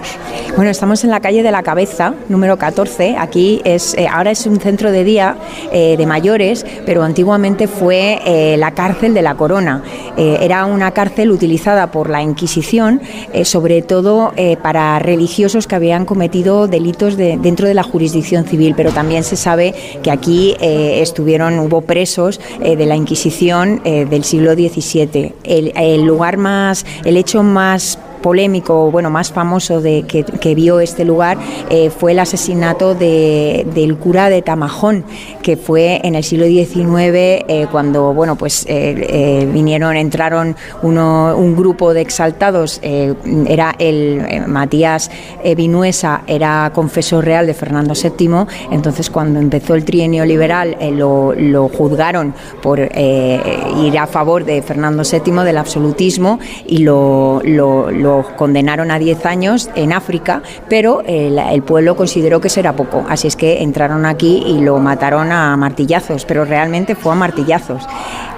Bueno, 0.57 0.69
estamos 0.69 1.05
en 1.05 1.09
la 1.09 1.21
calle 1.21 1.41
de 1.41 1.51
la 1.51 1.63
Cabeza, 1.63 2.13
número 2.27 2.57
14. 2.57 3.15
Aquí 3.17 3.61
es, 3.63 3.93
eh, 3.97 4.07
ahora 4.11 4.31
es 4.31 4.45
un 4.45 4.59
centro 4.59 4.91
de 4.91 5.05
día 5.05 5.37
eh, 5.71 5.95
de 5.97 6.05
mayores, 6.05 6.65
pero 6.85 7.03
antiguamente 7.03 7.69
fue 7.69 8.19
eh, 8.25 8.57
la 8.57 8.71
cárcel 8.71 9.13
de 9.13 9.21
la 9.21 9.35
Corona. 9.35 9.83
Era 10.17 10.65
una 10.65 10.91
cárcel 10.91 11.31
utilizada 11.31 11.91
por 11.91 12.09
la 12.09 12.21
Inquisición, 12.21 13.01
sobre 13.43 13.81
todo 13.81 14.33
para 14.61 14.97
religiosos 14.99 15.67
que 15.67 15.75
habían 15.75 16.05
cometido 16.05 16.67
delitos 16.67 17.17
de- 17.17 17.37
dentro 17.37 17.67
de 17.67 17.73
la 17.73 17.83
jurisdicción 17.83 18.45
civil, 18.45 18.73
pero 18.77 18.91
también 18.91 19.23
se 19.25 19.35
sabe 19.35 19.73
que 20.03 20.11
aquí 20.11 20.55
eh, 20.59 21.01
estuvieron, 21.01 21.59
hubo 21.59 21.81
presos 21.81 22.39
eh, 22.61 22.75
de 22.75 22.85
la 22.85 22.95
Inquisición 22.95 23.81
eh, 23.83 24.05
del 24.05 24.23
siglo 24.23 24.53
XVII. 24.53 25.33
El, 25.43 25.73
el 25.75 26.03
lugar 26.03 26.37
más, 26.37 26.85
el 27.03 27.17
hecho 27.17 27.43
más 27.43 27.99
polémico, 28.25 28.89
bueno, 28.89 29.11
más 29.11 29.31
famoso 29.31 29.81
de 29.81 30.01
que, 30.07 30.23
que 30.23 30.55
vio 30.55 30.79
este 30.79 31.05
lugar 31.05 31.37
eh, 31.69 31.91
fue 31.91 32.13
el 32.13 32.17
asesinato 32.19 32.95
de- 32.95 33.67
del 33.75 33.97
cura 33.97 34.31
de 34.31 34.41
Tamajón, 34.41 35.03
que 35.43 35.57
fue 35.57 36.01
en 36.03 36.15
el 36.15 36.23
siglo 36.23 36.47
XIX 36.47 37.43
eh, 37.47 37.67
cuando, 37.71 38.15
bueno, 38.15 38.35
pues 38.35 38.65
eh, 38.67 39.47
vinieron, 39.53 39.95
entraron 39.95 40.55
uno, 40.81 41.35
un 41.37 41.55
grupo 41.55 41.93
de 41.93 42.01
exaltados, 42.01 42.79
era 42.81 43.75
el 43.77 44.23
Matías 44.47 45.11
Vinuesa, 45.55 46.21
era 46.25 46.71
confesor 46.73 47.25
real 47.25 47.45
de 47.45 47.53
Fernando 47.53 47.93
VII, 47.93 48.47
entonces 48.71 49.11
cuando 49.11 49.39
empezó 49.39 49.75
el 49.75 49.85
trienio 49.85 50.25
liberal 50.25 50.75
lo, 50.93 51.31
lo 51.35 51.67
juzgaron 51.69 52.33
por 52.63 52.79
ir 52.79 53.99
a 53.99 54.07
favor 54.07 54.45
de 54.45 54.63
Fernando 54.63 55.03
VII, 55.03 55.43
del 55.43 55.57
absolutismo, 55.59 56.39
y 56.65 56.79
lo 56.79 58.14
condenaron 58.23 58.91
a 58.91 58.99
10 58.99 59.25
años 59.25 59.69
en 59.75 59.93
África, 59.93 60.41
pero 60.69 61.01
el, 61.05 61.37
el 61.37 61.61
pueblo 61.63 61.95
consideró 61.95 62.41
que 62.41 62.47
eso 62.47 62.59
era 62.59 62.73
poco, 62.73 63.05
así 63.09 63.27
es 63.27 63.35
que 63.35 63.61
entraron 63.61 64.05
aquí 64.05 64.43
y 64.45 64.61
lo 64.61 64.77
mataron 64.79 65.31
a 65.31 65.55
martillazos, 65.57 66.25
pero 66.25 66.45
realmente 66.45 66.95
fue 66.95 67.13
a 67.13 67.15
martillazos. 67.15 67.83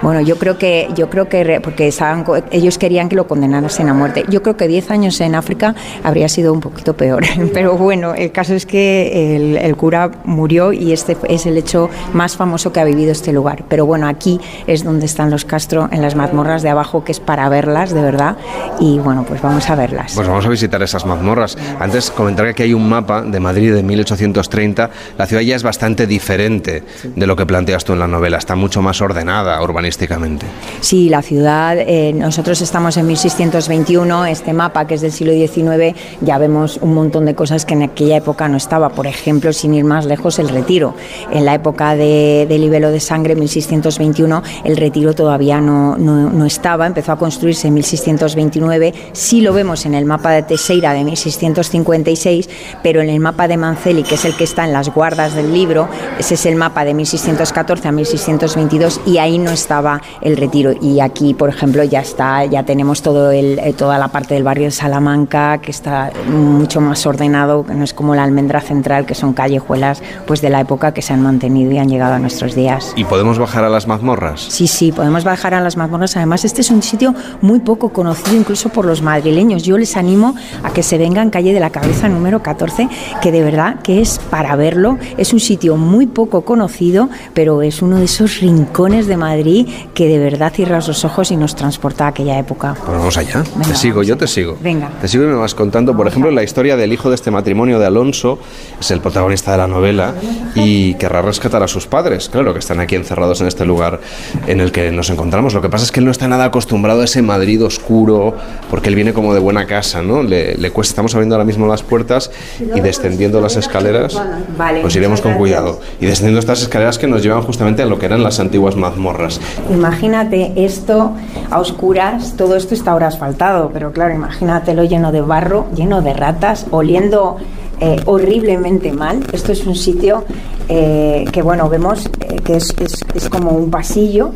Bueno, 0.02 0.20
yo 0.20 0.36
creo 0.36 0.58
que, 0.58 0.88
yo 0.94 1.10
creo 1.10 1.28
que 1.28 1.60
porque 1.62 1.88
estaban 1.88 2.24
ellos 2.50 2.78
querían 2.78 3.08
que 3.08 3.16
lo 3.16 3.26
condenasen 3.26 3.88
a 3.88 3.94
muerte. 3.94 4.24
Yo 4.28 4.42
creo 4.42 4.56
que 4.56 4.68
10 4.68 4.90
años 4.90 5.20
en 5.20 5.34
África 5.34 5.74
habría 6.04 6.28
sido 6.28 6.52
un 6.52 6.60
poquito 6.60 6.94
peor, 6.94 7.24
pero 7.52 7.76
bueno, 7.76 8.14
el 8.14 8.32
caso 8.32 8.54
es 8.54 8.66
que 8.66 9.36
el, 9.36 9.56
el 9.56 9.76
cura 9.76 10.10
murió 10.24 10.72
y 10.72 10.92
este 10.92 11.16
es 11.28 11.46
el 11.46 11.56
hecho 11.56 11.88
más 12.12 12.36
famoso 12.36 12.72
que 12.72 12.80
ha 12.80 12.84
vivido 12.84 13.12
este 13.12 13.32
lugar. 13.32 13.64
Pero 13.68 13.86
bueno, 13.86 14.06
aquí 14.06 14.40
es 14.66 14.84
donde 14.84 15.06
están 15.06 15.30
los 15.30 15.44
Castro, 15.44 15.88
en 15.90 16.02
las 16.02 16.14
mazmorras 16.14 16.62
de 16.62 16.68
abajo, 16.68 17.04
que 17.04 17.12
es 17.12 17.20
para 17.20 17.48
verlas, 17.48 17.92
de 17.92 18.02
verdad. 18.02 18.36
Y 18.78 18.98
bueno, 18.98 19.24
pues 19.26 19.42
vamos 19.42 19.67
a 19.70 19.74
verlas. 19.74 20.12
Pues 20.14 20.26
vamos 20.26 20.46
a 20.46 20.48
visitar 20.48 20.82
esas 20.82 21.04
mazmorras. 21.04 21.56
Antes 21.78 22.10
comentar 22.10 22.46
que 22.46 22.50
aquí 22.50 22.62
hay 22.64 22.74
un 22.74 22.88
mapa 22.88 23.22
de 23.22 23.40
Madrid 23.40 23.72
de 23.74 23.82
1830. 23.82 24.90
La 25.16 25.26
ciudad 25.26 25.42
ya 25.42 25.56
es 25.56 25.62
bastante 25.62 26.06
diferente 26.06 26.82
de 27.14 27.26
lo 27.26 27.36
que 27.36 27.46
planteas 27.46 27.84
tú 27.84 27.92
en 27.92 28.00
la 28.00 28.08
novela. 28.08 28.38
Está 28.38 28.54
mucho 28.54 28.82
más 28.82 29.00
ordenada 29.00 29.60
urbanísticamente. 29.62 30.46
Sí, 30.80 31.08
la 31.08 31.22
ciudad, 31.22 31.76
eh, 31.78 32.12
nosotros 32.14 32.60
estamos 32.60 32.96
en 32.96 33.06
1621, 33.06 34.26
este 34.26 34.52
mapa 34.52 34.86
que 34.86 34.94
es 34.94 35.00
del 35.00 35.12
siglo 35.12 35.32
XIX, 35.32 35.96
ya 36.20 36.38
vemos 36.38 36.78
un 36.80 36.94
montón 36.94 37.24
de 37.24 37.34
cosas 37.34 37.64
que 37.64 37.74
en 37.74 37.82
aquella 37.82 38.16
época 38.16 38.48
no 38.48 38.56
estaba. 38.56 38.90
Por 38.90 39.06
ejemplo, 39.06 39.52
sin 39.52 39.74
ir 39.74 39.84
más 39.84 40.06
lejos, 40.06 40.38
el 40.38 40.48
retiro. 40.48 40.94
En 41.30 41.44
la 41.44 41.54
época 41.54 41.94
de, 41.94 42.46
de 42.48 42.58
libelo 42.58 42.90
de 42.90 43.00
sangre, 43.00 43.34
1621, 43.34 44.42
el 44.64 44.76
retiro 44.76 45.14
todavía 45.14 45.60
no, 45.60 45.96
no, 45.96 46.30
no 46.30 46.44
estaba, 46.44 46.86
empezó 46.86 47.12
a 47.12 47.18
construirse 47.18 47.68
en 47.68 47.74
1629. 47.74 48.94
Sí 49.12 49.40
lo 49.40 49.47
vemos 49.52 49.86
en 49.86 49.94
el 49.94 50.04
mapa 50.04 50.30
de 50.30 50.42
Teixeira 50.42 50.92
de 50.92 51.04
1656, 51.04 52.48
pero 52.82 53.00
en 53.00 53.08
el 53.08 53.20
mapa 53.20 53.48
de 53.48 53.56
Manceli, 53.56 54.02
que 54.02 54.16
es 54.16 54.24
el 54.24 54.36
que 54.36 54.44
está 54.44 54.64
en 54.64 54.72
las 54.72 54.92
guardas 54.92 55.34
del 55.34 55.52
libro, 55.52 55.88
ese 56.18 56.34
es 56.34 56.46
el 56.46 56.56
mapa 56.56 56.84
de 56.84 56.94
1614 56.94 57.88
a 57.88 57.92
1622 57.92 59.00
y 59.06 59.18
ahí 59.18 59.38
no 59.38 59.50
estaba 59.50 60.00
el 60.20 60.36
retiro. 60.36 60.72
Y 60.80 61.00
aquí, 61.00 61.34
por 61.34 61.48
ejemplo, 61.48 61.84
ya 61.84 62.00
está, 62.00 62.44
ya 62.44 62.64
tenemos 62.64 63.02
todo 63.02 63.30
el, 63.30 63.58
eh, 63.58 63.72
toda 63.72 63.98
la 63.98 64.08
parte 64.08 64.34
del 64.34 64.42
barrio 64.42 64.66
de 64.66 64.70
Salamanca, 64.70 65.58
que 65.58 65.70
está 65.70 66.10
mucho 66.28 66.80
más 66.80 67.06
ordenado, 67.06 67.64
que 67.64 67.74
no 67.74 67.84
es 67.84 67.94
como 67.94 68.14
la 68.14 68.24
almendra 68.24 68.60
central, 68.60 69.06
que 69.06 69.14
son 69.14 69.32
callejuelas 69.32 70.02
pues 70.26 70.40
de 70.40 70.50
la 70.50 70.60
época 70.60 70.92
que 70.92 71.02
se 71.02 71.12
han 71.12 71.22
mantenido 71.22 71.72
y 71.72 71.78
han 71.78 71.88
llegado 71.88 72.14
a 72.14 72.18
nuestros 72.18 72.54
días. 72.54 72.92
¿Y 72.96 73.04
podemos 73.04 73.38
bajar 73.38 73.64
a 73.64 73.68
las 73.68 73.86
mazmorras? 73.86 74.40
Sí, 74.40 74.66
sí, 74.66 74.92
podemos 74.92 75.24
bajar 75.24 75.54
a 75.54 75.60
las 75.60 75.76
mazmorras. 75.76 76.16
Además, 76.16 76.44
este 76.44 76.60
es 76.60 76.70
un 76.70 76.82
sitio 76.82 77.14
muy 77.40 77.60
poco 77.60 77.90
conocido 77.90 78.36
incluso 78.36 78.68
por 78.68 78.84
los 78.84 79.02
madrileños. 79.02 79.37
Yo 79.38 79.78
les 79.78 79.96
animo 79.96 80.34
a 80.64 80.72
que 80.72 80.82
se 80.82 80.98
vengan 80.98 81.30
calle 81.30 81.52
de 81.52 81.60
la 81.60 81.70
cabeza 81.70 82.08
número 82.08 82.42
14, 82.42 82.88
que 83.22 83.30
de 83.30 83.42
verdad 83.42 83.80
que 83.82 84.00
es 84.00 84.18
para 84.30 84.56
verlo. 84.56 84.98
Es 85.16 85.32
un 85.32 85.38
sitio 85.38 85.76
muy 85.76 86.06
poco 86.06 86.42
conocido, 86.42 87.08
pero 87.34 87.62
es 87.62 87.80
uno 87.80 87.98
de 87.98 88.06
esos 88.06 88.40
rincones 88.40 89.06
de 89.06 89.16
Madrid 89.16 89.68
que 89.94 90.08
de 90.08 90.18
verdad 90.18 90.52
cierras 90.52 90.88
los 90.88 91.04
ojos 91.04 91.30
y 91.30 91.36
nos 91.36 91.54
transporta 91.54 92.06
a 92.06 92.08
aquella 92.08 92.36
época. 92.36 92.74
Pues 92.84 92.98
vamos 92.98 93.16
allá. 93.16 93.44
Venga, 93.54 93.68
te 93.68 93.76
sigo, 93.76 94.02
yo 94.02 94.16
te 94.16 94.26
sigo. 94.26 94.56
Venga. 94.60 94.90
Te 95.00 95.06
sigo 95.06 95.22
y 95.22 95.28
me 95.28 95.34
vas 95.34 95.54
contando, 95.54 95.96
por 95.96 96.08
ejemplo, 96.08 96.32
la 96.32 96.42
historia 96.42 96.76
del 96.76 96.92
hijo 96.92 97.08
de 97.08 97.14
este 97.14 97.30
matrimonio 97.30 97.78
de 97.78 97.86
Alonso, 97.86 98.40
es 98.80 98.90
el 98.90 99.00
protagonista 99.00 99.52
de 99.52 99.58
la 99.58 99.68
novela, 99.68 100.14
y 100.56 100.94
querrá 100.94 101.22
rescatar 101.22 101.62
a 101.62 101.68
sus 101.68 101.86
padres, 101.86 102.28
claro, 102.28 102.52
que 102.52 102.58
están 102.58 102.80
aquí 102.80 102.96
encerrados 102.96 103.40
en 103.40 103.46
este 103.46 103.64
lugar 103.64 104.00
en 104.48 104.60
el 104.60 104.72
que 104.72 104.90
nos 104.90 105.10
encontramos. 105.10 105.54
Lo 105.54 105.62
que 105.62 105.68
pasa 105.68 105.84
es 105.84 105.92
que 105.92 106.00
él 106.00 106.06
no 106.06 106.10
está 106.10 106.26
nada 106.26 106.46
acostumbrado 106.46 107.02
a 107.02 107.04
ese 107.04 107.22
Madrid 107.22 107.62
oscuro, 107.64 108.34
porque 108.70 108.88
él 108.88 108.94
viene 108.94 109.12
como 109.12 109.27
de 109.34 109.40
buena 109.40 109.66
casa, 109.66 110.02
¿no? 110.02 110.22
Le, 110.22 110.56
le 110.56 110.70
cuesta, 110.70 110.92
estamos 110.92 111.14
abriendo 111.14 111.34
ahora 111.36 111.44
mismo 111.44 111.66
las 111.66 111.82
puertas 111.82 112.30
y 112.74 112.80
descendiendo 112.80 113.40
las 113.40 113.56
escaleras, 113.56 114.20
Vale, 114.56 114.80
pues 114.82 114.94
iremos 114.96 115.20
con 115.20 115.34
cuidado. 115.34 115.80
Y 116.00 116.06
descendiendo 116.06 116.40
estas 116.40 116.62
escaleras 116.62 116.98
que 116.98 117.06
nos 117.06 117.22
llevan 117.22 117.42
justamente 117.42 117.82
a 117.82 117.86
lo 117.86 117.98
que 117.98 118.06
eran 118.06 118.22
las 118.22 118.40
antiguas 118.40 118.76
mazmorras. 118.76 119.40
Imagínate 119.70 120.52
esto 120.56 121.12
a 121.50 121.58
oscuras, 121.60 122.34
todo 122.36 122.56
esto 122.56 122.74
está 122.74 122.92
ahora 122.92 123.08
asfaltado, 123.08 123.70
pero 123.72 123.92
claro, 123.92 124.14
imagínatelo 124.14 124.84
lleno 124.84 125.12
de 125.12 125.20
barro, 125.20 125.66
lleno 125.74 126.02
de 126.02 126.14
ratas, 126.14 126.66
oliendo 126.70 127.36
eh, 127.80 128.00
horriblemente 128.06 128.92
mal. 128.92 129.20
Esto 129.32 129.52
es 129.52 129.64
un 129.66 129.76
sitio 129.76 130.24
eh, 130.68 131.24
que, 131.32 131.42
bueno, 131.42 131.68
vemos 131.68 132.06
eh, 132.20 132.36
que 132.44 132.56
es, 132.56 132.74
es- 132.80 133.04
es 133.14 133.28
como 133.28 133.50
un 133.52 133.70
pasillo, 133.70 134.32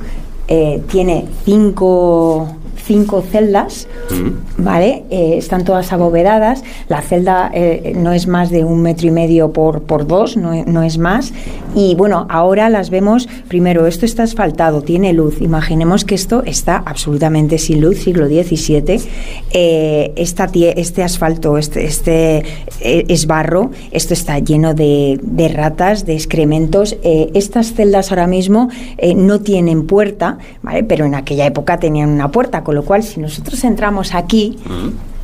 eh, 0.48 0.82
tiene 0.90 1.26
cinco, 1.44 2.56
cinco 2.84 3.22
celdas, 3.22 3.88
¿vale? 4.58 5.04
Eh, 5.10 5.34
están 5.36 5.64
todas 5.64 5.92
abovedadas. 5.92 6.62
La 6.88 7.00
celda 7.02 7.50
eh, 7.54 7.94
no 7.96 8.12
es 8.12 8.26
más 8.26 8.50
de 8.50 8.64
un 8.64 8.82
metro 8.82 9.06
y 9.06 9.10
medio 9.10 9.52
por, 9.52 9.82
por 9.82 10.06
dos, 10.06 10.36
no, 10.36 10.64
no 10.64 10.82
es 10.82 10.98
más. 10.98 11.32
Y 11.74 11.94
bueno, 11.94 12.26
ahora 12.28 12.68
las 12.68 12.90
vemos, 12.90 13.28
primero, 13.48 13.86
esto 13.86 14.04
está 14.04 14.24
asfaltado, 14.24 14.82
tiene 14.82 15.12
luz. 15.12 15.40
Imaginemos 15.40 16.04
que 16.04 16.14
esto 16.14 16.42
está 16.44 16.82
absolutamente 16.84 17.58
sin 17.58 17.80
luz, 17.80 17.98
siglo 17.98 18.26
XVII. 18.26 19.00
Eh, 19.52 20.12
esta 20.16 20.50
este 20.52 21.02
asfalto, 21.02 21.56
este, 21.56 21.84
este 21.84 22.42
es 22.80 23.26
barro, 23.26 23.70
esto 23.90 24.12
está 24.12 24.38
lleno 24.38 24.74
de, 24.74 25.18
de 25.22 25.48
ratas, 25.48 26.04
de 26.04 26.14
excrementos. 26.14 26.96
Estas 27.02 27.72
celdas 27.72 28.10
ahora 28.10 28.26
mismo 28.26 28.68
no 29.16 29.40
tienen 29.40 29.86
puerta, 29.86 30.38
¿vale? 30.62 30.84
Pero 30.84 31.06
en 31.06 31.14
aquella 31.14 31.46
época 31.46 31.78
tenían 31.78 32.10
una 32.10 32.30
puerta, 32.30 32.64
con 32.64 32.71
lo 32.72 32.84
cual 32.84 33.02
si 33.02 33.20
nosotros 33.20 33.62
entramos 33.64 34.14
aquí, 34.14 34.58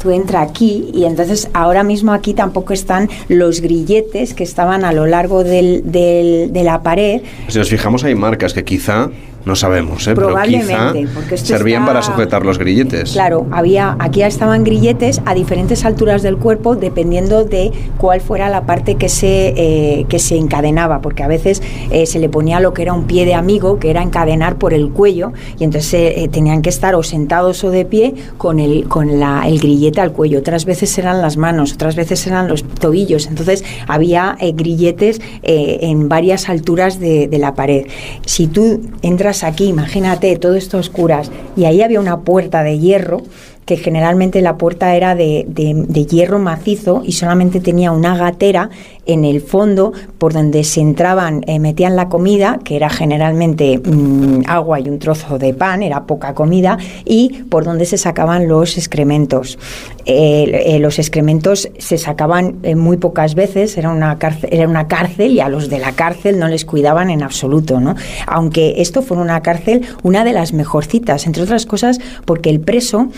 tú 0.02 0.10
entras 0.10 0.48
aquí 0.48 0.90
y 0.94 1.04
entonces 1.04 1.48
ahora 1.54 1.82
mismo 1.82 2.12
aquí 2.12 2.32
tampoco 2.34 2.72
están 2.72 3.08
los 3.28 3.60
grilletes 3.60 4.32
que 4.34 4.44
estaban 4.44 4.84
a 4.84 4.92
lo 4.92 5.06
largo 5.06 5.42
del- 5.44 5.90
del- 5.90 6.52
de 6.52 6.62
la 6.64 6.82
pared. 6.82 7.22
Si 7.48 7.58
nos 7.58 7.68
fijamos 7.68 8.04
hay 8.04 8.14
marcas 8.14 8.52
que 8.54 8.64
quizá 8.64 9.10
no 9.44 9.54
sabemos, 9.56 10.06
¿eh? 10.06 10.12
pero 10.14 10.28
quizá 10.28 10.42
Probablemente, 10.44 11.08
porque 11.14 11.34
esto 11.36 11.46
servían 11.46 11.82
está- 11.82 11.92
para 11.92 12.02
sujetar 12.02 12.44
los 12.44 12.58
grilletes. 12.58 13.12
Claro, 13.12 13.46
había 13.50 13.96
aquí 13.98 14.22
estaban 14.22 14.62
grilletes 14.62 15.22
a 15.24 15.32
diferentes 15.34 15.84
alturas 15.86 16.22
del 16.22 16.36
cuerpo 16.36 16.76
dependiendo 16.76 17.44
de 17.44 17.70
cuál 17.96 18.20
fuera 18.20 18.50
la 18.50 18.66
parte 18.66 18.96
que 18.96 19.08
se 19.08 19.54
eh, 19.56 20.06
que 20.08 20.18
se 20.18 20.36
encadenaba, 20.36 21.00
porque 21.00 21.22
a 21.22 21.28
veces 21.28 21.62
eh, 21.90 22.04
se 22.04 22.18
le 22.18 22.28
ponía 22.28 22.60
lo 22.60 22.74
que 22.74 22.82
era 22.82 22.92
un 22.92 23.04
pie 23.04 23.24
de 23.24 23.34
amigo, 23.34 23.78
que 23.78 23.88
era 23.90 24.02
encadenar 24.02 24.56
por 24.56 24.74
el 24.74 24.90
cuello 24.90 25.32
y 25.58 25.64
entonces 25.64 25.94
eh, 25.94 26.28
tenían 26.30 26.60
que 26.60 26.68
estar 26.68 26.94
o 26.94 27.02
sentados 27.02 27.64
o 27.64 27.70
de 27.70 27.84
pie 27.86 28.14
con 28.36 28.58
el 28.60 28.86
con 28.88 29.18
la, 29.20 29.44
el 29.46 29.58
grillete 29.60 30.00
al 30.00 30.12
cuello. 30.12 30.40
Otras 30.40 30.64
veces 30.66 30.98
eran 30.98 31.22
las 31.22 31.36
manos, 31.36 31.72
otras 31.72 31.96
veces 31.96 32.26
eran 32.26 32.48
los 32.48 32.64
tobillos. 32.64 33.26
Entonces 33.26 33.64
había 33.86 34.36
grilletes 34.54 35.20
en 35.42 36.08
varias 36.08 36.48
alturas 36.48 36.98
de, 37.00 37.28
de 37.28 37.38
la 37.38 37.54
pared. 37.54 37.86
Si 38.26 38.46
tú 38.46 38.80
entras 39.02 39.27
aquí, 39.44 39.68
imagínate 39.68 40.36
todo 40.36 40.54
esto 40.54 40.76
a 40.76 40.80
oscuras 40.80 41.30
y 41.56 41.64
ahí 41.64 41.82
había 41.82 42.00
una 42.00 42.20
puerta 42.20 42.62
de 42.62 42.78
hierro 42.78 43.22
que 43.68 43.76
generalmente 43.76 44.40
la 44.40 44.56
puerta 44.56 44.96
era 44.96 45.14
de, 45.14 45.44
de- 45.46 46.06
hierro 46.06 46.38
macizo 46.38 47.02
y 47.04 47.12
solamente 47.12 47.60
tenía 47.60 47.92
una 47.92 48.16
gatera 48.16 48.70
en 49.04 49.26
el 49.26 49.42
fondo 49.42 49.92
por 50.16 50.32
donde 50.32 50.64
se 50.64 50.80
entraban, 50.80 51.42
eh, 51.46 51.58
metían 51.58 51.94
la 51.94 52.08
comida, 52.08 52.60
que 52.64 52.76
era 52.76 52.88
generalmente 52.88 53.78
mm, 53.78 54.44
agua 54.46 54.80
y 54.80 54.88
un 54.88 54.98
trozo 54.98 55.38
de 55.38 55.52
pan, 55.52 55.82
era 55.82 56.04
poca 56.06 56.32
comida, 56.32 56.78
y 57.04 57.42
por 57.50 57.64
donde 57.64 57.84
se 57.84 57.98
sacaban 57.98 58.48
los 58.48 58.78
excrementos. 58.78 59.58
Eh, 60.06 60.78
los 60.80 60.98
excrementos 60.98 61.68
se 61.76 61.98
sacaban 61.98 62.56
eh, 62.62 62.74
muy 62.74 62.96
pocas 62.96 63.34
veces, 63.34 63.76
era 63.76 63.90
una, 63.90 64.18
cárcel, 64.18 64.48
era 64.50 64.66
una 64.66 64.88
cárcel 64.88 65.32
y 65.32 65.40
a 65.40 65.50
los 65.50 65.68
de 65.68 65.78
la 65.78 65.92
cárcel 65.92 66.38
no 66.38 66.48
les 66.48 66.64
cuidaban 66.64 67.10
en 67.10 67.22
absoluto, 67.22 67.80
¿no? 67.80 67.94
Aunque 68.26 68.80
esto 68.80 69.02
fue 69.02 69.18
una 69.18 69.42
cárcel, 69.42 69.82
una 70.02 70.24
de 70.24 70.32
las 70.32 70.54
mejorcitas, 70.54 71.26
entre 71.26 71.42
otras 71.42 71.66
cosas 71.66 71.98
porque 72.24 72.48
el 72.48 72.60
preso 72.60 73.08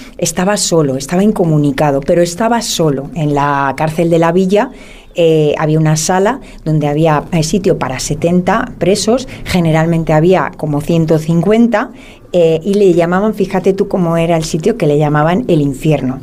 estaba 0.41 0.57
solo, 0.57 0.97
estaba 0.97 1.23
incomunicado, 1.23 2.01
pero 2.01 2.23
estaba 2.23 2.63
solo 2.63 3.11
en 3.15 3.35
la 3.35 3.75
cárcel 3.77 4.09
de 4.09 4.19
la 4.19 4.33
villa. 4.33 4.71
eh, 5.15 5.55
había 5.59 5.79
una 5.79 5.97
sala 5.97 6.41
donde 6.65 6.87
había 6.87 7.25
eh, 7.33 7.43
sitio 7.43 7.77
para 7.77 8.01
70 8.01 8.73
presos, 8.79 9.29
generalmente 9.45 10.15
había 10.15 10.51
como 10.57 10.81
150 10.81 11.91
eh, 12.33 12.59
y 12.65 12.73
le 12.73 12.95
llamaban, 12.95 13.35
fíjate 13.35 13.75
tú 13.75 13.87
cómo 13.87 14.17
era 14.17 14.39
el 14.39 14.45
sitio 14.45 14.79
que 14.79 14.87
le 14.87 14.97
llamaban 14.97 15.45
el 15.49 15.61
infierno. 15.61 16.21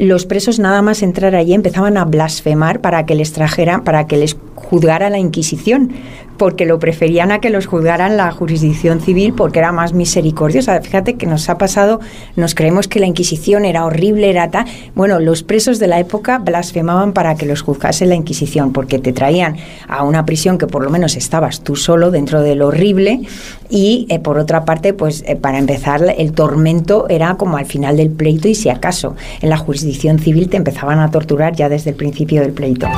Los 0.00 0.24
presos 0.24 0.58
nada 0.58 0.80
más 0.80 1.02
entrar 1.02 1.34
allí 1.34 1.52
empezaban 1.52 1.98
a 1.98 2.06
blasfemar 2.06 2.80
para 2.80 3.04
que 3.04 3.14
les 3.14 3.34
trajera, 3.34 3.84
para 3.84 4.06
que 4.06 4.16
les 4.16 4.34
juzgara 4.54 5.10
la 5.10 5.18
Inquisición, 5.18 5.90
porque 6.38 6.64
lo 6.64 6.78
preferían 6.78 7.32
a 7.32 7.40
que 7.40 7.50
los 7.50 7.66
juzgaran 7.66 8.16
la 8.16 8.30
jurisdicción 8.30 9.02
civil 9.02 9.34
porque 9.34 9.58
era 9.58 9.72
más 9.72 9.92
misericordiosa. 9.92 10.80
Fíjate 10.80 11.16
que 11.16 11.26
nos 11.26 11.50
ha 11.50 11.58
pasado, 11.58 12.00
nos 12.34 12.54
creemos 12.54 12.88
que 12.88 12.98
la 12.98 13.04
Inquisición 13.04 13.66
era 13.66 13.84
horrible, 13.84 14.30
era 14.30 14.50
tal. 14.50 14.64
Bueno, 14.94 15.20
los 15.20 15.42
presos 15.42 15.78
de 15.78 15.86
la 15.86 16.00
época 16.00 16.38
blasfemaban 16.38 17.12
para 17.12 17.34
que 17.34 17.44
los 17.44 17.60
juzgase 17.60 18.06
la 18.06 18.14
Inquisición, 18.14 18.72
porque 18.72 18.98
te 18.98 19.12
traían 19.12 19.56
a 19.86 20.02
una 20.02 20.24
prisión 20.24 20.56
que 20.56 20.66
por 20.66 20.82
lo 20.82 20.88
menos 20.88 21.14
estabas 21.14 21.60
tú 21.60 21.76
solo 21.76 22.10
dentro 22.10 22.40
de 22.40 22.54
lo 22.54 22.68
horrible 22.68 23.20
y 23.68 24.06
eh, 24.08 24.18
por 24.18 24.38
otra 24.38 24.64
parte, 24.64 24.94
pues 24.94 25.22
eh, 25.26 25.36
para 25.36 25.58
empezar, 25.58 26.02
el 26.16 26.32
tormento 26.32 27.06
era 27.10 27.34
como 27.34 27.58
al 27.58 27.66
final 27.66 27.98
del 27.98 28.08
pleito 28.08 28.48
y 28.48 28.54
si 28.54 28.70
acaso 28.70 29.14
en 29.42 29.50
la 29.50 29.58
jurisdicción 29.58 29.89
civil 29.94 30.48
te 30.48 30.56
empezaban 30.56 30.98
a 30.98 31.10
torturar 31.10 31.54
ya 31.54 31.68
desde 31.68 31.90
el 31.90 31.96
principio 31.96 32.40
del 32.42 32.52
pleito. 32.52 32.88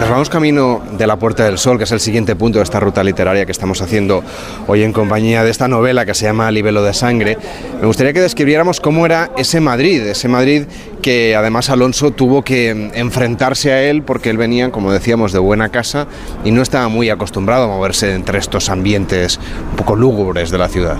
Mientras 0.00 0.16
vamos 0.16 0.30
camino 0.30 0.80
de 0.96 1.06
la 1.06 1.18
Puerta 1.18 1.44
del 1.44 1.58
Sol, 1.58 1.76
que 1.76 1.84
es 1.84 1.92
el 1.92 2.00
siguiente 2.00 2.34
punto 2.34 2.58
de 2.58 2.64
esta 2.64 2.80
ruta 2.80 3.04
literaria 3.04 3.44
que 3.44 3.52
estamos 3.52 3.82
haciendo 3.82 4.24
hoy 4.66 4.82
en 4.82 4.94
compañía 4.94 5.44
de 5.44 5.50
esta 5.50 5.68
novela 5.68 6.06
que 6.06 6.14
se 6.14 6.24
llama 6.24 6.50
Libelo 6.50 6.82
de 6.82 6.94
Sangre, 6.94 7.36
me 7.78 7.86
gustaría 7.86 8.14
que 8.14 8.22
describiéramos 8.22 8.80
cómo 8.80 9.04
era 9.04 9.30
ese 9.36 9.60
Madrid, 9.60 10.00
ese 10.06 10.26
Madrid 10.26 10.62
que 11.02 11.36
además 11.36 11.68
Alonso 11.68 12.12
tuvo 12.12 12.40
que 12.40 12.70
enfrentarse 12.94 13.72
a 13.72 13.82
él 13.82 14.02
porque 14.02 14.30
él 14.30 14.38
venía, 14.38 14.70
como 14.70 14.90
decíamos, 14.90 15.32
de 15.32 15.38
buena 15.38 15.68
casa 15.68 16.06
y 16.44 16.50
no 16.50 16.62
estaba 16.62 16.88
muy 16.88 17.10
acostumbrado 17.10 17.64
a 17.64 17.68
moverse 17.68 18.14
entre 18.14 18.38
estos 18.38 18.70
ambientes 18.70 19.38
un 19.70 19.76
poco 19.76 19.96
lúgubres 19.96 20.50
de 20.50 20.56
la 20.56 20.68
ciudad. 20.68 20.96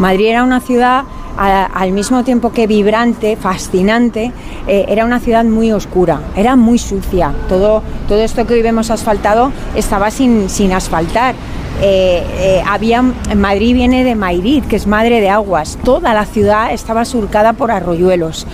Madrid 0.00 0.26
era 0.26 0.42
una 0.42 0.60
ciudad 0.60 1.04
al 1.40 1.92
mismo 1.92 2.22
tiempo 2.22 2.52
que 2.52 2.66
vibrante, 2.66 3.36
fascinante, 3.36 4.30
eh, 4.66 4.84
era 4.88 5.06
una 5.06 5.20
ciudad 5.20 5.44
muy 5.44 5.72
oscura, 5.72 6.20
era 6.36 6.54
muy 6.54 6.78
sucia. 6.78 7.32
Todo, 7.48 7.82
todo 8.08 8.18
esto 8.18 8.46
que 8.46 8.54
hoy 8.54 8.62
vemos 8.62 8.90
asfaltado 8.90 9.50
estaba 9.74 10.10
sin, 10.10 10.50
sin 10.50 10.72
asfaltar. 10.72 11.34
Eh, 11.82 12.22
eh, 12.40 12.62
había, 12.66 13.00
Madrid 13.00 13.72
viene 13.72 14.04
de 14.04 14.14
Mairid, 14.14 14.64
que 14.64 14.76
es 14.76 14.86
madre 14.86 15.22
de 15.22 15.30
aguas. 15.30 15.78
Toda 15.82 16.12
la 16.12 16.26
ciudad 16.26 16.72
estaba 16.72 17.06
surcada 17.06 17.54
por 17.54 17.70
arroyuelos. 17.70 18.46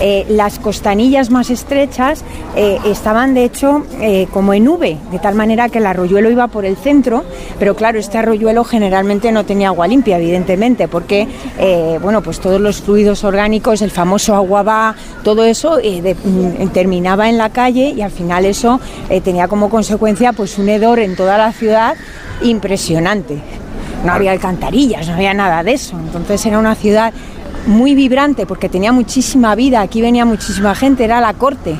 Eh, 0.00 0.26
las 0.28 0.58
costanillas 0.58 1.30
más 1.30 1.50
estrechas 1.50 2.24
eh, 2.56 2.78
estaban 2.84 3.32
de 3.32 3.44
hecho 3.44 3.86
eh, 4.00 4.26
como 4.32 4.52
en 4.52 4.66
V, 4.66 4.96
de 5.12 5.18
tal 5.20 5.36
manera 5.36 5.68
que 5.68 5.78
el 5.78 5.86
arroyuelo 5.86 6.30
iba 6.30 6.48
por 6.48 6.64
el 6.64 6.76
centro, 6.76 7.24
pero 7.60 7.76
claro, 7.76 7.98
este 7.98 8.18
arroyuelo 8.18 8.64
generalmente 8.64 9.30
no 9.30 9.44
tenía 9.44 9.68
agua 9.68 9.86
limpia, 9.86 10.18
evidentemente, 10.18 10.88
porque 10.88 11.28
bueno, 12.02 12.22
pues 12.22 12.40
todos 12.40 12.60
los 12.60 12.82
fluidos 12.82 13.24
orgánicos, 13.24 13.82
el 13.82 13.90
famoso 13.90 14.34
agua 14.34 14.62
va, 14.62 14.94
todo 15.22 15.44
eso 15.44 15.78
mm, 15.78 16.68
terminaba 16.68 17.28
en 17.28 17.38
la 17.38 17.50
calle 17.50 17.94
y 17.96 18.02
al 18.02 18.10
final 18.10 18.44
eso 18.44 18.80
tenía 19.22 19.48
como 19.48 19.70
consecuencia 19.70 20.32
pues 20.32 20.58
un 20.58 20.68
hedor 20.68 20.98
en 20.98 21.16
toda 21.16 21.38
la 21.38 21.52
ciudad 21.52 21.94
impresionante. 22.42 23.38
No 24.04 24.12
había 24.12 24.32
alcantarillas, 24.32 25.08
no 25.08 25.14
había 25.14 25.32
nada 25.32 25.62
de 25.62 25.72
eso. 25.72 25.98
Entonces 25.98 26.44
era 26.44 26.58
una 26.58 26.74
ciudad 26.74 27.14
muy 27.66 27.94
vibrante 27.94 28.46
porque 28.46 28.68
tenía 28.68 28.92
muchísima 28.92 29.54
vida, 29.54 29.80
aquí 29.80 30.00
venía 30.00 30.24
muchísima 30.24 30.74
gente, 30.74 31.04
era 31.04 31.20
la 31.20 31.34
corte. 31.34 31.76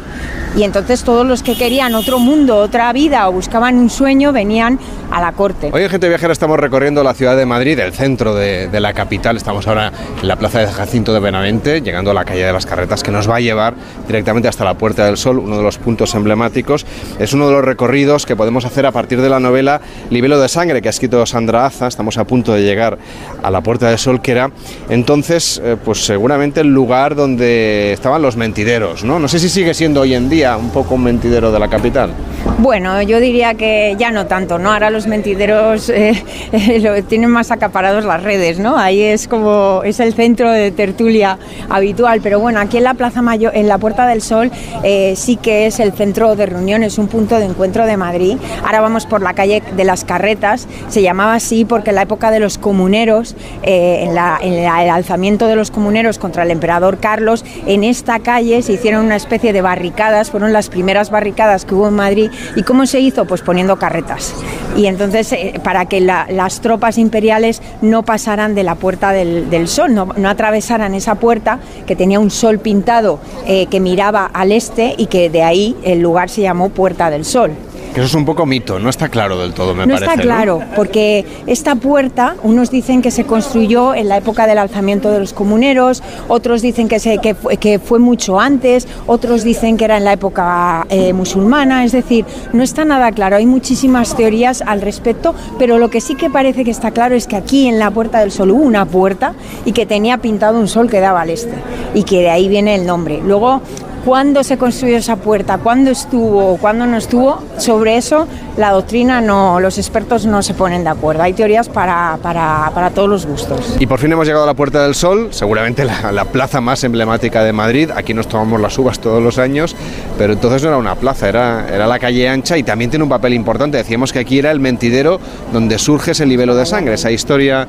Y 0.57 0.63
entonces 0.63 1.03
todos 1.03 1.27
los 1.27 1.43
que 1.43 1.57
querían 1.57 1.97
otro 1.97 2.21
mundo, 2.21 2.59
otra 2.59 2.93
vida 2.93 3.29
o 3.29 3.33
buscaban 3.33 3.77
un 3.77 3.91
sueño 3.91 4.33
venían 4.33 4.79
a 5.11 5.21
la 5.21 5.33
corte. 5.33 5.71
Hoy 5.73 5.83
en 5.83 5.91
Gente 5.91 6.09
Viajera 6.09 6.33
estamos 6.33 6.61
recorriendo 6.61 7.03
la 7.03 7.13
ciudad 7.13 7.37
de 7.37 7.45
Madrid, 7.45 7.77
el 7.81 7.93
centro 7.93 8.37
de, 8.37 8.69
la 8.81 8.93
capital. 8.93 9.37
Estamos 9.37 9.67
ahora 9.67 9.93
en 10.23 10.29
la 10.29 10.37
plaza 10.37 10.61
de 10.61 10.69
Jacinto 10.69 11.13
de 11.13 11.19
Benavente, 11.19 11.81
llegando 11.81 12.13
a 12.13 12.15
la 12.15 12.25
calle 12.25 12.45
de 12.45 12.53
las 12.53 12.67
Carretas, 12.67 13.03
que 13.03 13.11
nos 13.11 13.29
va 13.29 13.37
a 13.37 13.41
llevar 13.41 13.75
directamente 14.07 14.47
hasta 14.47 14.65
la 14.65 14.75
Puerta 14.75 15.05
del 15.07 15.17
Sol, 15.17 15.41
uno 15.41 15.57
de 15.57 15.63
los 15.65 15.79
puntos 15.79 16.15
emblemáticos. 16.15 16.87
Es 17.19 17.33
uno 17.33 17.49
de 17.49 17.53
los 17.53 17.65
recorridos 17.65 18.25
que 18.25 18.37
podemos 18.37 18.65
hacer 18.65 18.87
a 18.87 18.93
partir 18.93 19.21
de 19.21 19.29
la 19.29 19.41
novela 19.41 19.81
Libelo 20.11 20.39
de 20.39 20.49
Sangre, 20.49 20.83
que 20.83 20.89
ha 20.89 20.91
escrito 20.91 21.27
Sandra 21.27 21.67
Aza. 21.67 21.89
Estamos 21.89 22.17
a 22.17 22.25
punto 22.25 22.53
de 22.53 22.63
llegar 22.63 22.99
a 23.43 23.51
la 23.51 23.61
Puerta 23.61 23.89
del 23.89 23.99
Sol, 23.99 24.23
que 24.23 24.31
era 24.31 24.53
entonces, 24.89 25.61
eh, 25.65 25.74
pues 25.77 26.05
seguramente 26.05 26.61
el 26.61 26.69
lugar 26.69 27.15
donde 27.15 27.93
estaban 27.93 28.23
los 28.23 28.37
mentideros, 28.37 29.05
¿no? 29.05 29.19
No 29.19 29.29
sé 29.29 29.39
si 29.39 29.49
sigue 29.49 29.75
siendo 29.75 30.01
hoy 30.01 30.15
en 30.15 30.29
día 30.29 30.57
un 30.57 30.71
poco 30.71 30.95
un 30.95 31.05
mentidero 31.05 31.53
de 31.53 31.59
la 31.59 31.69
capital. 31.69 32.11
Bueno, 32.59 33.01
yo 33.03 33.21
diría 33.21 33.55
que 33.55 33.97
ya 33.99 34.11
no 34.11 34.27
tanto, 34.27 34.59
¿no? 34.59 34.73
Ahora 34.73 34.91
los 34.91 35.07
mentideros 35.07 35.89
eh, 35.89 36.23
eh, 36.53 36.81
lo- 36.81 37.03
tienen 37.05 37.31
más 37.31 37.51
acaparados 37.51 38.05
las 38.05 38.23
redes, 38.23 38.59
¿no? 38.59 38.77
Ahí 38.77 39.03
es 39.03 39.29
como, 39.29 39.83
es 39.85 40.01
el 40.01 40.15
centro 40.15 40.51
de 40.51 40.71
tertulia 40.71 41.39
habitual, 41.69 42.21
pero 42.23 42.39
bueno, 42.41 42.61
aquí 42.61 42.77
en 42.79 42.85
la 42.85 42.95
Plaza 42.95 43.23
Mayor, 43.23 43.53
en 43.57 43.69
la 43.69 43.79
Puerta 43.79 44.07
del 44.07 44.23
Sol, 44.23 44.51
eh, 44.83 45.15
sí 45.17 45.37
que 45.37 45.67
es 45.67 45.81
el 45.81 45.93
centro 45.93 46.37
de 46.37 46.47
reuniones, 46.47 46.99
un 46.99 47.09
punto 47.09 47.39
de 47.39 47.45
encuentro 47.47 47.87
de 47.87 47.97
Madrid. 47.97 48.37
Ahora 48.65 48.81
vamos 48.81 49.07
por 49.07 49.23
la 49.23 49.35
calle 49.35 49.63
de 49.77 49.85
las 49.85 50.05
Carretas, 50.05 50.69
se 50.89 51.03
llamaba 51.03 51.35
así 51.35 51.65
porque 51.65 51.91
en 51.91 51.97
la 51.97 52.03
época 52.03 52.31
de 52.31 52.41
los 52.41 52.59
comuneros, 52.59 53.35
eh, 53.63 54.07
en, 54.43 54.53
el 54.55 54.67
alzamiento 54.91 55.47
de 55.47 55.57
los 55.57 55.64
comuneros 55.71 56.19
contra 56.19 56.43
el 56.43 56.51
emperador 56.51 56.99
Carlos, 56.99 57.45
en 57.67 57.85
esta 57.85 58.19
calle 58.21 58.63
se 58.63 58.73
hicieron 58.75 59.05
una 59.07 59.17
especie 59.17 59.53
de 59.53 59.61
barricadas 59.63 60.31
fueron 60.31 60.53
las 60.53 60.69
primeras 60.69 61.11
barricadas 61.11 61.65
que 61.65 61.75
hubo 61.75 61.89
en 61.89 61.95
Madrid. 61.95 62.31
¿Y 62.57 62.63
cómo 62.63 62.87
se 62.87 63.01
hizo? 63.01 63.27
Pues 63.27 63.43
poniendo 63.43 63.77
carretas. 63.79 64.35
Y 64.77 64.87
entonces, 64.87 65.33
eh, 65.33 65.61
para 65.63 65.87
que 65.87 66.01
la- 66.01 66.27
las 66.31 66.61
tropas 66.61 66.99
imperiales 66.99 67.63
no 67.83 68.03
pasaran 68.03 68.55
de 68.55 68.63
la 68.65 68.75
Puerta 68.75 69.13
del, 69.13 69.69
Sol, 69.69 69.95
no, 69.95 70.09
no 70.17 70.29
atravesaran 70.29 70.95
esa 70.95 71.15
puerta 71.17 71.59
que 71.87 71.97
tenía 71.97 72.19
un 72.21 72.31
sol 72.31 72.59
pintado 72.59 73.19
eh, 73.47 73.67
que 73.67 73.81
miraba 73.81 74.27
al 74.33 74.53
este 74.53 74.95
y 74.99 75.07
que 75.07 75.31
de 75.31 75.43
ahí 75.43 75.77
el 75.85 76.01
lugar 76.01 76.29
se 76.29 76.43
llamó 76.43 76.69
Puerta 76.71 77.11
del 77.11 77.25
Sol. 77.25 77.53
Que 77.95 78.01
eso 78.01 78.09
es 78.09 78.15
un 78.15 78.25
poco 78.25 78.45
mito, 78.45 78.81
no 78.81 78.91
está 78.91 79.09
claro 79.09 79.39
del 79.39 79.55
todo, 79.55 79.73
me 79.73 79.87
no 79.87 79.95
parece. 79.95 80.11
está 80.11 80.21
claro, 80.21 80.61
porque 80.75 81.25
esta 81.47 81.77
puerta, 81.77 82.35
unos 82.43 82.73
dicen 82.73 83.03
que 83.03 83.13
se 83.13 83.25
construyó 83.25 83.95
en 83.95 84.09
la 84.09 84.17
época 84.17 84.49
del 84.49 84.59
alzamiento 84.59 85.13
de 85.13 85.21
los 85.21 85.33
comuneros, 85.33 86.03
otros 86.27 86.61
dicen 86.61 86.89
que, 86.89 86.99
se, 86.99 87.19
que, 87.19 87.37
fue, 87.37 87.57
que 87.57 87.79
fue 87.79 88.01
mucho 88.01 88.41
antes, 88.41 88.89
otros 89.07 89.45
dicen 89.45 89.77
que 89.77 89.85
era 89.85 89.97
en 89.97 90.03
la 90.03 90.13
época 90.13 90.89
eh, 90.91 91.13
musulmana, 91.13 91.85
es 91.85 91.93
decir, 91.93 92.25
no 92.53 92.65
está 92.65 92.85
nada 92.85 93.13
claro, 93.13 93.37
hay 93.37 93.47
muchísimas 93.47 94.17
teorías 94.17 94.61
al 94.67 94.81
respecto, 94.81 95.33
pero 95.61 95.79
lo 95.79 95.89
que 95.89 96.01
sí 96.01 96.17
que 96.17 96.31
parece 96.31 96.65
que 96.65 96.73
está 96.73 96.91
claro 96.91 97.15
es 97.15 97.29
que 97.29 97.37
aquí 97.37 97.69
en 97.69 97.79
la 97.79 97.93
Puerta 97.93 98.19
del 98.19 98.33
Sol 98.33 98.51
hubo 98.51 98.65
una 98.65 98.87
puerta 98.87 99.35
y 99.65 99.71
que 99.71 99.87
tenía 99.87 100.19
pintado 100.19 100.59
un 100.59 100.67
sol 100.67 100.91
que 100.91 100.99
daba 100.99 101.21
al 101.21 101.31
este, 101.31 101.55
y 101.95 102.03
que 102.03 102.23
de 102.23 102.31
ahí 102.31 102.49
viene 102.49 102.75
el 102.75 102.87
nombre. 102.87 103.21
Luego, 103.25 103.63
¿Cuándo 104.05 104.45
se 104.45 104.59
construyó 104.59 104.99
esa 104.99 105.17
puerta? 105.17 105.57
¿Cuándo 105.57 105.91
estuvo 105.91 106.59
cuándo 106.59 106.87
no 106.87 106.99
estuvo? 106.99 107.43
Sobre 107.57 107.97
eso 107.97 108.29
la 108.59 108.71
doctrina 108.71 109.23
no, 109.23 109.61
los 109.61 109.79
expertos 109.79 110.27
no 110.27 110.43
se 110.43 110.53
ponen 110.53 110.85
de 110.85 110.91
acuerdo. 110.91 111.23
Hay 111.23 111.33
teorías 111.33 111.71
para, 111.71 112.19
para, 112.21 112.71
para 112.75 112.91
todos 112.91 113.09
los 113.09 113.25
gustos. 113.25 113.77
Y 113.81 113.87
por 113.87 113.99
fin 113.99 114.13
hemos 114.13 114.27
llegado 114.27 114.45
a 114.45 114.47
la 114.47 114.53
Puerta 114.53 114.83
del 114.83 114.95
Sol, 114.95 115.29
seguramente 115.31 115.87
la, 115.87 116.13
la 116.13 116.27
plaza 116.27 116.61
más 116.61 116.85
emblemática 116.85 117.43
de 117.43 117.55
Madrid. 117.55 117.91
Aquí 117.97 118.13
nos 118.13 118.29
tomamos 118.29 118.61
las 118.61 118.79
uvas 118.79 118.99
todos 118.99 119.23
los 119.23 119.39
años, 119.39 119.75
pero 120.19 120.35
entonces 120.35 120.63
no 120.63 120.69
era 120.69 120.77
una 120.77 120.97
plaza, 120.97 121.27
era, 121.27 121.67
era 121.73 121.87
la 121.87 121.99
calle 121.99 122.29
ancha 122.29 122.59
y 122.59 122.63
también 122.63 122.91
tiene 122.91 123.05
un 123.05 123.09
papel 123.09 123.33
importante. 123.33 123.79
Decíamos 123.79 124.13
que 124.13 124.19
aquí 124.19 124.39
era 124.39 124.51
el 124.51 124.61
mentidero 124.61 125.19
donde 125.51 125.79
surge 125.79 126.11
ese 126.11 126.27
libelo 126.27 126.55
de 126.55 126.67
sangre, 126.67 126.95
esa 126.95 127.11
historia 127.11 127.67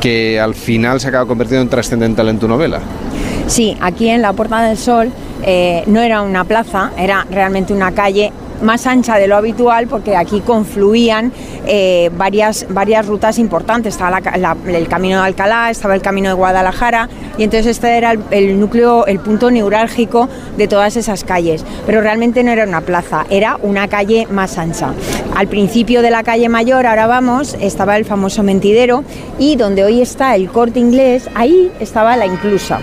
que 0.00 0.40
al 0.40 0.54
final 0.54 0.98
se 1.00 1.08
acaba 1.08 1.26
convirtiendo 1.26 1.62
en 1.62 1.68
trascendental 1.68 2.28
en 2.30 2.38
tu 2.38 2.48
novela. 2.48 2.80
Sí, 3.46 3.76
aquí 3.82 4.08
en 4.08 4.22
la 4.22 4.32
Puerta 4.32 4.62
del 4.62 4.78
Sol 4.78 5.12
eh, 5.44 5.84
no 5.86 6.00
era 6.00 6.22
una 6.22 6.44
plaza, 6.44 6.92
era 6.96 7.26
realmente 7.30 7.72
una 7.72 7.92
calle 7.92 8.32
más 8.62 8.86
ancha 8.86 9.16
de 9.18 9.26
lo 9.26 9.36
habitual 9.36 9.86
porque 9.86 10.16
aquí 10.16 10.40
confluían 10.40 11.32
eh, 11.66 12.10
varias, 12.16 12.66
varias 12.70 13.06
rutas 13.06 13.38
importantes. 13.38 13.94
Estaba 13.94 14.20
el 14.66 14.88
camino 14.88 15.18
de 15.18 15.26
Alcalá, 15.26 15.70
estaba 15.70 15.94
el 15.94 16.02
camino 16.02 16.28
de 16.28 16.34
Guadalajara 16.34 17.08
y 17.36 17.44
entonces 17.44 17.76
este 17.76 17.96
era 17.96 18.14
el 18.30 18.58
núcleo, 18.58 19.06
el 19.06 19.20
punto 19.20 19.50
neurálgico 19.50 20.28
de 20.56 20.68
todas 20.68 20.96
esas 20.96 21.24
calles. 21.24 21.64
Pero 21.86 22.00
realmente 22.00 22.42
no 22.42 22.50
era 22.50 22.64
una 22.64 22.80
plaza, 22.80 23.26
era 23.30 23.58
una 23.62 23.88
calle 23.88 24.26
más 24.30 24.58
ancha. 24.58 24.92
Al 25.36 25.48
principio 25.48 26.02
de 26.02 26.10
la 26.10 26.22
calle 26.22 26.48
mayor, 26.48 26.86
ahora 26.86 27.06
vamos, 27.06 27.56
estaba 27.60 27.96
el 27.96 28.04
famoso 28.04 28.42
mentidero 28.42 29.04
y 29.38 29.56
donde 29.56 29.84
hoy 29.84 30.00
está 30.00 30.34
el 30.36 30.48
corte 30.48 30.80
inglés, 30.80 31.28
ahí 31.34 31.70
estaba 31.80 32.16
la 32.16 32.26
inclusa 32.26 32.80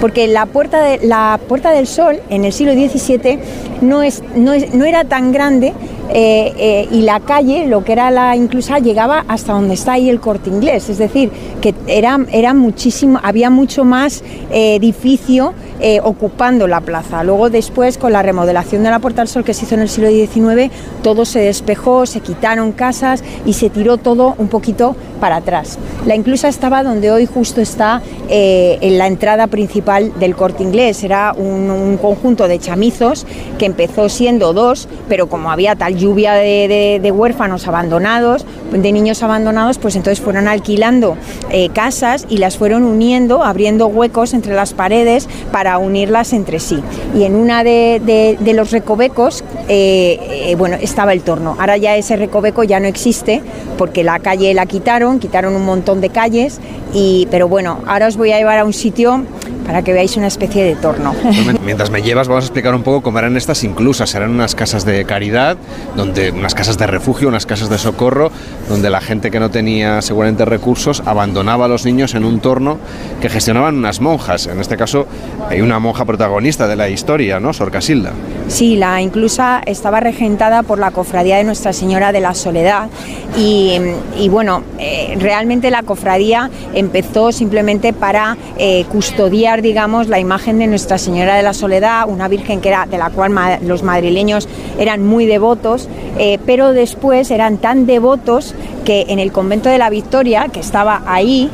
porque 0.00 0.26
la 0.26 0.46
puerta, 0.46 0.80
de, 0.82 0.98
la 1.06 1.38
puerta 1.48 1.70
del 1.72 1.86
Sol 1.86 2.20
en 2.30 2.44
el 2.44 2.52
siglo 2.52 2.72
XVII 2.74 3.38
no, 3.80 4.02
es, 4.02 4.22
no, 4.34 4.52
es- 4.52 4.74
no 4.74 4.84
era 4.84 5.04
tan 5.04 5.32
grande 5.32 5.72
eh, 6.10 6.52
eh, 6.56 6.88
y 6.90 7.02
la 7.02 7.20
calle, 7.20 7.66
lo 7.66 7.84
que 7.84 7.92
era 7.92 8.10
la 8.10 8.36
inclusa, 8.36 8.78
llegaba 8.78 9.24
hasta 9.28 9.52
donde 9.52 9.74
está 9.74 9.92
ahí 9.92 10.08
el 10.08 10.20
corte 10.20 10.50
inglés. 10.50 10.88
Es 10.88 10.98
decir, 10.98 11.30
que 11.60 11.74
era, 11.86 12.18
era 12.30 12.54
muchísimo, 12.54 13.18
había 13.22 13.50
mucho 13.50 13.84
más 13.84 14.22
eh, 14.50 14.76
edificio 14.76 15.54
eh, 15.80 16.00
ocupando 16.02 16.66
la 16.66 16.80
plaza. 16.80 17.24
Luego 17.24 17.50
después, 17.50 17.98
con 17.98 18.12
la 18.12 18.22
remodelación 18.22 18.82
de 18.84 18.90
la 18.90 19.00
Puerta 19.00 19.22
del 19.22 19.28
Sol 19.28 19.44
que 19.44 19.54
se 19.54 19.64
hizo 19.64 19.74
en 19.74 19.80
el 19.82 19.88
siglo 19.88 20.08
XIX, 20.08 20.70
todo 21.02 21.24
se 21.24 21.40
despejó, 21.40 22.06
se 22.06 22.20
quitaron 22.20 22.72
casas 22.72 23.24
y 23.44 23.54
se 23.54 23.70
tiró 23.70 23.96
todo 23.96 24.34
un 24.38 24.48
poquito 24.48 24.94
para 25.20 25.36
atrás. 25.36 25.78
La 26.06 26.14
inclusa 26.14 26.48
estaba 26.48 26.82
donde 26.82 27.10
hoy 27.10 27.26
justo 27.26 27.60
está 27.60 28.02
eh, 28.28 28.78
en 28.82 28.98
la 28.98 29.06
entrada 29.06 29.46
principal 29.46 30.12
del 30.18 30.36
corte 30.36 30.62
inglés. 30.62 31.02
Era 31.02 31.32
un, 31.36 31.70
un 31.70 31.96
conjunto 31.96 32.46
de 32.46 32.58
chamizos 32.58 33.26
que 33.58 33.66
empezó 33.66 34.08
siendo 34.08 34.52
dos, 34.52 34.88
pero 35.08 35.28
como 35.28 35.50
había 35.50 35.74
tal 35.76 35.93
lluvia 35.96 36.34
de, 36.34 36.68
de- 36.68 37.00
huérfanos 37.12 37.66
abandonados, 37.68 38.44
de 38.74 38.92
niños 38.92 39.22
abandonados, 39.22 39.78
pues 39.78 39.96
entonces 39.96 40.22
fueron 40.22 40.48
alquilando 40.48 41.16
eh, 41.50 41.68
casas 41.70 42.26
y 42.28 42.38
las 42.38 42.58
fueron 42.58 42.82
uniendo, 42.82 43.42
abriendo 43.44 43.86
huecos 43.86 44.34
entre 44.34 44.54
las 44.54 44.74
paredes 44.74 45.28
para 45.52 45.78
unirlas 45.78 46.32
entre 46.32 46.58
sí. 46.60 46.80
Y 47.14 47.22
en 47.24 47.36
una 47.36 47.64
de, 47.64 48.02
de- 48.04 48.36
de 48.40 48.52
los 48.52 48.70
recovecos, 48.72 49.44
eh, 49.68 50.18
eh, 50.50 50.54
bueno, 50.56 50.76
estaba 50.80 51.12
el 51.12 51.22
torno. 51.22 51.56
Ahora 51.58 51.76
ya 51.76 51.96
ese 51.96 52.16
recoveco 52.16 52.64
ya 52.64 52.80
no 52.80 52.86
existe 52.88 53.42
porque 53.78 54.04
la 54.04 54.18
calle 54.18 54.52
la 54.54 54.66
quitaron, 54.66 55.18
quitaron 55.20 55.54
un 55.54 55.64
montón 55.64 56.00
de 56.00 56.10
calles, 56.10 56.60
y, 56.92 57.26
pero 57.30 57.48
bueno, 57.48 57.78
ahora 57.86 58.06
os 58.08 58.16
voy 58.16 58.32
a 58.32 58.38
llevar 58.38 58.58
a 58.58 58.64
un 58.64 58.72
sitio 58.72 59.24
para 59.66 59.82
que 59.82 59.92
veáis 59.94 60.16
una 60.18 60.26
especie 60.26 60.62
de 60.62 60.76
torno. 60.76 61.14
Mientras 61.64 61.90
me 61.90 62.02
llevas, 62.02 62.28
vamos 62.28 62.44
a 62.44 62.46
explicar 62.46 62.74
un 62.74 62.82
poco 62.82 63.02
cómo 63.02 63.18
eran 63.18 63.36
estas 63.36 63.64
inclusas. 63.64 64.14
Eran 64.14 64.30
unas 64.30 64.54
casas 64.54 64.84
de 64.84 65.04
caridad, 65.06 65.56
donde, 65.96 66.30
unas 66.30 66.54
casas 66.54 66.76
de 66.76 66.86
refugio, 66.86 67.28
unas 67.28 67.46
casas 67.46 67.70
de 67.70 67.78
socorro, 67.78 68.30
donde 68.68 68.90
la 68.90 69.00
gente 69.00 69.30
que 69.30 69.40
no 69.40 69.50
tenía 69.50 70.02
seguramente 70.02 70.44
recursos 70.44 71.02
abandonaba 71.06 71.66
a 71.66 71.68
los 71.68 71.84
niños 71.84 72.14
en 72.14 72.24
un 72.24 72.40
torno 72.40 72.78
que 73.20 73.28
gestionaban 73.28 73.76
unas 73.76 74.00
monjas. 74.00 74.46
En 74.46 74.60
este 74.60 74.76
caso, 74.76 75.06
hay 75.48 75.60
una 75.60 75.78
monja 75.78 76.04
protagonista 76.04 76.66
de 76.66 76.76
la 76.76 76.88
historia, 76.88 77.40
¿no? 77.40 77.52
Sor 77.52 77.70
Casilda. 77.70 78.12
Sí, 78.48 78.76
la 78.76 79.00
inclusa 79.00 79.62
estaba 79.64 80.00
regentada 80.00 80.62
por 80.62 80.78
la 80.78 80.90
cofradía 80.90 81.36
de 81.36 81.44
Nuestra 81.44 81.72
Señora 81.72 82.12
de 82.12 82.20
la 82.20 82.34
Soledad 82.34 82.88
y, 83.36 84.28
bueno, 84.28 84.62
eh, 84.78 85.16
realmente 85.18 85.70
la 85.70 85.82
cofradía 85.82 86.50
empezó 86.74 87.32
simplemente 87.32 87.92
para 87.92 88.36
eh, 88.58 88.84
custodiar, 88.90 89.62
digamos, 89.62 90.08
la 90.08 90.20
imagen 90.20 90.58
de 90.58 90.66
Nuestra 90.66 90.98
Señora 90.98 91.36
de 91.36 91.42
la 91.42 91.54
Soledad, 91.54 92.08
una 92.08 92.28
virgen 92.28 92.60
que 92.60 92.68
era 92.68 92.86
de 92.86 92.98
la 92.98 93.10
cual 93.10 93.32
los 93.62 93.82
madrileños 93.82 94.48
eran 94.78 95.04
muy 95.04 95.26
devotos, 95.26 95.88
eh, 96.18 96.38
pero 96.46 96.72
después 96.72 97.30
eran 97.30 97.58
tan 97.58 97.86
devotos 97.86 98.53
que 98.84 99.06
en 99.08 99.18
el 99.18 99.32
convento 99.32 99.68
de 99.68 99.78
la 99.78 99.90
Victoria, 99.90 100.48
que 100.52 100.60
estaba 100.60 101.02
ahí, 101.06 101.50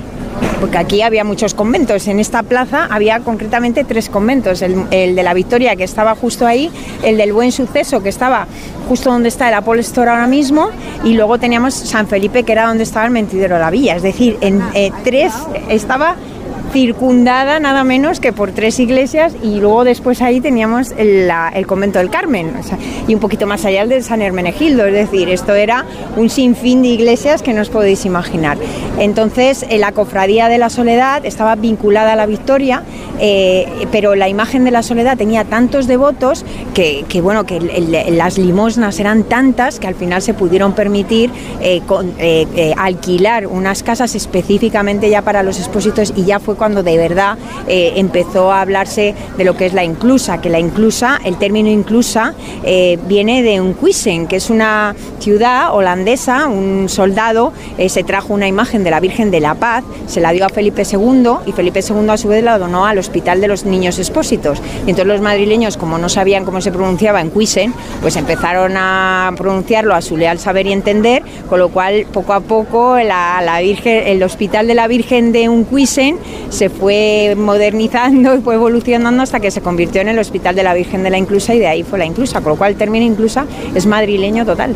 porque 0.61 0.79
aquí 0.79 1.03
había 1.03 1.25
muchos 1.25 1.55
conventos. 1.55 2.07
En 2.07 2.21
esta 2.21 2.43
plaza 2.43 2.87
había 2.91 3.21
concretamente 3.21 3.85
tres 3.85 4.09
conventos. 4.09 4.63
El, 4.63 4.89
de 4.91 5.23
la 5.23 5.35
Victoria, 5.35 5.75
que 5.77 5.85
estaba 5.85 6.15
justo 6.15 6.47
ahí, 6.47 6.71
el 7.03 7.17
del 7.17 7.33
Buen 7.33 7.51
Suceso, 7.51 8.03
que 8.03 8.09
estaba 8.09 8.47
justo 8.89 9.11
donde 9.11 9.29
está 9.29 9.49
el 9.49 9.55
Apple 9.55 9.81
Store 9.81 10.11
ahora 10.11 10.27
mismo, 10.27 10.71
y 11.05 11.15
luego 11.15 11.39
teníamos 11.39 11.75
San 11.75 12.07
Felipe, 12.09 12.43
que 12.43 12.53
era 12.53 12.67
donde 12.67 12.85
estaba 12.85 13.07
el 13.07 13.13
Mentidero 13.13 13.55
de 13.55 13.61
la 13.61 13.71
Villa. 13.71 13.97
Es 13.97 14.03
decir, 14.03 14.37
en 14.41 14.63
eh, 14.75 14.93
tres 15.05 15.33
estaba 15.69 16.17
circundada 16.73 17.59
nada 17.61 17.85
menos 17.85 18.21
que 18.21 18.33
por 18.33 18.53
tres 18.53 18.79
iglesias 18.79 19.35
y 19.43 19.61
luego 19.61 19.85
después 19.85 20.23
ahí 20.23 20.41
teníamos 20.41 20.93
el, 20.97 21.31
convento 21.67 21.99
del 21.99 22.11
Carmen 22.11 22.53
y 23.09 23.15
un 23.15 23.21
poquito 23.21 23.47
más 23.47 23.65
allá 23.65 23.83
el 23.83 23.89
de 23.89 24.03
San 24.03 24.23
Hermenegildo, 24.23 24.87
es 24.87 24.93
decir, 24.93 25.29
esto 25.29 25.55
era 25.55 25.85
un 26.17 26.31
sinfín 26.31 26.83
de 26.83 26.89
iglesias 26.89 27.43
que 27.43 27.53
no 27.53 27.63
os 27.63 27.69
podéis 27.69 28.05
imaginar. 28.07 28.59
Entonces, 28.99 29.65
eh, 29.69 29.79
la 29.79 29.93
cofradía 29.93 30.49
de 30.49 30.59
la 30.59 30.71
Soledad 30.71 31.25
estaba 31.25 31.55
vinculada 31.57 32.13
a 32.13 32.17
la 32.17 32.27
Victoria, 32.27 32.83
eh, 33.19 33.67
pero 33.91 34.15
la 34.15 34.29
imagen 34.29 34.65
de 34.65 34.71
la 34.71 34.83
Soledad 34.83 35.17
tenía 35.17 35.45
tantos 35.45 35.87
devotos 35.87 36.45
que, 36.75 37.05
bueno, 37.23 37.45
que 37.45 37.61
las 38.11 38.39
limosnas 38.39 38.99
eran 39.01 39.25
tantas 39.25 39.79
que 39.79 39.87
al 39.87 39.95
final 39.95 40.23
se 40.23 40.35
pudieron 40.35 40.73
permitir 40.73 41.31
eh, 41.61 41.83
alquilar 42.77 43.47
unas 43.47 43.83
casas 43.83 44.15
específicamente 44.15 45.11
ya 45.11 45.23
para 45.23 45.43
los 45.43 45.59
expósitos 45.59 46.13
y 46.17 46.25
ya 46.25 46.39
fue 46.41 46.57
cuando 46.61 46.83
de 46.83 46.99
verdad 46.99 47.39
eh, 47.69 47.95
empezó 47.97 48.53
a 48.53 48.61
hablarse 48.61 49.15
de 49.39 49.45
lo 49.45 49.57
que 49.57 49.65
es 49.65 49.73
la 49.73 49.83
inclusa, 49.83 50.43
que 50.43 50.51
la 50.51 50.59
inclusa, 50.59 51.19
el 51.25 51.39
término 51.39 51.71
inclusa 51.71 52.35
eh, 52.65 52.99
viene 53.09 53.43
de 53.43 53.63
Unquisen, 53.63 54.27
que 54.27 54.37
es 54.37 54.51
una 54.51 54.95
ciudad 55.21 55.75
holandesa, 55.75 56.49
un 56.49 56.91
soldado 56.91 57.55
eh, 57.79 57.89
se 57.89 58.05
trajo 58.05 58.35
una 58.35 58.47
imagen 58.47 58.85
de 58.85 58.91
la 58.91 59.01
Virgen 59.01 59.31
de 59.31 59.41
la 59.41 59.55
Paz, 59.55 59.85
se 60.07 60.21
la 60.21 60.33
dio 60.33 60.45
a 60.45 60.51
Felipe 60.51 60.83
II 60.83 61.31
y 61.47 61.53
Felipe 61.53 61.81
II 61.81 62.11
a 62.11 62.19
su 62.19 62.29
vez 62.29 62.45
la 62.45 62.59
donó 62.59 62.85
al 62.85 62.99
Hospital 62.99 63.41
de 63.41 63.49
los 63.49 63.65
Niños 63.65 63.99
Expósitos. 63.99 64.61
Y 64.87 64.91
entonces 64.91 65.07
los 65.07 65.23
madrileños, 65.23 65.79
como 65.79 65.97
no 65.97 66.11
sabían 66.11 66.45
cómo 66.45 66.61
se 66.61 66.73
pronunciaba 66.73 67.23
Unquisen, 67.23 67.73
pues 68.03 68.17
empezaron 68.17 68.77
a 68.77 69.33
pronunciarlo 69.35 69.95
a 69.95 70.03
su 70.03 70.19
leal 70.19 70.39
saber 70.39 70.67
y 70.67 70.73
entender, 70.73 71.23
con 71.49 71.59
lo 71.59 71.71
cual 71.71 72.07
poco 72.13 72.35
a 72.35 72.41
poco 72.41 72.99
la, 72.99 73.41
la 73.43 73.61
Virgen, 73.61 74.07
el 74.07 74.23
Hospital 74.23 74.67
de 74.67 74.75
la 74.75 74.89
Virgen 74.89 75.33
de 75.33 75.49
Unquisen 75.49 76.19
se 76.51 76.69
fue 76.69 77.35
modernizando 77.37 78.35
y 78.37 78.41
fue 78.43 78.55
evolucionando 78.57 79.23
hasta 79.23 79.41
que 79.41 79.51
se 79.51 79.61
convirtió 79.63 80.01
en 80.03 80.09
el 80.09 80.19
Hospital 80.19 80.55
de 80.55 80.63
la 80.63 80.75
Virgen 80.75 81.03
de 81.03 81.11
la 81.11 81.17
Inclusa 81.19 81.55
y 81.55 81.59
de 81.59 81.67
ahí 81.69 81.83
fue 81.83 81.99
la 81.99 82.05
Inclusa, 82.05 82.41
con 82.43 82.51
lo 82.53 82.59
cual 82.59 82.73
el 82.73 82.77
término 82.77 83.05
Inclusa 83.07 83.47
es 83.75 83.87
madrileño 83.87 84.45
total. 84.45 84.75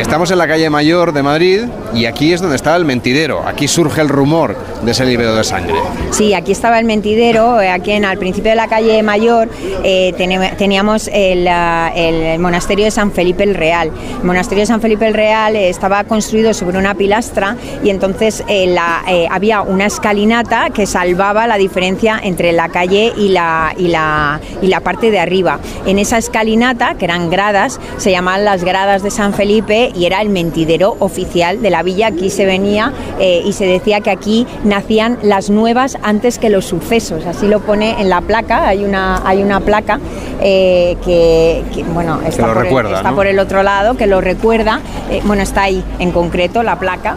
Estamos 0.00 0.30
en 0.30 0.38
la 0.38 0.46
calle 0.48 0.68
Mayor 0.70 1.12
de 1.12 1.22
Madrid 1.22 1.60
y 1.94 2.06
aquí 2.06 2.32
es 2.32 2.40
donde 2.40 2.56
estaba 2.56 2.76
el 2.76 2.84
mentidero. 2.84 3.46
Aquí 3.46 3.68
surge 3.68 4.00
el 4.00 4.08
rumor 4.08 4.56
de 4.82 4.90
ese 4.90 5.04
libero 5.04 5.34
de 5.36 5.44
sangre. 5.44 5.74
Sí, 6.10 6.34
aquí 6.34 6.52
estaba 6.52 6.78
el 6.78 6.84
mentidero, 6.84 7.60
eh, 7.60 7.70
aquí 7.70 7.92
en, 7.92 8.04
al 8.04 8.18
principio 8.18 8.50
de 8.50 8.56
la 8.56 8.68
calle 8.68 9.02
Mayor 9.02 9.48
eh, 9.84 10.12
teníamos 10.58 11.08
el, 11.12 11.46
ah, 11.48 11.92
el 11.94 12.38
monasterio 12.38 12.84
de 12.86 12.90
San 12.90 13.12
Felipe 13.12 13.44
el 13.44 13.54
Real. 13.54 13.90
El 14.20 14.24
monasterio 14.26 14.62
de 14.62 14.66
San 14.66 14.80
Felipe 14.80 15.06
el 15.06 15.14
Real 15.14 15.56
eh, 15.56 15.68
estaba 15.68 16.04
construido 16.04 16.54
sobre 16.54 16.78
una 16.78 16.94
pilastra 16.94 17.56
y 17.82 17.90
entonces 17.90 18.42
eh, 18.48 18.66
la- 18.66 19.02
eh, 19.08 19.26
había 19.30 19.62
una 19.62 19.86
escalinata 19.86 20.53
que 20.72 20.86
salvaba 20.86 21.46
la 21.46 21.56
diferencia 21.56 22.20
entre 22.22 22.52
la 22.52 22.68
calle 22.68 23.12
y 23.16 23.28
la, 23.30 23.74
y, 23.76 23.88
la, 23.88 24.40
y 24.62 24.68
la 24.68 24.80
parte 24.80 25.10
de 25.10 25.18
arriba. 25.18 25.58
En 25.86 25.98
esa 25.98 26.18
escalinata, 26.18 26.94
que 26.94 27.06
eran 27.06 27.28
gradas, 27.28 27.80
se 27.96 28.12
llamaban 28.12 28.44
las 28.44 28.62
gradas 28.62 29.02
de 29.02 29.10
San 29.10 29.34
Felipe 29.34 29.90
y 29.94 30.06
era 30.06 30.20
el 30.20 30.28
mentidero 30.28 30.96
oficial 31.00 31.60
de 31.60 31.70
la 31.70 31.82
villa. 31.82 32.08
Aquí 32.08 32.30
se 32.30 32.46
venía 32.46 32.92
eh, 33.18 33.42
y 33.44 33.52
se 33.52 33.66
decía 33.66 34.00
que 34.00 34.10
aquí 34.10 34.46
nacían 34.64 35.18
las 35.22 35.50
nuevas 35.50 35.98
antes 36.02 36.38
que 36.38 36.50
los 36.50 36.66
sucesos. 36.66 37.26
Así 37.26 37.48
lo 37.48 37.60
pone 37.60 38.00
en 38.00 38.08
la 38.08 38.20
placa. 38.20 38.68
Hay 38.68 38.84
una, 38.84 39.26
hay 39.26 39.42
una 39.42 39.60
placa 39.60 39.98
eh, 40.40 40.96
que, 41.04 41.64
que, 41.74 41.82
bueno, 41.82 42.20
está, 42.24 42.46
por, 42.46 42.58
el, 42.58 42.62
recuerda, 42.64 42.96
está 42.98 43.10
¿no? 43.10 43.16
por 43.16 43.26
el 43.26 43.38
otro 43.38 43.62
lado, 43.62 43.96
que 43.96 44.06
lo 44.06 44.20
recuerda. 44.20 44.80
Eh, 45.10 45.20
bueno, 45.24 45.42
está 45.42 45.64
ahí 45.64 45.82
en 45.98 46.12
concreto 46.12 46.62
la 46.62 46.78
placa. 46.78 47.16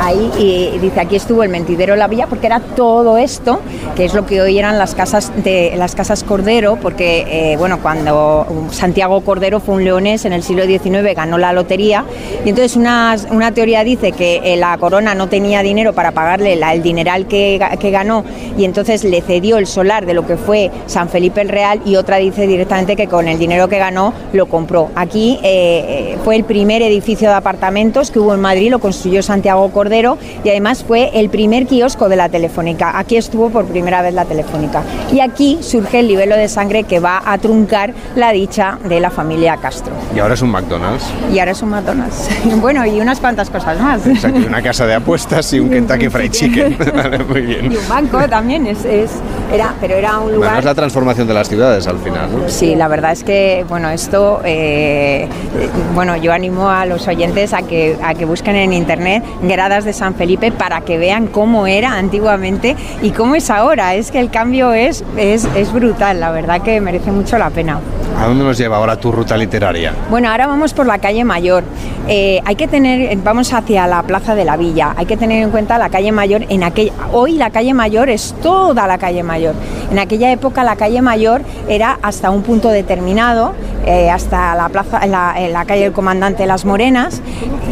Ahí 0.00 0.30
y 0.38 0.78
dice 0.78 1.00
aquí 1.00 1.16
estuvo 1.16 1.42
el 1.42 1.48
mentidero 1.48 1.94
de 1.94 1.98
la 1.98 2.08
villa 2.08 2.26
porque 2.26 2.46
era 2.46 2.60
todo 2.60 3.18
esto 3.18 3.60
que 3.96 4.04
es 4.04 4.14
lo 4.14 4.26
que 4.26 4.40
hoy 4.40 4.58
eran 4.58 4.78
las 4.78 4.94
casas 4.94 5.32
de 5.42 5.74
las 5.76 5.94
casas 5.94 6.24
Cordero 6.24 6.76
porque 6.76 7.52
eh, 7.52 7.56
bueno 7.56 7.80
cuando 7.80 8.46
Santiago 8.70 9.20
Cordero 9.22 9.60
fue 9.60 9.76
un 9.76 9.84
leonés 9.84 10.24
en 10.24 10.32
el 10.32 10.42
siglo 10.42 10.64
XIX 10.64 11.14
ganó 11.14 11.38
la 11.38 11.52
lotería 11.52 12.04
y 12.44 12.48
entonces 12.48 12.76
una, 12.76 13.16
una 13.30 13.52
teoría 13.52 13.84
dice 13.84 14.12
que 14.12 14.40
eh, 14.44 14.56
la 14.56 14.76
corona 14.78 15.14
no 15.14 15.28
tenía 15.28 15.62
dinero 15.62 15.92
para 15.92 16.12
pagarle 16.12 16.54
el 16.54 16.82
dineral 16.82 17.26
que, 17.26 17.60
que 17.78 17.90
ganó 17.90 18.24
y 18.56 18.64
entonces 18.64 19.04
le 19.04 19.20
cedió 19.20 19.58
el 19.58 19.66
solar 19.66 20.06
de 20.06 20.14
lo 20.14 20.26
que 20.26 20.36
fue 20.36 20.70
San 20.86 21.08
Felipe 21.08 21.40
el 21.40 21.48
Real 21.48 21.80
y 21.84 21.96
otra 21.96 22.16
dice 22.16 22.46
directamente 22.46 22.96
que 22.96 23.08
con 23.08 23.28
el 23.28 23.38
dinero 23.38 23.68
que 23.68 23.78
ganó 23.78 24.12
lo 24.32 24.46
compró. 24.46 24.90
Aquí 24.94 25.38
eh, 25.42 26.16
fue 26.24 26.36
el 26.36 26.44
primer 26.44 26.82
edificio 26.82 27.28
de 27.28 27.34
apartamentos 27.34 28.10
que 28.10 28.18
hubo 28.18 28.34
en 28.34 28.40
Madrid 28.40 28.70
lo 28.70 28.78
construyó 28.78 29.22
Santiago 29.22 29.70
Cordero 29.72 30.18
y 30.44 30.50
además 30.50 30.84
fue 30.86 31.10
el 31.14 31.28
primer 31.30 31.66
kiosco 31.66 32.08
de 32.08 32.16
la 32.16 32.28
Telefónica. 32.28 32.98
Aquí 32.98 33.16
estuvo 33.16 33.50
por 33.50 33.64
primera 33.66 34.02
vez 34.02 34.14
la 34.14 34.24
Telefónica. 34.24 34.82
Y 35.12 35.20
aquí 35.20 35.58
surge 35.60 36.00
el 36.00 36.08
libelo 36.08 36.36
de 36.36 36.48
sangre 36.48 36.84
que 36.84 37.00
va 37.00 37.22
a 37.24 37.38
truncar 37.38 37.92
la 38.14 38.32
dicha 38.32 38.78
de 38.88 39.00
la 39.00 39.10
familia 39.10 39.56
Castro. 39.56 39.92
Y 40.14 40.18
ahora 40.20 40.34
es 40.34 40.42
un 40.42 40.50
McDonald's. 40.50 41.04
Y 41.32 41.38
ahora 41.38 41.52
es 41.52 41.62
un 41.62 41.70
McDonald's. 41.70 42.28
bueno, 42.60 42.84
y 42.86 43.00
unas 43.00 43.18
cuantas 43.20 43.50
cosas 43.50 43.80
más. 43.80 44.00
Una 44.46 44.62
casa 44.62 44.86
de 44.86 44.94
apuestas 44.94 45.52
y 45.52 45.60
un 45.60 45.70
Kentucky 45.70 46.08
Fried 46.08 46.30
Chicken. 46.30 46.76
Vale, 46.94 47.18
Muy 47.24 47.40
bien. 47.42 47.72
Y 47.72 47.76
un 47.76 47.88
banco 47.88 48.18
también, 48.28 48.66
es, 48.66 48.84
es- 48.84 49.10
era, 49.52 49.74
pero 49.80 49.94
era 49.94 50.16
un 50.18 50.24
Bueno, 50.24 50.36
lugar... 50.36 50.58
es 50.60 50.64
la 50.64 50.74
transformación 50.74 51.26
de 51.28 51.34
las 51.34 51.48
ciudades 51.48 51.86
al 51.86 51.98
final, 51.98 52.30
¿no? 52.32 52.48
Sí, 52.48 52.74
la 52.74 52.88
verdad 52.88 53.12
es 53.12 53.22
que, 53.22 53.64
bueno, 53.68 53.90
esto, 53.90 54.40
eh, 54.44 55.24
eh, 55.58 55.68
bueno, 55.94 56.16
yo 56.16 56.32
animo 56.32 56.68
a 56.70 56.86
los 56.86 57.06
oyentes 57.06 57.52
a 57.52 57.62
que, 57.62 57.96
a 58.02 58.14
que 58.14 58.24
busquen 58.24 58.56
en 58.56 58.72
internet 58.72 59.22
de 59.62 59.92
San 59.92 60.14
Felipe 60.14 60.50
para 60.50 60.80
que 60.80 60.98
vean 60.98 61.28
cómo 61.28 61.66
era 61.66 61.92
antiguamente 61.92 62.76
y 63.00 63.10
cómo 63.10 63.36
es 63.36 63.48
ahora. 63.48 63.94
Es 63.94 64.10
que 64.10 64.18
el 64.18 64.30
cambio 64.30 64.72
es, 64.72 65.04
es, 65.16 65.46
es 65.54 65.72
brutal, 65.72 66.18
la 66.18 66.32
verdad 66.32 66.62
que 66.62 66.80
merece 66.80 67.12
mucho 67.12 67.38
la 67.38 67.50
pena. 67.50 67.78
¿A 68.20 68.26
dónde 68.26 68.44
nos 68.44 68.58
lleva 68.58 68.76
ahora 68.76 68.96
tu 68.96 69.10
ruta 69.10 69.36
literaria? 69.36 69.94
Bueno, 70.10 70.30
ahora 70.30 70.46
vamos 70.46 70.74
por 70.74 70.86
la 70.86 70.98
calle 70.98 71.24
Mayor. 71.24 71.64
Eh, 72.08 72.40
hay 72.44 72.56
que 72.56 72.68
tener, 72.68 73.16
vamos 73.18 73.52
hacia 73.52 73.86
la 73.86 74.02
Plaza 74.02 74.34
de 74.34 74.44
la 74.44 74.56
Villa. 74.56 74.94
Hay 74.96 75.06
que 75.06 75.16
tener 75.16 75.42
en 75.42 75.50
cuenta 75.50 75.78
la 75.78 75.88
calle 75.88 76.12
Mayor. 76.12 76.44
En 76.48 76.62
aquella, 76.62 76.92
hoy 77.12 77.32
la 77.32 77.50
calle 77.50 77.72
Mayor 77.72 78.10
es 78.10 78.34
toda 78.42 78.86
la 78.86 78.98
calle 78.98 79.22
Mayor. 79.22 79.54
En 79.90 79.98
aquella 79.98 80.30
época 80.30 80.62
la 80.64 80.76
calle 80.76 81.00
Mayor 81.00 81.42
era 81.68 81.98
hasta 82.02 82.30
un 82.30 82.42
punto 82.42 82.68
determinado, 82.68 83.54
eh, 83.86 84.10
hasta 84.10 84.54
la 84.54 84.68
plaza, 84.68 85.06
la, 85.06 85.34
la 85.50 85.64
calle 85.64 85.82
del 85.82 85.92
Comandante 85.92 86.46
Las 86.46 86.64
Morenas, 86.64 87.20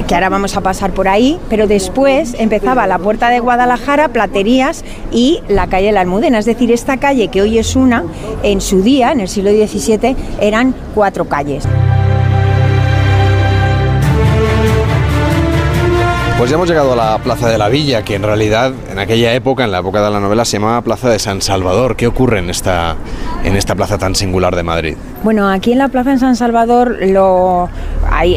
que 0.06 0.14
ahora 0.14 0.28
vamos 0.30 0.56
a 0.56 0.60
pasar 0.60 0.90
por 0.92 1.06
ahí. 1.08 1.38
Pero 1.48 1.66
después 1.70 2.34
empezaba 2.36 2.86
la 2.88 2.98
Puerta 2.98 3.30
de 3.30 3.38
Guadalajara, 3.38 4.08
Platerías 4.08 4.84
y 5.12 5.40
la 5.48 5.68
calle 5.68 5.86
de 5.86 5.92
la 5.92 6.00
Almudena. 6.00 6.38
Es 6.38 6.44
decir, 6.44 6.72
esta 6.72 6.98
calle 6.98 7.28
que 7.28 7.40
hoy 7.40 7.58
es 7.58 7.76
una, 7.76 8.04
en 8.42 8.60
su 8.60 8.82
día, 8.82 9.12
en 9.12 9.20
el 9.20 9.28
siglo 9.28 9.50
XVII, 9.50 10.16
eran 10.40 10.74
cuatro 10.94 11.26
calles. 11.26 11.64
Pues 16.40 16.48
ya 16.48 16.56
hemos 16.56 16.68
llegado 16.68 16.94
a 16.94 16.96
la 16.96 17.18
Plaza 17.18 17.50
de 17.50 17.58
la 17.58 17.68
Villa, 17.68 18.02
que 18.02 18.14
en 18.14 18.22
realidad 18.22 18.72
en 18.90 18.98
aquella 18.98 19.34
época, 19.34 19.62
en 19.62 19.70
la 19.70 19.80
época 19.80 20.02
de 20.02 20.10
la 20.10 20.20
novela, 20.20 20.46
se 20.46 20.56
llamaba 20.56 20.80
Plaza 20.80 21.10
de 21.10 21.18
San 21.18 21.42
Salvador. 21.42 21.96
¿Qué 21.96 22.06
ocurre 22.06 22.38
en 22.38 22.48
esta, 22.48 22.96
en 23.44 23.56
esta 23.56 23.74
plaza 23.74 23.98
tan 23.98 24.14
singular 24.14 24.56
de 24.56 24.62
Madrid? 24.62 24.96
Bueno, 25.22 25.50
aquí 25.50 25.72
en 25.72 25.78
la 25.78 25.88
plaza 25.88 26.12
en 26.12 26.18
San 26.18 26.34
Salvador 26.34 26.96
lo 27.02 27.68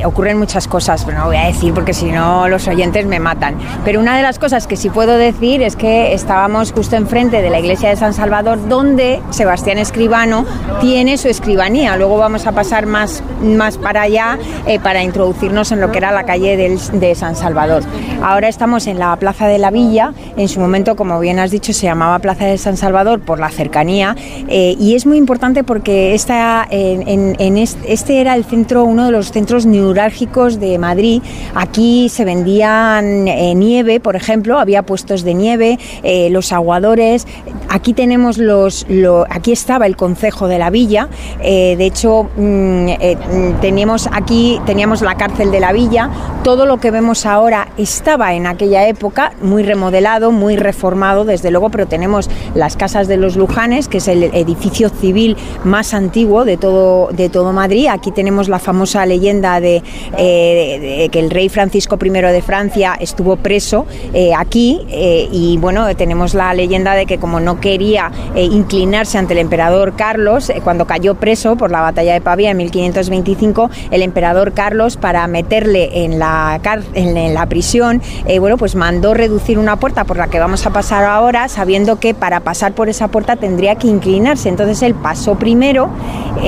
ocurren 0.06 0.38
muchas 0.38 0.68
cosas, 0.68 1.04
pero 1.06 1.18
no 1.20 1.26
voy 1.26 1.38
a 1.38 1.46
decir 1.46 1.74
porque 1.74 1.94
si 1.94 2.12
no 2.12 2.48
los 2.48 2.68
oyentes 2.68 3.06
me 3.06 3.20
matan. 3.20 3.56
Pero 3.84 4.00
una 4.00 4.16
de 4.16 4.24
las 4.24 4.40
cosas 4.40 4.68
que 4.68 4.76
sí 4.76 4.90
puedo 4.90 5.18
decir 5.18 5.62
es 5.62 5.76
que 5.76 6.14
estábamos 6.14 6.72
justo 6.72 6.96
enfrente 6.96 7.42
de 7.42 7.50
la 7.50 7.60
iglesia 7.60 7.90
de 7.90 7.96
San 7.96 8.14
Salvador, 8.14 8.68
donde 8.68 9.22
Sebastián 9.30 9.78
Escribano 9.78 10.46
tiene 10.82 11.18
su 11.18 11.28
escribanía. 11.28 11.96
Luego 11.98 12.18
vamos 12.18 12.48
a 12.48 12.52
pasar 12.52 12.86
más, 12.86 13.24
más 13.42 13.78
para 13.78 14.04
allá 14.04 14.38
eh, 14.66 14.80
para 14.80 15.04
introducirnos 15.04 15.72
en 15.72 15.82
lo 15.82 15.92
que 15.92 15.98
era 15.98 16.12
la 16.12 16.24
calle 16.24 16.58
de 16.58 17.16
San 17.16 17.36
Salvador. 17.36 17.84
Ahora 18.22 18.48
estamos 18.48 18.88
en 18.88 19.00
la 19.00 19.16
Plaza 19.18 19.48
de 19.48 19.58
la 19.58 19.70
Villa. 19.70 20.14
En 20.38 20.48
su 20.48 20.60
momento, 20.60 20.96
como 20.96 21.20
bien 21.20 21.40
has 21.40 21.52
dicho, 21.52 21.74
se 21.74 21.86
llamaba 21.88 22.20
Plaza 22.20 22.46
de 22.46 22.58
San 22.58 22.78
Salvador 22.78 23.20
por 23.20 23.40
la 23.40 23.50
cercanía 23.50 24.16
eh, 24.48 24.76
y 24.80 24.96
es 24.96 25.06
muy 25.06 25.18
importante 25.18 25.64
porque 25.64 26.14
esta, 26.14 26.68
en, 26.74 27.08
en- 27.08 27.36
en 27.40 27.58
est- 27.58 27.78
este 27.88 28.20
era 28.20 28.36
el 28.36 28.44
centro, 28.45 28.84
uno 28.84 29.06
de 29.06 29.12
los 29.12 29.32
centros 29.32 29.66
neurálgicos 29.66 30.60
de 30.60 30.78
Madrid. 30.80 31.22
Aquí 31.56 32.10
se 32.10 32.26
vendían 32.26 33.28
eh, 33.28 33.54
nieve, 33.56 34.00
por 34.00 34.16
ejemplo, 34.16 34.58
había 34.60 34.82
puestos 34.84 35.24
de 35.24 35.34
nieve, 35.36 35.78
eh, 36.04 36.30
los 36.32 36.52
aguadores. 36.52 37.28
Aquí 37.70 37.94
tenemos 37.94 38.38
los, 38.38 38.86
lo- 38.90 39.26
aquí 39.30 39.52
estaba 39.52 39.86
el 39.86 39.95
concejo 39.95 40.48
de 40.48 40.58
la 40.60 40.70
villa. 40.70 41.10
Eh, 41.41 41.76
de 41.78 41.86
hecho, 41.86 42.24
mm, 42.36 42.88
mm, 42.90 43.62
teníamos 43.62 44.10
aquí 44.12 44.60
teníamos 44.66 45.02
la 45.02 45.16
cárcel 45.16 45.52
de 45.52 45.60
la 45.60 45.72
villa. 45.74 46.10
Todo 46.44 46.66
lo 46.66 46.80
que 46.80 46.90
vemos 46.91 47.26
ahora 47.26 47.68
estaba 47.78 48.34
en 48.34 48.48
aquella 48.48 48.88
época 48.88 49.34
muy 49.41 49.62
remodelado, 49.64 50.32
muy 50.32 50.56
reformado, 50.56 51.24
desde 51.26 51.52
luego, 51.52 51.70
pero 51.70 51.86
tenemos 51.88 52.30
las 52.56 52.76
casas 52.78 53.08
de 53.08 53.18
los 53.18 53.36
Lujanes, 53.36 53.88
que 53.88 53.98
es 54.00 54.08
el 54.08 54.24
edificio 54.24 54.90
civil 54.90 55.38
más 55.64 55.94
antiguo 55.94 56.45
de 56.45 56.58
de 56.64 57.30
todo 57.30 57.52
Madrid. 57.52 57.88
Aquí 57.91 58.11
tenemos 58.11 58.48
la 58.48 58.57
famosa 58.60 59.06
leyenda 59.06 59.60
de, 59.60 59.84
eh, 60.18 60.80
de- 60.80 61.10
que 61.10 61.19
el 61.19 61.30
rey 61.30 61.49
Francisco 61.49 61.98
I 62.03 62.10
de 62.10 62.41
Francia 62.41 62.95
estuvo 62.99 63.35
preso 63.35 63.85
eh, 64.14 64.34
aquí 64.34 64.81
eh, 64.90 65.27
y 65.31 65.57
bueno, 65.57 65.94
tenemos 65.95 66.34
la 66.34 66.53
leyenda 66.53 66.94
de 66.94 67.06
que 67.06 67.18
como 67.18 67.40
no 67.40 67.60
quería 67.60 68.11
inclinarse 68.35 69.18
ante 69.18 69.34
el 69.34 69.40
emperador 69.40 69.95
Carlos, 69.95 70.52
cuando 70.64 70.85
cayó 70.88 71.15
preso 71.15 71.56
por 71.57 71.69
la 71.72 71.81
batalla 71.81 72.14
de 72.14 72.22
Pavía 72.22 72.52
en 72.52 72.57
1525, 72.57 73.69
el 73.91 74.02
emperador 74.02 74.53
Carlos 74.53 74.95
para 74.98 75.27
meterle 75.27 76.06
en 76.06 76.19
la, 76.19 76.60
en, 76.94 77.34
la 77.34 77.45
prisión, 77.48 78.02
bueno, 78.40 78.57
pues 78.57 78.76
mandó 78.76 79.14
reducir 79.14 79.60
una 79.60 79.76
puerta 79.76 80.03
por 80.06 80.18
la 80.18 80.27
que 80.27 80.40
vamos 80.40 80.65
a 80.65 80.69
pasar 80.72 81.03
ahora, 81.03 81.48
sabiendo 81.49 81.99
que 81.99 82.14
para 82.14 82.40
pasar 82.40 82.73
por 82.73 82.90
esa 82.90 83.07
puerta 83.10 83.35
tendría 83.35 83.76
que 83.76 83.88
inclinarse. 83.88 84.49
Entonces 84.49 84.81
él 84.81 84.94
pasó 84.95 85.35
primero 85.35 85.90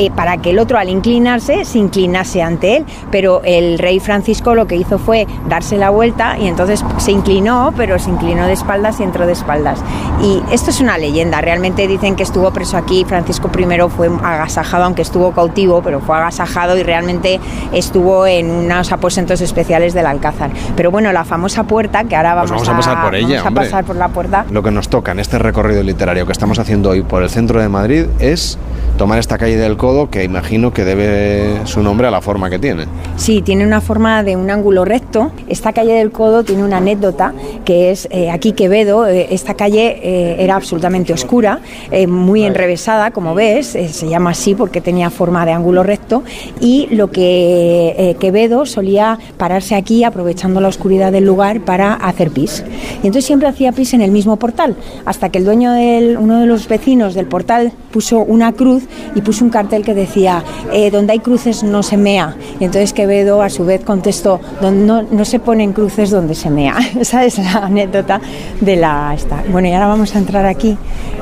eh, 0.06 0.12
para 0.16 0.38
que 0.38 0.52
el 0.52 0.60
otro 0.60 0.78
al 0.78 0.90
inclinarse 0.90 1.66
se 1.66 1.78
inclinase 1.78 2.42
ante 2.42 2.78
él, 2.78 2.86
pero 3.12 3.42
el 3.44 3.80
rey 3.80 4.00
Francisco 4.00 4.56
lo 4.56 4.68
que 4.68 4.76
hizo 4.76 4.98
fue 4.98 5.28
darse 5.48 5.78
la 5.78 5.90
vuelta 5.90 6.38
y 6.38 6.48
entonces 6.48 6.84
se 6.98 7.12
inclinó, 7.12 7.74
pero 7.76 7.98
se 8.00 8.10
inclinó 8.10 8.46
de 8.48 8.54
espaldas 8.54 9.00
y 9.00 9.04
entró 9.04 9.26
de 9.26 9.34
espaldas. 9.34 9.80
Y 10.22 10.42
esto 10.52 10.70
es 10.70 10.80
una 10.80 10.98
leyenda, 10.98 11.42
realmente 11.42 11.88
dicen 11.88 12.16
que 12.16 12.24
estuvo 12.24 12.52
preso 12.52 12.78
aquí, 12.78 13.06
Francisco 13.06 13.50
I 13.58 13.66
fue 13.90 14.08
agasajado, 14.08 14.86
aunque 14.86 15.02
estuvo 15.02 15.32
cautivo, 15.32 15.82
pero 15.82 16.00
fue 16.00 16.16
agasajado 16.18 16.78
y 16.78 16.84
realmente 16.84 17.40
estuvo 17.74 18.26
en 18.28 18.50
unos 18.50 18.92
aposentos 18.92 19.42
especiales 19.42 19.94
del 19.94 20.06
Alcázar. 20.06 20.52
Pero 20.76 20.92
bueno, 20.92 21.12
la 21.12 21.26
famosa 21.26 21.64
puerta, 21.64 22.04
que 22.04 22.16
ahora 22.16 22.36
vamos, 22.36 22.52
Pues 22.52 22.68
vamos 22.68 22.88
a 22.88 22.92
pasar 22.92 23.04
por 23.06 23.16
ella, 23.16 23.44
vamos 23.44 23.60
a 23.60 23.62
pasar 23.62 23.86
por 23.86 23.96
la 23.96 24.08
puerta, 24.10 24.46
Lo 24.52 24.64
que 24.64 24.72
nos 24.72 24.90
toca 24.90 25.12
en 25.12 25.20
este 25.20 25.40
recorrido 25.40 25.84
literario 25.84 26.26
que 26.26 26.32
estamos 26.32 26.60
haciendo 26.60 26.90
hoy 26.90 27.02
por 27.02 27.24
el 27.24 27.30
centro 27.30 27.62
de 27.62 27.70
Madrid 27.70 28.06
es 28.20 28.58
tomar 28.98 29.20
esta 29.20 29.38
calle 29.38 29.58
del 29.58 29.78
Codo, 29.78 30.10
que 30.10 30.24
imagino 30.24 30.72
que 30.72 30.86
debe 30.86 31.66
su 31.66 31.82
nombre 31.82 32.08
a 32.08 32.12
la 32.12 32.22
forma 32.22 32.50
que 32.50 32.60
tiene. 32.60 32.86
Sí, 33.18 33.42
tiene 33.42 33.66
una 33.66 33.82
forma 33.82 34.24
de 34.24 34.36
un 34.36 34.50
ángulo 34.50 34.86
recto. 34.86 35.32
Esta 35.48 35.74
calle 35.74 35.94
del 35.94 36.12
Codo 36.12 36.44
tiene 36.44 36.64
una 36.64 36.78
anécdota 36.78 37.34
que 37.66 37.92
es 37.92 38.08
eh, 38.12 38.30
aquí 38.32 38.54
Quevedo, 38.54 39.08
eh, 39.08 39.28
esta 39.32 39.56
calle 39.56 40.00
eh, 40.02 40.36
era 40.40 40.56
absolutamente 40.56 41.14
oscura, 41.14 41.60
muy 42.08 42.44
enrevesada, 42.44 43.12
como 43.12 43.36
ves, 43.36 43.68
se 43.68 44.10
llama 44.10 44.32
así 44.32 44.56
porque 44.56 44.82
tenía 44.82 45.10
forma 45.10 45.46
de 45.46 45.52
ángulo 45.52 45.84
recto 45.84 46.24
y 46.60 46.88
lo 46.92 47.10
que 47.10 48.16
Quevedo 48.20 48.66
solía 48.66 49.18
pararse 49.38 49.76
aquí 49.76 50.04
aprovechando 50.04 50.62
la 50.62 50.68
oscuridad 50.68 51.12
del 51.12 51.26
lugar 51.26 51.62
para 51.62 51.94
hacer 51.94 52.32
pis. 52.32 52.64
Y 53.04 53.08
entonces 53.08 53.26
siempre 53.26 53.48
hacía 53.48 53.72
pis 53.72 53.94
en 53.94 54.02
el 54.02 54.12
mismo 54.12 54.38
portal, 54.38 54.76
hasta 55.06 55.30
que 55.30 55.40
el 55.40 55.46
dueño 55.46 55.72
del, 55.72 56.18
uno 56.18 56.40
de 56.40 56.46
los 56.46 56.68
vecinos 56.68 57.14
del 57.14 57.28
portal 57.28 57.72
puso 57.92 58.20
una 58.20 58.54
cruz 58.54 58.85
y 59.16 59.22
puso 59.22 59.44
un 59.44 59.50
cartel 59.50 59.84
que 59.84 59.94
decía, 59.94 60.44
eh, 60.72 60.92
donde 60.92 61.14
hay 61.14 61.20
cruces 61.20 61.64
no 61.64 61.84
se 61.84 61.98
mea. 61.98 62.36
Y 62.60 62.64
entonces 62.66 62.94
Quevedo 62.94 63.42
a 63.42 63.50
su 63.50 63.66
vez 63.66 63.84
contestó, 63.84 64.40
"Don- 64.62 64.86
no, 64.88 65.02
no 65.04 65.26
se 65.26 65.40
ponen 65.40 65.74
cruces 65.74 66.10
donde 66.12 66.36
se 66.36 66.50
mea. 66.50 66.76
Esa 67.00 67.24
es 67.26 67.38
la 67.38 67.66
anécdota 67.66 68.20
de 68.62 68.76
la 68.76 69.14
esta. 69.16 69.44
Bueno, 69.52 69.68
y 69.68 69.74
ahora 69.74 69.88
vamos 69.88 70.16
a 70.16 70.20
entrar 70.20 70.46
aquí. 70.46 70.78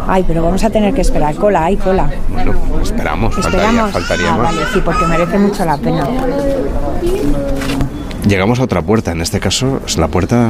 Ay, 0.08 0.24
pero 0.28 0.44
vamos 0.44 0.64
a 0.64 0.70
tener 0.70 0.94
que 0.94 1.02
esperar 1.02 1.36
cola, 1.36 1.66
hay 1.66 1.78
cola. 1.78 2.10
Bueno, 2.32 2.54
esperamos, 2.82 3.34
faltaría, 3.36 3.60
Esperamos. 3.62 3.92
faltaría 3.92 4.34
Ah, 4.34 4.38
más. 4.38 4.54
vale, 4.56 4.62
sí, 4.74 4.82
porque 4.84 5.06
merece 5.06 5.38
mucho 5.40 5.64
la 5.66 5.78
pena. 5.78 6.08
Llegamos 8.28 8.60
a 8.60 8.64
otra 8.64 8.82
puerta, 8.82 9.12
en 9.12 9.22
este 9.22 9.40
caso 9.40 9.82
es 9.86 9.98
la 9.98 10.08
puerta 10.08 10.50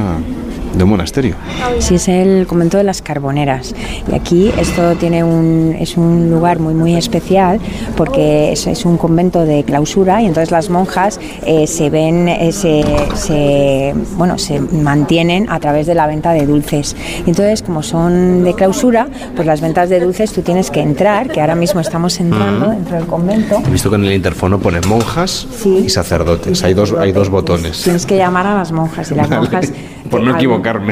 de 0.76 0.84
un 0.84 0.90
monasterio. 0.90 1.36
Sí, 1.78 1.94
es 1.96 2.08
el 2.08 2.46
convento 2.46 2.76
de 2.78 2.84
las 2.84 3.00
Carboneras. 3.02 3.74
Y 4.10 4.14
aquí 4.14 4.50
esto 4.58 4.94
tiene 4.96 5.22
un, 5.24 5.76
es 5.78 5.96
un 5.96 6.30
lugar 6.30 6.58
muy, 6.58 6.74
muy 6.74 6.94
especial 6.96 7.60
porque 7.96 8.52
es, 8.52 8.66
es 8.66 8.84
un 8.84 8.96
convento 8.96 9.44
de 9.44 9.62
clausura 9.64 10.22
y 10.22 10.26
entonces 10.26 10.50
las 10.50 10.70
monjas 10.70 11.20
eh, 11.46 11.66
se 11.66 11.90
ven, 11.90 12.28
eh, 12.28 12.52
se, 12.52 12.84
se, 13.14 13.94
bueno, 14.16 14.38
se 14.38 14.60
mantienen 14.60 15.48
a 15.50 15.60
través 15.60 15.86
de 15.86 15.94
la 15.94 16.06
venta 16.06 16.32
de 16.32 16.46
dulces. 16.46 16.96
Y 17.26 17.30
entonces, 17.30 17.62
como 17.62 17.82
son 17.82 18.44
de 18.44 18.54
clausura, 18.54 19.08
pues 19.34 19.46
las 19.46 19.60
ventas 19.60 19.88
de 19.88 20.00
dulces 20.00 20.32
tú 20.32 20.42
tienes 20.42 20.70
que 20.70 20.80
entrar, 20.80 21.28
que 21.30 21.40
ahora 21.40 21.54
mismo 21.54 21.80
estamos 21.80 22.18
entrando 22.20 22.70
dentro 22.70 22.96
del 22.96 23.06
convento. 23.06 23.62
He 23.66 23.70
visto 23.70 23.90
que 23.90 23.96
en 23.96 24.04
el 24.04 24.12
interfono 24.12 24.58
pone 24.58 24.80
monjas 24.82 25.46
y 25.64 25.88
sacerdotes. 25.88 26.62
Hay 26.64 26.74
dos, 26.74 26.92
hay 26.98 27.12
dos 27.12 27.28
botones. 27.28 27.82
Tienes 27.82 28.06
que 28.06 28.16
llamar 28.16 28.46
a 28.46 28.54
las 28.54 28.72
monjas 28.72 29.10
y 29.10 29.14
las 29.14 29.28
Vale, 29.28 29.40
monjas 29.42 29.72
por 30.10 30.20
no 30.20 30.26
algún- 30.26 30.38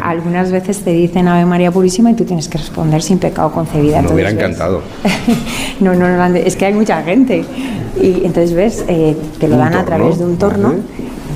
Algunas 0.03 0.51
veces 0.51 0.81
te 0.81 0.91
dicen 0.91 1.29
Ave 1.29 1.45
María 1.47 1.71
Purísima 1.71 2.11
y 2.11 2.15
tú 2.15 2.25
tienes 2.25 2.49
que 2.49 2.59
responder 2.59 3.03
sin 3.03 3.19
pecado 3.19 3.51
concebida. 3.53 4.03
Me 4.03 4.13
hubiera 4.13 4.31
encantado. 4.31 4.83
No, 5.81 5.95
no, 5.95 6.09
no, 6.09 6.37
es 6.37 6.55
que 6.55 6.67
hay 6.67 6.75
mucha 6.75 7.03
gente. 7.03 7.45
Y 8.01 8.25
entonces 8.25 8.55
ves, 8.55 8.85
eh, 8.87 9.17
te 9.41 9.49
lo 9.49 9.57
dan 9.57 9.75
a 9.75 9.85
través 9.85 10.19
de 10.19 10.25
un 10.25 10.37
torno. 10.37 10.75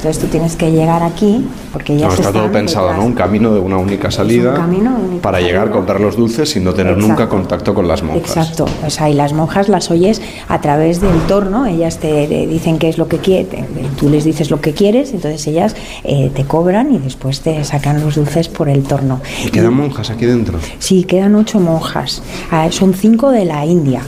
Entonces 0.06 0.22
tú 0.22 0.30
tienes 0.30 0.54
que 0.54 0.70
llegar 0.70 1.02
aquí 1.02 1.44
porque 1.72 1.94
No, 1.94 1.98
ellas 1.98 2.14
está 2.20 2.30
todo 2.32 2.52
pensado. 2.52 2.94
¿no? 2.94 3.04
Un 3.04 3.14
camino 3.14 3.52
de 3.52 3.58
una 3.58 3.76
única 3.76 4.08
salida 4.12 4.54
camino 4.54 4.96
de 4.96 5.02
única 5.02 5.22
para 5.22 5.40
llegar, 5.40 5.62
salida. 5.62 5.72
comprar 5.74 6.00
los 6.00 6.16
dulces 6.16 6.48
sin 6.48 6.62
no 6.62 6.74
tener 6.74 6.92
Exacto. 6.92 7.08
nunca 7.08 7.28
contacto 7.28 7.74
con 7.74 7.88
las 7.88 8.04
monjas. 8.04 8.20
Exacto, 8.36 8.66
o 8.86 8.88
sea, 8.90 9.10
y 9.10 9.14
las 9.14 9.32
monjas 9.32 9.68
las 9.68 9.90
oyes 9.90 10.22
a 10.46 10.60
través 10.60 11.00
del 11.00 11.18
torno, 11.26 11.66
ellas 11.66 11.98
te, 11.98 12.28
te 12.28 12.46
dicen 12.46 12.78
qué 12.78 12.88
es 12.88 12.98
lo 12.98 13.08
que 13.08 13.18
quieren, 13.18 13.66
tú 13.98 14.08
les 14.08 14.22
dices 14.22 14.48
lo 14.52 14.60
que 14.60 14.74
quieres, 14.74 15.12
entonces 15.12 15.44
ellas 15.48 15.74
eh, 16.04 16.30
te 16.32 16.44
cobran 16.44 16.94
y 16.94 16.98
después 16.98 17.40
te 17.40 17.64
sacan 17.64 18.00
los 18.00 18.14
dulces 18.14 18.48
por 18.48 18.68
el 18.68 18.84
torno. 18.84 19.20
¿Y 19.44 19.50
quedan 19.50 19.74
monjas 19.74 20.10
aquí 20.10 20.24
dentro? 20.24 20.60
Sí, 20.78 21.02
quedan 21.02 21.34
ocho 21.34 21.58
monjas. 21.58 22.22
Ah, 22.52 22.68
son 22.70 22.94
cinco 22.94 23.32
de 23.32 23.44
la 23.44 23.66
India. 23.66 24.02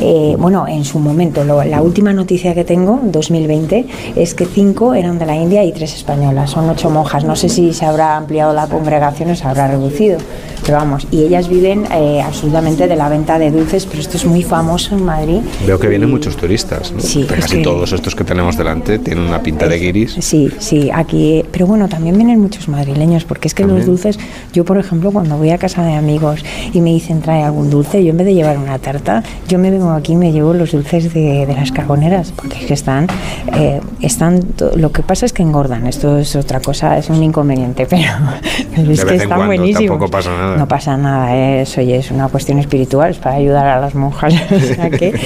Eh, 0.00 0.36
bueno, 0.38 0.66
en 0.68 0.84
su 0.84 0.98
momento, 0.98 1.44
lo- 1.44 1.62
la 1.64 1.82
última 1.82 2.12
noticia 2.12 2.54
que 2.54 2.64
tengo, 2.64 3.00
2020, 3.02 3.86
es 4.16 4.34
que 4.34 4.46
cinco 4.46 4.94
eran 4.94 5.18
de 5.18 5.26
la 5.26 5.36
India 5.36 5.64
y 5.64 5.72
tres 5.72 5.94
españolas. 5.94 6.50
Son 6.50 6.68
ocho 6.70 6.90
monjas. 6.90 7.24
No 7.24 7.36
sé 7.36 7.48
si 7.48 7.72
se 7.72 7.84
habrá 7.84 8.16
ampliado 8.16 8.52
la 8.52 8.66
congregación 8.66 9.30
o 9.30 9.34
se 9.36 9.46
habrá 9.46 9.68
reducido. 9.68 10.18
Pero 10.64 10.78
vamos, 10.78 11.06
y 11.10 11.22
ellas 11.22 11.48
viven 11.48 11.84
eh, 11.94 12.20
absolutamente 12.20 12.86
de 12.88 12.96
la 12.96 13.08
venta 13.08 13.38
de 13.38 13.50
dulces, 13.50 13.86
pero 13.86 14.00
esto 14.00 14.16
es 14.18 14.26
muy 14.26 14.42
famoso 14.42 14.94
en 14.96 15.04
Madrid. 15.04 15.38
Veo 15.66 15.78
que 15.78 15.86
vienen 15.88 16.10
muchos 16.10 16.36
turistas. 16.36 16.92
¿no? 16.92 17.00
Sí, 17.00 17.22
es 17.22 17.26
Casi 17.26 17.56
que- 17.58 17.62
todos 17.62 17.92
estos 17.92 18.14
que 18.14 18.24
tenemos 18.24 18.58
delante 18.58 18.98
tienen 18.98 19.24
una 19.24 19.42
pinta 19.42 19.66
de 19.66 19.78
guiris. 19.78 20.16
Sí, 20.20 20.50
sí, 20.58 20.90
aquí. 20.92 21.42
Pero 21.52 21.66
bueno, 21.66 21.88
también 21.88 22.16
vienen 22.16 22.40
muchos 22.40 22.68
madrileños, 22.68 23.24
porque 23.24 23.48
es 23.48 23.54
que 23.54 23.64
los 23.64 23.86
dulces, 23.86 24.18
yo 24.52 24.64
por 24.64 24.76
ejemplo, 24.78 25.10
cuando 25.10 25.38
voy 25.38 25.50
a 25.50 25.58
casa 25.58 25.82
de 25.84 25.94
amigos 25.94 26.44
y 26.72 26.80
me 26.80 26.90
dicen 26.90 27.20
trae 27.22 27.42
algún 27.42 27.70
dulce, 27.70 28.04
yo 28.04 28.10
en 28.10 28.16
vez 28.18 28.26
de 28.26 28.34
llevar 28.34 28.58
una 28.58 28.78
tarta, 28.78 29.22
yo 29.48 29.58
me 29.58 29.70
vengo 29.70 29.87
aquí 29.92 30.16
me 30.16 30.32
llevo 30.32 30.54
los 30.54 30.72
dulces 30.72 31.12
de, 31.12 31.46
de 31.46 31.54
las 31.54 31.72
carboneras, 31.72 32.32
porque 32.34 32.58
es 32.58 32.66
que 32.66 32.74
están, 32.74 33.06
eh, 33.54 33.80
están. 34.00 34.40
Lo 34.76 34.92
que 34.92 35.02
pasa 35.02 35.26
es 35.26 35.32
que 35.32 35.42
engordan, 35.42 35.86
esto 35.86 36.18
es 36.18 36.36
otra 36.36 36.60
cosa, 36.60 36.98
es 36.98 37.10
un 37.10 37.22
inconveniente, 37.22 37.86
pero, 37.90 38.02
pero 38.74 38.90
es 38.90 39.04
que 39.04 39.14
están 39.14 39.28
cuando, 39.28 39.46
buenísimos. 39.46 39.90
tampoco 39.90 40.10
pasa 40.10 40.30
nada. 40.30 40.56
No 40.56 40.68
pasa 40.68 40.96
nada, 40.96 41.36
eh, 41.36 41.62
eso 41.62 41.80
ya 41.82 41.96
es 41.96 42.10
una 42.10 42.28
cuestión 42.28 42.58
espiritual, 42.58 43.10
es 43.10 43.18
para 43.18 43.36
ayudar 43.36 43.66
a 43.66 43.80
las 43.80 43.94
monjas. 43.94 44.34
o 44.50 44.74
sea 44.74 44.90
que, 44.90 45.18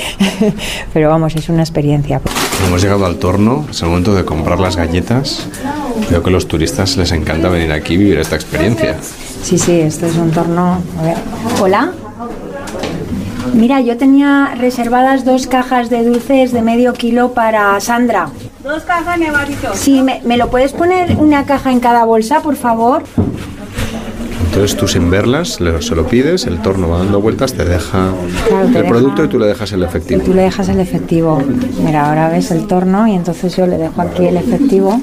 pero 0.93 1.09
vamos, 1.09 1.35
es 1.37 1.49
una 1.49 1.63
experiencia. 1.63 2.21
Hemos 2.67 2.83
llegado 2.83 3.07
al 3.07 3.17
torno, 3.17 3.67
es 3.71 3.83
el 3.83 3.89
momento 3.89 4.15
de 4.15 4.25
comprar 4.25 4.61
las 4.61 4.77
galletas. 4.77 5.47
Veo 6.11 6.23
que 6.23 6.31
a 6.31 6.33
los 6.33 6.49
turistas 6.49 6.97
les 6.97 7.13
encanta 7.13 7.49
venir 7.49 7.73
aquí 7.73 7.95
y 7.95 7.97
vivir 7.99 8.19
esta 8.19 8.37
experiencia. 8.37 8.97
Sí, 9.43 9.59
sí, 9.59 9.81
esto 9.81 10.07
es 10.07 10.17
un 10.17 10.31
torno. 10.31 10.79
A 10.99 11.03
ver. 11.03 11.17
Hola. 11.61 11.93
Mira, 13.55 13.81
yo 13.81 13.97
tenía 13.97 14.55
reservadas 14.59 15.25
dos 15.25 15.47
cajas 15.47 15.91
de 15.91 16.05
dulces 16.05 16.53
de 16.53 16.63
medio 16.63 16.93
kilo 16.95 17.33
para 17.33 17.79
Sandra. 17.81 18.29
Dos 18.65 18.83
cajas 18.85 19.19
nevaditos. 19.19 19.77
Sí, 19.77 20.01
¿me, 20.03 20.21
me 20.25 20.37
lo 20.37 20.49
puedes 20.49 20.73
poner 20.73 21.17
una 21.17 21.45
caja 21.45 21.71
en 21.73 21.81
cada 21.81 22.05
bolsa, 22.05 22.41
por 22.41 22.57
favor? 22.57 23.03
Entonces 24.47 24.77
tú 24.77 24.87
sin 24.87 25.11
verlas 25.11 25.59
se 25.81 25.95
lo 25.95 26.07
pides, 26.07 26.47
el 26.47 26.61
torno 26.61 26.89
va 26.91 26.99
dando 26.99 27.21
vueltas, 27.23 27.55
te 27.55 27.65
deja 27.65 28.11
Claro, 28.49 28.63
te 28.65 28.67
el 28.67 28.73
deja- 28.75 28.89
producto 28.89 29.25
y 29.25 29.29
tú 29.29 29.39
le 29.39 29.47
dejas 29.47 29.73
el 29.73 29.81
Y 29.81 29.85
efectivo. 29.85 30.23
tú 30.23 30.35
le 30.35 30.43
dejas 30.43 30.69
el 30.69 30.79
efectivo. 30.81 31.43
Mira, 31.83 32.09
ahora 32.09 32.29
ves 32.29 32.51
el 32.51 32.67
torno 32.67 33.07
y 33.09 33.15
entonces 33.15 33.57
yo 33.57 33.67
le 33.67 33.79
dejo 33.79 34.01
aquí 34.03 34.27
el 34.27 34.37
efectivo, 34.37 35.01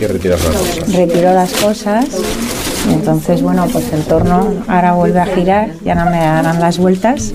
Y 0.00 0.06
retiras 0.06 0.44
las 0.44 0.56
cosas. 0.56 0.92
retiro 0.94 1.32
las 1.34 1.52
cosas 1.54 2.06
y 2.06 2.57
entonces, 2.88 3.42
bueno, 3.42 3.66
pues 3.72 3.92
el 3.92 4.02
torno 4.04 4.52
ahora 4.66 4.92
vuelve 4.92 5.20
a 5.20 5.26
girar, 5.26 5.70
ya 5.84 5.94
no 5.94 6.10
me 6.10 6.18
darán 6.18 6.60
las 6.60 6.78
vueltas. 6.78 7.32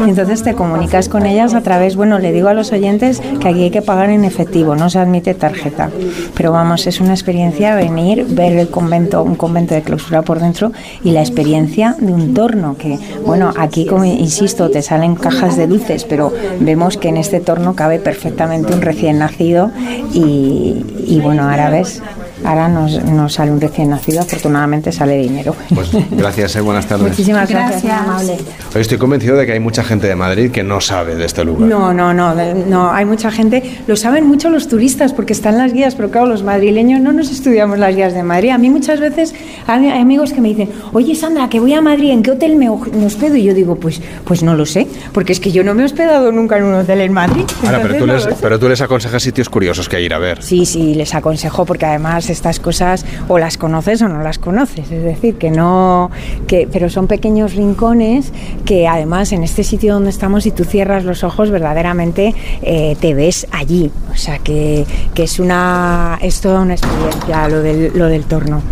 Entonces 0.00 0.42
te 0.42 0.54
comunicas 0.54 1.08
con 1.08 1.26
ellas 1.26 1.54
a 1.54 1.62
través, 1.62 1.96
bueno, 1.96 2.18
le 2.18 2.32
digo 2.32 2.48
a 2.48 2.54
los 2.54 2.70
oyentes 2.72 3.20
que 3.40 3.48
aquí 3.48 3.64
hay 3.64 3.70
que 3.70 3.82
pagar 3.82 4.10
en 4.10 4.24
efectivo, 4.24 4.76
no 4.76 4.90
se 4.90 4.98
admite 4.98 5.34
tarjeta. 5.34 5.90
Pero 6.34 6.52
vamos, 6.52 6.86
es 6.86 7.00
una 7.00 7.12
experiencia 7.12 7.74
venir, 7.74 8.26
ver 8.28 8.52
el 8.52 8.68
convento, 8.68 9.22
un 9.22 9.34
convento 9.34 9.74
de 9.74 9.82
clausura 9.82 10.22
por 10.22 10.40
dentro 10.40 10.72
y 11.02 11.10
la 11.10 11.20
experiencia 11.20 11.96
de 11.98 12.12
un 12.12 12.34
torno, 12.34 12.76
que 12.76 12.98
bueno, 13.26 13.52
aquí 13.58 13.86
como 13.86 14.04
insisto, 14.04 14.70
te 14.70 14.82
salen 14.82 15.16
cajas 15.16 15.56
de 15.56 15.66
dulces, 15.66 16.04
pero 16.04 16.32
vemos 16.60 16.96
que 16.96 17.08
en 17.08 17.16
este 17.16 17.40
torno 17.40 17.74
cabe 17.74 17.98
perfectamente 17.98 18.74
un 18.74 18.82
recién 18.82 19.18
nacido 19.18 19.70
y, 20.12 20.84
y 21.06 21.20
bueno, 21.20 21.48
ahora 21.48 21.70
ves, 21.70 22.02
ahora 22.44 22.68
nos, 22.68 23.02
nos 23.04 23.34
sale 23.34 23.50
un 23.50 23.60
recién 23.60 23.90
nacido, 23.90 24.20
afortunadamente 24.20 24.92
sale 24.92 25.16
dinero. 25.18 25.54
Pues 25.74 25.90
gracias, 26.10 26.56
eh, 26.56 26.60
buenas 26.60 26.86
tardes. 26.86 27.08
Muchísimas 27.08 27.48
gracias, 27.48 27.84
amable. 27.84 28.36
Hoy 28.74 28.80
estoy 28.80 28.98
convencido 28.98 29.36
de 29.36 29.46
que 29.46 29.52
hay 29.52 29.60
mucha 29.60 29.82
gente 29.84 30.06
de 30.06 30.16
Madrid 30.16 30.50
que 30.50 30.62
no 30.62 30.80
sabe 30.80 31.14
de 31.16 31.24
este 31.24 31.44
lugar. 31.44 31.68
No, 31.68 31.92
no, 31.94 32.12
no, 32.14 32.34
no, 32.34 32.90
hay 32.92 33.04
mucha 33.04 33.30
gente, 33.30 33.80
lo 33.86 33.96
saben 33.96 34.26
mucho 34.26 34.50
los 34.50 34.68
turistas 34.68 35.12
porque 35.12 35.32
están 35.32 35.58
las 35.58 35.72
guías, 35.72 35.94
pero 35.94 36.10
claro, 36.10 36.26
los 36.26 36.42
madrileños 36.42 37.00
no 37.00 37.12
nos 37.12 37.30
estudiamos 37.30 37.78
las 37.78 37.94
guías 37.94 38.14
de 38.14 38.22
Madrid. 38.22 38.50
A 38.50 38.58
mí 38.58 38.70
muchas 38.70 39.00
veces 39.00 39.34
hay, 39.66 39.86
hay 39.86 40.00
amigos 40.00 40.32
que 40.32 40.40
me 40.40 40.48
dicen, 40.48 40.70
oye 40.92 41.14
Sandra, 41.14 41.48
que 41.48 41.60
voy 41.60 41.74
a 41.74 41.80
Madrid, 41.80 42.10
¿en 42.10 42.22
qué 42.22 42.30
hotel 42.32 42.56
me, 42.56 42.68
ho- 42.68 42.78
me 42.92 43.06
hospedo? 43.06 43.36
Y 43.36 43.44
yo 43.44 43.54
digo, 43.54 43.76
pues, 43.76 44.00
pues 44.24 44.42
no 44.42 44.54
lo 44.54 44.66
sé, 44.66 44.86
porque 45.12 45.32
es 45.32 45.40
que 45.40 45.50
yo 45.52 45.64
no 45.64 45.74
me 45.74 45.82
he 45.82 45.86
hospedado 45.86 46.32
nunca 46.32 46.56
en 46.58 46.64
un 46.64 46.74
hotel 46.74 47.00
en 47.00 47.12
Madrid. 47.12 47.44
Ahora, 47.64 47.80
pero 47.82 47.96
tú, 47.98 48.06
no 48.06 48.14
les, 48.14 48.26
pero 48.40 48.58
tú 48.58 48.68
les 48.68 48.80
aconsejas 48.80 49.22
sitios 49.22 49.48
curiosos 49.48 49.88
que 49.88 50.00
ir 50.00 50.12
a 50.14 50.18
ver. 50.18 50.42
Sí, 50.42 50.66
sí, 50.66 50.94
les 50.94 51.14
aconsejo 51.14 51.64
porque 51.64 51.86
además 51.86 52.27
estas 52.30 52.60
cosas 52.60 53.04
o 53.28 53.38
las 53.38 53.56
conoces 53.56 54.02
o 54.02 54.08
no 54.08 54.22
las 54.22 54.38
conoces, 54.38 54.90
es 54.90 55.02
decir, 55.02 55.36
que 55.36 55.50
no, 55.50 56.10
que, 56.46 56.68
pero 56.70 56.88
son 56.88 57.06
pequeños 57.06 57.54
rincones 57.54 58.32
que 58.64 58.86
además 58.86 59.32
en 59.32 59.42
este 59.42 59.64
sitio 59.64 59.94
donde 59.94 60.10
estamos, 60.10 60.44
si 60.44 60.50
tú 60.50 60.64
cierras 60.64 61.04
los 61.04 61.24
ojos, 61.24 61.50
verdaderamente 61.50 62.34
eh, 62.62 62.96
te 63.00 63.14
ves 63.14 63.46
allí, 63.50 63.90
o 64.12 64.16
sea 64.16 64.38
que, 64.38 64.84
que 65.14 65.24
es 65.24 65.38
una, 65.38 66.18
es 66.22 66.40
toda 66.40 66.60
una 66.60 66.74
experiencia 66.74 67.48
lo 67.48 67.62
del, 67.62 67.92
lo 67.94 68.06
del 68.06 68.24
torno. 68.24 68.62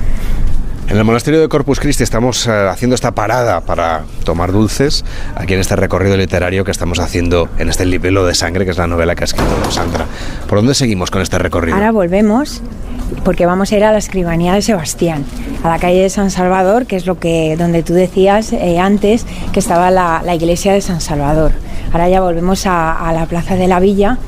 En 0.88 0.96
el 0.96 1.02
monasterio 1.02 1.40
de 1.40 1.48
Corpus 1.48 1.80
Christi 1.80 2.04
estamos 2.04 2.46
eh, 2.46 2.52
haciendo 2.52 2.94
esta 2.94 3.10
parada 3.10 3.60
para 3.60 4.04
tomar 4.22 4.52
dulces 4.52 5.04
aquí 5.34 5.54
en 5.54 5.60
este 5.60 5.74
recorrido 5.74 6.16
literario 6.16 6.64
que 6.64 6.70
estamos 6.70 7.00
haciendo 7.00 7.48
en 7.58 7.68
este 7.68 7.84
libelo 7.84 8.24
de 8.24 8.36
sangre 8.36 8.64
que 8.64 8.70
es 8.70 8.78
la 8.78 8.86
novela 8.86 9.16
que 9.16 9.24
ha 9.24 9.26
escrito 9.26 9.50
Sandra. 9.70 10.06
¿Por 10.48 10.58
dónde 10.58 10.76
seguimos 10.76 11.10
con 11.10 11.22
este 11.22 11.38
recorrido? 11.38 11.76
Ahora 11.76 11.90
volvemos 11.90 12.62
porque 13.24 13.46
vamos 13.46 13.72
a 13.72 13.76
ir 13.76 13.84
a 13.84 13.92
la 13.92 13.98
escribanía 13.98 14.54
de 14.54 14.62
Sebastián, 14.62 15.24
a 15.62 15.68
la 15.68 15.78
calle 15.78 16.02
de 16.02 16.10
San 16.10 16.30
Salvador, 16.30 16.86
que 16.86 16.96
es 16.96 17.06
lo 17.06 17.18
que 17.18 17.56
donde 17.56 17.82
tú 17.82 17.94
decías 17.94 18.52
eh, 18.52 18.78
antes 18.78 19.26
que 19.52 19.60
estaba 19.60 19.90
la, 19.90 20.34
iglesia 20.34 20.72
de 20.72 20.80
San 20.80 21.00
Salvador. 21.00 21.52
Ahora 21.92 22.08
ya 22.08 22.20
volvemos 22.20 22.66
a 22.66 23.10
la 23.14 23.26
Plaza 23.26 23.56
de 23.56 23.68
la 23.68 23.80
Villa. 23.80 24.18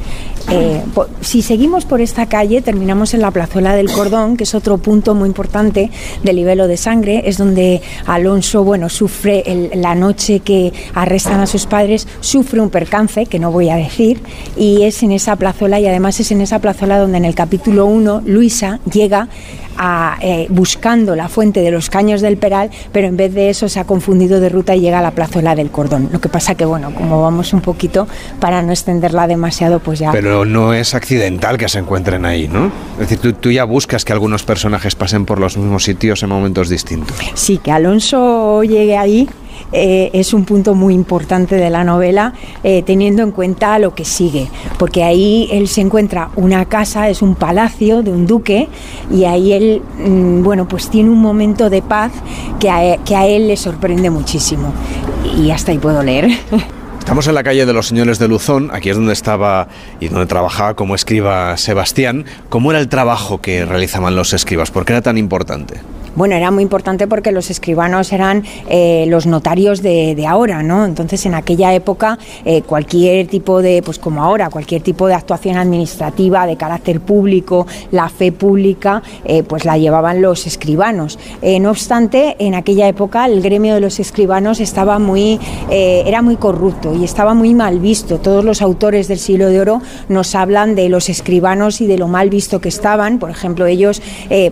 Eh, 0.51 0.83
si 1.21 1.43
seguimos 1.43 1.85
por 1.85 2.01
esta 2.01 2.27
calle, 2.27 2.63
terminamos 2.63 3.13
en 3.13 3.21
la 3.21 3.31
plazuela 3.31 3.75
del 3.75 3.91
Cordón, 3.91 4.37
que 4.37 4.45
es 4.45 4.55
otro 4.55 4.79
punto 4.79 5.15
muy 5.15 5.29
importante 5.29 5.91
del 6.23 6.37
libelo 6.37 6.67
de 6.67 6.77
sangre. 6.77 7.23
Es 7.27 7.37
donde 7.37 7.83
Alonso, 8.07 8.65
bueno, 8.65 8.89
sufre 8.89 9.71
la 9.75 9.95
noche 9.95 10.41
que 10.41 10.73
arrestan 10.95 11.41
a 11.41 11.47
sus 11.47 11.67
padres, 11.67 12.09
sufre 12.21 12.61
un 12.61 12.71
percance, 12.71 13.27
que 13.27 13.39
no 13.39 13.53
voy 13.53 13.69
a 13.69 13.77
decir, 13.77 14.21
y 14.57 14.85
es 14.85 15.03
en 15.03 15.13
esa 15.13 15.37
plazuela, 15.37 15.81
y 15.81 15.87
además 15.87 16.19
es 16.21 16.31
en 16.31 16.41
esa 16.41 16.61
plazuela 16.61 16.99
donde 16.99 17.19
en 17.19 17.27
el 17.27 17.35
capítulo 17.35 17.85
1 17.87 18.23
Luisa 18.25 18.81
llega 18.91 19.29
a, 19.79 20.19
eh, 20.21 20.47
buscando 20.51 21.17
la 21.17 21.29
fuente 21.29 21.61
de 21.61 21.71
los 21.71 21.89
caños 21.89 22.21
del 22.21 22.37
Peral, 22.37 22.71
pero 22.93 23.07
en 23.07 23.17
vez 23.17 23.33
de 23.33 23.51
eso 23.51 23.69
se 23.69 23.81
ha 23.81 23.85
confundido 23.85 24.41
de 24.41 24.49
ruta 24.49 24.75
y 24.75 24.81
llega 24.81 24.99
a 24.99 25.03
la 25.03 25.13
plazuela 25.13 25.55
del 25.55 25.71
Cordón. 25.71 26.11
Lo 26.13 26.21
que 26.21 26.29
pasa 26.29 26.55
que, 26.55 26.65
bueno, 26.65 26.93
como 26.95 27.23
vamos 27.23 27.53
un 27.53 27.61
poquito, 27.61 28.07
para 28.41 28.63
no 28.63 28.73
extenderla 28.73 29.27
demasiado, 29.27 29.79
pues 29.79 30.01
ya... 30.01 30.13
Pero 30.13 30.45
no 30.45 30.75
es 30.75 30.95
accidental 30.95 31.57
que 31.57 31.69
se 31.69 31.79
encuentren 31.79 32.25
ahí, 32.25 32.49
¿no? 32.49 32.73
Es 32.95 33.09
decir, 33.09 33.19
tú, 33.19 33.33
tú 33.33 33.51
ya 33.51 33.65
buscas 33.65 34.05
que 34.05 34.13
algunos 34.13 34.43
personajes 34.43 34.95
pasen 34.95 35.25
por 35.25 35.39
los 35.39 35.57
mismos 35.57 35.85
sitios 35.85 36.23
en 36.23 36.29
momentos 36.29 36.69
distintos. 36.69 37.17
Sí, 37.35 37.59
que 37.59 37.71
Alonso 37.71 38.63
llegue 38.65 38.97
ahí 38.97 39.29
eh, 39.73 40.11
es 40.13 40.33
un 40.35 40.45
punto 40.45 40.75
muy 40.75 40.95
importante 40.95 41.57
de 41.57 41.71
la 41.71 41.85
novela, 41.85 42.33
eh, 42.65 42.83
teniendo 42.83 43.23
en 43.23 43.31
cuenta 43.31 43.79
lo 43.79 43.95
que 43.95 44.05
sigue, 44.05 44.49
porque 44.79 45.05
ahí 45.05 45.49
él 45.53 45.69
se 45.69 45.81
encuentra 45.81 46.31
una 46.37 46.65
casa, 46.67 47.09
es 47.09 47.23
un 47.23 47.35
palacio 47.35 48.03
de 48.03 48.11
un 48.11 48.27
duque, 48.27 48.69
y 49.11 49.25
ahí 49.25 49.53
él, 49.53 49.83
mm, 49.99 50.43
bueno, 50.43 50.67
pues 50.69 50.91
tiene 50.91 51.11
un 51.11 51.21
momento 51.21 51.71
de 51.71 51.83
paz 51.83 52.13
que 52.59 52.71
a, 52.71 52.97
que 52.99 53.17
a 53.17 53.27
él 53.27 53.49
le 53.49 53.57
sorprende 53.57 54.11
muchísimo. 54.11 54.73
Y 55.37 55.51
hasta 55.51 55.73
ahí 55.73 55.79
puedo 55.79 56.03
leer. 56.03 56.29
Estamos 57.09 57.27
en 57.27 57.37
la 57.37 57.43
calle 57.43 57.65
de 57.65 57.73
los 57.73 57.87
señores 57.87 58.19
de 58.19 58.29
Luzón, 58.29 58.69
aquí 58.71 58.91
es 58.91 58.97
donde 58.97 59.15
estaba 59.15 59.69
y 59.99 60.09
donde 60.09 60.27
trabajaba 60.27 60.75
como 60.75 60.95
escriba 60.95 61.57
Sebastián. 61.57 62.27
¿Cómo 62.51 62.71
era 62.71 62.81
el 62.81 62.89
trabajo 62.89 63.41
que 63.41 63.65
realizaban 63.65 64.15
los 64.15 64.35
escribas? 64.35 64.71
¿Por 64.71 64.85
qué 64.85 64.93
era 64.93 65.01
tan 65.01 65.17
importante? 65.17 65.81
Bueno, 66.17 66.35
era 66.35 66.51
muy 66.51 66.63
importante 66.63 67.07
porque 67.07 67.33
los 67.33 67.51
escribanos 67.51 68.13
eran 68.13 68.45
eh, 68.69 69.07
los 69.09 69.27
notarios 69.27 69.83
de, 69.83 70.15
de 70.15 70.27
ahora, 70.27 70.63
¿no? 70.63 70.85
Entonces, 70.85 71.25
en 71.27 71.35
aquella 71.35 71.73
época, 71.75 72.19
eh, 72.45 72.63
cualquier 72.63 73.27
tipo 73.29 73.63
de, 73.63 73.83
pues 73.83 73.99
como 73.99 74.23
ahora, 74.23 74.51
cualquier 74.51 74.83
tipo 74.83 75.07
de 75.07 75.15
actuación 75.15 75.57
administrativa 75.57 76.47
de 76.47 76.57
carácter 76.57 77.01
público, 77.01 77.67
la 77.93 78.09
fe 78.09 78.33
pública, 78.33 79.03
eh, 79.25 79.43
pues 79.43 79.65
la 79.65 79.79
llevaban 79.79 80.23
los 80.23 80.47
escribanos. 80.47 81.19
No 81.61 81.71
obstante, 81.71 82.37
en 82.39 82.55
aquella 82.55 82.89
época 82.89 83.27
el 83.27 83.41
gremio 83.43 83.75
de 83.75 83.81
los 83.81 84.01
escribanos 84.01 84.61
estaba 84.61 84.99
muy, 84.99 85.39
era 85.71 86.23
muy 86.23 86.37
corrupto 86.37 86.95
y 86.95 87.05
estaba 87.05 87.35
muy 87.35 87.55
mal 87.55 87.79
visto. 87.79 88.19
Todos 88.19 88.45
los 88.45 88.63
autores 88.63 89.09
del 89.09 89.19
siglo 89.19 89.49
de 89.49 89.61
oro 89.61 89.83
nos 90.09 90.35
hablan 90.35 90.75
de 90.75 90.89
los 90.89 91.09
escribanos 91.09 91.81
y 91.81 91.87
de 91.87 91.99
lo 91.99 92.09
mal 92.09 92.31
visto 92.31 92.61
que 92.61 92.69
estaban. 92.69 93.19
Por 93.19 93.31
ejemplo, 93.31 93.67
ellos, 93.67 94.03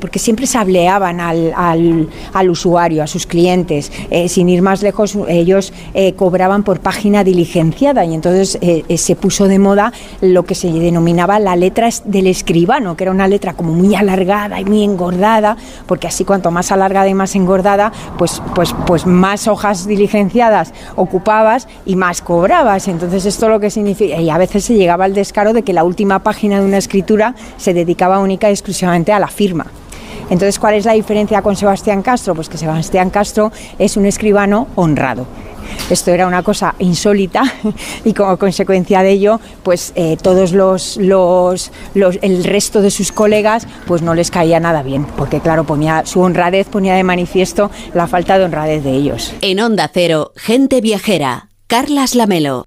porque 0.00 0.18
siempre 0.18 0.46
se 0.46 0.58
hableaban 0.58 1.20
al, 1.54 2.08
usuario, 2.50 3.02
a 3.02 3.06
sus 3.06 3.26
clientes. 3.26 3.92
Eh, 4.10 4.28
sin 4.28 4.48
ir 4.48 4.62
más 4.62 4.82
lejos, 4.82 5.16
ellos 5.28 5.72
eh, 5.94 6.14
cobraban 6.14 6.62
por 6.62 6.80
página 6.80 7.24
diligenciada 7.24 8.04
y 8.04 8.14
entonces 8.14 8.58
eh, 8.60 8.84
se 8.96 9.16
puso 9.16 9.48
de 9.48 9.58
moda 9.58 9.92
lo 10.20 10.44
que 10.44 10.54
se 10.54 10.70
denominaba 10.70 11.38
la 11.38 11.56
letra 11.56 11.88
del 12.04 12.26
escribano, 12.26 12.96
que 12.96 13.04
era 13.04 13.10
una 13.10 13.28
letra 13.28 13.54
como 13.54 13.72
muy 13.72 13.94
alargada 13.94 14.60
y 14.60 14.64
muy 14.64 14.82
engordada, 14.82 15.56
porque 15.86 16.06
así 16.06 16.24
cuanto 16.24 16.50
más 16.50 16.72
alargada 16.72 17.08
y 17.08 17.14
más 17.14 17.34
engordada, 17.34 17.92
pues, 18.18 18.42
pues, 18.54 18.74
pues 18.86 19.06
más 19.06 19.48
hojas 19.48 19.86
diligenciadas 19.86 20.72
ocupabas 20.94 21.68
y 21.84 21.96
más 21.96 22.22
cobrabas. 22.22 22.88
Entonces 22.88 23.26
esto 23.26 23.48
lo 23.48 23.60
que 23.60 23.70
significa, 23.70 24.20
y 24.20 24.30
a 24.30 24.38
veces 24.38 24.64
se 24.64 24.74
llegaba 24.74 25.04
al 25.04 25.14
descaro 25.14 25.52
de 25.52 25.62
que 25.62 25.72
la 25.72 25.84
última 25.84 26.20
página 26.20 26.60
de 26.60 26.66
una 26.66 26.78
escritura 26.78 27.34
se 27.56 27.74
dedicaba 27.74 28.18
única 28.18 28.48
y 28.48 28.52
exclusivamente 28.52 29.12
a 29.12 29.18
la 29.18 29.28
firma. 29.28 29.66
Entonces, 30.30 30.58
¿cuál 30.58 30.74
es 30.74 30.84
la 30.84 30.92
diferencia 30.92 31.42
con 31.42 31.56
Sebastián 31.56 32.02
Castro? 32.02 32.34
Pues 32.34 32.48
que 32.48 32.58
Sebastián 32.58 33.10
Castro 33.10 33.52
es 33.78 33.96
un 33.96 34.06
escribano 34.06 34.68
honrado. 34.74 35.26
Esto 35.90 36.10
era 36.10 36.26
una 36.26 36.42
cosa 36.42 36.74
insólita 36.78 37.42
y 38.04 38.12
como 38.12 38.36
consecuencia 38.36 39.02
de 39.02 39.10
ello, 39.10 39.40
pues 39.62 39.92
eh, 39.94 40.16
todos 40.20 40.52
los, 40.52 40.98
el 41.94 42.44
resto 42.44 42.82
de 42.82 42.90
sus 42.90 43.12
colegas, 43.12 43.66
pues 43.86 44.02
no 44.02 44.14
les 44.14 44.30
caía 44.30 44.60
nada 44.60 44.82
bien, 44.82 45.04
porque 45.16 45.40
claro, 45.40 45.64
ponía 45.64 46.04
su 46.06 46.20
honradez 46.20 46.66
ponía 46.68 46.94
de 46.94 47.04
manifiesto 47.04 47.70
la 47.94 48.06
falta 48.06 48.38
de 48.38 48.44
honradez 48.44 48.84
de 48.84 48.92
ellos. 48.92 49.32
En 49.40 49.60
Onda 49.60 49.90
Cero, 49.92 50.32
gente 50.36 50.80
viajera. 50.80 51.48
Carlas 51.66 52.14
Lamelo. 52.14 52.66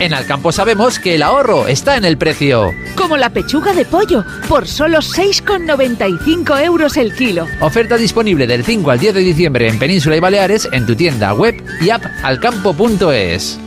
En 0.00 0.12
Alcampo 0.12 0.50
sabemos 0.50 0.98
que 0.98 1.14
el 1.14 1.22
ahorro 1.22 1.68
está 1.68 1.96
en 1.96 2.04
el 2.04 2.18
precio. 2.18 2.72
Como 2.96 3.16
la 3.16 3.30
pechuga 3.30 3.72
de 3.72 3.84
pollo, 3.84 4.24
por 4.48 4.66
solo 4.66 4.98
6,95 4.98 6.62
euros 6.64 6.96
el 6.96 7.14
kilo. 7.14 7.46
Oferta 7.60 7.96
disponible 7.96 8.46
del 8.46 8.64
5 8.64 8.90
al 8.90 8.98
10 8.98 9.14
de 9.14 9.20
diciembre 9.20 9.68
en 9.68 9.78
Península 9.78 10.16
y 10.16 10.20
Baleares 10.20 10.68
en 10.72 10.84
tu 10.84 10.96
tienda 10.96 11.32
web 11.32 11.54
y 11.80 11.90
app 11.90 12.02
alcampo.es. 12.22 13.58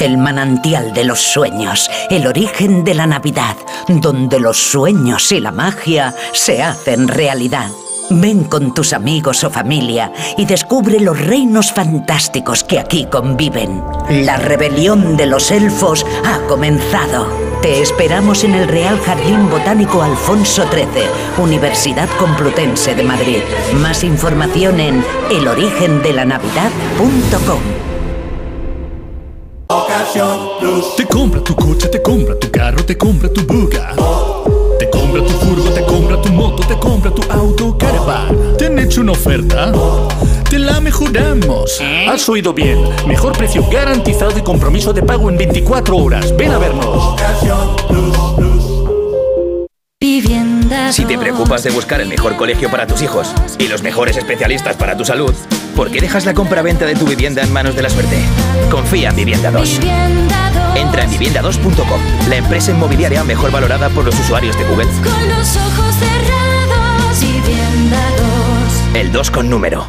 El 0.00 0.18
manantial 0.18 0.92
de 0.92 1.04
los 1.04 1.20
sueños, 1.20 1.90
el 2.10 2.26
origen 2.26 2.84
de 2.84 2.94
la 2.94 3.06
Navidad, 3.06 3.56
donde 3.88 4.40
los 4.40 4.56
sueños 4.56 5.30
y 5.30 5.40
la 5.40 5.52
magia 5.52 6.14
se 6.32 6.62
hacen 6.62 7.06
realidad. 7.06 7.70
Ven 8.10 8.44
con 8.44 8.74
tus 8.74 8.92
amigos 8.92 9.44
o 9.44 9.50
familia 9.50 10.12
y 10.36 10.44
descubre 10.44 10.98
los 10.98 11.18
reinos 11.18 11.72
fantásticos 11.72 12.64
que 12.64 12.80
aquí 12.80 13.06
conviven. 13.06 13.82
La 14.10 14.36
rebelión 14.36 15.16
de 15.16 15.26
los 15.26 15.52
elfos 15.52 16.04
ha 16.24 16.40
comenzado. 16.48 17.28
Te 17.62 17.80
esperamos 17.80 18.42
en 18.42 18.54
el 18.54 18.66
Real 18.66 18.98
Jardín 19.00 19.48
Botánico 19.48 20.02
Alfonso 20.02 20.66
XIII, 20.70 21.04
Universidad 21.38 22.08
Complutense 22.18 22.94
de 22.94 23.04
Madrid. 23.04 23.42
Más 23.74 24.02
información 24.02 24.80
en 24.80 25.04
elorigendelanavidad.com. 25.30 27.60
Te 30.96 31.06
compra 31.06 31.44
tu 31.44 31.54
coche, 31.54 31.88
te 31.88 32.02
compra 32.02 32.36
tu 32.38 32.50
carro, 32.50 32.84
te 32.84 32.98
compra 32.98 33.32
tu 33.32 33.42
buga. 33.42 34.39
Te 34.80 34.88
compra 34.88 35.22
tu 35.22 35.28
furgo, 35.28 35.70
te 35.72 35.84
compra 35.84 36.22
tu 36.22 36.32
moto, 36.32 36.66
te 36.66 36.78
compra 36.78 37.10
tu 37.10 37.22
auto 37.30 37.76
caravan. 37.76 38.56
¿Te 38.56 38.64
han 38.64 38.78
hecho 38.78 39.02
una 39.02 39.12
oferta? 39.12 39.70
Te 40.48 40.58
la 40.58 40.80
mejoramos. 40.80 41.78
Has 42.08 42.26
oído 42.30 42.54
bien. 42.54 42.82
Mejor 43.06 43.36
precio 43.36 43.62
garantizado 43.70 44.38
y 44.38 44.40
compromiso 44.40 44.94
de 44.94 45.02
pago 45.02 45.28
en 45.28 45.36
24 45.36 45.94
horas. 45.98 46.34
Ven 46.34 46.52
a 46.52 46.58
vernos. 46.58 47.14
Si 50.92 51.04
te 51.04 51.18
preocupas 51.18 51.62
de 51.62 51.70
buscar 51.70 52.00
el 52.00 52.08
mejor 52.08 52.36
colegio 52.36 52.70
para 52.70 52.86
tus 52.86 53.02
hijos 53.02 53.34
y 53.58 53.68
los 53.68 53.82
mejores 53.82 54.16
especialistas 54.16 54.76
para 54.76 54.96
tu 54.96 55.04
salud, 55.04 55.34
¿por 55.76 55.90
qué 55.90 56.00
dejas 56.00 56.24
la 56.24 56.32
compra-venta 56.32 56.86
de 56.86 56.94
tu 56.94 57.04
vivienda 57.04 57.42
en 57.42 57.52
manos 57.52 57.76
de 57.76 57.82
la 57.82 57.90
suerte? 57.90 58.16
Confía 58.70 59.10
en 59.10 59.16
Vivienda 59.16 59.50
2. 59.50 59.80
Entra 60.80 61.04
en 61.04 61.10
vivienda2.com, 61.10 62.00
la 62.28 62.36
empresa 62.36 62.70
inmobiliaria 62.70 63.22
mejor 63.22 63.50
valorada 63.50 63.90
por 63.90 64.04
los 64.04 64.18
usuarios 64.18 64.56
de 64.56 64.64
Google. 64.64 64.86
Con 64.86 65.28
los 65.28 65.56
ojos 65.56 65.94
cerrados, 65.96 67.20
vivienda 67.20 68.00
2. 68.94 68.96
El 68.96 69.12
2 69.12 69.30
con 69.30 69.50
número. 69.50 69.88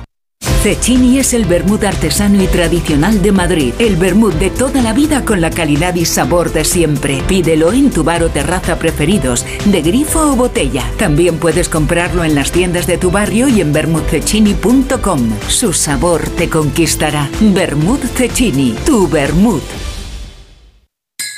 Cecchini 0.62 1.18
es 1.18 1.34
el 1.34 1.46
vermut 1.46 1.84
artesano 1.84 2.44
y 2.44 2.46
tradicional 2.46 3.22
de 3.24 3.32
Madrid. 3.32 3.74
El 3.80 3.96
vermut 3.96 4.34
de 4.36 4.52
toda 4.52 4.82
la 4.84 4.94
vida 4.94 5.26
con 5.26 5.42
la 5.42 5.50
calidad 5.50 5.96
y 5.96 6.06
sabor 6.06 6.52
de 6.52 6.66
siempre. 6.66 7.24
Pídelo 7.28 7.74
en 7.74 7.90
tu 7.90 8.04
bar 8.04 8.22
o 8.22 8.30
terraza 8.30 8.78
preferidos, 8.78 9.44
de 9.66 9.82
grifo 9.82 10.20
o 10.34 10.36
botella. 10.36 10.84
También 10.98 11.40
puedes 11.40 11.68
comprarlo 11.68 12.24
en 12.24 12.36
las 12.36 12.52
tiendas 12.52 12.86
de 12.86 13.00
tu 13.00 13.10
barrio 13.10 13.48
y 13.48 13.62
en 13.62 13.74
vermutcecchini.com. 13.74 15.32
Su 15.48 15.74
sabor 15.74 16.22
te 16.38 16.48
conquistará. 16.48 17.28
Vermut 17.40 18.04
Cecchini, 18.04 18.76
tu 18.86 19.08
vermut. 19.08 19.64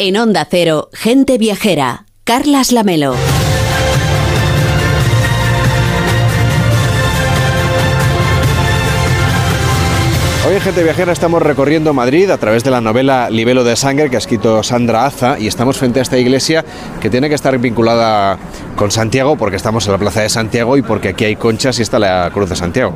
En 0.00 0.16
Onda 0.16 0.46
Cero, 0.48 0.90
Gente 0.92 1.38
Viajera, 1.38 2.04
Carlas 2.22 2.70
Lamelo. 2.70 3.16
Hoy 10.46 10.54
en 10.54 10.60
Gente 10.60 10.84
Viajera 10.84 11.10
estamos 11.12 11.42
recorriendo 11.42 11.92
Madrid 11.94 12.30
a 12.30 12.38
través 12.38 12.62
de 12.62 12.70
la 12.70 12.80
novela 12.80 13.28
Libelo 13.28 13.64
de 13.64 13.74
Sangre 13.74 14.08
que 14.08 14.14
ha 14.14 14.18
escrito 14.18 14.62
Sandra 14.62 15.04
Aza 15.04 15.36
y 15.40 15.48
estamos 15.48 15.76
frente 15.76 15.98
a 15.98 16.02
esta 16.02 16.16
iglesia 16.16 16.64
que 17.00 17.10
tiene 17.10 17.28
que 17.28 17.34
estar 17.34 17.58
vinculada 17.58 18.38
con 18.78 18.90
Santiago 18.92 19.36
porque 19.36 19.56
estamos 19.56 19.84
en 19.86 19.92
la 19.92 19.98
Plaza 19.98 20.22
de 20.22 20.28
Santiago 20.28 20.76
y 20.76 20.82
porque 20.82 21.08
aquí 21.08 21.24
hay 21.24 21.36
conchas 21.36 21.80
y 21.80 21.82
está 21.82 21.98
la 21.98 22.30
Cruz 22.32 22.48
de 22.48 22.56
Santiago. 22.56 22.94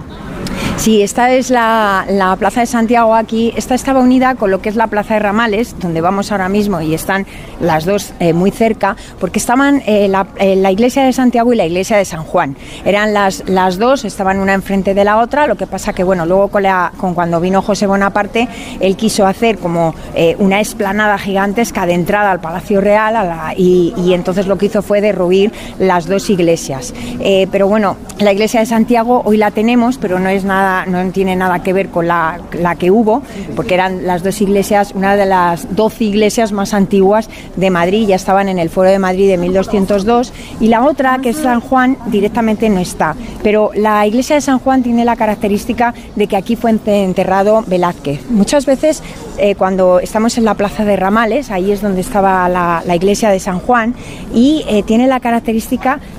Sí, 0.77 1.03
esta 1.03 1.33
es 1.33 1.51
la, 1.51 2.05
la, 2.09 2.35
Plaza 2.37 2.61
de 2.61 2.67
Santiago 2.67 3.15
aquí. 3.15 3.53
Esta 3.57 3.75
estaba 3.75 4.01
unida 4.01 4.35
con 4.35 4.51
lo 4.51 4.61
que 4.61 4.69
es 4.69 4.75
la 4.75 4.89
Plaza 4.89 5.15
de 5.15 5.21
Ramales, 5.21 5.77
donde 5.79 6.01
vamos 6.01 6.33
ahora 6.33 6.49
mismo 6.49 6.81
y 6.81 6.95
están 6.95 7.27
las 7.61 7.85
dos 7.85 8.13
eh, 8.19 8.33
muy 8.33 8.51
cerca, 8.51 8.97
porque 9.21 9.39
estaban 9.39 9.83
eh, 9.87 10.09
la, 10.09 10.27
eh, 10.39 10.57
la, 10.57 10.73
iglesia 10.73 11.05
de 11.05 11.13
Santiago 11.13 11.53
y 11.53 11.57
la 11.57 11.67
iglesia 11.67 11.97
de 11.97 12.05
San 12.05 12.25
Juan. 12.25 12.57
Eran 12.85 13.15
las, 13.15 13.45
las 13.49 13.79
dos, 13.79 14.05
estaban 14.05 14.39
una 14.39 14.55
enfrente 14.55 14.95
de 14.95 15.05
la 15.05 15.19
otra, 15.19 15.47
lo 15.47 15.57
que 15.57 15.69
pasa 15.69 15.93
que, 15.93 16.03
bueno, 16.03 16.27
luego 16.27 16.49
con, 16.49 16.65
la, 16.65 16.93
con 16.97 17.15
cuando 17.15 17.41
vino 17.41 17.63
José 17.63 17.87
Bonaparte, 17.87 18.49
él 18.81 18.97
quiso 18.97 19.27
hacer 19.27 19.59
como 19.59 19.95
una 20.39 20.61
esplanada 20.61 21.17
gigantesca 21.19 21.87
de 21.87 21.95
entrada 21.95 22.33
al 22.33 22.41
Palacio 22.41 22.81
Real 22.81 23.55
y, 23.57 23.95
y, 23.97 24.15
entonces 24.15 24.47
lo 24.47 24.59
que 24.59 24.67
hizo 24.67 24.83
fue 24.83 25.01
derruir 25.01 25.53
las 25.79 26.07
dos 26.07 26.31
iglesias. 26.31 26.95
Eh, 27.21 27.47
pero 27.51 27.69
bueno, 27.69 27.97
la 28.19 28.33
iglesia 28.33 28.61
de 28.61 28.67
Santiago 28.67 29.23
hoy 29.25 29.37
la 29.37 29.51
tenemos, 29.51 29.99
pero 29.99 30.19
no 30.19 30.29
es 30.29 30.45
nada, 30.45 30.87
no 30.87 31.11
tiene 31.11 31.37
nada 31.37 31.63
que 31.63 31.73
ver 31.73 31.89
con 31.89 32.07
la, 32.09 32.41
la 32.53 32.77
que 32.77 32.91
hubo, 32.91 33.23
porque 33.57 33.75
eran 33.75 34.07
las 34.07 34.23
dos 34.23 34.41
iglesias, 34.41 34.93
una 34.95 35.17
de 35.17 35.27
las 35.27 35.75
doce 35.75 36.05
iglesias 36.05 36.53
más 36.53 36.75
antiguas 36.75 37.29
de 37.57 37.71
Madrid, 37.71 38.07
ya 38.07 38.17
estaban 38.17 38.49
en 38.49 38.59
el 38.59 38.71
Foro 38.71 38.91
de 38.91 38.99
Madrid 38.99 39.29
de 39.29 39.39
1202, 39.39 40.33
y 40.61 40.69
la 40.69 40.85
otra, 40.85 41.19
que 41.19 41.31
es 41.31 41.37
San 41.37 41.61
Juan, 41.61 41.97
directamente 42.07 42.69
no 42.69 42.81
está. 42.81 43.15
Pero 43.43 43.71
la 43.75 44.07
iglesia 44.07 44.37
de 44.37 44.41
San 44.41 44.59
Juan 44.59 44.83
tiene 44.83 45.05
la 45.05 45.17
característica 45.17 45.95
de 46.17 46.27
que 46.27 46.37
aquí 46.37 46.57
fue 46.57 46.71
enterrado 46.71 47.65
Velázquez. 47.67 48.31
Muchas 48.31 48.67
veces 48.67 49.03
eh, 49.39 49.55
cuando 49.55 49.99
estamos 49.99 50.37
en 50.39 50.45
la 50.45 50.55
plaza 50.55 50.85
de 50.85 50.97
Ramales, 50.97 51.51
ahí 51.51 51.73
es 51.73 51.81
donde 51.81 52.01
estaba 52.01 52.49
la, 52.49 52.95
iglesia 52.95 53.31
de 53.31 53.41
San 53.41 53.59
Juan, 53.61 53.95
y 54.35 54.65
eh, 54.69 54.83
tiene 54.83 55.07
la 55.07 55.21
característica, 55.21 55.62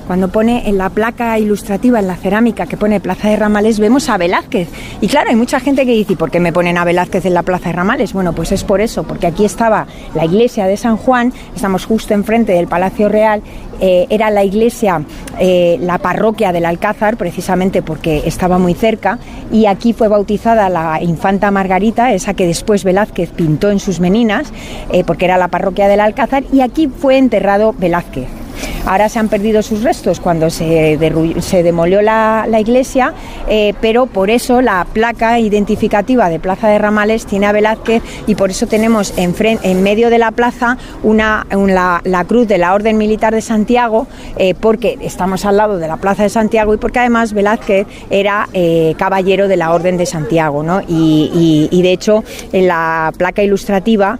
cuando 0.06 0.28
pone 0.28 0.68
en 0.68 0.78
la 0.78 0.90
placa 0.90 1.38
ilustrativa, 1.38 1.98
en 1.98 2.06
la 2.06 2.16
cerámica 2.16 2.66
que 2.66 2.76
pone 2.76 3.00
Plaza 3.00 3.28
de 3.28 3.36
Ramales, 3.36 3.78
vemos 3.78 4.08
a 4.08 4.16
Velázquez. 4.16 4.68
Y 5.00 5.08
claro, 5.08 5.30
hay 5.30 5.36
mucha 5.36 5.60
gente 5.60 5.84
que 5.84 5.92
dice, 5.92 6.16
¿por 6.16 6.30
qué 6.30 6.40
me 6.40 6.52
ponen 6.52 6.78
a 6.78 6.84
Velázquez 6.84 7.26
en 7.26 7.34
la 7.34 7.42
Plaza 7.42 7.66
de 7.66 7.72
Ramales? 7.72 8.12
Bueno, 8.12 8.32
pues 8.32 8.52
es 8.52 8.64
por 8.64 8.80
eso, 8.80 9.04
porque 9.04 9.26
aquí 9.26 9.44
estaba 9.44 9.86
la 10.14 10.24
iglesia 10.24 10.66
de 10.66 10.76
San 10.76 10.96
Juan, 10.96 11.32
estamos 11.54 11.84
justo 11.84 12.14
enfrente 12.14 12.52
del 12.52 12.66
Palacio 12.66 13.08
Real, 13.08 13.42
eh, 13.80 14.06
era 14.10 14.30
la 14.30 14.44
iglesia, 14.44 15.02
eh, 15.38 15.76
la 15.80 15.98
parroquia 15.98 16.52
del 16.52 16.64
Alcázar, 16.64 17.16
precisamente 17.16 17.82
porque 17.82 18.22
estaba 18.26 18.58
muy 18.58 18.74
cerca, 18.74 19.18
y 19.52 19.66
aquí 19.66 19.92
fue 19.92 20.08
bautizada 20.08 20.68
la 20.68 21.02
infanta 21.02 21.50
Margarita, 21.50 22.12
esa 22.12 22.34
que 22.34 22.46
después 22.46 22.84
Velázquez 22.84 23.30
pintó 23.30 23.70
en 23.70 23.80
sus 23.80 24.00
meninas, 24.00 24.52
eh, 24.92 25.04
porque 25.04 25.24
era 25.26 25.38
la 25.38 25.48
parroquia 25.48 25.88
del 25.88 26.00
Alcázar, 26.00 26.44
y 26.52 26.60
aquí 26.60 26.88
fue 26.88 27.18
enterrado 27.18 27.74
Velázquez. 27.76 28.43
Ahora 28.86 29.08
se 29.08 29.18
han 29.18 29.28
perdido 29.28 29.62
sus 29.62 29.82
restos 29.82 30.20
cuando 30.20 30.50
se, 30.50 30.98
se 31.40 31.62
demolió 31.62 32.02
la, 32.02 32.46
iglesia, 32.58 33.14
eh, 33.48 33.74
pero 33.80 34.06
por 34.06 34.30
eso 34.30 34.60
la 34.60 34.86
placa 34.92 35.38
identificativa 35.40 36.28
de 36.28 36.38
Plaza 36.38 36.68
de 36.68 36.78
Ramales 36.78 37.26
tiene 37.26 37.46
a 37.46 37.52
Velázquez 37.52 38.02
y 38.26 38.34
por 38.34 38.50
eso 38.50 38.66
tenemos 38.66 39.14
en, 39.16 39.82
medio 39.82 40.10
de 40.10 40.18
la 40.18 40.30
plaza 40.30 40.78
una, 41.02 41.46
la 41.50 42.24
cruz 42.26 42.46
de 42.46 42.58
la 42.58 42.74
Orden 42.74 42.96
Militar 42.96 43.34
de 43.34 43.40
Santiago, 43.40 44.06
eh, 44.36 44.54
porque 44.54 44.98
estamos 45.00 45.44
al 45.44 45.56
lado 45.56 45.78
de 45.78 45.88
la 45.88 45.96
Plaza 45.96 46.22
de 46.22 46.28
Santiago 46.28 46.74
y 46.74 46.76
porque 46.76 47.00
además 47.00 47.32
Velázquez 47.32 47.86
era 48.10 48.48
eh, 48.52 48.94
caballero 48.98 49.48
de 49.48 49.56
la 49.56 49.72
Orden 49.72 49.96
de 49.96 50.06
Santiago. 50.06 50.62
¿no? 50.62 50.80
Y, 50.86 51.80
de 51.84 51.92
hecho 51.92 52.24
en 52.52 52.66
la 52.66 53.12
placa 53.18 53.42
ilustrativa 53.42 54.18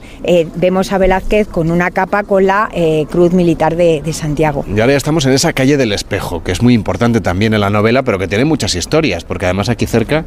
vemos 0.56 0.92
a 0.92 0.98
Velázquez 0.98 1.48
con 1.48 1.70
una 1.70 1.90
capa 1.90 2.24
con 2.24 2.46
la 2.46 2.68
cruz 3.10 3.32
militar 3.32 3.74
de, 3.76 4.02
de 4.02 4.12
Santiago. 4.12 4.23
Y 4.66 4.80
ahora 4.80 4.92
ya 4.92 4.96
estamos 4.96 5.26
en 5.26 5.32
esa 5.32 5.52
calle 5.52 5.76
del 5.76 5.92
espejo, 5.92 6.42
que 6.42 6.52
es 6.52 6.62
muy 6.62 6.74
importante 6.74 7.20
también 7.20 7.54
en 7.54 7.60
la 7.60 7.70
novela, 7.70 8.02
pero 8.02 8.18
que 8.18 8.28
tiene 8.28 8.44
muchas 8.44 8.74
historias, 8.74 9.24
porque 9.24 9.46
además 9.46 9.68
aquí 9.68 9.86
cerca 9.86 10.24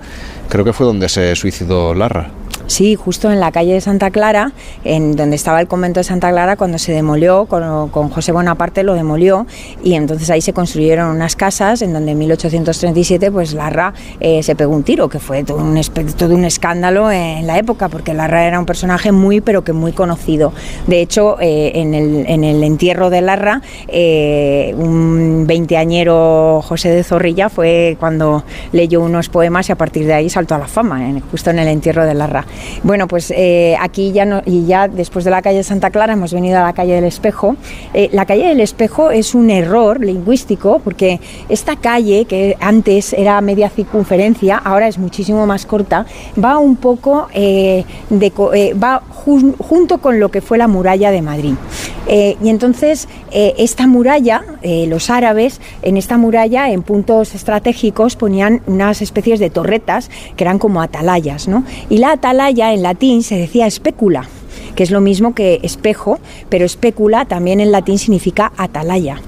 creo 0.50 0.64
que 0.64 0.74
fue 0.74 0.86
donde 0.86 1.10
se 1.10 1.36
suicidó 1.36 1.94
Larra. 1.94 2.32
Sí, 2.68 2.96
justo 2.96 3.32
en 3.32 3.40
la 3.40 3.52
calle 3.54 3.74
de 3.74 3.82
Santa 3.82 4.12
Clara, 4.12 4.52
en 4.84 5.16
donde 5.16 5.38
estaba 5.38 5.62
el 5.62 5.68
convento 5.68 6.02
de 6.02 6.04
Santa 6.04 6.30
Clara, 6.30 6.58
cuando 6.58 6.78
se 6.78 6.92
demolió, 6.92 7.46
con, 7.46 8.10
José 8.10 8.34
Bonaparte 8.34 8.84
lo 8.84 8.94
demolió, 8.94 9.48
y 9.84 9.94
entonces 9.94 10.30
ahí 10.30 10.42
se 10.42 10.52
construyeron 10.52 11.10
unas 11.10 11.38
casas 11.38 11.82
en 11.82 11.94
donde 11.94 12.12
en 12.12 12.18
1837 12.18 13.32
pues 13.32 13.54
Larra 13.54 13.94
eh, 14.20 14.44
se 14.44 14.56
pegó 14.56 14.76
un 14.76 14.84
tiro, 14.84 15.08
que 15.08 15.20
fue 15.20 15.46
todo 15.46 15.60
un, 15.60 15.80
todo 16.18 16.36
un 16.36 16.44
escándalo 16.44 17.10
en 17.10 17.48
la 17.48 17.58
época, 17.58 17.88
porque 17.88 18.14
Larra 18.14 18.46
era 18.46 18.60
un 18.60 18.66
personaje 18.66 19.14
muy, 19.14 19.40
pero 19.40 19.64
que 19.64 19.72
muy 19.72 19.94
conocido. 19.94 20.52
De 20.88 21.02
hecho, 21.02 21.38
eh, 21.40 21.72
en, 21.76 21.94
el, 21.94 22.26
en, 22.28 22.44
el, 22.44 22.62
entierro 22.64 23.10
de 23.10 23.22
Larra, 23.22 23.62
eh, 23.88 24.76
un 24.78 25.46
veinteañero 25.48 26.62
José 26.64 26.90
de 26.90 27.04
Zorrilla 27.04 27.48
fue 27.48 27.96
cuando 27.98 28.44
leyó 28.74 29.02
unos 29.02 29.30
poemas 29.30 29.70
y 29.70 29.72
a 29.72 29.78
partir 29.78 30.06
de 30.06 30.14
ahí 30.14 30.30
saltó 30.30 30.56
a 30.56 30.58
la 30.58 30.68
fama, 30.68 31.00
justo 31.32 31.50
en 31.50 31.60
el 31.60 31.70
entierro 31.70 32.06
de 32.06 32.14
Larra. 32.14 32.46
Bueno, 32.84 33.08
pues 33.08 33.32
eh, 33.36 33.76
aquí 33.80 34.12
ya 34.12 34.26
no, 34.26 34.42
y 34.46 34.66
ya 34.66 34.88
después 34.88 35.26
de 35.26 35.32
la 35.32 35.42
calle 35.42 35.64
Santa 35.64 35.90
Clara 35.90 36.14
hemos 36.14 36.34
venido 36.34 36.58
a 36.58 36.64
la 36.64 36.74
calle 36.74 36.94
del 36.94 37.06
Espejo. 37.06 37.56
Eh, 37.94 38.10
la 38.12 38.26
calle 38.26 38.48
del 38.48 38.60
Espejo 38.62 39.12
es 39.12 39.36
un 39.36 39.50
error 39.50 40.00
lingüístico 40.00 40.80
porque 40.84 41.20
esta 41.50 41.76
calle 41.76 42.26
que 42.26 42.58
antes 42.60 43.14
era 43.14 43.40
media 43.42 43.70
circunferencia, 43.70 44.58
ahora 44.58 44.88
es 44.88 44.98
muchísimo 44.98 45.46
más 45.46 45.66
corta, 45.66 46.06
va 46.44 46.58
un 46.58 46.76
poco 46.76 47.28
eh, 47.34 47.84
de, 48.10 48.32
va 48.82 49.02
jun, 49.10 49.56
junto 49.58 50.00
con 50.00 50.20
lo 50.20 50.30
que 50.30 50.42
fue 50.42 50.58
la 50.58 50.68
muralla 50.68 51.12
de 51.12 51.22
Madrid. 51.22 51.56
y 52.10 52.50
entonces 52.50 53.08
esta 53.32 53.86
muralla, 53.86 54.42
los 54.64 55.10
árabes 55.10 55.60
en 55.82 55.98
esta 55.98 56.18
muralla 56.18 56.70
en 56.72 56.82
puntos 56.82 57.36
estratégicos 57.36 58.16
ponían 58.16 58.62
unas 58.66 59.02
especies 59.02 59.40
de 59.40 59.50
torretas 59.50 60.10
que 60.36 60.44
eran 60.44 60.60
como 60.60 60.82
atalayas, 60.82 61.48
¿no? 61.48 61.64
Y 61.90 61.98
la 61.98 62.14
atalaya 62.14 62.47
en 62.74 62.82
latín 62.82 63.24
se 63.24 63.36
decía 63.36 63.68
especula, 63.68 64.28
que 64.78 64.84
es 64.84 64.92
lo 64.92 65.02
mismo 65.02 65.34
que 65.34 65.60
espejo, 65.64 66.20
pero 66.50 66.64
especula 66.64 67.26
también 67.26 67.60
en 67.60 67.72
latín 67.72 67.98
significa 67.98 68.52
atalaya. 68.58 69.20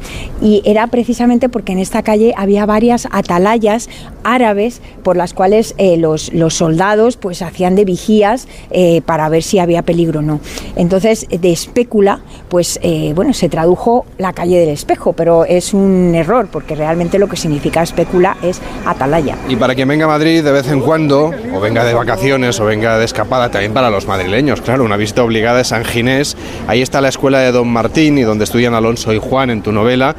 Y 0.43 0.61
era 0.63 0.85
precisamente 0.87 1.49
porque 1.49 1.71
en 1.71 1.79
esta 1.79 2.03
calle 2.03 2.35
había 2.37 2.67
varias 2.67 3.07
atalayas 3.11 3.89
árabes 4.23 4.81
por 5.03 5.17
las 5.17 5.33
cuales 5.33 5.73
eh, 5.79 5.97
los, 5.97 6.31
los, 6.33 6.53
soldados 6.53 7.17
pues 7.17 7.41
hacían 7.41 7.75
de 7.75 7.83
vigías 7.83 8.47
eh, 8.69 9.01
para 9.05 9.27
ver 9.27 9.41
si 9.41 9.57
había 9.57 9.81
peligro 9.81 10.19
o 10.19 10.21
no. 10.21 10.39
Entonces, 10.75 11.25
de 11.29 11.51
especula, 11.51 12.19
pues 12.47 12.79
eh, 12.83 13.13
bueno, 13.15 13.33
se 13.33 13.49
tradujo 13.49 14.05
la 14.19 14.33
calle 14.33 14.59
del 14.59 14.69
espejo, 14.69 15.13
pero 15.13 15.45
es 15.45 15.73
un 15.73 16.13
error 16.13 16.47
porque 16.51 16.75
realmente 16.75 17.17
lo 17.17 17.27
que 17.27 17.37
significa 17.37 17.81
especula 17.81 18.37
es 18.43 18.61
atalaya. 18.85 19.35
Y 19.47 19.55
para 19.55 19.73
quien 19.73 19.87
venga 19.87 20.05
a 20.05 20.09
Madrid 20.09 20.43
de 20.43 20.51
vez 20.51 20.69
en 20.69 20.81
cuando, 20.81 21.31
o 21.55 21.59
venga 21.59 21.83
de 21.83 21.95
vacaciones 21.95 22.59
o 22.59 22.65
venga 22.65 22.99
de 22.99 23.05
escapada, 23.05 23.49
también 23.49 23.73
para 23.73 23.89
los 23.89 24.05
madrileños, 24.05 24.61
claro, 24.61 24.83
una 24.83 24.95
visita 24.95 25.23
obligada 25.23 25.38
obligada 25.39 25.61
es 25.61 25.69
San 25.69 25.85
Ginés. 25.85 26.35
Ahí 26.67 26.81
está 26.81 26.99
la 26.99 27.07
escuela 27.07 27.39
de 27.39 27.53
Don 27.53 27.69
Martín 27.69 28.17
y 28.17 28.23
donde 28.23 28.43
estudian 28.43 28.73
Alonso 28.73 29.13
y 29.13 29.19
Juan 29.19 29.49
en 29.49 29.61
tu 29.61 29.71
novela. 29.71 30.13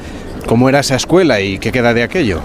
¿Cómo 0.47 0.70
era 0.70 0.80
esa 0.80 0.97
escuela 0.97 1.42
y 1.42 1.59
qué 1.59 1.72
queda 1.72 1.92
de 1.92 2.02
aquello? 2.02 2.40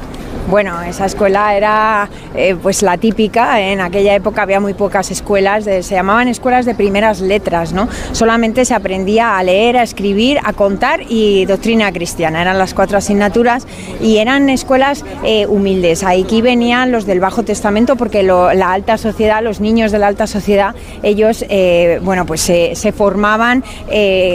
Bueno, 0.47 0.79
esa 0.83 1.05
escuela 1.07 1.55
era 1.57 2.07
eh, 2.35 2.55
pues 2.61 2.83
la 2.83 2.97
típica, 2.97 3.59
en 3.61 3.81
aquella 3.81 4.13
época 4.13 4.43
había 4.43 4.59
muy 4.59 4.75
pocas 4.75 5.09
escuelas, 5.09 5.63
se 5.63 5.81
llamaban 5.81 6.27
escuelas 6.27 6.65
de 6.67 6.75
primeras 6.75 7.19
letras, 7.19 7.73
¿no? 7.73 7.89
Solamente 8.11 8.63
se 8.63 8.75
aprendía 8.75 9.39
a 9.39 9.43
leer, 9.43 9.75
a 9.75 9.81
escribir, 9.81 10.37
a 10.43 10.53
contar 10.53 11.01
y 11.09 11.45
doctrina 11.45 11.91
cristiana, 11.91 12.43
eran 12.43 12.59
las 12.59 12.75
cuatro 12.75 12.95
asignaturas 12.99 13.65
y 13.99 14.17
eran 14.17 14.49
escuelas 14.49 15.03
eh, 15.23 15.47
humildes. 15.47 16.03
Aquí 16.03 16.43
venían 16.43 16.91
los 16.91 17.07
del 17.07 17.19
Bajo 17.19 17.41
Testamento 17.41 17.95
porque 17.95 18.21
lo- 18.21 18.53
la 18.53 18.71
alta 18.71 18.99
sociedad, 18.99 19.41
los 19.41 19.59
niños 19.61 19.91
de 19.91 19.97
la 19.97 20.07
alta 20.07 20.27
sociedad, 20.27 20.75
ellos, 21.01 21.43
eh, 21.49 21.99
bueno, 22.03 22.27
pues 22.27 22.41
se, 22.41 22.75
se 22.75 22.91
formaban 22.91 23.63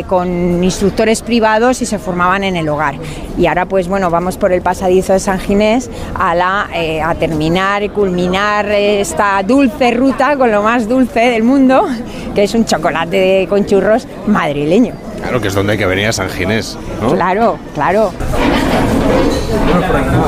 con 0.09 0.65
instructores 0.65 1.23
privados 1.23 1.83
y 1.83 1.87
se 1.87 1.99
formaban 2.01 2.43
en 2.43 2.57
el 2.57 2.69
hogar. 2.69 2.97
Y 3.39 3.47
ahora, 3.47 3.67
pues 3.67 3.87
bueno, 3.87 4.11
vamos 4.11 4.37
por 4.37 4.53
el 4.53 4.61
pasadizo 4.61 5.13
de 5.13 5.21
San 5.21 5.39
Ginés 5.39 5.89
a, 6.15 6.35
la, 6.35 6.69
eh, 6.75 7.01
a 7.03 7.15
terminar 7.15 7.83
y 7.83 7.89
culminar 7.89 8.71
esta 8.71 9.43
dulce 9.43 9.91
ruta 9.93 10.37
con 10.37 10.51
lo 10.51 10.63
más 10.63 10.89
dulce 10.89 11.21
del 11.21 11.43
mundo, 11.43 11.87
que 12.35 12.45
es 12.45 12.55
un 12.55 12.65
chocolate 12.65 13.47
con 13.49 13.65
churros 13.67 14.07
madrileño. 14.27 14.95
Claro 15.21 15.41
que 15.41 15.49
es 15.49 15.55
donde 15.55 15.73
hay 15.73 15.79
que 15.79 15.87
venir 15.87 16.07
a 16.07 16.13
San 16.13 16.29
Ginés, 16.31 16.79
¿no? 17.03 17.13
Claro, 17.13 17.59
claro. 17.75 18.13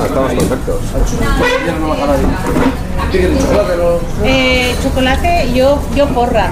Estamos 0.05 0.33
perfectos. 0.33 0.81
Eh, 4.25 4.75
chocolate, 4.83 5.53
yo, 5.55 5.79
yo 5.95 6.07
porra. 6.09 6.51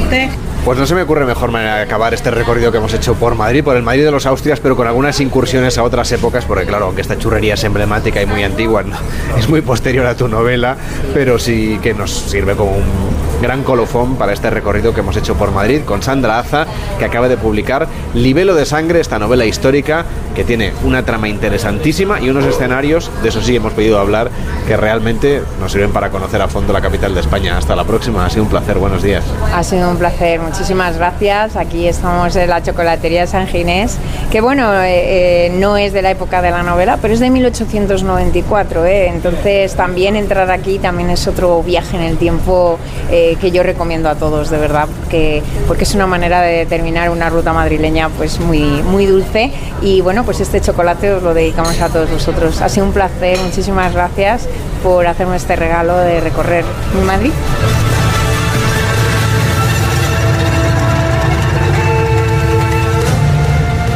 ¿Usted? 0.00 0.28
Pues 0.64 0.78
no 0.78 0.86
se 0.86 0.94
me 0.94 1.02
ocurre 1.02 1.26
mejor 1.26 1.50
manera 1.50 1.76
de 1.76 1.82
acabar 1.82 2.14
este 2.14 2.30
recorrido 2.30 2.72
que 2.72 2.78
hemos 2.78 2.94
hecho 2.94 3.14
por 3.16 3.34
Madrid, 3.34 3.62
por 3.62 3.76
el 3.76 3.82
Madrid 3.82 4.02
de 4.02 4.10
los 4.10 4.24
Austrias, 4.24 4.60
pero 4.60 4.74
con 4.76 4.86
algunas 4.86 5.20
incursiones 5.20 5.76
a 5.76 5.82
otras 5.82 6.10
épocas, 6.12 6.46
porque 6.46 6.64
claro, 6.64 6.86
aunque 6.86 7.02
esta 7.02 7.18
churrería 7.18 7.52
es 7.52 7.64
emblemática 7.64 8.22
y 8.22 8.26
muy 8.26 8.42
antigua, 8.44 8.82
es 9.38 9.46
muy 9.46 9.60
posterior 9.60 10.06
a 10.06 10.16
tu 10.16 10.26
novela, 10.26 10.78
pero 11.12 11.38
sí 11.38 11.78
que 11.82 11.92
nos 11.92 12.10
sirve 12.10 12.56
como 12.56 12.72
un 12.72 13.14
gran 13.42 13.62
colofón 13.62 14.16
para 14.16 14.32
este 14.32 14.48
recorrido 14.48 14.94
que 14.94 15.00
hemos 15.00 15.18
hecho 15.18 15.34
por 15.34 15.52
Madrid 15.52 15.82
con 15.84 16.02
Sandra 16.02 16.38
Aza, 16.38 16.66
que 16.98 17.04
acaba 17.04 17.28
de 17.28 17.36
publicar 17.36 17.86
Libelo 18.14 18.54
de 18.54 18.64
Sangre, 18.64 19.00
esta 19.00 19.18
novela 19.18 19.44
histórica 19.44 20.06
que 20.34 20.44
tiene 20.44 20.72
una 20.82 21.04
trama 21.04 21.28
interesantísima 21.28 22.20
y 22.20 22.30
unos 22.30 22.46
escenarios, 22.46 23.10
de 23.22 23.28
eso 23.28 23.42
sí 23.42 23.54
hemos 23.54 23.74
pedido 23.74 23.98
hablar, 23.98 24.30
que 24.66 24.78
realmente 24.78 25.42
nos 25.60 25.72
sirven 25.72 25.92
para 25.92 26.08
conocer 26.08 26.40
a 26.40 26.48
fondo 26.48 26.72
la 26.72 26.80
capital 26.80 27.14
de 27.14 27.20
España. 27.20 27.58
Hasta 27.58 27.76
la 27.76 27.84
próxima, 27.84 28.24
ha 28.24 28.30
sido 28.30 28.44
un 28.44 28.48
placer, 28.48 28.78
buenos 28.78 29.02
días. 29.02 29.24
Ha 29.52 29.62
sido 29.62 29.90
un 29.90 29.98
placer, 29.98 30.40
muchísimas 30.54 30.96
gracias. 30.96 31.56
Aquí 31.56 31.88
estamos 31.88 32.36
en 32.36 32.48
la 32.48 32.62
chocolatería 32.62 33.26
San 33.26 33.48
Ginés, 33.48 33.98
que 34.30 34.40
bueno, 34.40 34.72
eh, 34.84 35.46
eh, 35.46 35.52
no 35.58 35.76
es 35.76 35.92
de 35.92 36.00
la 36.00 36.12
época 36.12 36.42
de 36.42 36.52
la 36.52 36.62
novela, 36.62 36.96
pero 37.02 37.12
es 37.12 37.18
de 37.18 37.28
1894, 37.28 38.86
¿eh? 38.86 39.08
entonces 39.08 39.74
también 39.74 40.14
entrar 40.14 40.48
aquí 40.52 40.78
también 40.78 41.10
es 41.10 41.26
otro 41.26 41.60
viaje 41.64 41.96
en 41.96 42.04
el 42.04 42.18
tiempo 42.18 42.78
que 43.10 43.50
yo 43.50 43.62
recomiendo 43.64 44.08
a 44.08 44.14
todos, 44.14 44.50
de 44.50 44.58
verdad, 44.58 44.88
porque, 45.00 45.42
porque 45.66 45.84
es 45.84 45.94
una 45.94 46.06
manera 46.06 46.40
de 46.40 46.66
terminar 46.66 47.10
una 47.10 47.30
ruta 47.30 47.52
madrileña 47.52 48.08
pues 48.10 48.38
muy, 48.38 48.60
muy 48.60 49.06
dulce 49.06 49.52
y 49.82 50.02
bueno, 50.02 50.24
pues 50.24 50.40
este 50.40 50.60
chocolate 50.60 51.12
os 51.12 51.22
lo 51.22 51.34
dedicamos 51.34 51.80
a 51.80 51.88
todos 51.88 52.10
vosotros. 52.10 52.60
Ha 52.60 52.68
sido 52.68 52.86
un 52.86 52.92
placer, 52.92 53.38
muchísimas 53.40 53.92
gracias 53.92 54.48
por 54.84 55.06
hacerme 55.06 55.36
este 55.36 55.56
regalo 55.56 55.96
de 55.98 56.20
recorrer 56.20 56.64
mi 56.96 57.04
Madrid. 57.04 57.32